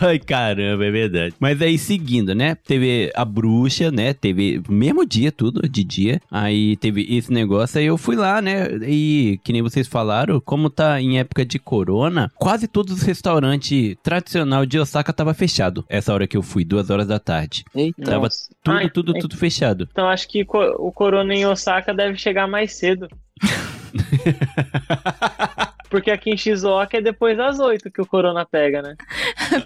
Ai, 0.00 0.18
caramba, 0.18 0.84
é 0.84 0.90
verdade. 0.90 1.34
Mas 1.38 1.62
aí, 1.62 1.78
seguindo, 1.78 2.34
né? 2.34 2.56
Teve 2.56 3.10
a 3.14 3.24
bruxa, 3.24 3.90
né? 3.90 4.12
Teve 4.12 4.60
mesmo 4.68 5.06
dia, 5.06 5.30
tudo, 5.30 5.68
de 5.68 5.84
dia. 5.84 6.20
Aí 6.30 6.76
teve 6.76 7.06
esse 7.08 7.32
negócio, 7.32 7.78
aí 7.78 7.86
eu 7.86 7.96
fui 7.96 8.16
lá, 8.16 8.42
né? 8.42 8.68
E, 8.86 9.38
que 9.44 9.52
nem 9.52 9.62
vocês 9.62 9.86
falaram, 9.86 10.40
como 10.40 10.68
tá 10.68 11.00
em 11.00 11.18
época 11.18 11.44
de 11.44 11.58
corona, 11.58 12.30
quase 12.36 12.66
todos 12.66 12.94
os 12.94 13.02
restaurantes 13.02 13.94
tradicional 14.02 14.66
de 14.66 14.78
Osaka 14.78 15.12
tava 15.12 15.32
fechado. 15.34 15.84
Essa 15.88 16.12
hora 16.12 16.26
que 16.26 16.36
eu 16.36 16.42
fui, 16.42 16.64
duas 16.64 16.90
horas 16.90 17.06
da 17.06 17.18
tarde. 17.18 17.64
Eita. 17.74 18.02
Tava 18.02 18.24
Nossa. 18.24 18.48
tudo, 18.62 18.76
Ai, 18.76 18.90
tudo, 18.90 19.12
ai. 19.14 19.20
tudo 19.20 19.36
fechado. 19.36 19.88
Então 19.90 20.08
acho 20.08 20.28
que 20.28 20.42
o 20.42 20.92
Corona 20.92 21.34
em 21.34 21.46
Osaka 21.46 21.94
deve 21.94 22.16
chegar 22.18 22.46
mais 22.48 22.72
cedo. 22.74 23.08
Porque 25.90 26.10
aqui 26.10 26.30
em 26.30 26.36
Shizuoka 26.36 26.98
é 26.98 27.00
depois 27.00 27.36
das 27.36 27.58
8 27.58 27.90
que 27.90 28.02
o 28.02 28.06
Corona 28.06 28.44
pega, 28.44 28.82
né? 28.82 28.94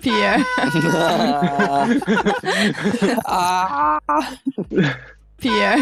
Pior. 0.01 0.39
ah, 3.27 3.99
Pior. 5.39 5.79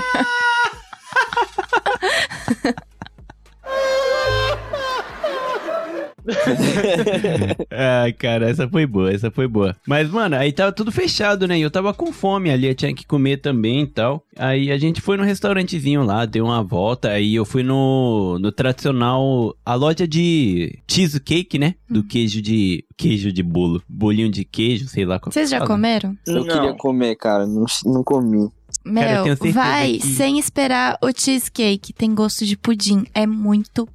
Ai, 7.71 8.13
cara, 8.13 8.49
essa 8.49 8.69
foi 8.69 8.87
boa, 8.87 9.13
essa 9.13 9.31
foi 9.31 9.47
boa. 9.49 9.77
Mas, 9.87 10.11
mano, 10.11 10.37
aí 10.37 10.53
tava 10.53 10.73
tudo 10.73 10.91
fechado, 10.93 11.47
né? 11.47 11.59
E 11.59 11.63
eu 11.63 11.71
tava 11.71 11.93
com 11.95 12.13
fome 12.13 12.51
ali, 12.51 12.67
eu 12.67 12.75
tinha 12.75 12.95
que 12.95 13.07
comer 13.07 13.39
também 13.39 13.83
e 13.83 13.87
tal. 13.87 14.25
Aí 14.37 14.71
a 14.71 14.79
gente 14.79 15.01
foi 15.01 15.17
no 15.17 15.23
restaurantezinho 15.25 16.03
lá, 16.03 16.25
deu 16.25 16.45
uma 16.45 16.63
volta. 16.63 17.11
Aí 17.11 17.35
eu 17.35 17.45
fui 17.45 17.63
no, 17.63 18.39
no 18.41 18.53
tradicional, 18.53 19.55
a 19.65 19.75
loja 19.75 20.07
de 20.07 20.79
cheesecake, 20.89 21.59
né? 21.59 21.75
Do 21.89 22.03
queijo 22.05 22.41
de, 22.43 22.85
queijo 22.97 23.33
de 23.33 23.43
bolo. 23.43 23.83
Bolinho 23.89 24.31
de 24.31 24.45
queijo, 24.45 24.89
sei 24.89 25.05
lá. 25.05 25.19
qual- 25.19 25.33
Vocês 25.33 25.51
já 25.51 25.59
fala. 25.59 25.71
comeram? 25.71 26.17
eu 26.27 26.45
queria 26.45 26.75
comer, 26.75 27.17
cara. 27.17 27.47
Não, 27.47 27.65
não 27.85 28.03
comi. 28.05 28.49
Meu, 28.85 29.03
Cara, 29.25 29.37
vai 29.53 29.95
que- 29.99 30.07
sem 30.07 30.39
esperar 30.39 30.97
o 31.03 31.11
cheesecake. 31.15 31.93
Tem 31.93 32.15
gosto 32.15 32.47
de 32.47 32.57
pudim. 32.57 33.05
É 33.15 33.27
muito 33.27 33.87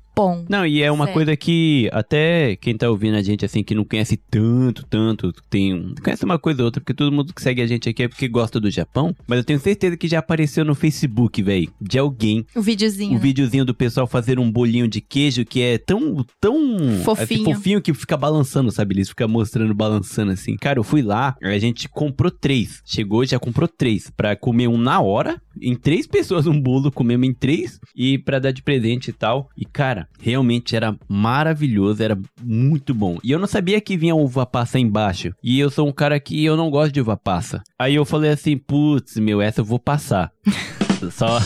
Não, 0.49 0.65
e 0.65 0.81
é 0.81 0.91
uma 0.91 1.05
Sério. 1.05 1.13
coisa 1.13 1.35
que 1.37 1.89
até 1.91 2.55
quem 2.55 2.75
tá 2.77 2.89
ouvindo 2.89 3.15
a 3.15 3.21
gente 3.21 3.43
assim, 3.45 3.63
que 3.63 3.75
não 3.75 3.83
conhece 3.83 4.17
tanto, 4.29 4.85
tanto, 4.85 5.33
tem 5.49 5.73
um- 5.73 5.93
conhece 6.01 6.23
uma 6.23 6.39
coisa 6.39 6.61
ou 6.61 6.65
outra, 6.65 6.79
porque 6.81 6.93
todo 6.93 7.11
mundo 7.11 7.33
que 7.33 7.41
segue 7.41 7.61
a 7.61 7.67
gente 7.67 7.89
aqui 7.89 8.03
é 8.03 8.07
porque 8.07 8.27
gosta 8.27 8.59
do 8.59 8.69
Japão, 8.71 9.15
mas 9.27 9.39
eu 9.39 9.43
tenho 9.43 9.59
certeza 9.59 9.97
que 9.97 10.07
já 10.07 10.19
apareceu 10.19 10.63
no 10.63 10.73
Facebook, 10.75 11.41
velho, 11.43 11.71
de 11.81 11.97
alguém, 11.99 12.45
O 12.55 12.61
videozinho. 12.61 13.11
um 13.11 13.15
né? 13.15 13.19
videozinho 13.19 13.65
do 13.65 13.73
pessoal 13.73 14.07
fazer 14.07 14.39
um 14.39 14.51
bolinho 14.51 14.87
de 14.87 15.01
queijo 15.01 15.43
que 15.45 15.61
é 15.61 15.77
tão, 15.77 16.25
tão 16.39 16.55
Fofinho. 17.03 17.41
assim, 17.41 17.53
fofinho 17.53 17.81
que 17.81 17.93
fica 17.93 18.15
balançando, 18.15 18.71
sabe? 18.71 18.95
Eles 18.95 19.09
ficam 19.09 19.27
mostrando, 19.27 19.73
balançando 19.73 20.31
assim. 20.31 20.55
Cara, 20.57 20.79
eu 20.79 20.83
fui 20.83 21.01
lá, 21.01 21.35
a 21.41 21.57
gente 21.59 21.89
comprou 21.89 22.31
três, 22.31 22.81
chegou 22.85 23.23
e 23.23 23.27
já 23.27 23.39
comprou 23.39 23.67
três, 23.67 24.09
pra 24.15 24.35
comer 24.35 24.67
um 24.67 24.77
na 24.77 24.99
hora, 25.01 25.41
em 25.61 25.75
três 25.75 26.07
pessoas 26.07 26.47
um 26.47 26.59
bolo, 26.59 26.91
comemos 26.91 27.27
em 27.27 27.33
três, 27.33 27.79
e 27.95 28.17
pra 28.17 28.39
dar 28.39 28.51
de 28.51 28.61
presente 28.61 29.09
e 29.09 29.13
tal. 29.13 29.49
E, 29.57 29.65
cara, 29.65 30.04
realmente 30.19 30.75
era 30.75 30.95
maravilhoso, 31.07 32.03
era 32.03 32.17
muito 32.43 32.93
bom. 32.93 33.17
E 33.23 33.31
eu 33.31 33.39
não 33.39 33.47
sabia 33.47 33.81
que 33.81 33.97
vinha 33.97 34.15
uva 34.15 34.45
passa 34.45 34.79
embaixo. 34.79 35.31
E 35.43 35.59
eu 35.59 35.69
sou 35.69 35.87
um 35.87 35.91
cara 35.91 36.19
que 36.19 36.43
eu 36.43 36.55
não 36.57 36.69
gosto 36.69 36.93
de 36.93 37.01
uva 37.01 37.17
passa. 37.17 37.61
Aí 37.77 37.95
eu 37.95 38.05
falei 38.05 38.31
assim, 38.31 38.57
putz, 38.57 39.17
meu, 39.17 39.41
essa 39.41 39.61
eu 39.61 39.65
vou 39.65 39.79
passar. 39.79 40.31
Só. 41.11 41.39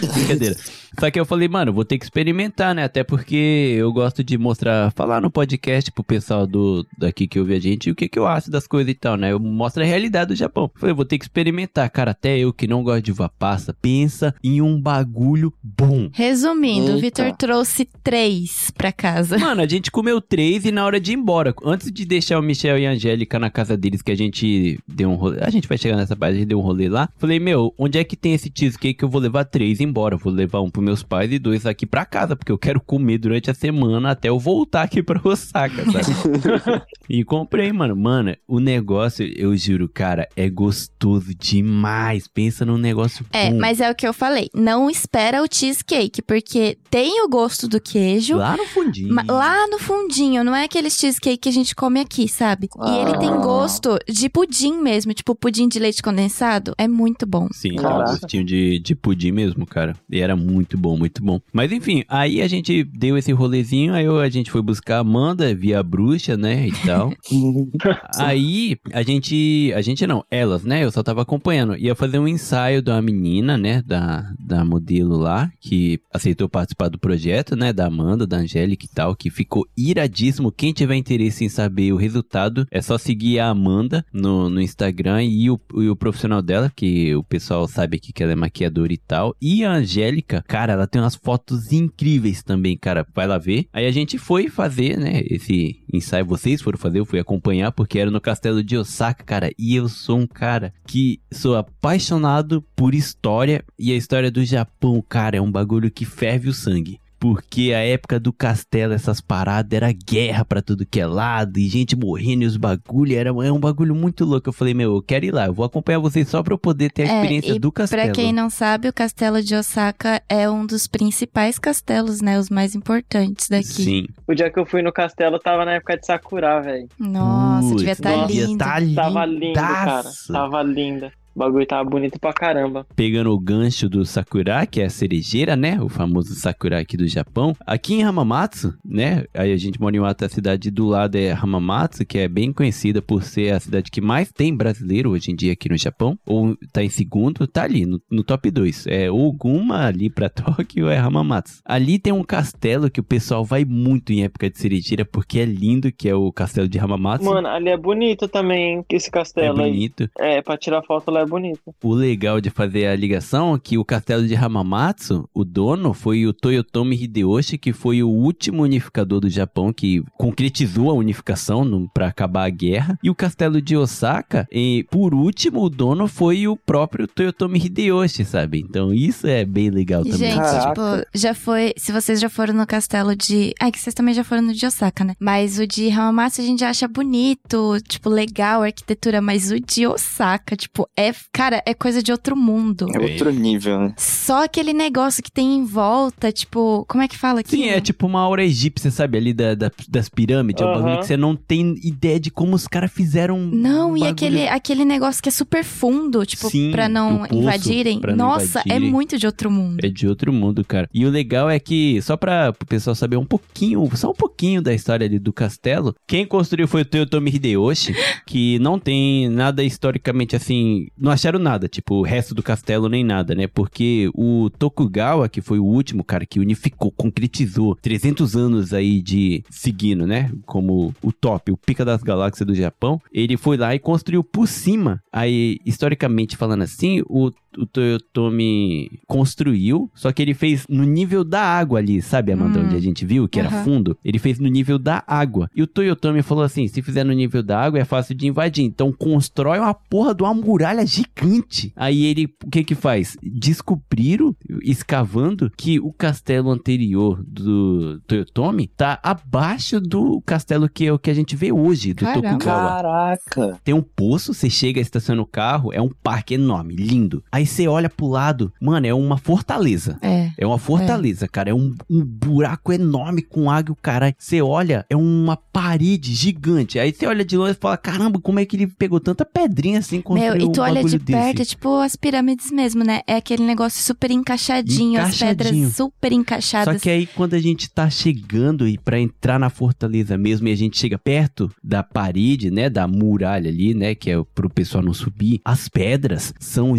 Brincadeira. 0.14 0.56
Só 0.98 1.10
que 1.10 1.20
eu 1.20 1.24
falei, 1.24 1.48
mano, 1.48 1.72
vou 1.72 1.84
ter 1.84 1.98
que 1.98 2.04
experimentar, 2.04 2.74
né? 2.74 2.84
Até 2.84 3.04
porque 3.04 3.76
eu 3.78 3.92
gosto 3.92 4.24
de 4.24 4.36
mostrar, 4.36 4.90
falar 4.92 5.20
no 5.20 5.30
podcast 5.30 5.90
pro 5.92 6.02
pessoal 6.02 6.46
do 6.46 6.84
daqui 6.98 7.26
que 7.26 7.38
ouve 7.38 7.54
a 7.54 7.60
gente 7.60 7.90
o 7.90 7.94
que, 7.94 8.08
que 8.08 8.18
eu 8.18 8.26
acho 8.26 8.50
das 8.50 8.66
coisas 8.66 8.90
e 8.90 8.94
tal, 8.94 9.16
né? 9.16 9.32
Eu 9.32 9.38
mostro 9.38 9.82
a 9.82 9.86
realidade 9.86 10.28
do 10.28 10.36
Japão. 10.36 10.70
Falei, 10.74 10.94
vou 10.94 11.04
ter 11.04 11.18
que 11.18 11.24
experimentar. 11.24 11.88
Cara, 11.90 12.10
até 12.10 12.38
eu 12.38 12.52
que 12.52 12.66
não 12.66 12.82
gosto 12.82 13.02
de 13.02 13.12
uva 13.12 13.28
passa, 13.28 13.74
pensa 13.80 14.34
em 14.42 14.60
um 14.60 14.80
bagulho 14.80 15.52
bom. 15.62 16.10
Resumindo, 16.12 16.92
o 16.92 16.94
Eita. 16.96 17.00
Vitor 17.00 17.36
trouxe 17.36 17.88
três 18.02 18.70
pra 18.70 18.92
casa. 18.92 19.38
Mano, 19.38 19.62
a 19.62 19.66
gente 19.66 19.90
comeu 19.90 20.20
três 20.20 20.64
e 20.64 20.72
na 20.72 20.84
hora 20.84 21.00
de 21.00 21.12
ir 21.12 21.14
embora, 21.14 21.54
antes 21.64 21.90
de 21.90 22.04
deixar 22.04 22.38
o 22.38 22.42
Michel 22.42 22.78
e 22.78 22.86
a 22.86 22.90
Angélica 22.90 23.38
na 23.38 23.50
casa 23.50 23.76
deles, 23.76 24.02
que 24.02 24.10
a 24.10 24.16
gente 24.16 24.78
deu 24.86 25.08
um 25.08 25.14
rolê, 25.14 25.38
a 25.40 25.50
gente 25.50 25.68
vai 25.68 25.78
chegar 25.78 25.96
nessa 25.96 26.16
parte, 26.16 26.34
a 26.34 26.38
gente 26.38 26.48
deu 26.48 26.58
um 26.58 26.62
rolê 26.62 26.88
lá. 26.88 27.08
Falei, 27.16 27.38
meu, 27.38 27.72
onde 27.78 27.98
é 27.98 28.04
que 28.04 28.16
tem 28.16 28.34
esse 28.34 28.50
cheesecake 28.54 28.94
que 28.94 29.04
eu 29.04 29.08
vou 29.08 29.20
levar 29.20 29.44
três 29.44 29.80
embora? 29.90 30.16
Vou 30.16 30.32
levar 30.32 30.60
um 30.60 30.70
pros 30.70 30.84
meus 30.84 31.02
pais 31.02 31.30
e 31.32 31.38
dois 31.38 31.66
aqui 31.66 31.84
pra 31.86 32.04
casa, 32.04 32.34
porque 32.36 32.50
eu 32.52 32.58
quero 32.58 32.80
comer 32.80 33.18
durante 33.18 33.50
a 33.50 33.54
semana 33.54 34.10
até 34.12 34.28
eu 34.28 34.38
voltar 34.38 34.82
aqui 34.82 35.02
pra 35.02 35.20
Osaka, 35.22 35.84
sabe? 35.84 36.82
e 37.08 37.24
comprei, 37.24 37.72
mano. 37.72 37.96
Mano, 37.96 38.34
o 38.48 38.60
negócio, 38.60 39.26
eu 39.36 39.56
juro, 39.56 39.88
cara, 39.88 40.28
é 40.36 40.48
gostoso 40.48 41.34
demais. 41.34 42.26
Pensa 42.28 42.64
num 42.64 42.76
negócio 42.78 43.24
É, 43.32 43.50
bom. 43.50 43.58
mas 43.58 43.80
é 43.80 43.90
o 43.90 43.94
que 43.94 44.06
eu 44.06 44.12
falei. 44.12 44.48
Não 44.54 44.88
espera 44.88 45.42
o 45.42 45.46
cheesecake, 45.50 46.22
porque 46.22 46.78
tem 46.90 47.22
o 47.24 47.28
gosto 47.28 47.68
do 47.68 47.80
queijo. 47.80 48.36
Lá 48.36 48.56
no 48.56 48.64
fundinho. 48.66 49.14
ma- 49.14 49.24
Lá 49.28 49.66
no 49.68 49.78
fundinho, 49.78 50.42
não 50.44 50.54
é 50.54 50.64
aquele 50.64 50.90
cheesecake 50.90 51.38
que 51.38 51.48
a 51.48 51.52
gente 51.52 51.74
come 51.74 52.00
aqui, 52.00 52.28
sabe? 52.28 52.68
E 52.86 52.90
ele 53.00 53.18
tem 53.18 53.28
Ah. 53.30 53.36
gosto 53.36 53.98
de 54.08 54.28
pudim 54.28 54.74
mesmo, 54.80 55.12
tipo 55.14 55.34
pudim 55.34 55.68
de 55.68 55.78
leite 55.78 56.02
condensado. 56.02 56.74
É 56.78 56.86
muito 56.86 57.26
bom. 57.26 57.48
Sim, 57.52 57.70
tinha 57.76 57.88
um 57.88 58.04
gostinho 58.04 58.44
de, 58.44 58.78
de 58.78 58.94
pudim 58.94 59.32
mesmo, 59.32 59.66
cara. 59.66 59.79
E 60.10 60.20
era 60.20 60.36
muito 60.36 60.76
bom, 60.76 60.96
muito 60.96 61.22
bom. 61.22 61.40
Mas 61.52 61.72
enfim, 61.72 62.04
aí 62.08 62.40
a 62.42 62.48
gente 62.48 62.84
deu 62.84 63.16
esse 63.16 63.32
rolezinho, 63.32 63.94
aí 63.94 64.06
a 64.06 64.28
gente 64.28 64.50
foi 64.50 64.62
buscar 64.62 64.96
a 64.96 65.00
Amanda 65.00 65.54
via 65.54 65.82
bruxa, 65.82 66.36
né, 66.36 66.68
e 66.68 66.72
tal. 66.86 67.12
aí 68.16 68.76
a 68.92 69.02
gente, 69.02 69.72
a 69.74 69.80
gente 69.80 70.06
não, 70.06 70.24
elas, 70.30 70.64
né, 70.64 70.84
eu 70.84 70.90
só 70.90 71.02
tava 71.02 71.22
acompanhando. 71.22 71.76
Ia 71.76 71.94
fazer 71.94 72.18
um 72.18 72.28
ensaio 72.28 72.82
da 72.82 73.00
menina, 73.00 73.56
né, 73.56 73.82
da, 73.82 74.32
da 74.38 74.64
modelo 74.64 75.16
lá, 75.16 75.50
que 75.60 76.00
aceitou 76.12 76.48
participar 76.48 76.88
do 76.88 76.98
projeto, 76.98 77.56
né, 77.56 77.72
da 77.72 77.86
Amanda, 77.86 78.26
da 78.26 78.38
Angélica 78.38 78.84
e 78.84 78.88
tal, 78.88 79.14
que 79.14 79.30
ficou 79.30 79.66
iradíssimo. 79.76 80.52
Quem 80.52 80.72
tiver 80.72 80.96
interesse 80.96 81.44
em 81.44 81.48
saber 81.48 81.92
o 81.92 81.96
resultado, 81.96 82.66
é 82.70 82.80
só 82.80 82.98
seguir 82.98 83.38
a 83.38 83.48
Amanda 83.48 84.04
no, 84.12 84.48
no 84.48 84.60
Instagram 84.60 85.22
e 85.24 85.50
o, 85.50 85.60
e 85.76 85.88
o 85.88 85.96
profissional 85.96 86.42
dela, 86.42 86.72
que 86.74 87.14
o 87.14 87.22
pessoal 87.22 87.66
sabe 87.66 87.96
aqui 87.96 88.12
que 88.12 88.22
ela 88.22 88.32
é 88.32 88.36
maquiadora 88.36 88.92
e 88.92 88.98
tal. 88.98 89.34
E 89.40 89.64
a 89.64 89.69
tia 89.70 90.00
Angélica, 90.00 90.44
cara, 90.46 90.72
ela 90.72 90.86
tem 90.86 91.00
umas 91.00 91.14
fotos 91.14 91.72
incríveis 91.72 92.42
também, 92.42 92.76
cara. 92.76 93.06
Vai 93.14 93.26
lá 93.26 93.38
ver. 93.38 93.66
Aí 93.72 93.86
a 93.86 93.90
gente 93.90 94.18
foi 94.18 94.48
fazer, 94.48 94.98
né, 94.98 95.22
esse 95.26 95.82
ensaio. 95.92 96.24
Vocês 96.24 96.62
foram 96.62 96.78
fazer, 96.78 97.00
eu 97.00 97.04
fui 97.04 97.18
acompanhar, 97.18 97.72
porque 97.72 97.98
era 97.98 98.10
no 98.10 98.20
castelo 98.20 98.62
de 98.62 98.76
Osaka, 98.76 99.24
cara. 99.24 99.50
E 99.58 99.74
eu 99.74 99.88
sou 99.88 100.18
um 100.18 100.26
cara 100.26 100.72
que 100.86 101.20
sou 101.32 101.56
apaixonado 101.56 102.62
por 102.74 102.94
história. 102.94 103.64
E 103.78 103.92
a 103.92 103.96
história 103.96 104.30
do 104.30 104.44
Japão, 104.44 105.02
cara, 105.08 105.36
é 105.36 105.40
um 105.40 105.50
bagulho 105.50 105.90
que 105.90 106.04
ferve 106.04 106.48
o 106.48 106.54
sangue. 106.54 106.99
Porque 107.20 107.74
a 107.74 107.80
época 107.80 108.18
do 108.18 108.32
castelo, 108.32 108.94
essas 108.94 109.20
paradas, 109.20 109.76
era 109.76 109.92
guerra 109.92 110.42
pra 110.42 110.62
tudo 110.62 110.86
que 110.86 110.98
é 110.98 111.06
lado, 111.06 111.58
e 111.58 111.68
gente 111.68 111.94
morrendo 111.94 112.44
e 112.44 112.46
os 112.46 112.56
bagulho, 112.56 113.14
era 113.14 113.28
é 113.28 113.52
um 113.52 113.60
bagulho 113.60 113.94
muito 113.94 114.24
louco. 114.24 114.48
Eu 114.48 114.52
falei, 114.54 114.72
meu, 114.72 114.94
eu 114.94 115.02
quero 115.02 115.26
ir 115.26 115.30
lá, 115.30 115.46
eu 115.46 115.52
vou 115.52 115.66
acompanhar 115.66 115.98
vocês 115.98 116.26
só 116.26 116.42
pra 116.42 116.54
eu 116.54 116.58
poder 116.58 116.90
ter 116.90 117.02
a 117.02 117.12
É, 117.12 117.16
experiência 117.16 117.52
e 117.52 117.58
do 117.58 117.70
castelo. 117.70 118.04
Pra 118.04 118.12
quem 118.12 118.32
não 118.32 118.48
sabe, 118.48 118.88
o 118.88 118.92
castelo 118.92 119.42
de 119.42 119.54
Osaka 119.54 120.22
é 120.30 120.48
um 120.48 120.64
dos 120.64 120.86
principais 120.86 121.58
castelos, 121.58 122.22
né? 122.22 122.38
Os 122.38 122.48
mais 122.48 122.74
importantes 122.74 123.48
daqui. 123.50 123.66
Sim. 123.66 124.06
O 124.26 124.34
dia 124.34 124.50
que 124.50 124.58
eu 124.58 124.64
fui 124.64 124.80
no 124.80 124.90
castelo, 124.90 125.38
tava 125.38 125.66
na 125.66 125.74
época 125.74 125.98
de 125.98 126.06
Sakura, 126.06 126.58
velho. 126.62 126.88
Nossa, 126.98 127.68
Putz, 127.68 127.76
devia 127.76 127.92
estar 127.92 128.16
nossa, 128.16 128.32
lindo. 128.32 128.58
Tá 128.58 128.80
Tava 128.94 129.26
lindo, 129.26 129.52
cara. 129.52 130.10
Tava 130.32 130.62
linda. 130.62 131.12
O 131.34 131.38
bagulho 131.38 131.66
tava 131.66 131.88
bonito 131.88 132.18
pra 132.18 132.32
caramba. 132.32 132.86
Pegando 132.96 133.30
o 133.32 133.38
gancho 133.38 133.88
do 133.88 134.04
Sakura, 134.04 134.66
que 134.66 134.80
é 134.80 134.86
a 134.86 134.90
cerejeira, 134.90 135.56
né? 135.56 135.80
O 135.80 135.88
famoso 135.88 136.34
Sakura 136.34 136.80
aqui 136.80 136.96
do 136.96 137.06
Japão. 137.06 137.54
Aqui 137.66 137.94
em 137.94 138.02
Hamamatsu, 138.02 138.74
né? 138.84 139.24
Aí 139.34 139.52
a 139.52 139.56
gente 139.56 139.80
mora 139.80 139.96
em 139.96 140.00
outra 140.00 140.28
cidade 140.28 140.70
do 140.70 140.86
lado 140.86 141.16
é 141.16 141.32
Hamamatsu, 141.32 142.04
que 142.04 142.18
é 142.18 142.28
bem 142.28 142.52
conhecida 142.52 143.00
por 143.00 143.22
ser 143.22 143.54
a 143.54 143.60
cidade 143.60 143.90
que 143.90 144.00
mais 144.00 144.32
tem 144.32 144.54
brasileiro 144.54 145.10
hoje 145.10 145.30
em 145.30 145.36
dia 145.36 145.52
aqui 145.52 145.68
no 145.68 145.78
Japão. 145.78 146.18
Ou 146.26 146.56
tá 146.72 146.82
em 146.82 146.88
segundo, 146.88 147.46
tá 147.46 147.62
ali 147.62 147.86
no, 147.86 148.00
no 148.10 148.24
top 148.24 148.50
2. 148.50 148.86
É 148.88 149.10
ou 149.10 149.32
Guma 149.32 149.86
ali 149.86 150.10
pra 150.10 150.28
Tóquio 150.30 150.88
é 150.88 150.98
Hamamatsu. 150.98 151.60
Ali 151.64 151.98
tem 151.98 152.12
um 152.12 152.24
castelo 152.24 152.90
que 152.90 153.00
o 153.00 153.04
pessoal 153.04 153.44
vai 153.44 153.64
muito 153.64 154.12
em 154.12 154.24
época 154.24 154.50
de 154.50 154.58
cerejeira 154.58 155.04
porque 155.04 155.38
é 155.38 155.44
lindo, 155.44 155.92
que 155.92 156.08
é 156.08 156.14
o 156.14 156.32
castelo 156.32 156.68
de 156.68 156.78
Hamamatsu. 156.78 157.24
Mano, 157.24 157.48
ali 157.48 157.68
é 157.68 157.76
bonito 157.76 158.28
também, 158.28 158.78
hein, 158.78 158.84
esse 158.90 159.08
é 159.08 159.12
castelo 159.12 159.60
aí. 159.60 159.70
bonito. 159.70 160.10
É, 160.18 160.42
pra 160.42 160.56
tirar 160.56 160.82
foto 160.82 161.10
lá 161.10 161.19
é 161.20 161.26
bonito. 161.26 161.60
O 161.82 161.94
legal 161.94 162.40
de 162.40 162.50
fazer 162.50 162.86
a 162.86 162.96
ligação 162.96 163.54
é 163.54 163.58
que 163.58 163.78
o 163.78 163.84
castelo 163.84 164.26
de 164.26 164.34
Hamamatsu, 164.34 165.28
o 165.34 165.44
dono 165.44 165.92
foi 165.92 166.26
o 166.26 166.32
Toyotomi 166.32 166.96
Hideyoshi, 166.96 167.58
que 167.58 167.72
foi 167.72 168.02
o 168.02 168.08
último 168.08 168.62
unificador 168.62 169.20
do 169.20 169.28
Japão 169.28 169.72
que 169.72 170.02
concretizou 170.18 170.90
a 170.90 170.94
unificação 170.94 171.88
para 171.92 172.06
acabar 172.06 172.46
a 172.46 172.50
guerra. 172.50 172.98
E 173.02 173.10
o 173.10 173.14
castelo 173.14 173.60
de 173.60 173.76
Osaka, 173.76 174.46
e, 174.50 174.86
por 174.90 175.14
último, 175.14 175.62
o 175.62 175.70
dono 175.70 176.06
foi 176.06 176.46
o 176.48 176.56
próprio 176.56 177.06
Toyotomi 177.06 177.58
Hideyoshi, 177.58 178.24
sabe? 178.24 178.60
Então 178.60 178.92
isso 178.92 179.26
é 179.26 179.44
bem 179.44 179.70
legal 179.70 180.02
também. 180.02 180.18
Gente, 180.18 180.36
Caraca. 180.36 180.68
tipo, 180.68 181.10
já 181.14 181.34
foi. 181.34 181.72
Se 181.76 181.92
vocês 181.92 182.20
já 182.20 182.28
foram 182.28 182.54
no 182.54 182.66
castelo 182.66 183.14
de. 183.14 183.54
Ai, 183.60 183.70
que 183.70 183.78
vocês 183.78 183.94
também 183.94 184.14
já 184.14 184.24
foram 184.24 184.42
no 184.42 184.54
de 184.54 184.66
Osaka, 184.66 185.04
né? 185.04 185.14
Mas 185.18 185.58
o 185.58 185.66
de 185.66 185.90
Hamamatsu 185.90 186.40
a 186.40 186.44
gente 186.44 186.64
acha 186.64 186.86
bonito, 186.88 187.76
tipo, 187.88 188.08
legal 188.08 188.62
a 188.62 188.66
arquitetura. 188.66 189.20
Mas 189.20 189.50
o 189.50 189.60
de 189.60 189.86
Osaka, 189.86 190.56
tipo, 190.56 190.88
é. 190.96 191.09
Cara, 191.32 191.62
é 191.66 191.74
coisa 191.74 192.02
de 192.02 192.12
outro 192.12 192.36
mundo. 192.36 192.86
É 192.94 192.98
outro 192.98 193.30
nível, 193.30 193.78
né? 193.80 193.94
Só 193.96 194.44
aquele 194.44 194.72
negócio 194.72 195.22
que 195.22 195.30
tem 195.30 195.56
em 195.56 195.64
volta, 195.64 196.30
tipo. 196.32 196.84
Como 196.88 197.02
é 197.02 197.08
que 197.08 197.16
fala 197.16 197.40
aqui? 197.40 197.50
Sim, 197.50 197.64
é 197.64 197.80
tipo 197.80 198.06
uma 198.06 198.20
aura 198.20 198.44
egípcia, 198.44 198.90
sabe? 198.90 199.18
Ali 199.18 199.32
da, 199.32 199.54
da- 199.54 199.70
das 199.88 200.08
pirâmides. 200.08 200.62
É 200.62 200.66
um 200.66 200.72
bagulho 200.74 200.98
que 201.00 201.06
você 201.06 201.16
não 201.16 201.34
tem 201.36 201.74
ideia 201.82 202.18
de 202.20 202.30
como 202.30 202.54
os 202.54 202.66
caras 202.66 202.90
fizeram. 202.92 203.38
Não, 203.38 203.92
um 203.92 203.96
e 203.96 204.00
bagulho- 204.00 204.10
aquele, 204.12 204.48
aquele 204.48 204.84
negócio 204.84 205.22
que 205.22 205.28
é 205.28 205.32
super 205.32 205.64
fundo, 205.64 206.24
tipo, 206.26 206.48
Sim, 206.50 206.70
pra 206.70 206.88
não 206.88 207.20
poço, 207.20 207.34
invadirem. 207.34 207.98
pra 208.00 208.14
não 208.16 208.28
Nossa, 208.28 208.60
invadirem. 208.66 208.88
é 208.88 208.90
muito 208.90 209.18
de 209.18 209.26
outro 209.26 209.50
mundo. 209.50 209.84
É 209.84 209.88
de 209.88 210.06
outro 210.06 210.32
mundo, 210.32 210.64
cara. 210.64 210.88
E 210.92 211.04
o 211.06 211.10
legal 211.10 211.48
é 211.50 211.58
que, 211.58 212.00
só 212.02 212.16
pra 212.16 212.52
o 212.60 212.66
pessoal 212.66 212.94
saber 212.94 213.16
um 213.16 213.24
pouquinho, 213.24 213.88
só 213.94 214.10
um 214.10 214.14
pouquinho 214.14 214.60
da 214.62 214.72
história 214.74 215.06
ali 215.06 215.18
do 215.18 215.32
castelo, 215.32 215.94
quem 216.06 216.24
construiu 216.26 216.66
foi 216.68 216.82
o 216.82 216.84
Toyotomi 216.84 217.30
Hideyoshi, 217.34 217.94
que 218.26 218.58
não 218.58 218.78
tem 218.78 219.28
nada 219.28 219.62
historicamente 219.62 220.36
assim, 220.36 220.86
não 221.00 221.10
acharam 221.10 221.38
nada, 221.38 221.66
tipo, 221.66 221.94
o 221.96 222.02
resto 222.02 222.34
do 222.34 222.42
castelo 222.42 222.88
nem 222.88 223.02
nada, 223.02 223.34
né? 223.34 223.46
Porque 223.46 224.10
o 224.14 224.50
Tokugawa, 224.50 225.28
que 225.28 225.40
foi 225.40 225.58
o 225.58 225.64
último 225.64 226.04
cara 226.04 226.26
que 226.26 226.38
unificou, 226.38 226.92
concretizou 226.92 227.74
300 227.76 228.36
anos 228.36 228.74
aí 228.74 229.00
de 229.00 229.42
seguindo, 229.50 230.06
né? 230.06 230.30
Como 230.44 230.94
o 231.02 231.12
top, 231.12 231.50
o 231.50 231.56
pica 231.56 231.84
das 231.84 232.02
galáxias 232.02 232.46
do 232.46 232.54
Japão, 232.54 233.00
ele 233.10 233.36
foi 233.36 233.56
lá 233.56 233.74
e 233.74 233.78
construiu 233.78 234.22
por 234.22 234.46
cima. 234.46 235.02
Aí, 235.10 235.58
historicamente 235.64 236.36
falando 236.36 236.62
assim, 236.62 237.02
o 237.08 237.30
o 237.58 237.66
Toyotomi 237.66 239.00
construiu, 239.06 239.90
só 239.94 240.12
que 240.12 240.22
ele 240.22 240.34
fez 240.34 240.66
no 240.68 240.84
nível 240.84 241.24
da 241.24 241.42
água 241.42 241.78
ali, 241.78 242.00
sabe, 242.02 242.32
Amanda, 242.32 242.60
Hum. 242.60 242.64
onde 242.66 242.76
a 242.76 242.80
gente 242.80 243.04
viu 243.04 243.28
que 243.28 243.38
era 243.40 243.48
Aham. 243.48 243.64
fundo? 243.64 243.98
Ele 244.04 244.18
fez 244.18 244.38
no 244.38 244.48
nível 244.48 244.78
da 244.78 245.02
água. 245.06 245.48
E 245.54 245.62
o 245.62 245.66
Toyotomi 245.66 246.22
falou 246.22 246.44
assim: 246.44 246.66
se 246.68 246.82
fizer 246.82 247.04
no 247.04 247.12
nível 247.12 247.42
da 247.42 247.60
água 247.60 247.78
é 247.80 247.84
fácil 247.84 248.14
de 248.14 248.26
invadir, 248.26 248.64
então 248.64 248.92
constrói 248.92 249.58
uma 249.58 249.74
porra 249.74 250.14
de 250.14 250.22
uma 250.22 250.34
muralha 250.34 250.84
gigante. 250.86 251.72
Aí 251.76 252.04
ele, 252.04 252.26
o 252.44 252.50
que 252.50 252.64
que 252.64 252.74
faz? 252.74 253.16
Descobriram, 253.22 254.34
escavando, 254.62 255.50
que 255.56 255.80
o 255.80 255.92
castelo 255.92 256.50
anterior 256.50 257.22
do 257.26 258.00
Toyotomi 258.06 258.66
tá 258.68 258.98
abaixo 259.02 259.80
do 259.80 260.20
castelo 260.22 260.68
que 260.68 260.86
é 260.86 260.92
o 260.92 260.98
que 260.98 261.10
a 261.10 261.14
gente 261.14 261.34
vê 261.36 261.50
hoje, 261.52 261.92
do 261.94 262.04
Caramba. 262.04 262.28
Tokugawa. 262.38 262.68
Caraca. 262.70 263.60
Tem 263.64 263.74
um 263.74 263.82
poço, 263.82 264.32
você 264.32 264.48
chega, 264.48 264.80
estaciona 264.80 265.20
o 265.20 265.26
carro, 265.26 265.72
é 265.72 265.80
um 265.80 265.90
parque 266.02 266.34
enorme, 266.34 266.74
lindo. 266.74 267.22
Aí 267.40 267.46
você 267.46 267.66
olha 267.66 267.88
pro 267.88 268.06
lado, 268.06 268.52
mano, 268.60 268.86
é 268.86 268.92
uma 268.92 269.16
fortaleza. 269.16 269.98
É. 270.02 270.30
É 270.36 270.46
uma 270.46 270.58
fortaleza, 270.58 271.26
cara. 271.26 271.48
É 271.50 271.54
um, 271.54 271.74
um 271.88 272.04
buraco 272.04 272.70
enorme 272.70 273.22
com 273.22 273.50
água, 273.50 273.74
caralho. 273.80 274.14
Você 274.18 274.42
olha, 274.42 274.84
é 274.90 274.94
uma 274.96 275.36
parede 275.36 276.12
gigante. 276.12 276.78
Aí 276.78 276.92
você 276.92 277.06
olha 277.06 277.24
de 277.24 277.36
longe 277.38 277.52
e 277.52 277.54
fala: 277.54 277.78
caramba, 277.78 278.20
como 278.20 278.38
é 278.38 278.44
que 278.44 278.56
ele 278.56 278.66
pegou 278.66 279.00
tanta 279.00 279.24
pedrinha 279.24 279.78
assim 279.78 279.96
Meu, 279.96 280.02
construiu 280.02 280.48
e 280.48 280.52
tu 280.52 280.60
um 280.60 280.64
olha 280.64 280.84
de 280.84 280.98
bagulho 280.98 281.00
perto, 281.00 281.28
é 281.28 281.32
desse? 281.32 281.50
tipo 281.50 281.80
as 281.80 281.96
pirâmides 281.96 282.50
mesmo, 282.50 282.84
né? 282.84 283.00
É 283.06 283.16
aquele 283.16 283.42
negócio 283.44 283.82
super 283.82 284.10
encaixadinho, 284.10 285.00
as 285.00 285.14
Encaixadinho. 285.16 285.36
pedras 285.36 285.74
super 285.76 286.10
Só 286.12 286.18
encaixadas. 286.18 286.82
que 286.82 286.90
aí 286.90 287.06
quando 287.06 287.32
a 287.34 287.40
gente 287.40 287.70
tá 287.70 287.88
chegando 287.88 288.68
e 288.68 288.76
para 288.76 289.00
entrar 289.00 289.38
na 289.38 289.48
fortaleza 289.48 290.18
mesmo 290.18 290.46
e 290.48 290.52
a 290.52 290.56
gente 290.56 290.78
chega 290.78 290.98
perto 290.98 291.50
da 291.64 291.82
parede, 291.82 292.50
né, 292.50 292.68
da 292.68 292.86
muralha 292.86 293.48
ali, 293.48 293.72
né, 293.72 293.94
que 293.94 294.10
é 294.10 294.22
pro 294.34 294.50
pessoal 294.50 294.84
não 294.84 294.92
subir, 294.92 295.40
as 295.44 295.68
pedras 295.68 296.34
são 296.38 296.76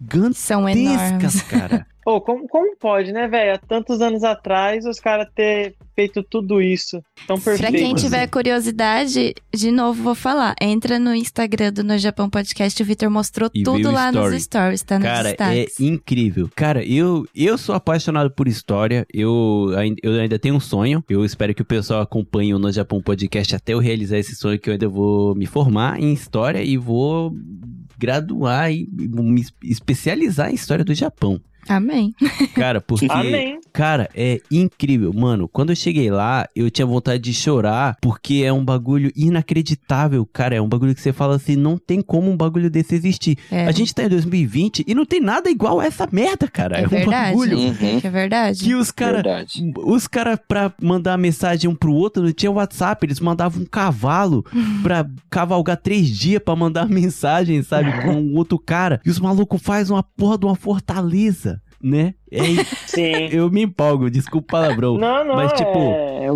gigantescas, 0.00 0.36
São 0.38 0.68
enormes. 0.68 1.42
cara. 1.48 1.86
Pô, 2.04 2.22
como, 2.22 2.48
como 2.48 2.74
pode, 2.78 3.12
né, 3.12 3.28
velho? 3.28 3.52
Há 3.52 3.58
tantos 3.58 4.00
anos 4.00 4.24
atrás, 4.24 4.86
os 4.86 4.98
caras 4.98 5.28
ter 5.34 5.74
feito 5.94 6.22
tudo 6.22 6.62
isso. 6.62 7.02
Tão 7.26 7.38
Pra 7.38 7.52
perfeito. 7.52 7.76
quem 7.76 7.98
Sim. 7.98 8.02
tiver 8.02 8.26
curiosidade, 8.28 9.34
de 9.54 9.70
novo 9.70 10.02
vou 10.02 10.14
falar. 10.14 10.54
Entra 10.58 10.98
no 10.98 11.14
Instagram 11.14 11.70
do 11.70 11.84
No 11.84 11.98
Japão 11.98 12.30
Podcast, 12.30 12.82
o 12.82 12.86
Vitor 12.86 13.10
mostrou 13.10 13.50
E 13.54 13.62
tudo 13.62 13.90
lá 13.90 14.08
story. 14.08 14.30
nos 14.34 14.42
stories, 14.42 14.82
tá 14.82 14.98
nos 14.98 15.06
Cara, 15.06 15.36
é 15.54 15.66
incrível. 15.78 16.48
Cara, 16.56 16.82
eu, 16.82 17.26
eu 17.34 17.58
sou 17.58 17.74
apaixonado 17.74 18.30
por 18.30 18.48
história. 18.48 19.06
Eu, 19.12 19.66
eu 20.02 20.18
ainda 20.18 20.38
tenho 20.38 20.54
um 20.54 20.60
sonho. 20.60 21.04
Eu 21.10 21.26
espero 21.26 21.54
que 21.54 21.60
o 21.60 21.66
pessoal 21.66 22.00
acompanhe 22.00 22.54
o 22.54 22.58
No 22.58 22.72
Japão 22.72 23.02
Podcast 23.02 23.54
até 23.54 23.74
eu 23.74 23.80
realizar 23.80 24.16
esse 24.16 24.34
sonho, 24.34 24.58
que 24.58 24.70
eu 24.70 24.72
ainda 24.72 24.88
vou 24.88 25.34
me 25.34 25.44
formar 25.44 26.00
em 26.00 26.14
história 26.14 26.62
e 26.62 26.78
vou 26.78 27.34
graduar 27.98 28.72
e 28.72 28.86
me 28.90 29.40
es- 29.40 29.52
especializar 29.62 30.50
em 30.50 30.54
história 30.54 30.84
do 30.84 30.94
Japão. 30.94 31.40
Amém. 31.68 32.14
Cara, 32.54 32.80
porque. 32.80 33.06
Amém. 33.10 33.58
Cara, 33.72 34.08
é 34.14 34.40
incrível. 34.50 35.12
Mano, 35.12 35.48
quando 35.48 35.70
eu 35.70 35.76
cheguei 35.76 36.10
lá, 36.10 36.46
eu 36.54 36.70
tinha 36.70 36.86
vontade 36.86 37.22
de 37.22 37.32
chorar, 37.34 37.96
porque 38.00 38.42
é 38.44 38.52
um 38.52 38.64
bagulho 38.64 39.12
inacreditável, 39.14 40.24
cara. 40.26 40.54
É 40.56 40.60
um 40.60 40.68
bagulho 40.68 40.94
que 40.94 41.00
você 41.00 41.12
fala 41.12 41.36
assim, 41.36 41.56
não 41.56 41.76
tem 41.78 42.00
como 42.00 42.30
um 42.30 42.36
bagulho 42.36 42.70
desse 42.70 42.94
existir. 42.94 43.36
É, 43.50 43.66
A 43.66 43.72
gente 43.72 43.94
tá 43.94 44.02
em 44.04 44.08
2020 44.08 44.84
e 44.86 44.94
não 44.94 45.04
tem 45.04 45.20
nada 45.20 45.50
igual 45.50 45.80
a 45.80 45.86
essa 45.86 46.08
merda, 46.10 46.48
cara. 46.48 46.78
é 46.78 46.82
É, 46.82 46.86
um 46.86 46.90
verdade. 46.90 47.30
bagulho 47.30 47.58
Uhum. 47.58 48.00
É 48.02 48.10
verdade. 48.10 48.64
que 48.64 48.74
os 48.74 48.90
caras. 48.90 49.22
Verdade. 49.22 49.72
Os 49.76 50.06
caras, 50.06 50.38
pra 50.46 50.72
mandar 50.82 51.16
mensagem 51.18 51.68
um 51.70 51.74
pro 51.74 51.92
outro, 51.92 52.22
não 52.22 52.32
tinha 52.32 52.50
WhatsApp, 52.50 53.04
eles 53.06 53.20
mandavam 53.20 53.62
um 53.62 53.66
cavalo 53.66 54.44
pra 54.82 55.06
cavalgar 55.30 55.76
três 55.76 56.08
dias 56.08 56.42
pra 56.42 56.54
mandar 56.56 56.88
mensagem, 56.90 57.62
sabe, 57.62 57.90
com 58.02 58.12
um 58.12 58.36
outro 58.36 58.58
cara. 58.58 59.00
E 59.04 59.10
os 59.10 59.18
malucos 59.18 59.60
fazem 59.62 59.94
uma 59.94 60.02
porra 60.02 60.38
de 60.38 60.46
uma 60.46 60.56
fortaleza, 60.56 61.57
né? 61.82 62.14
É, 62.30 62.64
Sim. 62.86 63.28
eu 63.30 63.50
me 63.50 63.62
empolgo, 63.62 64.10
desculpa 64.10 64.38
o 64.38 64.60
palavrão. 64.60 64.98
Não, 64.98 65.24
não, 65.24 65.34
Mas, 65.36 65.52
tipo- 65.52 65.78
é... 65.94 66.28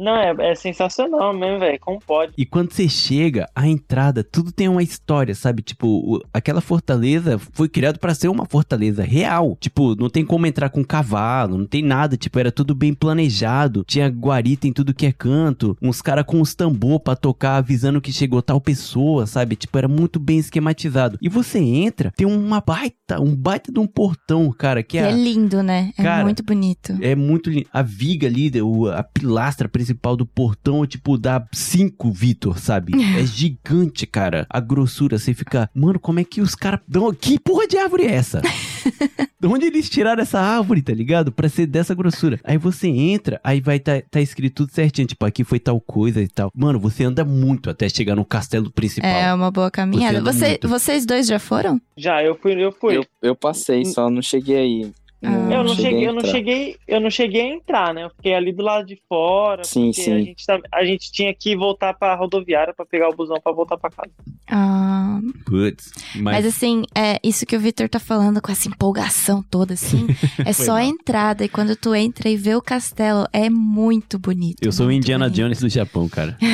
Não, 0.00 0.14
é, 0.16 0.50
é 0.50 0.54
sensacional 0.54 1.32
mesmo, 1.34 1.58
velho. 1.58 1.78
Como 1.80 1.98
pode? 2.00 2.32
E 2.36 2.44
quando 2.46 2.72
você 2.72 2.88
chega, 2.88 3.48
a 3.54 3.66
entrada, 3.66 4.22
tudo 4.22 4.52
tem 4.52 4.68
uma 4.68 4.82
história, 4.82 5.34
sabe? 5.34 5.62
Tipo, 5.62 5.86
o- 5.88 6.22
aquela 6.32 6.60
fortaleza 6.60 7.38
foi 7.52 7.68
criada 7.68 7.98
pra 7.98 8.14
ser 8.14 8.28
uma 8.28 8.44
fortaleza 8.46 9.02
real. 9.02 9.56
Tipo, 9.60 9.94
não 9.96 10.08
tem 10.10 10.24
como 10.24 10.46
entrar 10.46 10.68
com 10.70 10.84
cavalo, 10.84 11.56
não 11.58 11.66
tem 11.66 11.82
nada. 11.82 12.16
Tipo, 12.16 12.38
era 12.38 12.52
tudo 12.52 12.74
bem 12.74 12.92
planejado. 12.94 13.84
Tinha 13.86 14.08
guarita 14.08 14.66
em 14.68 14.72
tudo 14.72 14.94
que 14.94 15.06
é 15.06 15.12
canto. 15.12 15.76
Uns 15.82 16.00
caras 16.02 16.24
com 16.26 16.40
os 16.40 16.54
tambor 16.54 17.00
pra 17.00 17.16
tocar, 17.16 17.56
avisando 17.56 18.00
que 18.00 18.12
chegou 18.12 18.42
tal 18.42 18.60
pessoa, 18.60 19.26
sabe? 19.26 19.56
Tipo, 19.56 19.78
era 19.78 19.88
muito 19.88 20.20
bem 20.20 20.38
esquematizado. 20.38 21.18
E 21.22 21.28
você 21.28 21.58
entra, 21.58 22.12
tem 22.16 22.26
uma 22.26 22.60
baita, 22.60 23.20
um 23.20 23.34
baita 23.34 23.72
de 23.72 23.80
um 23.80 23.86
portão, 23.86 24.50
cara, 24.52 24.82
que 24.82 24.88
Que 24.88 24.98
é, 24.98 25.08
é 25.08 25.12
lindo. 25.12 25.37
Lindo, 25.38 25.62
né? 25.62 25.92
É 25.96 26.02
Cara, 26.02 26.22
muito 26.24 26.42
bonito. 26.42 26.96
É 27.00 27.14
muito 27.14 27.50
lindo. 27.50 27.66
A 27.72 27.82
viga 27.82 28.26
ali, 28.26 28.50
o- 28.60 28.88
a 28.88 29.02
pilastra 29.02 29.68
principal 29.68 30.16
do 30.16 30.26
portão, 30.26 30.86
tipo, 30.86 31.16
dá 31.16 31.44
5 31.52 32.10
Vitor, 32.12 32.58
sabe? 32.58 32.92
É 33.16 33.24
gigante, 33.26 34.06
cara. 34.06 34.46
A 34.50 34.60
grossura, 34.60 35.18
você 35.18 35.32
fica, 35.34 35.70
mano, 35.74 35.98
como 35.98 36.20
é 36.20 36.24
que 36.24 36.40
os 36.40 36.54
caras 36.54 36.80
dão. 36.86 37.12
Que 37.12 37.38
porra 37.38 37.66
de 37.66 37.76
árvore 37.78 38.04
é 38.04 38.12
essa? 38.14 38.40
de 39.40 39.46
onde 39.46 39.66
eles 39.66 39.88
tiraram 39.88 40.22
essa 40.22 40.40
árvore, 40.40 40.82
tá 40.82 40.92
ligado? 40.92 41.30
Pra 41.30 41.48
ser 41.48 41.66
dessa 41.66 41.94
grossura. 41.94 42.40
Aí 42.44 42.58
você 42.58 42.88
entra, 42.88 43.40
aí 43.44 43.60
vai 43.60 43.78
tá, 43.78 44.02
tá 44.10 44.20
escrito 44.20 44.66
tudo 44.66 44.72
certinho, 44.72 45.06
tipo, 45.06 45.24
aqui 45.24 45.44
foi 45.44 45.60
tal 45.60 45.80
coisa 45.80 46.20
e 46.20 46.28
tal. 46.28 46.50
Mano, 46.54 46.78
você 46.80 47.04
anda 47.04 47.24
muito 47.24 47.70
até 47.70 47.88
chegar 47.88 48.16
no 48.16 48.24
castelo 48.24 48.70
principal. 48.70 49.08
É 49.10 49.32
uma 49.32 49.50
boa 49.50 49.70
caminhada. 49.70 50.20
Você, 50.22 50.48
muito. 50.48 50.68
vocês 50.68 51.06
dois 51.06 51.26
já 51.26 51.38
foram? 51.38 51.80
Já, 51.96 52.22
eu 52.22 52.36
fui, 52.36 52.52
eu 52.52 52.72
fui. 52.72 52.96
Eu, 52.96 53.04
eu 53.22 53.36
passei, 53.36 53.84
só 53.84 54.10
não 54.10 54.22
cheguei 54.22 54.56
aí. 54.56 54.92
Ah. 55.22 55.48
Eu 55.52 55.64
não 55.64 55.74
cheguei, 55.74 56.04
a 56.04 56.08
eu 56.08 56.12
não 56.12 56.18
entrar. 56.20 56.30
cheguei, 56.30 56.76
eu 56.86 57.00
não 57.00 57.10
cheguei 57.10 57.40
a 57.40 57.54
entrar, 57.54 57.92
né? 57.94 58.04
Eu 58.04 58.10
fiquei 58.10 58.34
ali 58.34 58.52
do 58.52 58.62
lado 58.62 58.86
de 58.86 59.00
fora, 59.08 59.64
Sim, 59.64 59.86
porque 59.86 60.02
sim. 60.02 60.12
A, 60.12 60.20
gente 60.20 60.46
tá- 60.46 60.60
a 60.72 60.84
gente 60.84 61.10
tinha 61.10 61.34
que 61.34 61.56
voltar 61.56 61.92
pra 61.94 62.14
rodoviária 62.14 62.72
pra 62.72 62.86
pegar 62.86 63.08
o 63.08 63.16
busão 63.16 63.40
pra 63.40 63.52
voltar 63.52 63.76
pra 63.76 63.90
casa. 63.90 64.10
Ah, 64.48 65.18
Putz. 65.44 65.90
mas... 66.16 66.38
Mas, 66.38 66.46
assim, 66.46 66.82
é 66.94 67.18
isso 67.24 67.44
que 67.44 67.56
o 67.56 67.60
Victor 67.60 67.88
tá 67.88 67.98
falando 67.98 68.40
com 68.40 68.52
essa 68.52 68.68
empolgação 68.68 69.42
toda, 69.42 69.74
assim, 69.74 70.06
é 70.46 70.52
só 70.52 70.74
a 70.76 70.84
entrada. 70.84 71.44
E 71.44 71.48
quando 71.48 71.74
tu 71.74 71.94
entra 71.94 72.28
e 72.28 72.36
vê 72.36 72.54
o 72.54 72.62
castelo, 72.62 73.26
é 73.32 73.50
muito 73.50 74.18
bonito. 74.18 74.58
eu 74.62 74.70
sou 74.70 74.86
o 74.86 74.92
Indiana 74.92 75.24
bonito. 75.26 75.36
Jones 75.42 75.58
do 75.60 75.68
Japão, 75.68 76.08
cara. 76.08 76.36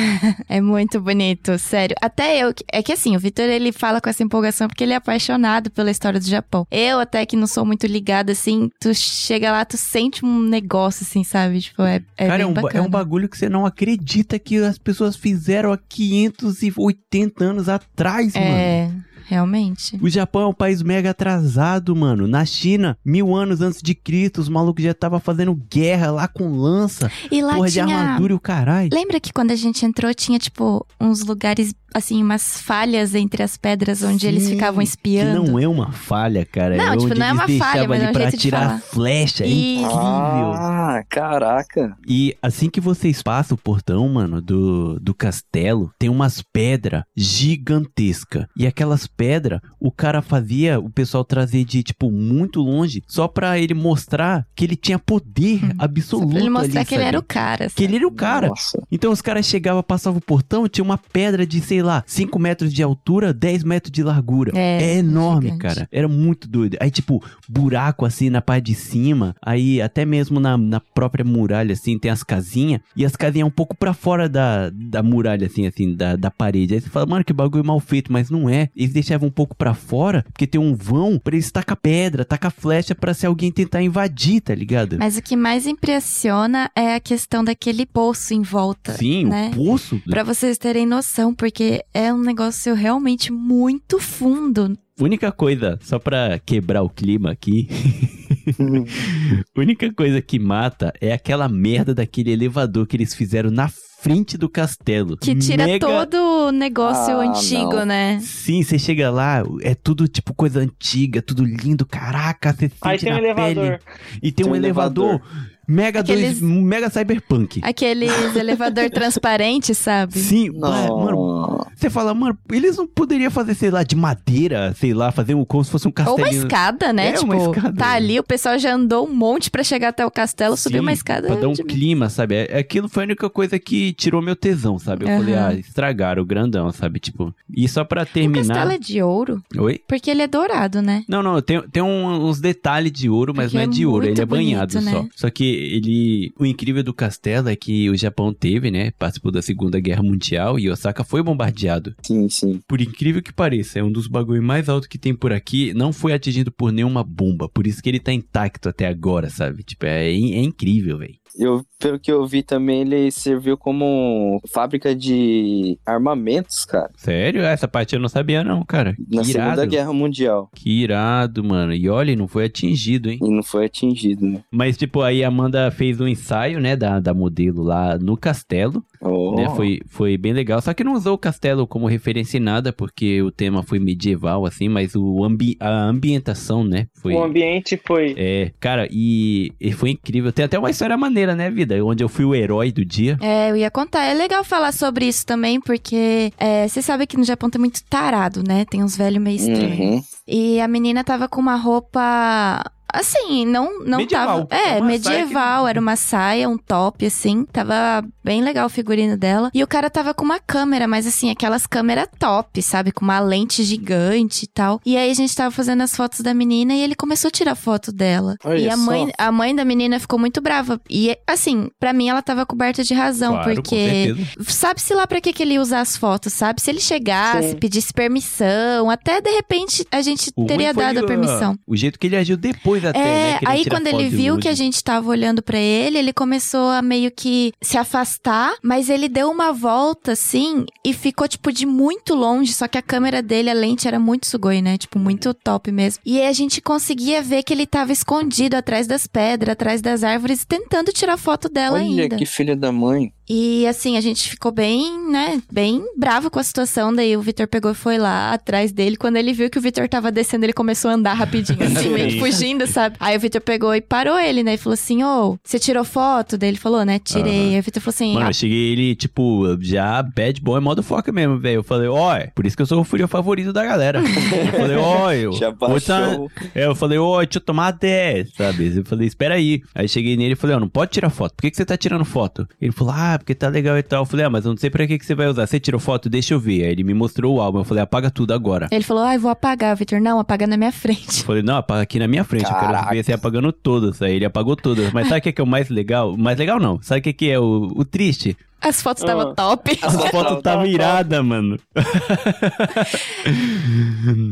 É 0.49 0.59
muito 0.61 0.99
bonito, 1.01 1.57
sério. 1.59 1.95
Até 2.01 2.43
eu, 2.43 2.53
é 2.71 2.81
que 2.81 2.91
assim, 2.91 3.15
o 3.15 3.19
Victor 3.19 3.45
ele 3.45 3.71
fala 3.71 3.99
com 4.01 4.09
essa 4.09 4.23
empolgação 4.23 4.67
porque 4.67 4.83
ele 4.83 4.93
é 4.93 4.95
apaixonado 4.95 5.69
pela 5.69 5.91
história 5.91 6.19
do 6.19 6.25
Japão. 6.25 6.65
Eu 6.71 6.99
até 6.99 7.25
que 7.25 7.35
não 7.35 7.47
sou 7.47 7.65
muito 7.65 7.85
ligada, 7.87 8.31
assim, 8.31 8.54
tu 8.79 8.93
chega 8.93 9.51
lá, 9.51 9.65
tu 9.65 9.77
sente 9.77 10.25
um 10.25 10.39
negócio, 10.39 11.03
assim, 11.03 11.23
sabe? 11.23 11.61
Tipo, 11.61 11.83
é, 11.83 12.01
é 12.17 12.27
Cara, 12.27 12.43
é 12.43 12.45
um, 12.45 12.53
é 12.73 12.81
um 12.81 12.89
bagulho 12.89 13.29
que 13.29 13.37
você 13.37 13.49
não 13.49 13.65
acredita 13.65 14.39
que 14.39 14.57
as 14.57 14.77
pessoas 14.77 15.15
fizeram 15.15 15.71
há 15.71 15.77
580 15.77 17.43
anos 17.43 17.69
atrás, 17.69 18.33
mano. 18.33 18.45
É, 18.45 18.91
realmente. 19.25 19.97
O 20.01 20.09
Japão 20.09 20.43
é 20.43 20.47
um 20.47 20.53
país 20.53 20.81
mega 20.81 21.09
atrasado, 21.09 21.95
mano. 21.95 22.27
Na 22.27 22.45
China, 22.45 22.97
mil 23.03 23.35
anos 23.35 23.61
antes 23.61 23.81
de 23.81 23.93
Cristo, 23.95 24.39
os 24.39 24.49
malucos 24.49 24.83
já 24.83 24.91
estavam 24.91 25.19
fazendo 25.19 25.53
guerra 25.53 26.11
lá 26.11 26.27
com 26.27 26.49
lança, 26.49 27.11
E 27.31 27.41
lá 27.41 27.55
porra 27.55 27.67
de 27.67 27.73
tinha... 27.73 27.97
armadura 27.97 28.33
e 28.33 28.35
o 28.35 28.39
caralho. 28.39 28.89
Lembra 28.93 29.19
que 29.19 29.33
quando 29.33 29.51
a 29.51 29.55
gente 29.55 29.85
entrou 29.85 30.13
tinha, 30.13 30.39
tipo, 30.39 30.85
uns 30.99 31.23
lugares, 31.23 31.73
assim, 31.95 32.21
umas 32.21 32.59
falhas 32.59 33.15
entre 33.15 33.41
as 33.41 33.55
pedras 33.55 34.03
onde 34.03 34.27
eles 34.27 34.43
Sim, 34.43 34.49
ficavam 34.51 34.79
Que 34.79 34.83
espiando? 34.89 35.43
não 35.43 35.57
é 35.57 35.65
uma 35.67 35.91
falha, 35.93 36.45
cara. 36.45 36.75
Não, 36.75 36.83
é 36.83 36.91
tipo, 36.97 37.05
onde 37.05 37.19
não 37.19 37.25
é 37.25 37.29
eles 37.29 37.39
uma 37.39 37.65
falha, 37.65 37.87
mas 37.87 38.03
é 38.03 38.09
um 38.09 38.11
pra 38.11 38.21
jeito 38.23 38.31
de 38.37 38.47
atirar 38.47 38.67
falar. 38.67 38.79
flecha. 38.81 39.43
É 39.45 39.47
incrível. 39.47 39.89
Ah, 39.95 41.03
caraca. 41.09 41.95
E 42.07 42.35
assim 42.41 42.69
que 42.69 42.81
vocês 42.81 43.23
passam 43.23 43.55
o 43.55 43.57
portão, 43.57 44.07
mano, 44.09 44.41
do, 44.41 44.99
do 44.99 45.13
castelo, 45.13 45.89
tem 45.97 46.09
umas 46.09 46.41
pedras 46.53 47.03
gigantescas. 47.15 48.45
E 48.57 48.67
aquelas 48.67 49.07
pedras, 49.07 49.61
o 49.79 49.91
cara 49.91 50.21
fazia 50.21 50.79
o 50.79 50.89
pessoal 50.89 51.23
trazer 51.23 51.63
de, 51.63 51.81
tipo, 51.83 52.11
muito 52.11 52.61
longe, 52.61 53.03
só 53.07 53.27
pra 53.27 53.57
ele 53.57 53.73
mostrar 53.73 54.45
que 54.55 54.63
ele 54.65 54.75
tinha 54.75 54.99
poder 54.99 55.59
Só 55.59 55.65
absoluto. 55.79 56.29
pra 56.29 56.39
ele 56.39 56.49
mostrar 56.49 56.79
ali, 56.81 56.87
que 56.89 56.95
ele 56.95 57.03
sabe? 57.03 57.07
era 57.07 57.19
o 57.19 57.23
cara. 57.23 57.69
Que 57.69 57.83
ele 57.83 57.95
era 57.95 58.07
o 58.07 58.11
cara. 58.11 58.47
Nossa. 58.49 58.81
Então 58.91 59.11
os 59.11 59.21
caras 59.21 59.45
chegavam, 59.45 59.81
passavam 59.81 60.17
o 60.19 60.21
portão, 60.21 60.67
tinha 60.67 60.83
uma 60.83 60.97
pedra 60.97 61.45
de, 61.45 61.61
sei 61.61 61.81
lá, 61.85 62.03
5 62.05 62.37
metros 62.37 62.73
de 62.73 62.83
altura, 62.83 63.33
10 63.33 63.63
metros 63.63 63.91
de 63.91 64.03
largura. 64.03 64.51
É, 64.55 64.83
É, 64.83 64.97
enorme, 64.97 65.51
gigante. 65.51 65.61
cara. 65.61 65.89
Era 65.91 66.07
muito 66.07 66.47
doido. 66.47 66.77
Aí, 66.81 66.91
tipo, 66.91 67.23
buraco 67.47 68.05
assim 68.05 68.29
na 68.29 68.41
parte 68.41 68.65
de 68.65 68.75
cima. 68.75 69.35
Aí, 69.41 69.81
até 69.81 70.05
mesmo 70.05 70.39
na, 70.39 70.57
na 70.57 70.79
própria 70.79 71.23
muralha, 71.23 71.73
assim, 71.73 71.97
tem 71.97 72.11
as 72.11 72.23
casinhas. 72.23 72.81
E 72.95 73.05
as 73.05 73.15
casinhas 73.15 73.47
um 73.47 73.51
pouco 73.51 73.75
pra 73.75 73.93
fora 73.93 74.27
da, 74.27 74.69
da 74.71 75.01
muralha, 75.03 75.47
assim, 75.47 75.65
assim, 75.67 75.95
da, 75.95 76.15
da 76.15 76.31
parede. 76.31 76.73
Aí 76.73 76.81
você 76.81 76.89
fala, 76.89 77.05
mano, 77.05 77.23
que 77.23 77.33
bagulho 77.33 77.63
mal 77.63 77.79
feito. 77.79 78.11
Mas 78.11 78.29
não 78.29 78.49
é. 78.49 78.69
Eles 78.75 78.93
deixavam 78.93 79.27
um 79.27 79.31
pouco 79.31 79.55
pra 79.55 79.73
fora, 79.73 80.23
porque 80.33 80.47
tem 80.47 80.59
um 80.59 80.75
vão 80.75 81.17
pra 81.19 81.35
eles 81.35 81.51
tacar 81.51 81.77
pedra, 81.77 82.25
tacar 82.25 82.51
flecha 82.51 82.95
pra 82.95 83.13
se 83.13 83.25
alguém 83.25 83.51
tentar 83.51 83.81
invadir, 83.81 84.41
tá 84.41 84.53
ligado? 84.55 84.97
Mas 84.99 85.17
o 85.17 85.21
que 85.21 85.35
mais 85.35 85.65
impressiona 85.67 86.69
é 86.75 86.95
a 86.95 86.99
questão 86.99 87.43
daquele 87.43 87.85
poço 87.85 88.33
em 88.33 88.41
volta. 88.41 88.93
Sim, 88.93 89.25
né? 89.25 89.51
o 89.53 89.55
poço. 89.65 90.01
Pra 90.09 90.23
vocês 90.23 90.57
terem 90.57 90.85
noção, 90.85 91.33
porque 91.33 91.63
é 91.93 92.13
um 92.13 92.21
negócio 92.21 92.73
realmente 92.73 93.31
muito 93.31 93.99
fundo. 93.99 94.77
Única 94.99 95.31
coisa, 95.31 95.77
só 95.81 95.99
pra 95.99 96.39
quebrar 96.39 96.81
o 96.81 96.89
clima 96.89 97.31
aqui. 97.31 97.67
única 99.57 99.91
coisa 99.93 100.21
que 100.21 100.39
mata 100.39 100.93
é 101.01 101.11
aquela 101.11 101.47
merda 101.49 101.93
daquele 101.93 102.31
elevador 102.31 102.87
que 102.87 102.95
eles 102.95 103.13
fizeram 103.13 103.49
na 103.51 103.67
frente 104.01 104.37
do 104.37 104.47
castelo. 104.47 105.17
Que 105.17 105.35
tira 105.35 105.65
Mega- 105.65 105.85
todo 105.87 106.15
o 106.47 106.51
negócio 106.51 107.19
Ah, 107.19 107.27
antigo, 107.29 107.73
não. 107.77 107.85
né? 107.87 108.19
Sim, 108.21 108.61
você 108.61 108.77
chega 108.77 109.09
lá, 109.09 109.43
é 109.61 109.73
tudo 109.73 110.07
tipo 110.07 110.33
coisa 110.33 110.59
antiga, 110.59 111.21
tudo 111.21 111.43
lindo, 111.43 111.85
caraca, 111.85 112.53
você 112.53 112.69
sente 112.69 112.77
Aí 112.81 112.97
tem 112.99 113.11
um 113.11 113.15
na 113.15 113.19
elevador. 113.21 113.55
pele. 113.55 113.79
E 114.17 114.31
tem, 114.31 114.33
Tem 114.33 114.45
um 114.45 114.51
um 114.51 114.55
elevador, 114.55 115.09
elevador. 115.15 115.45
Mega 115.67 115.99
Aqueles- 116.01 116.39
dois, 116.39 116.41
mega 116.63 116.89
cyberpunk. 116.89 117.59
Aqueles 117.63 118.35
elevador 118.35 118.89
transparente, 118.91 119.73
sabe? 119.75 120.17
Sim, 120.19 120.49
mano, 120.51 120.87
Não. 121.05 121.64
Você 121.75 121.89
fala, 121.89 122.13
mano, 122.13 122.37
eles 122.51 122.77
não 122.77 122.87
poderiam 122.87 123.29
fazer, 123.31 123.53
sei 123.55 123.69
lá, 123.69 123.83
de 123.83 123.95
madeira, 123.95 124.73
sei 124.77 124.93
lá, 124.93 125.11
fazer 125.11 125.35
um, 125.35 125.43
como 125.45 125.63
se 125.63 125.71
fosse 125.71 125.87
um 125.87 125.89
Ou 125.89 125.93
castelinho. 125.93 126.27
uma 126.27 126.43
escada, 126.45 126.93
né? 126.93 127.09
É, 127.09 127.11
tipo, 127.13 127.25
uma 127.25 127.37
escada. 127.37 127.73
tá 127.77 127.91
ali, 127.93 128.19
o 128.19 128.23
pessoal 128.23 128.57
já 128.57 128.73
andou 128.73 129.07
um 129.07 129.13
monte 129.13 129.49
pra 129.51 129.63
chegar 129.63 129.89
até 129.89 130.05
o 130.05 130.11
castelo, 130.11 130.55
subiu 130.57 130.81
uma 130.81 130.93
escada. 130.93 131.27
Pra 131.27 131.35
dar 131.35 131.47
um 131.49 131.53
de- 131.53 131.63
clima, 131.63 132.09
sabe? 132.09 132.35
É- 132.35 132.59
Aquilo 132.59 132.87
foi 132.89 133.03
a 133.03 133.05
única 133.05 133.29
coisa 133.29 133.59
que 133.59 133.93
tirou 133.93 134.21
meu 134.21 134.35
tesão, 134.35 134.79
sabe? 134.79 135.05
Eu 135.05 135.09
Aham. 135.09 135.17
falei, 135.19 135.35
ah, 135.35 135.53
estragaram 135.53 136.21
o 136.23 136.25
grandão, 136.25 136.71
sabe? 136.71 136.99
Tipo. 136.99 137.33
E 137.55 137.67
só 137.67 137.83
pra 137.83 138.03
O 138.03 138.05
terminar. 138.05 138.47
castelo 138.47 138.71
é 138.71 138.77
de 138.77 139.01
ouro, 139.01 139.41
Oi? 139.57 139.79
porque 139.87 140.09
ele 140.09 140.21
é 140.21 140.27
dourado, 140.27 140.81
né? 140.81 141.03
Não, 141.07 141.21
não, 141.21 141.41
tem, 141.41 141.61
tem 141.69 141.83
um- 141.83 142.25
uns 142.27 142.39
detalhes 142.39 142.91
de 142.91 143.09
ouro, 143.09 143.33
mas 143.35 143.45
Porque 143.51 143.57
não 143.57 143.61
é 143.61 143.65
é 143.65 143.67
de 143.67 143.85
ouro, 143.85 144.05
ele 144.05 144.19
é 144.21 144.25
banhado 144.25 144.73
bonito, 144.73 144.91
só. 144.91 145.03
né? 145.03 145.09
Só 145.15 145.29
que 145.29 145.43
ele. 145.43 146.33
O 146.39 146.45
incrível 146.45 146.83
do 146.83 146.93
castelo 146.93 147.49
é 147.49 147.55
que 147.55 147.89
o 147.89 147.95
Japão 147.97 148.33
teve, 148.33 148.71
né? 148.71 148.91
Participou 148.97 149.31
da 149.31 149.41
Segunda 149.41 149.79
Guerra 149.79 150.03
Mundial 150.03 150.59
e 150.59 150.69
Osaka 150.69 151.03
foi 151.03 151.21
bombardeado. 151.65 151.95
Sim, 152.03 152.29
sim. 152.29 152.61
Por 152.67 152.81
incrível 152.81 153.21
que 153.21 153.33
pareça, 153.33 153.79
é 153.79 153.83
um 153.83 153.91
dos 153.91 154.07
bagulhos 154.07 154.43
mais 154.43 154.69
altos 154.69 154.87
que 154.87 154.97
tem 154.97 155.15
por 155.15 155.33
aqui. 155.33 155.73
Não 155.73 155.91
foi 155.91 156.13
atingido 156.13 156.51
por 156.51 156.71
nenhuma 156.71 157.03
bomba. 157.03 157.49
Por 157.49 157.65
isso 157.65 157.81
que 157.81 157.89
ele 157.89 157.99
tá 157.99 158.13
intacto 158.13 158.69
até 158.69 158.87
agora, 158.87 159.29
sabe? 159.29 159.63
Tipo, 159.63 159.85
é, 159.85 160.09
é 160.09 160.39
incrível, 160.39 160.99
velho. 160.99 161.15
Eu, 161.37 161.65
pelo 161.79 161.99
que 161.99 162.09
eu 162.09 162.25
vi 162.25 162.41
também, 162.41 162.81
ele 162.81 163.11
serviu 163.11 163.57
como 163.57 164.41
fábrica 164.53 164.95
de 164.95 165.77
armamentos, 165.85 166.63
cara. 166.63 166.89
Sério? 166.95 167.41
Essa 167.41 167.67
parte 167.67 167.93
eu 167.93 167.99
não 167.99 168.07
sabia, 168.07 168.43
não, 168.43 168.63
cara. 168.63 168.95
Na 169.11 169.21
que 169.21 169.31
irado. 169.31 169.49
Segunda 169.49 169.65
Guerra 169.65 169.91
Mundial. 169.91 170.49
Que 170.55 170.83
irado, 170.83 171.43
mano. 171.43 171.73
E 171.73 171.89
olha, 171.89 172.15
não 172.15 172.27
foi 172.27 172.45
atingido, 172.45 173.09
hein? 173.09 173.19
E 173.21 173.29
não 173.29 173.43
foi 173.43 173.65
atingido, 173.65 174.25
né? 174.25 174.43
Mas, 174.49 174.77
tipo, 174.77 175.01
aí 175.01 175.23
a 175.23 175.27
Amanda 175.27 175.69
fez 175.71 175.99
um 175.99 176.07
ensaio, 176.07 176.59
né, 176.61 176.75
da, 176.75 176.99
da 177.01 177.13
modelo 177.13 177.63
lá 177.63 177.97
no 177.97 178.15
castelo, 178.15 178.83
Oh. 179.05 179.35
né? 179.35 179.49
Foi, 179.55 179.79
foi 179.87 180.17
bem 180.17 180.33
legal. 180.33 180.61
Só 180.61 180.73
que 180.73 180.83
não 180.83 180.93
usou 180.93 181.13
o 181.13 181.17
castelo 181.17 181.67
como 181.67 181.87
referência 181.87 182.37
em 182.37 182.41
nada, 182.41 182.73
porque 182.73 183.21
o 183.21 183.31
tema 183.31 183.63
foi 183.63 183.79
medieval, 183.79 184.45
assim, 184.45 184.67
mas 184.67 184.95
o 184.95 185.23
ambi 185.23 185.55
a 185.59 185.69
ambientação, 185.85 186.63
né, 186.63 186.87
foi... 186.93 187.13
O 187.13 187.23
ambiente 187.23 187.79
foi. 187.85 188.15
É, 188.17 188.51
cara, 188.59 188.87
e, 188.91 189.51
e 189.59 189.71
foi 189.71 189.91
incrível. 189.91 190.31
Tem 190.31 190.45
até 190.45 190.57
uma 190.57 190.69
história 190.69 190.97
maneira, 190.97 191.35
né, 191.35 191.49
vida? 191.49 191.83
Onde 191.85 192.03
eu 192.03 192.09
fui 192.09 192.25
o 192.25 192.33
herói 192.33 192.71
do 192.71 192.83
dia. 192.83 193.17
É, 193.21 193.51
eu 193.51 193.55
ia 193.55 193.69
contar. 193.69 194.03
É 194.03 194.13
legal 194.13 194.43
falar 194.43 194.71
sobre 194.71 195.05
isso 195.05 195.25
também, 195.25 195.59
porque 195.59 196.31
é, 196.37 196.67
você 196.67 196.81
sabe 196.81 197.07
que 197.07 197.17
no 197.17 197.23
Japão 197.23 197.49
tem 197.49 197.59
muito 197.59 197.83
tarado, 197.83 198.43
né? 198.45 198.65
Tem 198.65 198.83
uns 198.83 198.97
velhos 198.97 199.21
meio 199.21 199.37
estranhos. 199.37 199.79
Uhum. 199.79 200.03
E 200.27 200.59
a 200.59 200.67
menina 200.67 201.03
tava 201.03 201.27
com 201.27 201.39
uma 201.39 201.55
roupa. 201.55 202.63
Assim, 202.99 203.45
não, 203.45 203.79
não 203.83 203.97
Medieval. 203.99 204.45
tava. 204.45 204.61
É, 204.61 204.77
Uma 204.77 204.87
medieval. 204.87 205.67
Era 205.67 205.79
uma 205.79 205.95
saia, 205.95 206.47
um 206.49 206.57
top, 206.57 207.05
assim. 207.05 207.45
Tava 207.51 208.03
bem 208.23 208.41
legal 208.41 208.65
o 208.67 208.69
figurino 208.69 209.17
dela. 209.17 209.49
E 209.53 209.63
o 209.63 209.67
cara 209.67 209.89
tava 209.89 210.13
com 210.13 210.23
uma 210.23 210.39
câmera, 210.39 210.87
mas 210.87 211.05
assim, 211.05 211.29
aquelas 211.29 211.67
câmeras 211.67 212.07
top, 212.17 212.61
sabe? 212.61 212.91
Com 212.91 213.03
uma 213.03 213.19
lente 213.19 213.63
gigante 213.63 214.45
e 214.45 214.47
tal. 214.47 214.79
E 214.85 214.95
aí 214.97 215.11
a 215.11 215.13
gente 215.13 215.35
tava 215.35 215.51
fazendo 215.51 215.81
as 215.81 215.95
fotos 215.95 216.21
da 216.21 216.33
menina 216.33 216.73
e 216.73 216.81
ele 216.81 216.95
começou 216.95 217.27
a 217.27 217.31
tirar 217.31 217.55
foto 217.55 217.91
dela. 217.91 218.35
Olha 218.43 218.57
e 218.59 218.69
a 218.69 218.75
só. 218.77 218.83
mãe, 218.83 219.11
a 219.17 219.31
mãe 219.31 219.55
da 219.55 219.65
menina 219.65 219.99
ficou 219.99 220.17
muito 220.17 220.41
brava. 220.41 220.79
E 220.89 221.15
assim, 221.27 221.69
pra 221.79 221.93
mim 221.93 222.07
ela 222.09 222.21
tava 222.21 222.45
coberta 222.45 222.83
de 222.83 222.93
razão, 222.93 223.33
Claro, 223.33 223.55
porque 223.55 224.15
sabe-se 224.47 224.93
lá 224.93 225.05
pra 225.05 225.19
que, 225.21 225.33
que 225.33 225.43
ele 225.43 225.53
ia 225.55 225.61
usar 225.61 225.81
as 225.81 225.97
fotos, 225.97 226.33
sabe? 226.33 226.61
Se 226.61 226.69
ele 226.71 226.79
chegasse, 226.79 227.49
Sim. 227.49 227.55
pedisse 227.57 227.93
permissão, 227.93 228.89
até 228.89 229.21
de 229.21 229.29
repente 229.31 229.85
a 229.91 230.01
gente 230.01 230.31
O 230.35 230.45
teria 230.45 230.73
foi 230.73 230.83
dado 230.83 230.99
a 230.99 231.03
permissão. 231.05 231.55
O 231.67 231.75
jeito 231.75 231.99
que 231.99 232.07
ele 232.07 232.15
agiu 232.15 232.37
depois 232.37 232.84
até, 232.89 232.99
né? 232.99 233.29
É, 233.31 233.39
querendo 233.39 233.49
aí 233.51 233.63
tirar 233.63 233.75
quando 233.75 233.87
ele 233.87 234.09
viu 234.09 234.37
que 234.37 234.47
a 234.47 234.53
gente 234.53 234.83
tava 234.83 235.09
olhando 235.09 235.41
pra 235.41 235.57
ele, 235.57 235.97
ele 235.97 236.13
começou 236.13 236.69
a 236.69 236.81
meio 236.81 237.11
que 237.11 237.53
se 237.61 237.77
afastar, 237.77 238.55
mas 238.63 238.89
ele 238.89 239.07
deu 239.07 239.29
uma 239.29 239.51
volta 239.51 240.13
assim 240.13 240.65
e 240.83 240.93
ficou 240.93 241.27
tipo 241.27 241.51
de 241.51 241.65
muito 241.65 242.13
longe, 242.13 242.53
só 242.53 242.67
que 242.67 242.77
a 242.77 242.81
câmera 242.81 243.21
dele, 243.21 243.49
a 243.49 243.53
lente 243.53 243.87
era 243.87 243.99
muito 243.99 244.27
sugoi, 244.27 244.61
né? 244.61 244.77
Tipo, 244.77 244.99
muito 244.99 245.33
top 245.33 245.71
mesmo. 245.71 246.01
E 246.05 246.19
aí 246.19 246.27
a 246.27 246.33
gente 246.33 246.61
conseguia 246.61 247.21
ver 247.21 247.43
que 247.43 247.53
ele 247.53 247.65
tava 247.65 247.91
escondido 247.91 248.55
atrás 248.55 248.87
das 248.87 249.07
pedras, 249.07 249.53
atrás 249.53 249.81
das 249.81 250.03
árvores, 250.03 250.45
tentando 250.45 250.91
tirar 250.91 251.17
foto 251.17 251.49
dela 251.49 251.77
Olha 251.77 252.03
ainda. 252.03 252.15
que 252.15 252.25
filha 252.25 252.55
da 252.55 252.71
mãe. 252.71 253.11
E 253.27 253.65
assim, 253.67 253.97
a 253.97 254.01
gente 254.01 254.29
ficou 254.29 254.51
bem, 254.51 255.09
né, 255.09 255.41
bem 255.51 255.83
bravo 255.97 256.29
com 256.29 256.39
a 256.39 256.43
situação. 256.43 256.93
Daí 256.93 257.17
o 257.17 257.21
Vitor 257.21 257.47
pegou 257.47 257.71
e 257.71 257.75
foi 257.75 257.97
lá 257.97 258.33
atrás 258.33 258.71
dele. 258.71 258.95
Quando 258.95 259.17
ele 259.17 259.33
viu 259.33 259.49
que 259.49 259.57
o 259.57 259.61
Vitor 259.61 259.87
tava 259.89 260.11
descendo, 260.11 260.45
ele 260.45 260.53
começou 260.53 260.91
a 260.91 260.93
andar 260.93 261.13
rapidinho, 261.13 261.61
assim, 261.65 261.89
meio 261.89 262.09
que 262.09 262.19
fugindo, 262.19 262.67
sabe? 262.67 262.95
Aí 262.99 263.17
o 263.17 263.19
Vitor 263.19 263.41
pegou 263.41 263.73
e 263.73 263.81
parou 263.81 264.19
ele, 264.19 264.43
né? 264.43 264.53
E 264.53 264.57
falou 264.57 264.75
assim: 264.75 265.03
Ô, 265.03 265.37
você 265.43 265.57
tirou 265.57 265.83
foto? 265.83 266.37
Daí 266.37 266.49
ele 266.49 266.57
falou, 266.57 266.85
né? 266.85 266.99
Tirei. 266.99 267.53
Aí 267.55 267.59
o 267.59 267.63
Vitor 267.63 267.81
falou 267.81 267.93
assim: 267.95 268.13
Mano, 268.13 268.25
"Ah, 268.27 268.29
eu 268.29 268.33
cheguei 268.33 268.71
ele, 268.73 268.95
tipo, 268.95 269.57
já 269.61 270.01
bad 270.03 270.39
boy, 270.41 270.59
modo 270.59 270.83
foca 270.83 271.11
mesmo, 271.11 271.39
velho. 271.39 271.55
Eu 271.57 271.63
falei, 271.63 271.87
ó, 271.87 272.19
por 272.35 272.45
isso 272.45 272.55
que 272.55 272.61
eu 272.61 272.65
sou 272.67 272.79
o 272.79 272.83
furiô 272.83 273.07
favorito 273.07 273.51
da 273.51 273.63
galera. 273.63 274.01
Eu 274.45 274.51
falei, 274.59 274.75
ó, 274.77 275.11
eu. 275.13 275.33
Já 275.33 275.51
tá- 275.51 275.67
baixou. 275.67 276.31
É, 276.53 276.65
eu 276.65 276.75
falei, 276.75 276.97
ó, 276.97 277.19
deixa 277.23 277.37
eu 277.37 277.41
tomar 277.41 277.71
10, 277.71 278.33
sabe? 278.35 278.77
Eu 278.77 278.85
falei, 278.85 279.07
espera 279.07 279.35
aí. 279.35 279.61
Aí 279.73 279.87
cheguei 279.87 280.15
nele 280.17 280.33
e 280.33 280.35
falei, 280.35 280.55
ó, 280.55 280.59
não 280.59 280.69
pode 280.69 280.91
tirar 280.91 281.09
foto. 281.09 281.33
Por 281.35 281.41
que, 281.41 281.51
que 281.51 281.57
você 281.57 281.65
tá 281.65 281.75
tirando 281.77 282.05
foto? 282.05 282.47
Ele 282.61 282.71
falou, 282.71 282.93
ah, 282.95 283.14
porque 283.17 283.35
tá 283.35 283.47
legal 283.47 283.77
e 283.77 283.83
tal. 283.83 284.01
Eu 284.01 284.05
falei, 284.05 284.25
ah, 284.25 284.29
mas 284.29 284.45
eu 284.45 284.51
não 284.51 284.57
sei 284.57 284.69
pra 284.69 284.85
que, 284.87 284.97
que 284.97 285.05
você 285.05 285.15
vai 285.15 285.27
usar. 285.27 285.45
Você 285.47 285.59
tirou 285.59 285.79
foto? 285.79 286.09
Deixa 286.09 286.33
eu 286.33 286.39
ver. 286.39 286.63
Aí 286.65 286.71
ele 286.71 286.83
me 286.83 286.93
mostrou 286.93 287.35
o 287.35 287.41
álbum. 287.41 287.59
Eu 287.59 287.63
falei, 287.63 287.83
apaga 287.83 288.09
tudo 288.09 288.33
agora. 288.33 288.67
Ele 288.71 288.83
falou, 288.83 289.03
ai, 289.03 289.17
vou 289.17 289.31
apagar. 289.31 289.75
Vitor, 289.75 289.99
não, 290.01 290.19
apaga 290.19 290.47
na 290.47 290.57
minha 290.57 290.71
frente. 290.71 291.19
Eu 291.19 291.25
falei, 291.25 291.43
não, 291.43 291.57
apaga 291.57 291.81
aqui 291.81 291.99
na 291.99 292.07
minha 292.07 292.23
frente. 292.23 292.45
Eu 292.45 292.49
quero 292.49 292.61
Caraca. 292.61 292.93
ver 292.93 293.03
você 293.03 293.13
apagando 293.13 293.51
todas. 293.51 294.01
Aí 294.01 294.15
ele 294.15 294.25
apagou 294.25 294.55
todas. 294.55 294.91
Mas 294.91 295.07
sabe 295.07 295.19
o 295.19 295.23
que, 295.23 295.31
que 295.31 295.41
é 295.41 295.43
o 295.43 295.47
mais 295.47 295.69
legal? 295.69 296.13
O 296.13 296.17
mais 296.17 296.37
legal 296.37 296.59
não. 296.59 296.81
Sabe 296.81 296.99
o 296.99 297.03
que, 297.03 297.13
que 297.13 297.29
é 297.29 297.39
o, 297.39 297.71
o 297.75 297.85
triste? 297.85 298.37
As 298.67 298.81
fotos 298.81 299.03
estavam 299.03 299.29
Ah. 299.31 299.35
top. 299.35 299.77
A 299.81 299.89
foto 299.91 300.11
Tava 300.11 300.41
tava 300.41 300.57
top. 300.63 300.69
irada, 300.69 301.21
mano. 301.23 301.59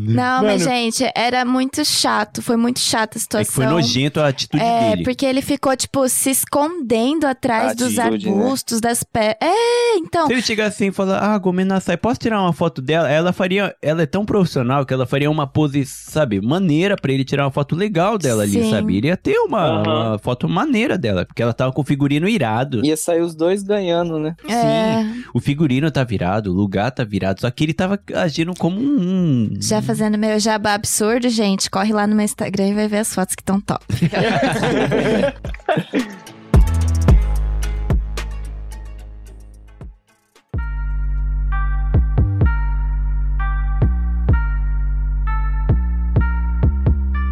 Não, 0.08 0.44
mas 0.44 0.64
Mano. 0.66 0.76
gente, 0.76 1.04
era 1.16 1.46
muito 1.46 1.84
chato. 1.86 2.42
Foi 2.42 2.56
muito 2.58 2.80
chata 2.80 3.18
a 3.18 3.20
É 3.20 3.22
situação. 3.22 3.46
que 3.50 3.54
foi 3.54 3.66
nojento 3.66 4.20
a 4.20 4.28
atitude 4.28 4.64
É, 4.64 4.90
dele. 4.92 5.04
porque 5.04 5.26
ele 5.26 5.42
ficou, 5.42 5.76
tipo, 5.76 6.08
se 6.10 6.32
escondendo 6.32 7.26
atrás 7.26 7.72
A 7.72 7.74
dos 7.76 7.98
atitude, 8.00 8.30
né? 8.30 8.36
arbustos, 8.36 8.82
das 8.82 9.04
pedras. 9.04 9.38
É, 9.42 9.98
então. 9.98 10.28
Se 10.28 10.34
ele 10.34 10.42
chegar 10.42 10.66
assim 10.68 10.88
e 10.88 10.92
falar, 10.92 11.20
ah, 11.20 11.38
Gomena 11.38 11.80
sai, 11.80 11.98
posso 11.98 12.20
tirar 12.20 12.42
uma 12.42 12.54
foto 12.54 12.82
dela? 12.82 13.10
Ela 13.10 13.34
faria, 13.34 13.76
ela 13.82 14.02
é 14.04 14.06
tão 14.06 14.26
profissional 14.26 14.86
que 14.86 14.94
ela 14.94 15.06
faria 15.06 15.30
uma 15.30 15.46
pose, 15.48 15.86
sabe, 15.86 16.42
maneira 16.42 16.96
pra 16.96 17.12
ele 17.12 17.24
tirar 17.24 17.46
uma 17.46 17.52
foto 17.52 17.76
legal 17.76 18.18
dela 18.18 18.44
ali, 18.44 18.64
Sim. 18.64 18.72
sabe? 18.72 18.98
Ele 18.98 19.08
ia 19.08 19.18
ter 19.18 19.38
uma, 19.40 19.62
Aham. 19.64 19.84
uma 20.10 20.20
foto 20.20 20.48
maneira 20.48 20.98
dela, 20.98 21.26
porque 21.26 21.42
ela 21.42 21.54
tava 21.54 21.72
com 21.72 21.82
o 21.82 21.86
figurino 21.86 22.28
irado. 22.28 22.84
Ia 22.86 22.98
sair 22.98 23.22
os 23.22 23.36
dois 23.36 23.64
ganhando, 23.64 24.18
né? 24.20 24.23
É, 24.48 25.04
O 25.34 25.40
figurino 25.40 25.92
tá 25.92 26.04
virado, 26.04 26.52
o 26.52 26.54
lugar 26.54 26.92
tá 26.92 27.04
virado, 27.04 27.42
só 27.42 27.52
que 27.52 27.64
ele 27.64 27.74
tava 27.74 28.00
agindo 28.16 28.54
como 28.56 28.80
um... 28.80 29.54
já 29.60 29.82
fazendo 29.82 30.18
meu 30.18 30.40
jabá 30.40 30.74
absurdo, 30.74 31.30
gente, 31.30 31.70
corre 31.70 31.94
lá 31.94 32.08
no 32.08 32.16
meu 32.16 32.26
Instagram 32.26 32.70
e 32.70 32.74
vai 32.74 32.88
ver 32.88 33.00
as 33.00 33.14
fotos 33.14 33.36
que 33.36 33.42
estão 33.42 33.60
top. 33.60 33.84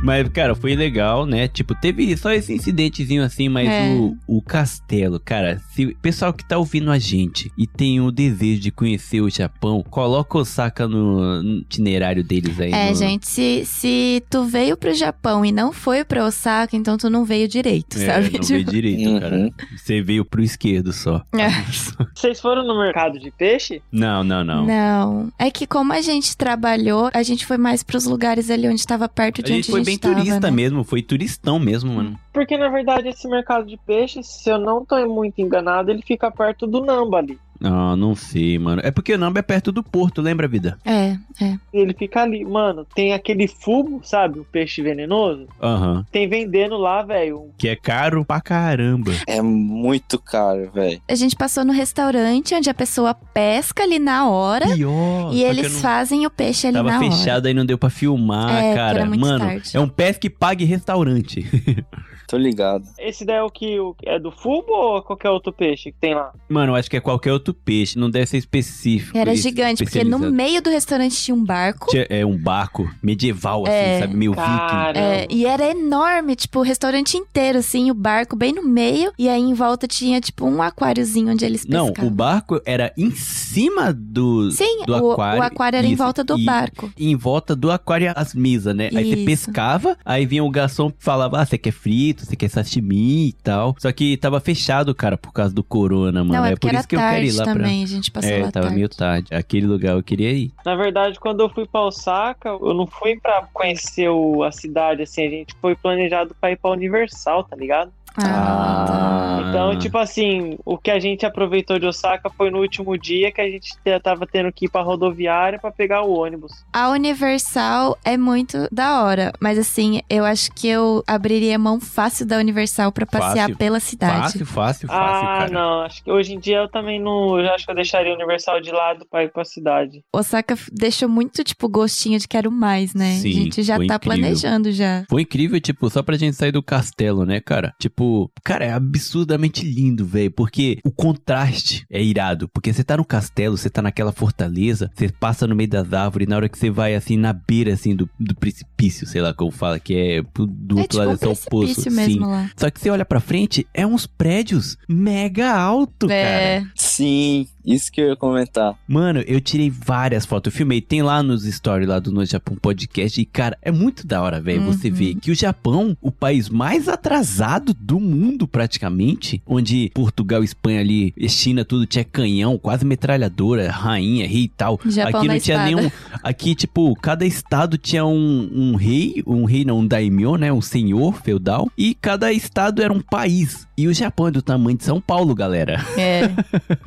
Mas, 0.04 0.28
cara, 0.30 0.56
foi 0.56 0.76
legal, 0.76 1.26
né? 1.26 1.48
Tipo, 1.48 1.76
teve 1.76 2.16
só 2.18 2.32
esse 2.32 2.54
incidentezinho 2.54 3.24
assim, 3.24 3.48
mas 3.50 3.68
É. 3.70 3.94
o, 3.94 4.18
o 4.28 4.42
castelo, 4.42 5.20
cara, 5.20 5.62
se 5.74 5.96
pessoal 6.02 6.34
que 6.34 6.44
tá 6.48 6.58
ouvindo 6.58 6.90
a 6.92 6.98
gente 6.98 7.52
e 7.58 7.68
tem 7.68 8.02
o 8.02 8.12
desejo 8.12 8.60
de 8.62 8.72
conhecer 8.72 9.22
o 9.22 9.30
Japão, 9.30 9.84
coloca 9.90 10.38
Osaka 10.38 10.88
no, 10.88 11.44
no 11.44 11.58
itinerário 11.60 12.24
deles 12.24 12.60
aí. 12.60 12.72
É, 12.72 12.90
no- 12.90 12.96
gente, 12.96 13.28
se, 13.28 13.64
se 13.66 14.24
tu 14.30 14.44
veio 14.44 14.76
pro 14.76 14.94
Japão 14.94 15.46
e 15.46 15.52
não 15.52 15.72
foi 15.72 16.04
pra 16.04 16.26
Osaka, 16.26 16.76
então 16.76 16.98
tu 16.98 17.10
não 17.10 17.24
veio 17.24 17.48
direito, 17.48 17.98
É, 18.00 18.06
sabe? 18.06 18.32
não 18.34 18.40
Tipo, 18.42 18.48
veio 18.48 18.64
direito, 18.66 19.10
Uhum. 19.10 19.20
cara. 19.20 19.50
Você 19.78 20.02
veio 20.02 20.26
pro 20.26 20.42
esquerdo 20.42 20.92
só. 20.92 21.24
É. 21.34 21.50
Vocês 22.16 22.40
foram 22.40 22.66
no 22.66 22.80
mercado 22.80 23.20
de 23.20 23.30
peixe? 23.32 23.82
Não, 23.92 24.24
não, 24.24 24.44
não. 24.44 24.66
Não. 24.66 25.32
É 25.38 25.52
que 25.52 25.68
como 25.68 25.94
a 25.94 26.02
gente 26.02 26.36
trabalhou, 26.36 27.10
a 27.14 27.22
gente 27.24 27.46
foi 27.46 27.58
mais 27.58 27.84
pros 27.84 28.06
lugares 28.06 28.50
ali 28.50 28.68
onde 28.68 28.86
tava 28.86 29.08
perto 29.08 29.42
A 29.42 29.44
de 29.44 29.52
onde 29.54 29.62
gente 29.64 29.72
foi 29.72 29.82
bem 29.92 29.98
tava, 29.98 30.16
turista 30.16 30.40
né? 30.40 30.52
mesmo, 30.52 30.84
foi 30.84 31.02
turistão 31.02 31.60
mesmo, 31.60 31.94
mano. 31.94 32.20
Porque 32.34 32.58
na 32.58 32.70
verdade 32.70 33.10
esse 33.10 33.28
mercado 33.28 33.66
de 33.66 33.78
peixe, 33.78 34.24
se 34.24 34.50
eu 34.50 34.58
não 34.58 34.86
tô 34.86 34.96
muito 35.08 35.40
enganado, 35.40 35.92
ele 35.92 36.02
fica 36.02 36.32
perto 36.32 36.66
do 36.66 36.82
Namba 36.82 37.18
ali. 37.18 37.40
Ah, 37.64 37.96
não 37.96 38.16
sei, 38.16 38.58
mano. 38.58 38.82
É 38.84 38.90
porque 38.92 39.14
o 39.14 39.18
Namba 39.18 39.40
é 39.40 39.44
perto 39.44 39.72
do 39.72 39.84
porto, 39.84 40.22
lembra, 40.22 40.48
vida? 40.48 40.78
É, 40.84 41.16
é. 41.42 41.58
Ele 41.74 41.94
fica 41.94 42.22
ali, 42.24 42.44
mano. 42.44 42.86
Tem 42.96 43.14
aquele 43.14 43.48
fumo, 43.48 44.02
sabe? 44.04 44.40
O 44.40 44.44
peixe 44.46 44.82
venenoso. 44.82 45.48
Aham. 45.62 46.06
Tem 46.12 46.28
vendendo 46.28 46.78
lá, 46.78 47.02
velho. 47.04 47.50
Que 47.58 47.70
é 47.70 47.76
caro 47.76 48.26
pra 48.26 48.42
caramba. 48.42 49.12
É 49.28 49.42
muito 49.42 50.18
caro, 50.20 50.72
velho. 50.74 51.02
A 51.08 51.16
gente 51.16 51.36
passou 51.36 51.64
no 51.64 51.72
restaurante 51.72 52.56
onde 52.56 52.70
a 52.70 52.74
pessoa 52.74 53.14
pesca 53.14 53.84
ali 53.84 54.00
na 54.00 54.28
hora 54.30 54.68
Pior. 54.74 55.32
e 55.34 55.44
eles 55.44 55.74
não- 55.74 55.80
fazem 55.82 56.26
o 56.26 56.30
peixe 56.30 56.68
ali 56.68 56.78
Tava 56.78 56.90
na 56.92 56.98
hora. 57.00 57.12
fechado 57.12 57.46
aí 57.48 57.54
não 57.54 57.66
deu 57.66 57.78
pra 57.78 57.90
filmar, 57.90 58.52
É, 58.56 58.76
cara. 58.76 59.00
era 59.00 59.06
muito 59.06 59.22
Mano, 59.22 59.46
tarde. 59.46 59.70
é 59.76 59.80
um 59.80 59.88
pesque 59.88 60.30
pague 60.30 60.66
restaurante. 60.66 61.46
Tô 62.32 62.38
ligado. 62.38 62.86
Esse 62.98 63.26
daí 63.26 63.36
é 63.38 63.44
o 63.44 63.52
que 63.52 63.78
é 64.06 64.18
do 64.18 64.32
fumo 64.32 64.66
ou 64.70 65.02
qualquer 65.04 65.30
outro 65.30 65.52
peixe 65.52 65.92
que 65.92 65.98
tem 66.00 66.16
lá? 66.16 66.32
Mano, 66.50 66.72
eu 66.72 66.76
acho 66.76 66.90
que 66.90 66.96
é 66.98 67.02
qualquer 67.02 67.34
outro 67.34 67.54
peixe, 67.54 68.00
não 68.00 68.10
deve 68.10 68.26
ser 68.26 68.38
específico. 68.38 69.18
Era 69.18 69.36
gigante, 69.36 69.84
porque 69.84 70.04
no 70.04 70.18
meio 70.18 70.62
do 70.62 70.70
restaurante 70.70 71.16
tinha 71.16 71.36
um 71.36 71.44
barco. 71.44 71.88
Tinha- 71.90 72.08
É 72.10 72.26
um 72.26 72.38
barco 72.38 72.90
medieval, 73.04 73.64
assim, 73.68 73.74
É. 73.76 74.00
sabe? 74.00 74.16
Meio 74.16 74.32
viking. 74.32 74.98
É, 75.00 75.28
e 75.30 75.46
era 75.46 75.70
enorme, 75.72 76.36
tipo, 76.36 76.60
o 76.60 76.62
restaurante 76.64 77.18
inteiro, 77.18 77.58
assim, 77.60 77.92
o 77.92 77.94
barco 77.94 78.36
bem 78.36 78.54
no 78.54 78.64
meio. 78.64 79.12
E 79.20 79.28
aí 79.28 79.42
em 79.42 79.54
volta 79.54 79.88
tinha, 79.88 80.20
tipo, 80.22 80.46
um 80.46 80.62
aquáriozinho 80.62 81.32
onde 81.32 81.44
eles 81.46 81.66
Não, 81.68 81.88
pescavam. 81.88 82.12
o 82.12 82.14
barco 82.16 82.62
era 82.66 82.94
em 82.98 83.12
cima 83.12 83.94
do, 83.94 84.50
Sim, 84.52 84.84
do 84.86 84.94
o, 84.94 85.12
aquário. 85.12 85.42
o 85.42 85.44
aquário 85.44 85.78
era 85.78 85.86
em 85.88 85.92
Isso, 85.94 86.04
volta 86.04 86.24
do 86.24 86.38
e- 86.40 86.46
barco. 86.46 86.92
Em 86.98 87.16
volta 87.16 87.56
do 87.56 87.70
aquário 87.72 88.12
as 88.16 88.34
mesas, 88.34 88.76
né? 88.76 88.90
Aí 88.96 89.10
você 89.10 89.16
Isso. 89.16 89.26
pescava, 89.26 89.98
aí 90.06 90.26
vinha 90.26 90.44
o 90.44 90.50
garçom 90.50 90.90
e 90.90 90.94
falava: 90.98 91.40
Ah, 91.42 91.46
você 91.46 91.58
quer 91.58 91.72
frito, 91.72 92.21
você 92.26 92.36
quer 92.36 92.50
sashimi 92.50 93.30
e 93.30 93.34
tal. 93.34 93.76
Só 93.80 93.92
que 93.92 94.16
tava 94.18 94.40
fechado, 94.40 94.94
cara, 94.96 95.18
por 95.18 95.32
causa 95.32 95.54
do 95.54 95.64
corona, 95.64 96.24
mano. 96.24 96.34
Não, 96.42 96.46
é 96.46 96.54
é 96.54 96.56
por 96.56 96.70
era 96.70 96.80
isso 96.80 96.88
que 96.88 96.96
eu 96.96 97.00
quero 97.00 97.12
ir 97.26 97.34
tarde 97.34 97.38
lá 97.38 97.44
pra. 97.44 97.54
também, 97.54 97.84
a 97.84 97.88
gente 97.88 98.12
passou 98.12 98.30
É, 98.32 98.36
lá 98.44 98.52
tava 98.52 98.66
tarde. 98.66 98.76
meio 98.76 98.90
tarde. 98.90 99.34
Aquele 99.34 99.66
lugar 99.68 99.96
eu 99.96 100.04
queria 100.04 100.32
ir. 100.32 100.52
Na 100.66 100.76
verdade, 100.76 101.20
quando 101.20 101.42
eu 101.42 101.50
fui 101.50 101.66
pra 101.68 101.82
Osaka, 101.82 102.50
eu 102.50 102.74
não 102.74 102.86
fui 102.88 103.20
pra 103.20 103.48
conhecer 103.54 104.10
o- 104.10 104.44
a 104.44 104.52
cidade, 104.52 105.02
assim, 105.04 105.26
a 105.26 105.30
gente 105.30 105.54
foi 105.62 105.76
planejado 105.76 106.36
pra 106.40 106.52
ir 106.52 106.58
pra 106.58 106.72
Universal, 106.72 107.44
tá 107.44 107.56
ligado? 107.56 107.92
Ah, 108.18 108.86
tá. 108.88 109.50
Então, 109.50 109.78
tipo 109.78 109.98
assim, 109.98 110.58
o 110.66 110.78
que 110.78 110.90
a 110.92 111.00
gente 111.00 111.26
aproveitou 111.26 111.78
de 111.80 111.86
Osaka 111.86 112.30
foi 112.30 112.50
no 112.50 112.60
último 112.60 112.98
dia 112.98 113.32
que 113.32 113.42
a 113.42 113.50
gente 113.50 113.72
te- 113.84 114.00
tava 114.00 114.26
tendo 114.26 114.52
que 114.52 114.66
ir 114.66 114.70
pra 114.70 114.82
rodoviária 114.82 115.60
pra 115.60 115.72
pegar 115.72 116.04
o 116.04 116.14
ônibus. 116.18 116.52
A 116.74 116.90
Universal 116.90 117.98
é 118.04 118.18
muito 118.18 118.68
da 118.72 119.04
hora, 119.04 119.32
mas 119.40 119.58
assim, 119.58 120.02
eu 120.10 120.26
acho 120.26 120.52
que 120.54 120.68
eu 120.68 121.04
abriria 121.08 121.58
mão 121.60 121.80
fácil 121.80 122.26
da 122.26 122.38
Universal 122.38 122.92
pra 122.92 123.06
passear 123.06 123.44
Fácil. 123.48 123.58
pela 123.58 123.80
cidade. 123.80 124.22
Fácil, 124.22 124.46
fácil, 124.46 124.88
fácil, 124.88 125.28
ah, 125.28 125.38
cara. 125.40 125.52
não, 125.52 125.82
acho 125.82 126.04
que 126.04 126.12
hoje 126.12 126.34
em 126.34 126.40
dia 126.40 126.58
eu 126.58 126.70
também 126.70 127.00
não. 127.00 127.40
Eu 127.40 127.52
acho 127.54 127.66
que 127.66 127.72
eu 127.72 127.76
deixaria 127.76 128.12
o 128.12 128.16
Universal 128.16 128.62
de 128.62 128.72
lado 128.72 129.06
pra 129.10 129.24
ir 129.24 129.32
pra 129.32 129.44
cidade. 129.46 130.04
Osaka 130.14 130.56
deixou 130.72 131.08
muito, 131.10 131.44
tipo, 131.44 131.68
gostinho 131.70 132.20
de 132.20 132.28
quero 132.28 132.52
mais, 132.52 132.94
né? 132.94 133.14
Sim, 133.16 133.30
a 133.30 133.34
gente 133.34 133.64
já 133.64 133.78
tá 133.78 133.84
incrível. 133.84 134.00
planejando 134.00 134.72
já. 134.72 135.04
Foi 135.10 135.22
incrível, 135.24 135.60
tipo, 135.60 135.90
só 135.90 136.02
pra 136.04 136.18
gente 136.18 136.36
sair 136.36 136.52
do 136.52 136.64
castelo, 136.64 137.26
né, 137.26 137.40
cara? 137.40 137.74
Tipo, 137.80 138.01
cara, 138.44 138.66
é 138.66 138.72
absurdamente 138.72 139.66
lindo, 139.66 140.06
velho. 140.06 140.32
Porque 140.32 140.80
o 140.84 140.92
contraste 140.92 141.86
é 141.90 142.02
irado. 142.02 142.50
Porque 142.50 142.74
você 142.74 142.84
tá 142.84 142.98
no 142.98 143.06
castelo, 143.06 143.58
você 143.58 143.70
tá 143.70 143.82
naquela 143.82 144.12
fortaleza, 144.12 144.90
você 144.94 145.10
passa 145.10 145.48
no 145.48 145.56
meio 145.56 145.70
das 145.70 145.94
árvores, 145.94 146.28
na 146.28 146.36
hora 146.36 146.50
que 146.50 146.58
você 146.58 146.70
vai, 146.70 146.96
assim, 146.96 147.18
na 147.18 147.34
beira, 147.34 147.74
assim, 147.74 147.96
do, 147.96 148.10
do 148.20 148.36
precipício, 148.36 149.08
sei 149.08 149.22
lá 149.22 149.34
como 149.34 149.52
fala, 149.52 149.80
que 149.80 149.96
é 149.96 150.22
do 150.22 150.78
é 150.78 150.82
outro 150.82 151.00
tipo 151.00 151.04
um 151.04 151.06
lado, 151.06 151.14
é 151.14 151.18
só 151.18 151.32
o 151.32 151.50
poço. 151.50 151.92
mesmo 151.92 152.28
lá. 152.28 152.50
Só 152.56 152.70
que 152.70 152.80
você 152.80 152.90
olha 152.90 153.06
pra 153.06 153.20
frente, 153.20 153.68
é 153.74 153.86
uns 153.86 154.06
prédios 154.06 154.78
mega 154.88 155.52
alto, 155.52 156.08
cara. 156.08 156.20
É, 156.20 156.64
Sim, 156.76 157.48
Isso 157.66 157.92
que 157.92 158.02
eu 158.02 158.10
ia 158.10 158.16
comentar. 158.16 158.76
Mano, 158.88 159.20
eu 159.28 159.40
tirei 159.42 159.70
várias 159.70 160.26
fotos, 160.26 160.52
eu 160.54 160.58
filmei, 160.58 160.82
tem 160.82 161.02
lá 161.02 161.22
nos 161.24 161.44
stories 161.44 161.88
lá 161.88 162.00
do 162.00 162.12
No 162.12 162.26
Japão 162.26 162.56
Podcast 162.56 163.20
e 163.20 163.26
cara, 163.26 163.58
é 163.62 163.72
muito 163.72 164.06
da 164.06 164.22
hora, 164.22 164.40
velho, 164.42 164.62
você 164.64 164.90
Uhum. 164.90 164.96
ver 164.96 165.16
que 165.16 165.32
o 165.32 165.36
Japão, 165.36 165.96
o 166.02 166.12
país 166.12 166.50
mais 166.50 166.88
atrasado 166.88 167.74
do 167.74 168.00
mundo 168.00 168.48
praticamente, 168.48 169.42
onde 169.46 169.92
Portugal, 169.94 170.44
Espanha 170.44 170.80
ali, 170.82 171.14
China 171.28 171.64
tudo 171.66 171.86
tinha 171.86 172.04
canhão, 172.04 172.58
quase 172.58 172.86
metralhadora, 172.86 173.70
rainha, 173.72 174.28
rei 174.28 174.44
e 174.44 174.48
tal. 174.48 174.80
Japão 174.86 175.20
aqui 175.22 175.28
não 175.28 175.40
tinha 175.40 175.58
espada. 175.58 175.64
nenhum, 175.76 175.92
aqui 176.24 176.56
tipo, 176.56 176.96
cada 176.96 177.26
estado 177.26 177.78
tinha 177.78 178.06
um, 178.06 178.50
um 178.54 178.76
rei, 178.76 179.22
um 179.26 179.46
rei 179.46 179.64
não, 179.66 179.80
um 179.80 179.88
daimyo, 179.88 180.36
né, 180.38 180.52
um 180.52 180.62
senhor 180.62 181.22
feudal, 181.22 181.70
e 181.78 181.94
cada 181.96 182.32
estado 182.34 182.82
era 182.82 182.92
um 182.92 183.02
país. 183.02 183.68
E 183.78 183.88
o 183.88 183.94
Japão 183.94 184.28
é 184.28 184.32
do 184.32 184.42
tamanho 184.42 184.78
de 184.78 184.84
São 184.84 185.02
Paulo, 185.02 185.34
galera. 185.34 185.84
É. 185.98 186.30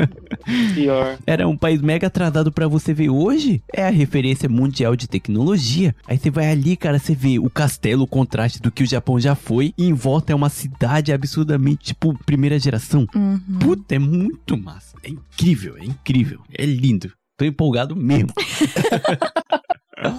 Pior. 0.73 1.19
Era 1.27 1.49
um 1.49 1.57
país 1.57 1.81
mega 1.81 2.07
atrasado 2.07 2.53
pra 2.53 2.69
você 2.69 2.95
ver 2.95 3.11
hoje. 3.11 3.63
É 3.73 3.87
a 3.87 3.91
referência 3.91 4.49
mundial 4.49 4.97
de 4.97 5.09
tecnologia. 5.09 5.95
Aí 6.07 6.19
você 6.19 6.31
vai 6.31 6.51
ali, 6.51 6.77
cara, 6.77 6.99
você 6.99 7.15
vê 7.15 7.39
o 7.39 7.51
castelo, 7.51 8.05
o 8.05 8.07
contraste 8.07 8.61
do 8.61 8.71
que 8.71 8.83
o 8.83 8.87
Japão 8.87 9.19
já 9.19 9.35
foi. 9.35 9.75
E 9.77 9.85
em 9.85 9.93
volta 9.93 10.33
é 10.33 10.37
uma 10.37 10.49
cidade 10.49 11.13
absurdamente, 11.13 11.87
tipo, 11.87 12.19
primeira 12.25 12.59
geração. 12.59 13.07
Uhum. 13.15 13.59
Puta, 13.59 13.95
é 13.95 13.99
muito 13.99 14.57
massa. 14.57 14.97
É 15.03 15.11
incrível, 15.11 15.77
é 15.77 15.85
incrível. 15.85 16.41
É 16.57 16.65
lindo. 16.65 17.13
Tô 17.37 17.45
empolgado 17.45 17.97
mesmo. 17.97 18.29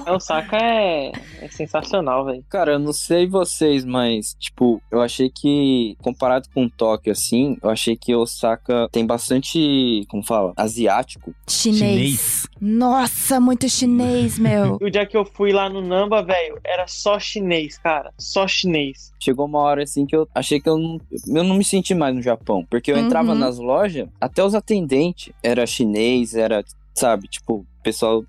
É, 0.05 0.11
Osaka 0.11 0.57
é, 0.57 1.11
é 1.41 1.47
sensacional, 1.49 2.25
velho. 2.25 2.43
Cara, 2.49 2.73
eu 2.73 2.79
não 2.79 2.93
sei 2.93 3.27
vocês, 3.27 3.85
mas, 3.85 4.35
tipo, 4.39 4.81
eu 4.91 5.01
achei 5.01 5.29
que, 5.29 5.95
comparado 6.01 6.47
com 6.53 6.67
Tóquio, 6.69 7.11
assim, 7.11 7.57
eu 7.61 7.69
achei 7.69 7.95
que 7.95 8.15
Osaka 8.15 8.87
tem 8.91 9.05
bastante, 9.05 10.05
como 10.09 10.23
fala, 10.25 10.53
asiático. 10.57 11.33
Chinês. 11.47 11.79
Chinês. 11.79 12.47
Nossa, 12.59 13.39
muito 13.39 13.69
chinês, 13.69 14.37
meu. 14.39 14.77
O 14.81 14.89
dia 14.89 15.05
que 15.05 15.15
eu 15.17 15.25
fui 15.25 15.51
lá 15.51 15.69
no 15.69 15.81
Namba, 15.81 16.23
velho, 16.23 16.59
era 16.65 16.87
só 16.87 17.19
chinês, 17.19 17.77
cara. 17.77 18.11
Só 18.17 18.47
chinês. 18.47 19.13
Chegou 19.19 19.45
uma 19.45 19.59
hora, 19.59 19.83
assim, 19.83 20.05
que 20.05 20.15
eu 20.15 20.27
achei 20.33 20.59
que 20.59 20.69
eu 20.69 20.77
não, 20.77 20.99
eu 21.27 21.43
não 21.43 21.55
me 21.55 21.63
senti 21.63 21.93
mais 21.93 22.15
no 22.15 22.21
Japão. 22.21 22.65
Porque 22.69 22.91
eu 22.91 22.97
entrava 22.97 23.33
Uhum. 23.33 23.39
nas 23.39 23.57
lojas, 23.57 24.07
até 24.19 24.43
os 24.43 24.53
atendentes 24.55 25.33
era 25.43 25.65
chinês, 25.65 26.35
era, 26.35 26.63
sabe, 26.93 27.27
tipo, 27.27 27.65
pessoal 27.83 28.23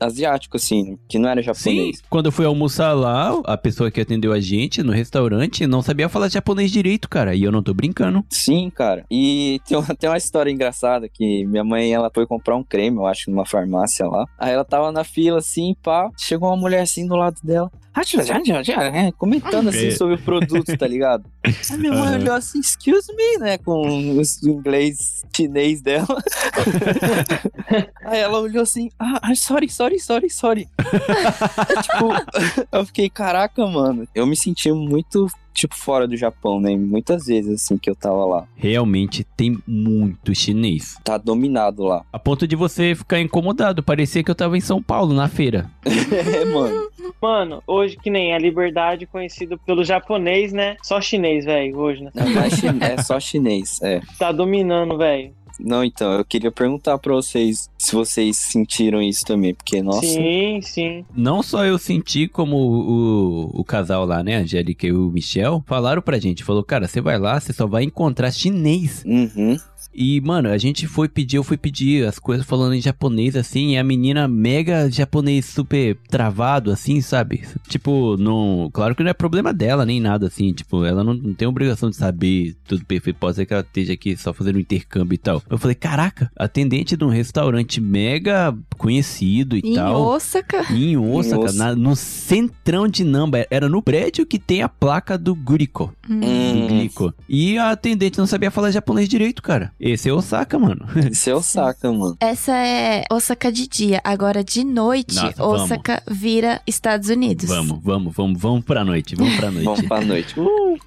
asiático, 0.00 0.56
assim, 0.56 0.98
que 1.08 1.18
não 1.18 1.28
era 1.28 1.42
japonês. 1.42 2.02
Quando 2.08 2.26
eu 2.26 2.32
fui 2.32 2.44
almoçar 2.46 2.92
lá, 2.92 3.38
a 3.44 3.56
pessoa 3.56 3.90
que 3.90 4.00
atendeu 4.00 4.32
a 4.32 4.40
gente 4.40 4.82
no 4.82 4.92
restaurante 4.92 5.66
não 5.66 5.82
sabia 5.82 6.08
falar 6.08 6.28
japonês 6.28 6.70
direito, 6.70 7.08
cara. 7.08 7.34
E 7.34 7.42
eu 7.42 7.52
não 7.52 7.62
tô 7.62 7.72
brincando. 7.74 8.24
Sim, 8.30 8.70
cara. 8.70 9.04
E 9.10 9.60
tem 9.66 9.76
uma, 9.76 9.86
tem 9.96 10.08
uma 10.10 10.18
história 10.18 10.50
engraçada 10.50 11.08
que 11.08 11.44
minha 11.46 11.64
mãe, 11.64 11.92
ela 11.92 12.10
foi 12.14 12.26
comprar 12.26 12.56
um 12.56 12.64
creme, 12.64 12.96
eu 12.96 13.06
acho, 13.06 13.30
numa 13.30 13.46
farmácia 13.46 14.06
lá. 14.06 14.26
Aí 14.38 14.52
ela 14.52 14.64
tava 14.64 14.90
na 14.92 15.04
fila, 15.04 15.38
assim, 15.38 15.74
pá. 15.82 16.08
Chegou 16.18 16.48
uma 16.48 16.56
mulher, 16.56 16.80
assim, 16.82 17.06
do 17.06 17.16
lado 17.16 17.36
dela. 17.42 17.70
"Ah, 17.96 18.02
já, 18.04 18.22
já, 18.22 18.42
já, 18.44 18.62
já", 18.62 18.82
é, 18.84 19.12
Comentando, 19.12 19.68
assim, 19.68 19.86
É. 19.86 19.90
sobre 19.92 20.16
o 20.16 20.18
produto, 20.18 20.76
tá 20.76 20.86
ligado? 20.86 21.24
Aí 21.70 21.78
minha 21.78 21.92
mãe 21.92 22.08
Aham. 22.08 22.18
olhou 22.20 22.34
assim, 22.34 22.58
excuse 22.58 23.14
me, 23.14 23.38
né? 23.38 23.56
Com 23.58 23.86
o 24.16 24.22
inglês 24.50 25.22
chinês 25.36 25.80
dela. 25.80 26.06
Aí 28.04 28.18
ela 28.20 28.38
olhou 28.40 28.62
assim, 28.62 28.88
ah, 28.98 29.20
ah, 29.22 29.34
sorry, 29.34 29.68
sorry, 29.68 29.83
sorry, 29.98 30.30
sorry. 30.30 30.68
tipo, 31.82 32.66
eu 32.72 32.84
fiquei, 32.86 33.08
caraca, 33.10 33.66
mano. 33.66 34.06
Eu 34.14 34.26
me 34.26 34.36
senti 34.36 34.70
muito, 34.72 35.26
tipo, 35.52 35.74
fora 35.74 36.06
do 36.06 36.16
Japão, 36.16 36.60
né? 36.60 36.76
Muitas 36.76 37.26
vezes, 37.26 37.62
assim, 37.62 37.76
que 37.78 37.88
eu 37.90 37.94
tava 37.96 38.24
lá. 38.24 38.46
Realmente 38.56 39.24
tem 39.36 39.58
muito 39.66 40.34
chinês. 40.34 40.96
Tá 41.04 41.16
dominado 41.18 41.82
lá. 41.84 42.04
A 42.12 42.18
ponto 42.18 42.46
de 42.46 42.56
você 42.56 42.94
ficar 42.94 43.20
incomodado. 43.20 43.82
Parecia 43.82 44.22
que 44.22 44.30
eu 44.30 44.34
tava 44.34 44.56
em 44.56 44.60
São 44.60 44.82
Paulo, 44.82 45.14
na 45.14 45.28
feira. 45.28 45.70
é, 45.84 46.44
mano. 46.44 46.88
Mano, 47.20 47.62
hoje 47.66 47.96
que 47.96 48.10
nem 48.10 48.34
a 48.34 48.38
liberdade 48.38 49.06
conhecido 49.06 49.58
pelo 49.58 49.84
japonês, 49.84 50.52
né? 50.52 50.76
Só 50.82 51.00
chinês, 51.00 51.44
velho, 51.44 51.76
hoje, 51.78 52.02
né? 52.04 52.10
É, 52.14 52.24
mais 52.24 52.54
chi- 52.54 52.66
é 52.80 53.02
só 53.02 53.18
chinês, 53.18 53.80
é. 53.82 54.00
Tá 54.18 54.30
dominando, 54.32 54.96
velho. 54.98 55.32
Não, 55.58 55.84
então, 55.84 56.12
eu 56.12 56.24
queria 56.24 56.50
perguntar 56.50 56.98
pra 56.98 57.14
vocês 57.14 57.68
se 57.78 57.94
vocês 57.94 58.36
sentiram 58.36 59.02
isso 59.02 59.24
também, 59.24 59.54
porque, 59.54 59.82
nossa... 59.82 60.06
Sim, 60.06 60.60
sim. 60.62 61.04
Não 61.14 61.42
só 61.42 61.64
eu 61.64 61.78
senti, 61.78 62.26
como 62.26 62.56
o, 62.56 63.60
o 63.60 63.64
casal 63.64 64.04
lá, 64.04 64.22
né, 64.22 64.36
a 64.36 64.40
Angélica 64.40 64.86
e 64.86 64.92
o 64.92 65.10
Michel, 65.10 65.62
falaram 65.66 66.02
pra 66.02 66.18
gente. 66.18 66.44
Falou, 66.44 66.64
cara, 66.64 66.88
você 66.88 67.00
vai 67.00 67.18
lá, 67.18 67.38
você 67.38 67.52
só 67.52 67.66
vai 67.66 67.84
encontrar 67.84 68.30
chinês. 68.30 69.04
Uhum. 69.06 69.56
E, 69.94 70.20
mano, 70.20 70.48
a 70.48 70.58
gente 70.58 70.86
foi 70.86 71.08
pedir, 71.08 71.36
eu 71.36 71.42
fui 71.44 71.56
pedir 71.56 72.06
as 72.06 72.18
coisas 72.18 72.46
falando 72.46 72.74
em 72.74 72.80
japonês, 72.80 73.36
assim, 73.36 73.72
e 73.72 73.76
a 73.78 73.84
menina 73.84 74.26
mega 74.28 74.90
japonês 74.90 75.44
super 75.46 75.96
travado, 76.08 76.70
assim, 76.70 77.00
sabe? 77.00 77.42
Tipo, 77.68 78.16
não. 78.16 78.70
Claro 78.72 78.94
que 78.94 79.02
não 79.02 79.10
é 79.10 79.14
problema 79.14 79.52
dela, 79.52 79.84
nem 79.84 80.00
nada, 80.00 80.26
assim. 80.26 80.52
Tipo, 80.52 80.84
ela 80.84 81.02
não, 81.04 81.14
não 81.14 81.34
tem 81.34 81.46
obrigação 81.48 81.90
de 81.90 81.96
saber 81.96 82.56
tudo 82.66 82.84
perfeito. 82.84 83.18
Pode 83.18 83.36
ser 83.36 83.46
que 83.46 83.52
ela 83.54 83.62
esteja 83.62 83.92
aqui 83.92 84.16
só 84.16 84.32
fazendo 84.32 84.56
um 84.56 84.60
intercâmbio 84.60 85.14
e 85.14 85.18
tal. 85.18 85.42
Eu 85.48 85.58
falei, 85.58 85.74
caraca, 85.74 86.30
atendente 86.36 86.96
de 86.96 87.04
um 87.04 87.08
restaurante 87.08 87.80
mega 87.80 88.56
conhecido 88.76 89.56
e 89.56 89.60
Em 89.64 89.74
tal. 89.74 90.00
Osaka. 90.00 90.72
Em 90.72 90.96
Osaka, 90.96 91.38
Osaka. 91.44 91.52
na- 91.58 91.74
no 91.76 91.96
centrão 91.96 92.86
de 92.86 93.04
Namba. 93.04 93.46
Era 93.50 93.68
no 93.68 93.82
prédio 93.82 94.26
que 94.26 94.38
tem 94.38 94.62
a 94.62 94.68
placa 94.68 95.16
do 95.18 95.34
Guriko. 95.34 95.92
Hum. 96.08 96.20
Do 96.20 96.66
Glico. 96.68 97.14
E 97.28 97.56
a 97.58 97.70
atendente 97.70 98.18
não 98.18 98.26
sabia 98.26 98.50
falar 98.50 98.70
japonês 98.70 99.08
direito, 99.08 99.42
cara. 99.42 99.72
Esse 99.78 100.08
é 100.08 100.12
Osaka, 100.12 100.58
mano. 100.58 100.86
isso 101.10 101.30
é 101.30 101.34
Osaka, 101.34 101.92
mano. 101.92 102.16
Essa 102.20 102.52
é 102.56 103.04
Osaka 103.10 103.50
de 103.52 103.66
dia. 103.68 104.00
Agora, 104.04 104.42
de 104.44 104.64
noite, 104.64 105.14
Nossa, 105.16 105.34
vamos. 105.36 105.62
Osaka 105.62 106.02
vira 106.10 106.60
Estados 106.66 107.08
Unidos. 107.08 107.48
Vamos, 107.48 107.80
vamos, 107.82 108.14
vamos, 108.14 108.40
vamos 108.40 108.64
pra 108.64 108.84
noite, 108.84 109.14
vamos 109.16 109.34
pra 109.36 109.50
Vamos 109.50 109.64
noite. 109.64 109.86
pra 109.88 110.00
noite. 110.00 110.34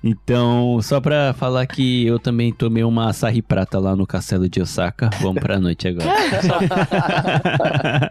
Então, 0.03 0.79
só 0.81 0.99
pra 0.99 1.33
falar 1.33 1.65
que 1.67 2.05
eu 2.05 2.19
também 2.19 2.51
tomei 2.53 2.83
uma 2.83 3.09
açaí 3.09 3.41
prata 3.41 3.79
lá 3.79 3.95
no 3.95 4.05
castelo 4.07 4.47
de 4.49 4.61
Osaka, 4.61 5.09
vamos 5.21 5.41
pra 5.41 5.59
noite 5.59 5.87
agora. 5.87 6.07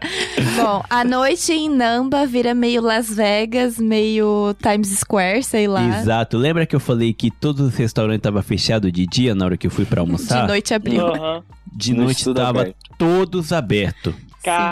Bom, 0.55 0.83
a 0.89 1.03
noite 1.03 1.51
em 1.53 1.69
Namba 1.69 2.25
vira 2.25 2.53
meio 2.53 2.81
Las 2.81 3.09
Vegas, 3.09 3.77
meio 3.77 4.55
Times 4.61 4.89
Square, 4.99 5.43
sei 5.43 5.67
lá. 5.67 5.99
Exato. 5.99 6.37
Lembra 6.37 6.65
que 6.65 6.75
eu 6.75 6.79
falei 6.79 7.13
que 7.13 7.29
todos 7.31 7.67
os 7.67 7.75
restaurantes 7.75 8.19
estavam 8.19 8.41
fechados 8.41 8.91
de 8.91 9.05
dia 9.05 9.35
na 9.35 9.45
hora 9.45 9.57
que 9.57 9.67
eu 9.67 9.71
fui 9.71 9.85
pra 9.85 10.01
almoçar? 10.01 10.41
De 10.41 10.47
noite 10.47 10.66
abriu. 10.73 11.05
Aham. 11.07 11.43
De 11.75 11.93
Noite 11.93 12.25
noite 12.25 12.33
tava 12.39 12.61
aberto. 12.61 12.75
todos 12.97 13.51
abertos. 13.53 14.13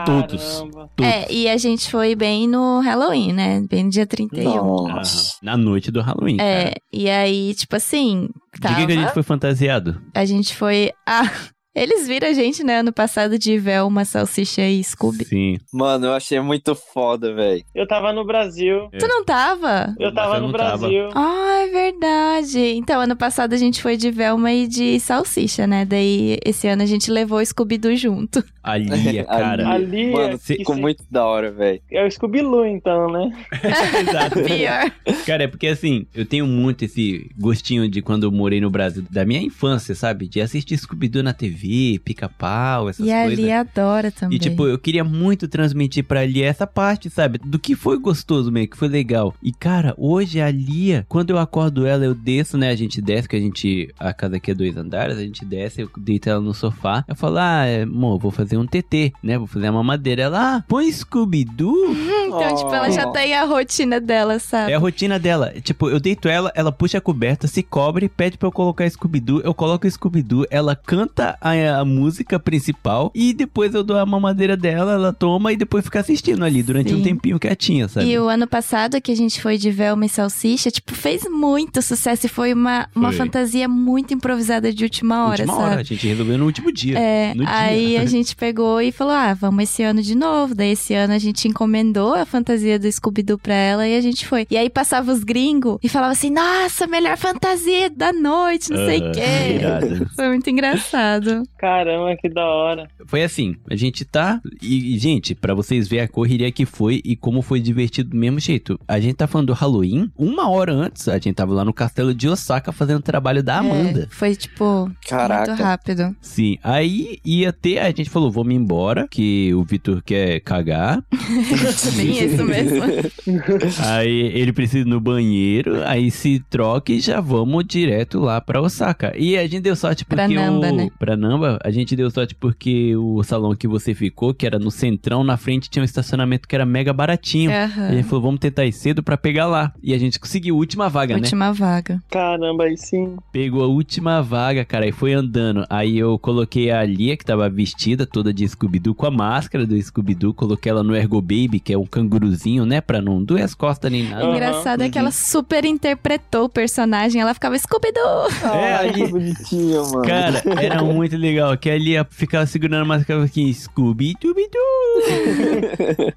Todos. 0.06 0.42
Todos. 0.62 0.90
É, 1.02 1.30
e 1.32 1.50
a 1.50 1.58
gente 1.58 1.92
foi 1.92 2.16
bem 2.16 2.48
no 2.48 2.80
Halloween, 2.80 3.34
né? 3.34 3.62
Bem 3.70 3.84
no 3.84 3.90
dia 3.90 4.06
31. 4.08 4.50
Aham. 4.58 4.96
Nossa. 4.96 5.36
Na 5.44 5.58
noite 5.58 5.92
do 5.92 6.02
Halloween, 6.02 6.38
É, 6.40 6.64
cara. 6.64 6.76
e 6.94 7.10
aí, 7.10 7.54
tipo 7.56 7.76
assim, 7.76 8.30
De 8.54 8.62
tava... 8.62 8.76
que, 8.76 8.86
que 8.88 8.94
a 8.94 8.96
gente 8.96 9.14
foi 9.14 9.24
fantasiado? 9.24 10.02
A 10.14 10.24
gente 10.24 10.56
foi. 10.56 10.92
Ah, 11.06 11.30
eles 11.76 12.08
viram 12.08 12.28
a 12.30 12.34
gente, 12.34 12.64
né, 12.64 12.80
ano 12.80 12.94
passado 12.94 13.38
de 13.38 13.58
Velma, 13.60 14.06
Salsicha 14.06 14.62
e 14.62 14.84
Scooby. 14.84 15.26
Sim. 15.26 15.58
Mano, 15.74 16.08
eu 16.08 16.14
achei 16.14 16.40
muito 16.40 16.74
foda, 16.74 17.34
velho. 17.34 17.64
Eu 17.76 17.88
tava 17.88 18.14
no 18.14 18.26
Brasil. 18.26 18.88
É. 18.92 18.98
Tu 18.98 19.08
não 19.08 19.24
tava? 19.26 19.94
Eu 20.00 20.14
tava 20.14 20.36
eu 20.38 20.42
no 20.42 20.48
não 20.48 20.54
tava. 20.58 20.78
Brasil. 20.78 21.10
Ah, 21.14 21.64
é 21.64 21.68
verdade. 21.68 22.60
Então, 22.76 23.02
ano 23.02 23.16
passado 23.16 23.54
a 23.54 23.58
gente 23.58 23.82
foi 23.82 23.98
de 23.98 24.10
Velma 24.12 24.52
e 24.52 24.68
de 24.68 25.00
Salsicha, 25.00 25.68
né? 25.68 25.84
Daí, 25.86 26.38
esse 26.46 26.68
ano 26.68 26.82
a 26.84 26.86
gente 26.86 27.12
levou 27.12 27.40
o 27.40 27.46
Scooby-Doo 27.46 27.96
junto. 27.96 28.44
A 28.64 28.78
Lia, 28.78 29.24
cara. 29.26 29.70
Ali 29.70 30.12
Mano, 30.12 30.40
ficou 30.40 30.74
isso- 30.74 30.82
muito 30.82 31.04
da 31.12 31.24
hora, 31.26 31.52
velho. 31.52 31.80
É 31.92 32.04
o 32.06 32.10
Scooby-Loo, 32.10 32.66
então, 32.66 33.12
né? 33.12 33.32
Exato. 34.02 34.42
Pior. 34.42 34.92
Cara, 35.26 35.44
é 35.44 35.48
porque 35.48 35.68
assim, 35.68 36.08
eu 36.16 36.26
tenho 36.26 36.48
muito 36.48 36.84
esse 36.86 37.30
gostinho 37.38 37.88
de 37.90 38.02
quando 38.02 38.24
eu 38.24 38.32
morei 38.32 38.60
no 38.60 38.70
Brasil, 38.72 39.04
da 39.10 39.24
minha 39.26 39.42
infância, 39.42 39.94
sabe? 39.94 40.28
De 40.28 40.42
assistir 40.42 40.78
Scooby-Doo 40.78 41.22
na 41.22 41.34
TV, 41.34 41.65
pica-pau, 42.04 42.90
essas 42.90 43.06
E 43.06 43.12
a 43.12 43.24
coisas. 43.24 43.40
Ali 43.40 43.52
adora 43.52 44.12
também. 44.12 44.36
E 44.36 44.40
tipo, 44.40 44.68
eu 44.68 44.78
queria 44.78 45.04
muito 45.04 45.48
transmitir 45.48 46.04
pra 46.04 46.26
Lia 46.26 46.46
essa 46.46 46.68
parte, 46.68 47.10
sabe? 47.10 47.40
Do 47.44 47.60
que 47.60 47.76
foi 47.76 47.98
gostoso 48.00 48.52
mesmo, 48.52 48.70
que 48.70 48.78
foi 48.78 48.88
legal. 48.88 49.34
E 49.42 49.52
cara, 49.52 49.94
hoje 49.98 50.42
a 50.42 50.50
Lia, 50.50 51.06
quando 51.08 51.30
eu 51.30 51.38
acordo 51.38 51.86
ela, 51.86 52.06
eu 52.06 52.14
desço, 52.14 52.58
né? 52.58 52.70
A 52.70 52.76
gente 52.76 53.02
desce, 53.02 53.28
que 53.28 53.36
a 53.36 53.40
gente. 53.40 53.94
A 54.00 54.14
casa 54.14 54.38
aqui 54.38 54.52
é 54.52 54.54
dois 54.54 54.78
andares, 54.78 55.18
a 55.18 55.22
gente 55.22 55.46
desce, 55.46 55.82
eu 55.82 55.90
deito 55.98 56.30
ela 56.30 56.42
no 56.42 56.54
sofá. 56.54 57.04
Eu 57.08 57.16
falo, 57.16 57.38
ah, 57.38 57.66
é, 57.66 57.84
amor, 57.84 58.20
vou 58.20 58.32
fazer 58.32 58.58
um 58.58 58.66
TT, 58.66 59.14
né? 59.22 59.38
Vou 59.38 59.48
fazer 59.48 59.70
uma 59.70 59.84
mamadeira. 59.84 60.24
Ela, 60.24 60.58
ah, 60.58 60.64
põe 60.68 60.92
Scooby-Doo. 60.92 61.96
Então, 62.26 62.56
tipo, 62.56 62.74
ela 62.74 62.92
já 62.92 63.08
tem 63.12 63.34
a 63.34 63.46
rotina 63.46 64.00
dela, 64.00 64.40
sabe? 64.40 64.72
É 64.72 64.76
a 64.76 64.80
rotina 64.80 65.18
dela. 65.18 65.54
Tipo, 65.62 65.90
eu 65.90 66.00
deito 66.00 66.28
ela, 66.28 66.52
ela 66.54 66.72
puxa 66.72 66.98
a 66.98 67.02
coberta, 67.02 67.48
se 67.48 67.64
cobre, 67.64 68.10
pede 68.10 68.38
pra 68.38 68.48
eu 68.48 68.52
colocar 68.52 68.90
Scooby-Doo, 68.90 69.42
eu 69.42 69.54
coloco 69.54 69.90
Scooby-Doo, 69.90 70.46
ela 70.50 70.76
canta 70.76 71.38
a 71.40 71.55
a, 71.64 71.80
a 71.80 71.86
música 71.86 72.40
principal 72.40 73.12
e 73.14 73.34
depois 73.34 73.74
eu 73.74 73.84
dou 73.84 73.98
a 73.98 74.06
mamadeira 74.06 74.56
dela, 74.58 74.94
ela 74.94 75.14
toma 75.14 75.52
e 75.54 75.58
depois 75.58 75.84
fica 75.86 76.00
assistindo 76.00 76.44
ali 76.44 76.62
durante 76.64 76.90
Sim. 76.90 76.96
um 76.98 77.02
tempinho 77.04 77.40
quietinha, 77.40 77.88
sabe? 77.88 78.08
E 78.08 78.18
o 78.20 78.28
ano 78.28 78.48
passado 78.48 79.00
que 79.02 79.12
a 79.12 79.16
gente 79.16 79.42
foi 79.42 79.58
de 79.58 79.72
Velma 79.72 80.06
e 80.06 80.10
Salsicha, 80.10 80.70
tipo, 80.72 80.94
fez 80.94 81.24
muito 81.30 81.82
sucesso 81.82 82.26
e 82.26 82.30
foi 82.30 82.54
uma, 82.54 82.88
uma 82.96 83.10
Foi. 83.10 83.18
fantasia 83.18 83.68
muito 83.68 84.14
improvisada 84.14 84.74
de 84.74 84.84
última 84.84 85.26
hora, 85.28 85.42
última 85.44 85.54
sabe? 85.54 85.72
hora, 85.72 85.82
a 85.82 85.84
gente 85.84 86.08
resolveu 86.08 86.38
no 86.38 86.46
último 86.46 86.72
dia. 86.72 86.98
É, 86.98 87.34
no 87.34 87.46
dia. 87.46 87.54
aí 87.54 87.98
a 87.98 88.06
gente 88.08 88.36
pegou 88.36 88.82
e 88.82 88.92
falou: 88.92 89.14
ah, 89.14 89.34
vamos 89.34 89.64
esse 89.64 89.84
ano 89.84 90.02
de 90.02 90.16
novo. 90.16 90.56
Daí 90.56 90.72
esse 90.72 90.94
ano 90.94 91.14
a 91.14 91.20
gente 91.20 91.48
encomendou 91.48 92.14
a 92.14 92.26
fantasia 92.26 92.78
do 92.80 92.92
Scooby-Doo 92.92 93.38
pra 93.38 93.54
ela 93.54 93.88
e 93.88 93.96
a 93.98 94.02
gente 94.02 94.26
foi. 94.28 94.46
E 94.50 94.58
aí 94.58 94.70
passava 94.70 95.12
os 95.12 95.24
gringos 95.24 95.78
e 95.84 95.90
falava 95.90 96.14
assim: 96.14 96.30
nossa, 96.30 96.88
melhor 96.88 97.18
fantasia 97.18 97.90
da 97.90 98.12
noite, 98.12 98.70
não 98.72 98.78
sei 98.86 99.00
o 99.00 99.04
Aham, 99.04 99.12
quê. 99.14 100.06
Foi 100.16 100.28
muito 100.30 100.50
engraçado. 100.50 101.44
Caramba, 101.58 102.16
que 102.16 102.30
da 102.30 102.46
hora. 102.46 102.88
Foi 103.06 103.24
assim, 103.24 103.56
a 103.70 103.76
gente 103.76 104.04
tá. 104.06 104.42
E, 104.62 104.98
gente, 104.98 105.34
pra 105.36 105.54
vocês 105.54 105.88
verem 105.88 106.06
a 106.06 106.08
correria 106.08 106.52
que 106.52 106.66
foi 106.66 107.02
e 107.04 107.16
como 107.16 107.42
foi 107.42 107.60
divertido 107.60 108.12
do 108.12 108.18
mesmo 108.18 108.40
jeito. 108.40 108.80
A 108.88 109.00
gente 109.00 109.16
tá 109.16 109.28
falando 109.28 109.48
do 109.48 109.54
Halloween, 109.54 110.12
uma 110.18 110.50
hora 110.50 110.74
antes, 110.74 111.08
a 111.08 111.14
gente 111.16 111.34
tava 111.34 111.54
lá 111.54 111.66
no 111.66 111.74
castelo 111.74 112.14
de 112.14 112.28
Osaka 112.28 112.72
fazendo 112.72 113.00
o 113.00 113.04
trabalho 113.04 113.44
da 113.44 113.58
Amanda. 113.58 114.04
É, 114.04 114.08
foi 114.14 114.36
tipo 114.36 114.92
Caraca. 115.08 115.52
muito 115.52 115.64
rápido. 115.64 116.16
Sim, 116.22 116.58
aí 116.64 117.20
ia 117.26 117.52
ter, 117.54 117.80
a 117.80 117.88
gente 117.88 118.10
falou, 118.10 118.32
vamos 118.32 118.54
embora, 118.54 119.08
que 119.10 119.54
o 119.54 119.64
Vitor 119.64 120.02
quer 120.04 120.40
cagar. 120.42 121.04
Bem 121.96 122.26
isso 122.26 122.44
mesmo. 122.44 122.82
aí 123.86 124.32
ele 124.34 124.52
precisa 124.54 124.80
ir 124.80 124.86
no 124.86 125.00
banheiro, 125.00 125.84
aí 125.86 126.12
se 126.12 126.40
troca 126.50 126.92
e 126.92 127.00
já 127.00 127.20
vamos 127.22 127.66
direto 127.66 128.20
lá 128.20 128.40
pra 128.42 128.62
Osaka. 128.62 129.14
E 129.18 129.38
a 129.38 129.44
gente 129.44 129.62
deu 129.62 129.76
sorte 129.76 130.04
porque 130.06 130.16
Pra 130.16 130.28
Namba, 130.28 130.68
o... 130.68 130.76
né? 130.76 130.90
Pra 130.98 131.18
Namba, 131.28 131.60
a 131.64 131.72
gente 131.72 131.96
deu 131.96 132.10
sorte 132.12 132.36
porque 132.36 132.96
o 132.96 133.24
salão 133.24 133.56
que 133.56 133.68
você 133.68 133.94
ficou, 133.94 134.34
que 134.34 134.46
era 134.46 134.60
no 134.60 134.70
centrão, 134.72 135.24
na 135.24 135.38
frente 135.38 135.70
tinha 135.70 135.82
um 135.82 135.86
estacionamento 135.86 136.48
que 136.48 136.56
era 136.56 136.66
mega 136.66 136.94
baratinho. 136.94 137.50
E 137.50 137.54
a 137.54 137.64
Aham. 137.66 137.92
gente 137.92 138.04
falou, 138.04 138.22
vamos 138.26 138.40
tentar 138.40 138.66
ir 138.66 138.72
cedo 138.72 139.02
pra 139.02 139.18
pegar 139.18 139.48
lá. 139.48 139.74
E 139.82 139.94
a 139.94 139.98
gente 139.98 140.20
conseguiu 140.20 140.56
a 140.56 140.58
última 140.58 140.88
vaga, 140.90 141.16
né? 141.16 141.22
Última 141.22 141.52
vaga. 141.52 142.02
Caramba, 142.10 142.66
aí 142.66 142.78
sim. 142.78 143.16
Pegou 143.32 143.64
a 143.64 143.68
última 143.68 144.22
vaga, 144.22 144.64
cara, 144.64 144.88
e 144.88 144.92
foi 144.92 145.14
andando. 145.14 145.66
Aí 145.70 145.98
eu 145.98 146.18
coloquei 146.20 146.70
a 146.72 146.84
Lia, 146.84 147.18
que 147.18 147.26
tava 147.26 147.50
vestida 147.50 148.06
toda 148.06 148.34
de 148.34 148.48
Scooby-Doo, 148.48 148.94
com 148.96 149.06
a 149.06 149.12
máscara 149.12 149.66
do 149.66 149.80
Scooby-Doo. 149.82 150.34
Coloquei 150.34 150.72
ela 150.72 150.84
no 150.84 150.96
Ergo 150.96 151.22
Baby, 151.22 151.60
que 151.60 151.74
é 151.74 151.78
um 151.78 151.86
canguruzinho, 151.86 152.66
né? 152.66 152.82
Pra 152.82 153.02
não 153.02 153.24
doer 153.24 153.44
as 153.44 153.54
costas 153.54 153.92
nem 153.92 154.04
nada. 154.10 154.24
Aham. 154.26 154.36
Engraçado 154.36 154.82
é 154.82 154.90
que 154.90 154.98
ela 155.00 155.12
super 155.12 155.66
interpretou 155.66 156.46
o 156.46 156.50
personagem. 156.50 157.22
Ela 157.22 157.34
ficava 157.34 157.58
Scooby-Doo! 157.58 158.52
É, 158.54 158.76
aí- 158.76 158.94
que 158.94 159.08
bonitinho, 159.08 159.84
mano. 159.92 160.02
Cara, 160.06 160.42
era 160.62 160.84
muito 160.84 161.15
legal. 161.18 161.58
Que 161.58 161.70
a 161.70 161.78
Lia 161.78 162.08
ficava 162.10 162.46
segurando 162.46 162.84
a 162.84 162.86
máscara 162.86 163.24
aqui, 163.24 163.54
Scooby-Doo. 163.54 164.24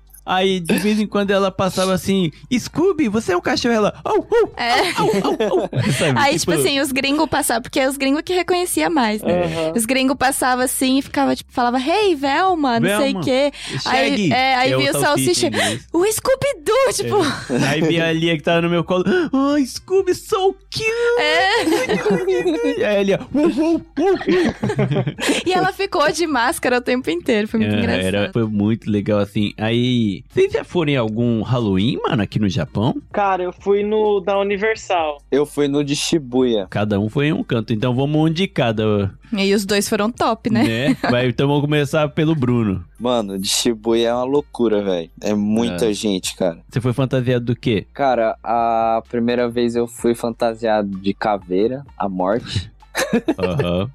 Aí, 0.30 0.60
de 0.60 0.78
vez 0.78 1.00
em 1.00 1.06
quando, 1.06 1.30
ela 1.30 1.50
passava 1.50 1.94
assim, 1.94 2.30
Scooby, 2.52 3.08
você 3.08 3.32
é 3.32 3.36
um 3.36 3.40
cachorro? 3.40 3.74
Ela, 3.74 3.98
au, 4.04 4.16
au, 4.30 4.52
É. 4.58 4.90
au, 4.96 5.06
au, 5.08 5.60
au. 5.62 5.70
Sabe? 5.92 6.18
Aí, 6.20 6.38
tipo 6.38 6.52
assim, 6.52 6.80
os 6.80 6.92
gringos 6.92 7.26
passavam, 7.30 7.62
porque 7.62 7.80
é 7.80 7.88
os 7.88 7.96
gringos 7.96 8.20
que 8.22 8.34
reconhecia 8.34 8.90
mais, 8.90 9.22
né? 9.22 9.44
Aham. 9.44 9.72
Os 9.74 9.86
gringos 9.86 10.16
passavam 10.18 10.64
assim 10.64 10.98
e 10.98 11.02
ficava, 11.02 11.34
tipo, 11.34 11.50
falava, 11.50 11.78
hey, 11.80 12.14
Velma, 12.14 12.78
não 12.78 12.88
sei 12.88 12.98
Velma. 13.12 13.20
o 13.20 13.24
quê. 13.24 13.52
Aí, 13.86 14.30
é, 14.30 14.54
aí 14.56 14.72
é 14.72 14.76
via 14.76 14.90
o 14.90 15.00
salsicha. 15.00 15.48
O 15.92 16.04
Scooby-Doo, 16.04 16.92
tipo, 16.94 17.16
Aí 17.66 17.80
via 17.80 18.06
a 18.08 18.12
Lia 18.12 18.36
que 18.36 18.42
tava 18.42 18.60
no 18.62 18.68
meu 18.68 18.84
colo. 18.84 19.04
Ai, 19.54 19.64
Scooby, 19.64 20.14
so 20.14 20.52
cute! 20.70 20.84
é. 21.18 21.64
E 22.78 22.84
aí 22.84 22.96
a 22.98 23.02
Lia. 23.02 23.20
"Uh, 23.34 23.38
uh, 23.46 23.76
uh, 23.76 23.78
uh." 23.78 25.42
E 25.46 25.52
ela 25.52 25.72
ficou 25.72 26.10
de 26.12 26.26
máscara 26.26 26.78
o 26.78 26.80
tempo 26.80 27.10
inteiro. 27.10 27.48
Foi 27.48 27.60
muito 27.60 27.74
É, 27.74 27.78
engraçado. 27.78 28.04
era, 28.04 28.32
foi 28.32 28.44
muito 28.46 28.90
legal 28.90 29.18
assim. 29.20 29.52
Aí, 29.56 30.17
vocês 30.28 30.52
já 30.52 30.64
foram 30.64 30.92
em 30.92 30.96
algum 30.96 31.42
Halloween, 31.42 31.98
mano, 32.02 32.22
aqui 32.22 32.38
no 32.38 32.48
Japão? 32.48 32.94
Cara, 33.12 33.42
eu 33.42 33.52
fui 33.52 33.82
no 33.82 34.20
da 34.20 34.38
Universal. 34.38 35.18
Eu 35.30 35.44
fui 35.46 35.68
no 35.68 35.82
de 35.84 35.94
Shibuya. 35.96 36.66
Cada 36.70 36.98
um 37.00 37.08
foi 37.08 37.26
em 37.28 37.32
um 37.32 37.42
canto, 37.42 37.72
então 37.72 37.94
vamos 37.94 38.18
um 38.20 38.32
de 38.32 38.46
cada, 38.48 39.12
E 39.32 39.54
os 39.54 39.64
dois 39.66 39.88
foram 39.88 40.10
top, 40.10 40.50
né? 40.50 40.62
né? 40.64 40.96
Vai, 41.10 41.28
então 41.28 41.46
vamos 41.46 41.62
começar 41.62 42.08
pelo 42.08 42.34
Bruno. 42.34 42.84
Mano, 42.98 43.38
de 43.38 43.48
Shibuya 43.48 44.08
é 44.08 44.14
uma 44.14 44.24
loucura, 44.24 44.82
velho. 44.82 45.10
É 45.22 45.34
muita 45.34 45.90
É. 45.90 45.92
gente, 45.92 46.34
cara. 46.36 46.58
Você 46.68 46.80
foi 46.80 46.92
fantasiado 46.92 47.44
do 47.44 47.56
quê? 47.56 47.86
Cara, 47.92 48.36
a 48.42 49.02
primeira 49.08 49.48
vez 49.48 49.76
eu 49.76 49.86
fui 49.86 50.14
fantasiado 50.14 50.88
de 50.98 51.14
caveira, 51.14 51.84
a 51.96 52.08
morte. 52.08 52.70
Aham. 53.38 53.90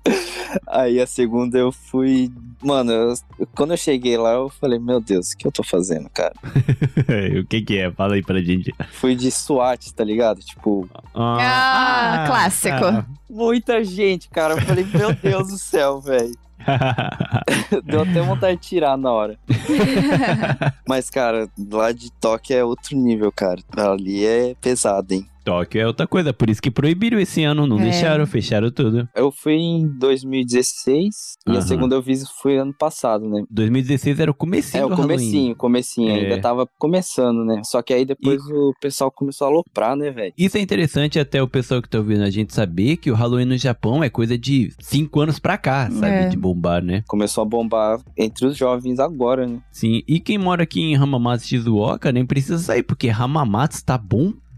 Aí 0.67 0.99
a 0.99 1.07
segunda 1.07 1.57
eu 1.57 1.71
fui. 1.71 2.31
Mano, 2.61 2.91
eu- 2.91 3.13
quando 3.55 3.71
eu 3.71 3.77
cheguei 3.77 4.17
lá, 4.17 4.31
eu 4.33 4.49
falei, 4.49 4.79
meu 4.79 4.99
Deus, 5.01 5.31
o 5.31 5.37
que 5.37 5.45
eu 5.47 5.51
tô 5.51 5.63
fazendo, 5.63 6.09
cara? 6.09 6.33
o 7.41 7.45
que 7.45 7.61
que 7.61 7.77
é? 7.79 7.91
Fala 7.91 8.15
aí 8.15 8.23
pra 8.23 8.41
gente. 8.41 8.73
Fui 8.91 9.15
de 9.15 9.29
SWAT, 9.31 9.91
tá 9.93 10.03
ligado? 10.03 10.39
Tipo, 10.39 10.87
Ah, 11.13 12.23
clássico. 12.27 12.85
ah. 12.85 13.05
muita 13.29 13.83
gente, 13.83 14.29
cara. 14.29 14.53
Eu 14.53 14.61
falei, 14.61 14.85
meu 14.93 15.13
Deus 15.13 15.47
do 15.49 15.57
céu, 15.57 15.99
velho. 15.99 16.35
Deu 17.83 18.01
até 18.03 18.21
vontade 18.21 18.55
de 18.61 18.67
tirar 18.67 18.97
na 18.97 19.11
hora. 19.11 19.37
Mas, 20.87 21.09
cara, 21.09 21.49
lá 21.71 21.91
de 21.91 22.09
Tóquio 22.13 22.55
é 22.55 22.63
outro 22.63 22.95
nível, 22.95 23.31
cara. 23.31 23.59
Ali 23.75 24.25
é 24.25 24.55
pesado, 24.61 25.13
hein? 25.13 25.27
Tóquio 25.43 25.81
é 25.81 25.87
outra 25.87 26.07
coisa, 26.07 26.33
por 26.33 26.49
isso 26.49 26.61
que 26.61 26.71
proibiram 26.71 27.19
esse 27.19 27.43
ano, 27.43 27.67
não 27.67 27.79
É. 27.79 27.83
deixaram, 27.83 28.25
fecharam 28.25 28.71
tudo. 28.71 29.07
Eu 29.15 29.31
fui 29.31 29.53
em 29.55 29.87
2016 29.97 31.33
e 31.47 31.51
Aham. 31.51 31.59
a 31.59 31.61
segunda 31.61 31.95
eu 31.95 32.03
fiz 32.03 32.23
foi 32.41 32.57
ano 32.57 32.73
passado, 32.77 33.27
né? 33.29 33.43
2016 33.49 34.19
era 34.19 34.31
o 34.31 34.33
comecinho 34.33 34.81
é, 34.81 34.85
o 34.85 34.95
comecinho, 34.95 35.55
comecinho. 35.55 36.09
É. 36.11 36.15
Ainda 36.23 36.41
tava 36.41 36.67
começando, 36.77 37.43
né? 37.45 37.61
Só 37.65 37.81
que 37.81 37.93
aí 37.93 38.05
depois 38.05 38.41
o 38.45 38.73
pessoal 38.81 39.11
começou 39.11 39.45
a 39.47 39.49
aloprar, 39.49 39.95
né, 39.95 40.11
velho? 40.11 40.33
Isso 40.37 40.57
é 40.57 40.61
interessante 40.61 41.19
até 41.19 41.41
o 41.41 41.47
pessoal 41.47 41.81
que 41.81 41.89
tá 41.89 41.97
ouvindo 41.97 42.23
a 42.23 42.29
gente 42.29 42.53
saber 42.53 42.97
que 42.97 43.11
o 43.11 43.15
Halloween 43.15 43.45
no 43.45 43.57
Japão 43.57 44.03
é 44.03 44.09
coisa 44.09 44.37
de 44.37 44.71
5 44.79 45.19
anos 45.21 45.39
pra 45.39 45.57
cá, 45.57 45.89
sabe? 45.91 46.13
É. 46.13 46.27
De 46.29 46.37
bombar, 46.37 46.83
né? 46.83 47.03
Começou 47.07 47.41
a 47.41 47.45
bombar 47.45 47.99
entre 48.17 48.45
os 48.45 48.55
jovens 48.57 48.99
agora, 48.99 49.45
né? 49.47 49.59
Sim, 49.71 50.01
e 50.07 50.19
quem 50.19 50.37
mora 50.37 50.63
aqui 50.63 50.81
em 50.81 50.95
Hamamatsu 50.95 51.47
Shizuoka 51.47 52.11
nem 52.11 52.25
precisa 52.25 52.57
sair, 52.57 52.83
porque 52.83 53.09
Hamamatsu 53.09 53.83
tá 53.85 53.97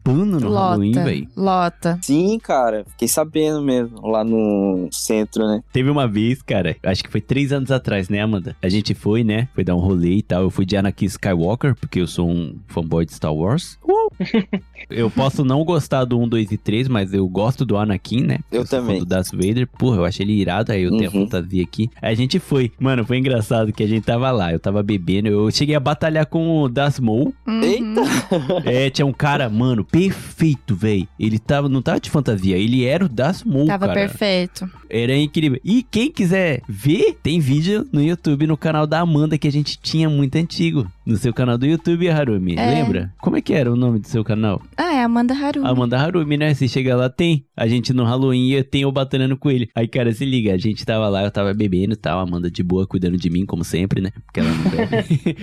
bombando 0.06 0.40
no 0.40 0.54
Halloween, 0.54 0.90
Lota. 0.94 1.04
velho. 1.04 1.28
Lota. 1.36 2.00
Sim, 2.02 2.40
cara. 2.40 2.86
Fiquei 2.92 3.08
sabendo 3.08 3.62
mesmo, 3.62 4.06
lá 4.08 4.24
no 4.24 4.88
centro, 4.92 5.48
né? 5.48 5.62
Teve 5.74 5.90
uma 5.90 6.08
vez, 6.08 6.42
cara, 6.42 6.76
acho 6.84 7.04
que 7.04 7.10
foi 7.12 7.22
três 7.22 7.52
anos 7.52 7.72
atrás, 7.72 8.10
né, 8.10 8.22
Amanda? 8.22 8.56
A 8.62 8.70
gente 8.70 8.94
foi, 8.94 9.24
né? 9.24 9.48
Foi 9.56 9.64
dar 9.64 9.76
um 9.76 9.80
rolê 9.80 10.16
e 10.18 10.22
tal. 10.22 10.44
Eu 10.44 10.50
fui 10.50 10.66
de 10.66 10.78
Anakin 10.78 11.06
Skywalker, 11.06 11.76
porque 11.76 12.00
eu 12.00 12.08
sou 12.08 12.30
um 12.30 12.56
fanboy 12.68 13.06
de 13.06 13.14
Star 13.14 13.34
Wars. 13.34 13.78
eu 14.90 15.10
posso 15.10 15.44
não 15.44 15.64
gostar 15.64 16.06
do 16.06 16.20
1, 16.20 16.28
2 16.28 16.52
e 16.52 16.58
3, 16.58 16.88
mas 16.88 17.14
eu 17.14 17.28
gosto 17.28 17.66
do 17.66 17.78
Anakin, 17.78 18.22
né? 18.22 18.40
Eu 18.52 18.66
fã 18.66 18.78
também. 18.80 19.00
do 19.00 19.06
Darth 19.06 19.32
Vader. 19.32 19.68
Porra, 19.68 19.98
eu 19.98 20.06
achei 20.06 20.26
ele 20.26 20.34
irado, 20.34 20.72
aí 20.72 20.84
eu 20.84 20.92
tenho 20.98 21.10
a 21.10 21.14
Uhum. 21.14 21.24
fantasia 21.26 21.64
aqui. 21.64 21.90
Aí 22.02 22.12
a 22.12 22.16
gente 22.16 22.40
foi. 22.40 22.72
Mano, 22.80 23.06
foi 23.06 23.18
engraçado 23.18 23.72
que 23.74 23.84
a 23.84 23.88
gente 23.88 24.04
tava 24.04 24.30
lá, 24.32 24.52
eu 24.52 24.60
tava 24.60 24.82
bebendo. 24.84 25.28
Eu 25.28 25.50
cheguei 25.52 25.76
a 25.76 25.80
batalhar 25.80 26.26
com 26.26 26.62
o 26.62 26.70
Darth 26.70 27.00
Maul. 27.00 27.34
Uhum. 27.48 27.62
Eita! 27.64 28.02
É, 28.66 28.90
tinha 28.90 29.06
um 29.06 29.14
cara, 29.14 29.50
mano, 29.50 29.84
perfeito, 29.96 30.76
velho. 30.76 31.08
Ele 31.20 31.40
tava, 31.40 31.70
não 31.70 31.82
tava 31.82 32.00
de 32.00 32.10
fantasia, 32.10 32.58
ele 32.58 32.84
era 32.84 33.06
o 33.06 33.10
Darth 33.10 33.46
Maul, 33.46 33.66
Tava 33.66 33.88
cara. 33.88 34.00
perfeito. 34.00 34.70
Era 34.90 35.16
incrível. 35.16 35.60
E 35.64 35.84
quem 35.84 36.12
quiser 36.12 36.62
ver, 36.68 37.18
tem 37.24 37.40
vídeo 37.40 37.88
no 37.92 38.02
YouTube, 38.02 38.46
no 38.46 38.58
canal 38.58 38.86
da 38.86 39.00
Amanda, 39.00 39.38
que 39.38 39.48
a 39.48 39.52
gente 39.52 39.80
tinha 39.80 40.10
muito 40.10 40.36
antigo. 40.36 40.86
No 41.06 41.18
seu 41.18 41.32
canal 41.34 41.58
do 41.58 41.66
YouTube, 41.66 42.10
Harumi. 42.10 42.56
É. 42.56 42.66
Lembra? 42.66 43.14
Como 43.22 43.38
é 43.38 43.42
que 43.42 43.54
era 43.54 43.72
o 43.72 43.76
nome 43.76 44.00
do 44.00 44.08
seu 44.08 44.24
canal? 44.24 44.62
Ah, 44.76 44.96
é 44.96 45.04
Amanda 45.04 45.36
Harumi. 45.36 45.68
Amanda 45.68 46.00
Harumi, 46.00 46.36
né? 46.36 46.54
Se 46.54 46.68
chega 46.68 46.96
lá, 46.96 47.10
tem. 47.10 47.46
A 47.56 47.68
gente 47.68 47.94
no 47.94 48.04
Halloween 48.04 48.50
eu 48.50 48.64
tenho 48.64 48.88
eu 48.88 48.92
batalhando 48.92 49.38
com 49.38 49.52
ele. 49.52 49.70
Aí, 49.76 49.88
cara, 49.88 50.12
se 50.12 50.26
liga, 50.26 50.54
a 50.54 50.58
gente 50.58 50.86
tava 50.86 51.08
lá, 51.08 51.24
eu 51.24 51.32
tava 51.32 51.54
bebendo 51.54 51.94
e 51.94 51.98
tal. 51.98 52.20
Amanda 52.20 52.50
de 52.50 52.64
boa, 52.64 52.88
cuidando 52.88 53.18
de 53.18 53.30
mim, 53.30 53.46
como 53.46 53.64
sempre, 53.64 54.02
né? 54.02 54.12
Porque 54.26 54.40
ela 54.40 54.50
não 54.50 54.72
bebe. 54.72 55.38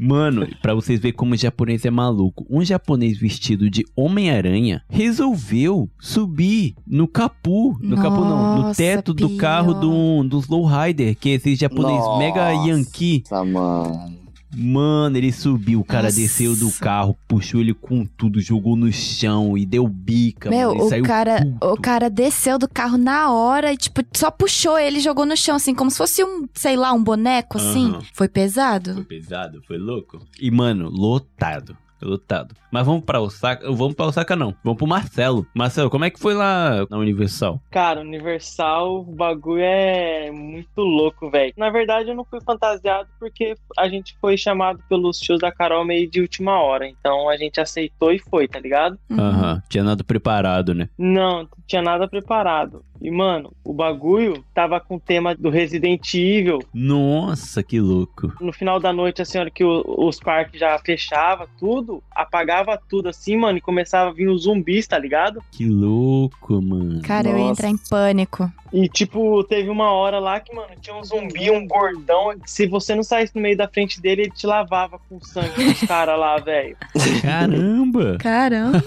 Mano, 0.00 0.48
pra 0.62 0.74
vocês 0.74 0.98
verem 0.98 1.16
como 1.16 1.34
o 1.34 1.36
japonês 1.36 1.84
é 1.84 1.90
maluco. 1.90 2.46
Um 2.48 2.64
japonês 2.64 3.18
vestido 3.18 3.68
de 3.68 3.84
Homem-Aranha 3.94 4.82
resolveu 4.88 5.90
subir 5.98 6.74
no 6.86 7.06
capu. 7.06 7.78
No 7.80 7.96
capu 7.96 8.20
não, 8.20 8.56
no 8.56 8.62
Nossa, 8.62 8.82
teto 8.82 9.12
do 9.12 9.36
carro 9.36 9.74
do, 9.74 10.24
dos 10.24 10.48
lowrider, 10.48 11.14
que 11.16 11.30
é 11.30 11.32
esse 11.34 11.54
japonês 11.54 11.98
Nossa. 11.98 12.18
mega 12.18 12.50
yankee. 12.52 13.22
Mano. 13.30 14.25
Mano, 14.54 15.16
ele 15.16 15.32
subiu, 15.32 15.80
o 15.80 15.84
cara 15.84 16.04
Nossa. 16.04 16.16
desceu 16.16 16.54
do 16.56 16.70
carro, 16.72 17.16
puxou 17.26 17.60
ele 17.60 17.74
com 17.74 18.06
tudo, 18.06 18.40
jogou 18.40 18.76
no 18.76 18.90
chão 18.92 19.56
e 19.58 19.66
deu 19.66 19.86
bica, 19.88 20.48
Meu, 20.48 20.74
mano. 20.74 20.86
O 20.86 21.02
cara, 21.02 21.42
puto. 21.42 21.66
o 21.72 21.80
cara 21.80 22.08
desceu 22.08 22.58
do 22.58 22.68
carro 22.68 22.96
na 22.96 23.32
hora 23.32 23.72
e, 23.72 23.76
tipo, 23.76 24.02
só 24.14 24.30
puxou 24.30 24.78
ele 24.78 24.98
e 24.98 25.00
jogou 25.00 25.26
no 25.26 25.36
chão, 25.36 25.56
assim, 25.56 25.74
como 25.74 25.90
se 25.90 25.98
fosse 25.98 26.24
um, 26.24 26.46
sei 26.54 26.76
lá, 26.76 26.92
um 26.92 27.02
boneco, 27.02 27.58
assim. 27.58 27.90
Aham. 27.90 28.02
Foi 28.12 28.28
pesado. 28.28 28.94
Foi 28.94 29.04
pesado, 29.04 29.62
foi 29.66 29.78
louco. 29.78 30.20
E, 30.40 30.50
mano, 30.50 30.88
lotado. 30.88 31.76
Lotado. 32.02 32.54
Mas 32.70 32.84
vamos 32.86 33.04
pra 33.04 33.20
Osaka, 33.20 33.70
vamos 33.72 33.94
pra 33.94 34.06
Osaka 34.06 34.36
não, 34.36 34.54
vamos 34.62 34.76
pro 34.78 34.86
Marcelo. 34.86 35.46
Marcelo, 35.54 35.88
como 35.90 36.04
é 36.04 36.10
que 36.10 36.20
foi 36.20 36.34
lá 36.34 36.86
na 36.90 36.98
Universal? 36.98 37.60
Cara, 37.70 38.00
Universal, 38.00 39.00
o 39.00 39.04
bagulho 39.04 39.62
é 39.62 40.30
muito 40.30 40.80
louco, 40.80 41.30
velho. 41.30 41.52
Na 41.56 41.70
verdade, 41.70 42.10
eu 42.10 42.14
não 42.14 42.24
fui 42.24 42.40
fantasiado 42.40 43.08
porque 43.18 43.54
a 43.78 43.88
gente 43.88 44.16
foi 44.20 44.36
chamado 44.36 44.80
pelos 44.88 45.18
tios 45.18 45.38
da 45.40 45.50
Carol 45.52 45.84
meio 45.84 46.10
de 46.10 46.20
última 46.20 46.60
hora. 46.60 46.86
Então 46.86 47.28
a 47.28 47.36
gente 47.36 47.60
aceitou 47.60 48.12
e 48.12 48.18
foi, 48.18 48.46
tá 48.46 48.58
ligado? 48.60 48.98
Uhum. 49.10 49.18
Aham, 49.20 49.62
tinha 49.68 49.84
nada 49.84 50.04
preparado, 50.04 50.74
né? 50.74 50.88
Não, 50.98 51.42
não 51.42 51.48
tinha 51.66 51.82
nada 51.82 52.06
preparado. 52.08 52.84
E, 53.00 53.10
mano, 53.10 53.52
o 53.64 53.74
bagulho 53.74 54.42
tava 54.54 54.80
com 54.80 54.96
o 54.96 55.00
tema 55.00 55.34
do 55.34 55.50
Resident 55.50 56.14
Evil. 56.14 56.60
Nossa, 56.72 57.62
que 57.62 57.78
louco. 57.78 58.32
No 58.40 58.52
final 58.52 58.80
da 58.80 58.92
noite, 58.92 59.20
assim, 59.20 59.36
a 59.38 59.42
hora 59.42 59.50
que 59.50 59.62
o- 59.64 59.84
os 59.98 60.18
parques 60.18 60.58
já 60.58 60.78
fechava 60.78 61.46
tudo, 61.58 61.95
apagava 62.14 62.80
tudo 62.88 63.08
assim, 63.08 63.36
mano, 63.36 63.58
e 63.58 63.60
começava 63.60 64.10
a 64.10 64.12
vir 64.12 64.28
os 64.28 64.42
zumbis, 64.42 64.86
tá 64.86 64.98
ligado? 64.98 65.42
Que 65.52 65.66
louco, 65.66 66.60
mano. 66.60 67.02
Cara, 67.02 67.28
eu 67.28 67.38
ia 67.38 67.44
Nossa. 67.44 67.52
entrar 67.52 67.70
em 67.70 67.76
pânico. 67.76 68.52
E, 68.72 68.88
tipo, 68.88 69.42
teve 69.44 69.68
uma 69.70 69.90
hora 69.90 70.18
lá 70.18 70.40
que, 70.40 70.54
mano, 70.54 70.68
tinha 70.80 70.96
um 70.96 71.04
zumbi, 71.04 71.50
um 71.50 71.66
gordão. 71.66 72.38
que 72.38 72.50
Se 72.50 72.66
você 72.66 72.94
não 72.94 73.02
saísse 73.02 73.34
no 73.34 73.40
meio 73.42 73.56
da 73.56 73.68
frente 73.68 74.00
dele, 74.00 74.22
ele 74.22 74.30
te 74.30 74.46
lavava 74.46 74.98
com 75.08 75.20
sangue 75.20 75.64
dos 75.64 75.80
caras 75.86 76.18
lá, 76.18 76.36
velho. 76.38 76.76
Caramba! 77.22 78.16
Caramba. 78.20 78.82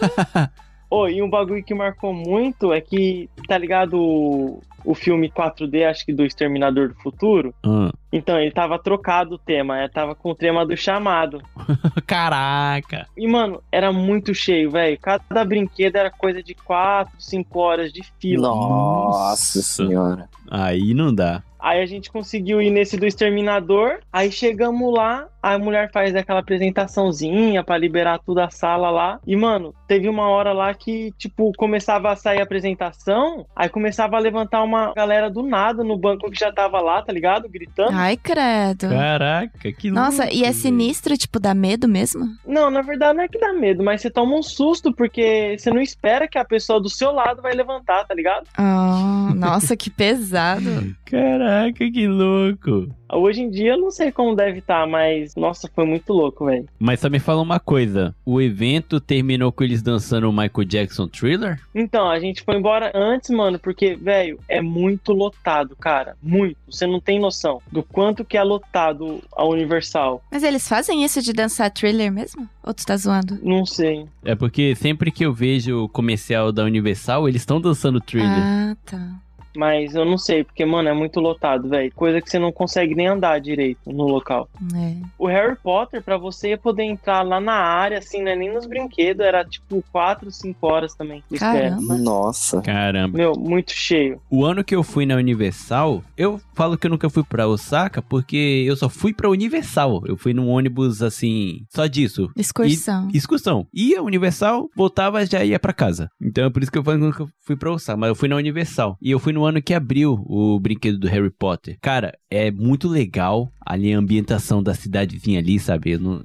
Ô, 0.90 1.08
e 1.08 1.22
um 1.22 1.30
bagulho 1.30 1.64
que 1.64 1.74
marcou 1.74 2.14
muito 2.14 2.74
é 2.74 2.82
que, 2.82 3.30
tá 3.48 3.58
ligado 3.58 4.60
o, 4.84 4.94
filme 4.94 5.30
4D, 5.30 5.90
acho 5.90 6.06
que 6.06 6.14
do 6.14 6.26
Exterminador 6.26 6.90
do 6.90 6.96
Futuro? 6.96 7.54
Ah, 7.64 7.92
Então, 8.12 8.40
ele 8.40 8.52
tava 8.52 8.80
trocado 8.80 9.36
o 9.36 9.38
tema, 9.38 9.80
é, 9.80 9.88
tava 9.88 10.16
com 10.16 10.32
o 10.32 10.36
tema 10.36 10.66
do 10.66 10.76
chamado. 10.76 11.42
Caraca! 12.08 13.08
E, 13.16 13.28
mano, 13.28 13.62
era 13.72 13.92
muito 13.92 14.34
cheio, 14.34 14.72
velho. 14.72 14.98
Cada 15.00 15.46
brinquedo 15.46 15.96
era 15.96 16.10
coisa 16.10 16.42
de 16.42 16.54
4, 16.54 17.14
5 17.20 17.60
horas 17.60 17.94
de 17.94 18.02
fila. 18.20 18.50
Nossa 18.50 19.62
senhora. 19.62 20.28
Aí 20.50 20.94
não 20.94 21.14
dá. 21.14 21.44
Aí 21.60 21.82
a 21.82 21.86
gente 21.86 22.10
conseguiu 22.10 22.62
ir 22.62 22.72
nesse 22.72 22.96
do 22.96 23.06
exterminador. 23.06 24.00
Aí 24.14 24.32
chegamos 24.32 24.94
lá, 24.94 25.28
a 25.42 25.58
mulher 25.58 25.90
faz 25.92 26.16
aquela 26.16 26.40
apresentaçãozinha 26.40 27.64
pra 27.64 27.78
liberar 27.78 28.20
toda 28.20 28.46
a 28.46 28.50
sala 28.50 28.90
lá. 28.90 29.20
E, 29.26 29.36
mano, 29.36 29.74
teve 29.88 30.08
uma 30.08 30.28
hora 30.30 30.52
lá 30.54 30.74
que, 30.74 31.12
tipo, 31.18 31.52
começava 31.58 32.12
a 32.12 32.16
sair 32.16 32.40
a 32.40 32.44
apresentação. 32.44 33.46
Aí 33.56 33.70
começava 33.70 34.18
a 34.18 34.20
levantar 34.20 34.64
uma 34.64 34.94
galera 34.94 35.30
do 35.30 35.44
nada 35.44 35.84
no 35.84 35.98
banco 35.98 36.30
que 36.30 36.40
já 36.40 36.52
tava 36.52 36.80
lá, 36.82 37.02
tá 37.02 37.14
ligado? 37.14 37.50
Gritando. 37.50 37.92
Ai, 37.94 38.18
credo. 38.18 38.90
Caraca, 38.90 39.72
que 39.72 39.90
Nossa, 39.90 40.24
louco, 40.24 40.38
e 40.38 40.44
é 40.44 40.52
sinistro, 40.52 41.18
tipo, 41.18 41.40
dá 41.40 41.54
medo 41.54 41.88
mesmo? 41.88 42.26
Não, 42.46 42.70
na 42.70 42.82
verdade 42.82 43.18
não 43.18 43.24
é 43.24 43.28
que 43.28 43.40
dá 43.40 43.54
medo, 43.54 43.84
mas 43.84 44.02
você 44.02 44.10
toma 44.10 44.36
um 44.36 44.44
susto 44.44 44.94
porque 44.94 45.56
você 45.58 45.72
não 45.72 45.82
espera 45.82 46.28
que 46.28 46.38
a 46.38 46.46
pessoa 46.46 46.80
do 46.80 46.90
seu 46.90 47.12
lado 47.12 47.42
vai 47.42 47.54
levantar, 47.54 48.06
tá 48.06 48.14
ligado? 48.14 48.48
Oh, 48.58 49.34
nossa, 49.34 49.76
que 49.76 49.90
pesado. 49.90 50.96
Caraca, 51.06 51.92
que 51.92 52.08
louco. 52.08 52.90
Hoje 53.12 53.42
em 53.42 53.50
dia 53.50 53.72
eu 53.72 53.80
não 53.80 53.90
sei 53.90 54.12
como 54.12 54.36
deve 54.36 54.60
estar, 54.60 54.86
mas 54.86 55.29
nossa, 55.36 55.70
foi 55.74 55.86
muito 55.86 56.14
louco, 56.14 56.46
velho. 56.46 56.68
Mas 56.80 57.00
só 57.00 57.10
me 57.10 57.20
fala 57.20 57.42
uma 57.42 57.60
coisa: 57.60 58.16
o 58.26 58.42
evento 58.42 59.00
terminou 59.00 59.52
com 59.52 59.64
eles 59.64 59.82
dançando 59.82 60.30
o 60.30 60.34
Michael 60.34 60.66
Jackson 60.66 61.08
Thriller? 61.08 61.60
Então, 61.74 62.10
a 62.10 62.20
gente 62.20 62.44
foi 62.44 62.56
embora 62.56 62.92
antes, 62.96 63.30
mano, 63.30 63.60
porque, 63.60 63.96
velho, 63.96 64.40
é 64.48 64.62
muito 64.62 65.14
lotado, 65.14 65.76
cara. 65.76 66.16
Muito. 66.22 66.58
Você 66.70 66.86
não 66.86 67.00
tem 67.00 67.20
noção 67.20 67.62
do 67.72 67.84
quanto 67.84 68.26
que 68.26 68.38
é 68.38 68.44
lotado 68.44 69.22
a 69.36 69.46
Universal. 69.46 70.24
Mas 70.32 70.44
eles 70.44 70.68
fazem 70.68 71.04
isso 71.04 71.22
de 71.22 71.34
dançar 71.34 71.72
thriller 71.72 72.12
mesmo? 72.12 72.48
Ou 72.64 72.74
tu 72.74 72.86
tá 72.86 72.96
zoando? 72.98 73.40
Não 73.42 73.66
sei. 73.66 74.06
É 74.24 74.36
porque 74.36 74.76
sempre 74.76 75.12
que 75.12 75.26
eu 75.26 75.34
vejo 75.34 75.86
o 75.86 75.90
comercial 75.90 76.52
da 76.52 76.64
Universal, 76.64 77.28
eles 77.28 77.42
estão 77.42 77.60
dançando 77.60 78.00
Thriller. 78.00 78.30
Ah, 78.30 78.76
tá. 78.86 79.29
Mas 79.60 79.94
eu 79.94 80.06
não 80.06 80.18
sei, 80.18 80.46
porque, 80.46 80.64
mano, 80.64 80.88
é 80.88 80.94
muito 80.94 81.20
lotado, 81.20 81.68
velho. 81.68 81.92
Coisa 81.94 82.22
que 82.22 82.30
você 82.30 82.40
não 82.40 82.50
consegue 82.50 82.96
nem 82.96 83.08
andar 83.08 83.42
direito 83.42 83.92
no 83.92 84.08
local. 84.08 84.48
É. 84.74 84.96
O 85.18 85.28
Harry 85.28 85.58
Potter, 85.62 86.02
pra 86.02 86.16
você 86.16 86.56
poder 86.56 86.84
entrar 86.84 87.24
lá 87.24 87.42
na 87.42 87.56
área, 87.56 87.98
assim, 87.98 88.24
não 88.24 88.32
é 88.32 88.38
nem 88.38 88.54
nos 88.54 88.66
brinquedos, 88.66 89.26
era 89.26 89.44
tipo 89.44 89.84
4, 89.92 90.32
5 90.32 90.66
horas 90.66 90.94
também. 90.96 91.22
espera. 91.30 91.72
Caramba. 91.72 91.98
Nossa. 91.98 92.62
Caramba. 92.62 93.18
Meu, 93.18 93.34
muito 93.34 93.74
cheio. 93.74 94.22
O 94.30 94.46
ano 94.46 94.64
que 94.64 94.74
eu 94.74 94.82
fui 94.82 95.06
na 95.06 95.16
Universal, 95.16 96.02
eu 96.16 96.40
falo 96.60 96.78
que 96.78 96.86
eu 96.88 96.92
nunca 96.92 97.10
fui 97.10 97.24
pra 97.24 97.48
Osaka 97.48 98.02
porque 98.02 98.66
eu 98.68 98.76
só 98.76 98.90
fui 98.90 99.14
pra 99.14 99.30
Universal. 99.30 100.04
Eu 100.06 100.18
fui 100.18 100.34
num 100.34 100.50
ônibus 100.50 101.02
assim, 101.02 101.62
só 101.74 101.88
disso. 101.88 102.30
Excursão. 102.36 103.08
Excursão. 103.14 103.66
Ia 103.74 104.04
Universal, 104.04 104.70
voltava 104.76 105.26
já 105.26 105.42
ia 105.46 105.58
pra 105.58 105.72
casa. 105.72 106.10
Então 106.22 106.44
é 106.44 106.50
por 106.50 106.62
isso 106.62 106.70
que 106.70 106.78
eu 106.78 106.84
falo 106.84 106.98
que 106.98 107.04
eu 107.04 107.08
nunca 107.08 107.28
fui 107.46 107.56
pra 107.56 107.72
Osaka, 107.72 107.96
mas 107.96 108.10
eu 108.10 108.16
fui 108.16 108.28
na 108.28 108.36
Universal. 108.36 108.98
E 109.02 109.10
eu 109.10 109.20
fui 109.20 109.32
no 109.32 109.46
ano 109.46 109.62
que 109.62 109.74
abriu 109.74 110.22
o 110.28 110.60
brinquedo 110.60 111.00
do 111.00 111.08
Harry 111.08 111.30
Potter. 111.32 111.78
Cara, 111.82 112.12
é 112.30 112.52
muito 112.52 112.90
legal 112.90 113.50
ali 113.66 113.94
a 113.94 113.98
ambientação 113.98 114.62
da 114.62 114.74
cidadezinha 114.74 115.40
ali, 115.40 115.58
sabe? 115.60 115.98
Não- 115.98 116.22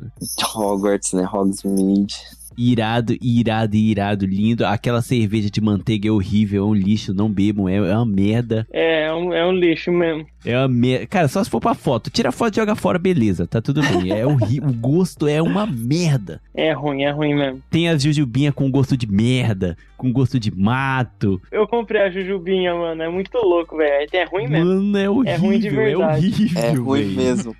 Hogwarts, 0.56 1.12
né? 1.12 1.24
Hogsmeade. 1.32 2.16
Irado, 2.56 3.16
irado, 3.20 3.76
irado, 3.76 4.26
lindo. 4.26 4.64
Aquela 4.64 5.02
cerveja 5.02 5.50
de 5.50 5.60
manteiga 5.60 6.08
é 6.08 6.12
horrível, 6.12 6.64
é 6.64 6.66
um 6.66 6.74
lixo, 6.74 7.14
não 7.14 7.30
bebam, 7.30 7.68
é, 7.68 7.76
é 7.76 7.96
uma 7.96 8.06
merda. 8.06 8.66
É, 8.72 9.04
é 9.04 9.14
um, 9.14 9.32
é 9.32 9.46
um 9.46 9.52
lixo 9.52 9.92
mesmo. 9.92 10.26
É 10.44 10.58
uma 10.58 10.68
merda. 10.68 11.06
Cara, 11.06 11.28
só 11.28 11.42
se 11.42 11.48
for 11.50 11.60
pra 11.60 11.74
foto. 11.74 12.10
Tira 12.10 12.28
a 12.28 12.32
foto 12.32 12.54
e 12.54 12.56
joga 12.56 12.74
fora, 12.74 12.98
beleza, 12.98 13.46
tá 13.46 13.60
tudo 13.62 13.80
bem. 13.82 14.10
É 14.12 14.26
horrível, 14.26 14.68
o 14.68 14.72
gosto 14.72 15.26
é 15.26 15.40
uma 15.40 15.66
merda. 15.66 16.40
É 16.54 16.72
ruim, 16.72 17.02
é 17.02 17.10
ruim 17.10 17.34
mesmo. 17.34 17.62
Tem 17.70 17.88
as 17.88 18.02
jujubinhas 18.02 18.54
com 18.54 18.70
gosto 18.70 18.96
de 18.96 19.06
merda, 19.10 19.76
com 19.96 20.12
gosto 20.12 20.38
de 20.38 20.54
mato. 20.54 21.40
Eu 21.50 21.66
comprei 21.66 22.02
a 22.02 22.10
Jujubinha, 22.10 22.74
mano. 22.74 23.02
É 23.02 23.08
muito 23.08 23.36
louco, 23.38 23.76
velho. 23.76 24.08
É 24.12 24.24
ruim 24.24 24.46
mesmo. 24.48 24.66
Mano, 24.66 24.98
é 24.98 25.08
horrível, 25.08 25.32
É 25.32 25.36
ruim 25.36 25.58
de 25.58 25.68
é 25.68 25.70
verdade. 25.70 26.26
horrível. 26.26 26.62
É 26.62 26.70
ruim 26.72 27.02
velho. 27.02 27.16
mesmo. 27.16 27.56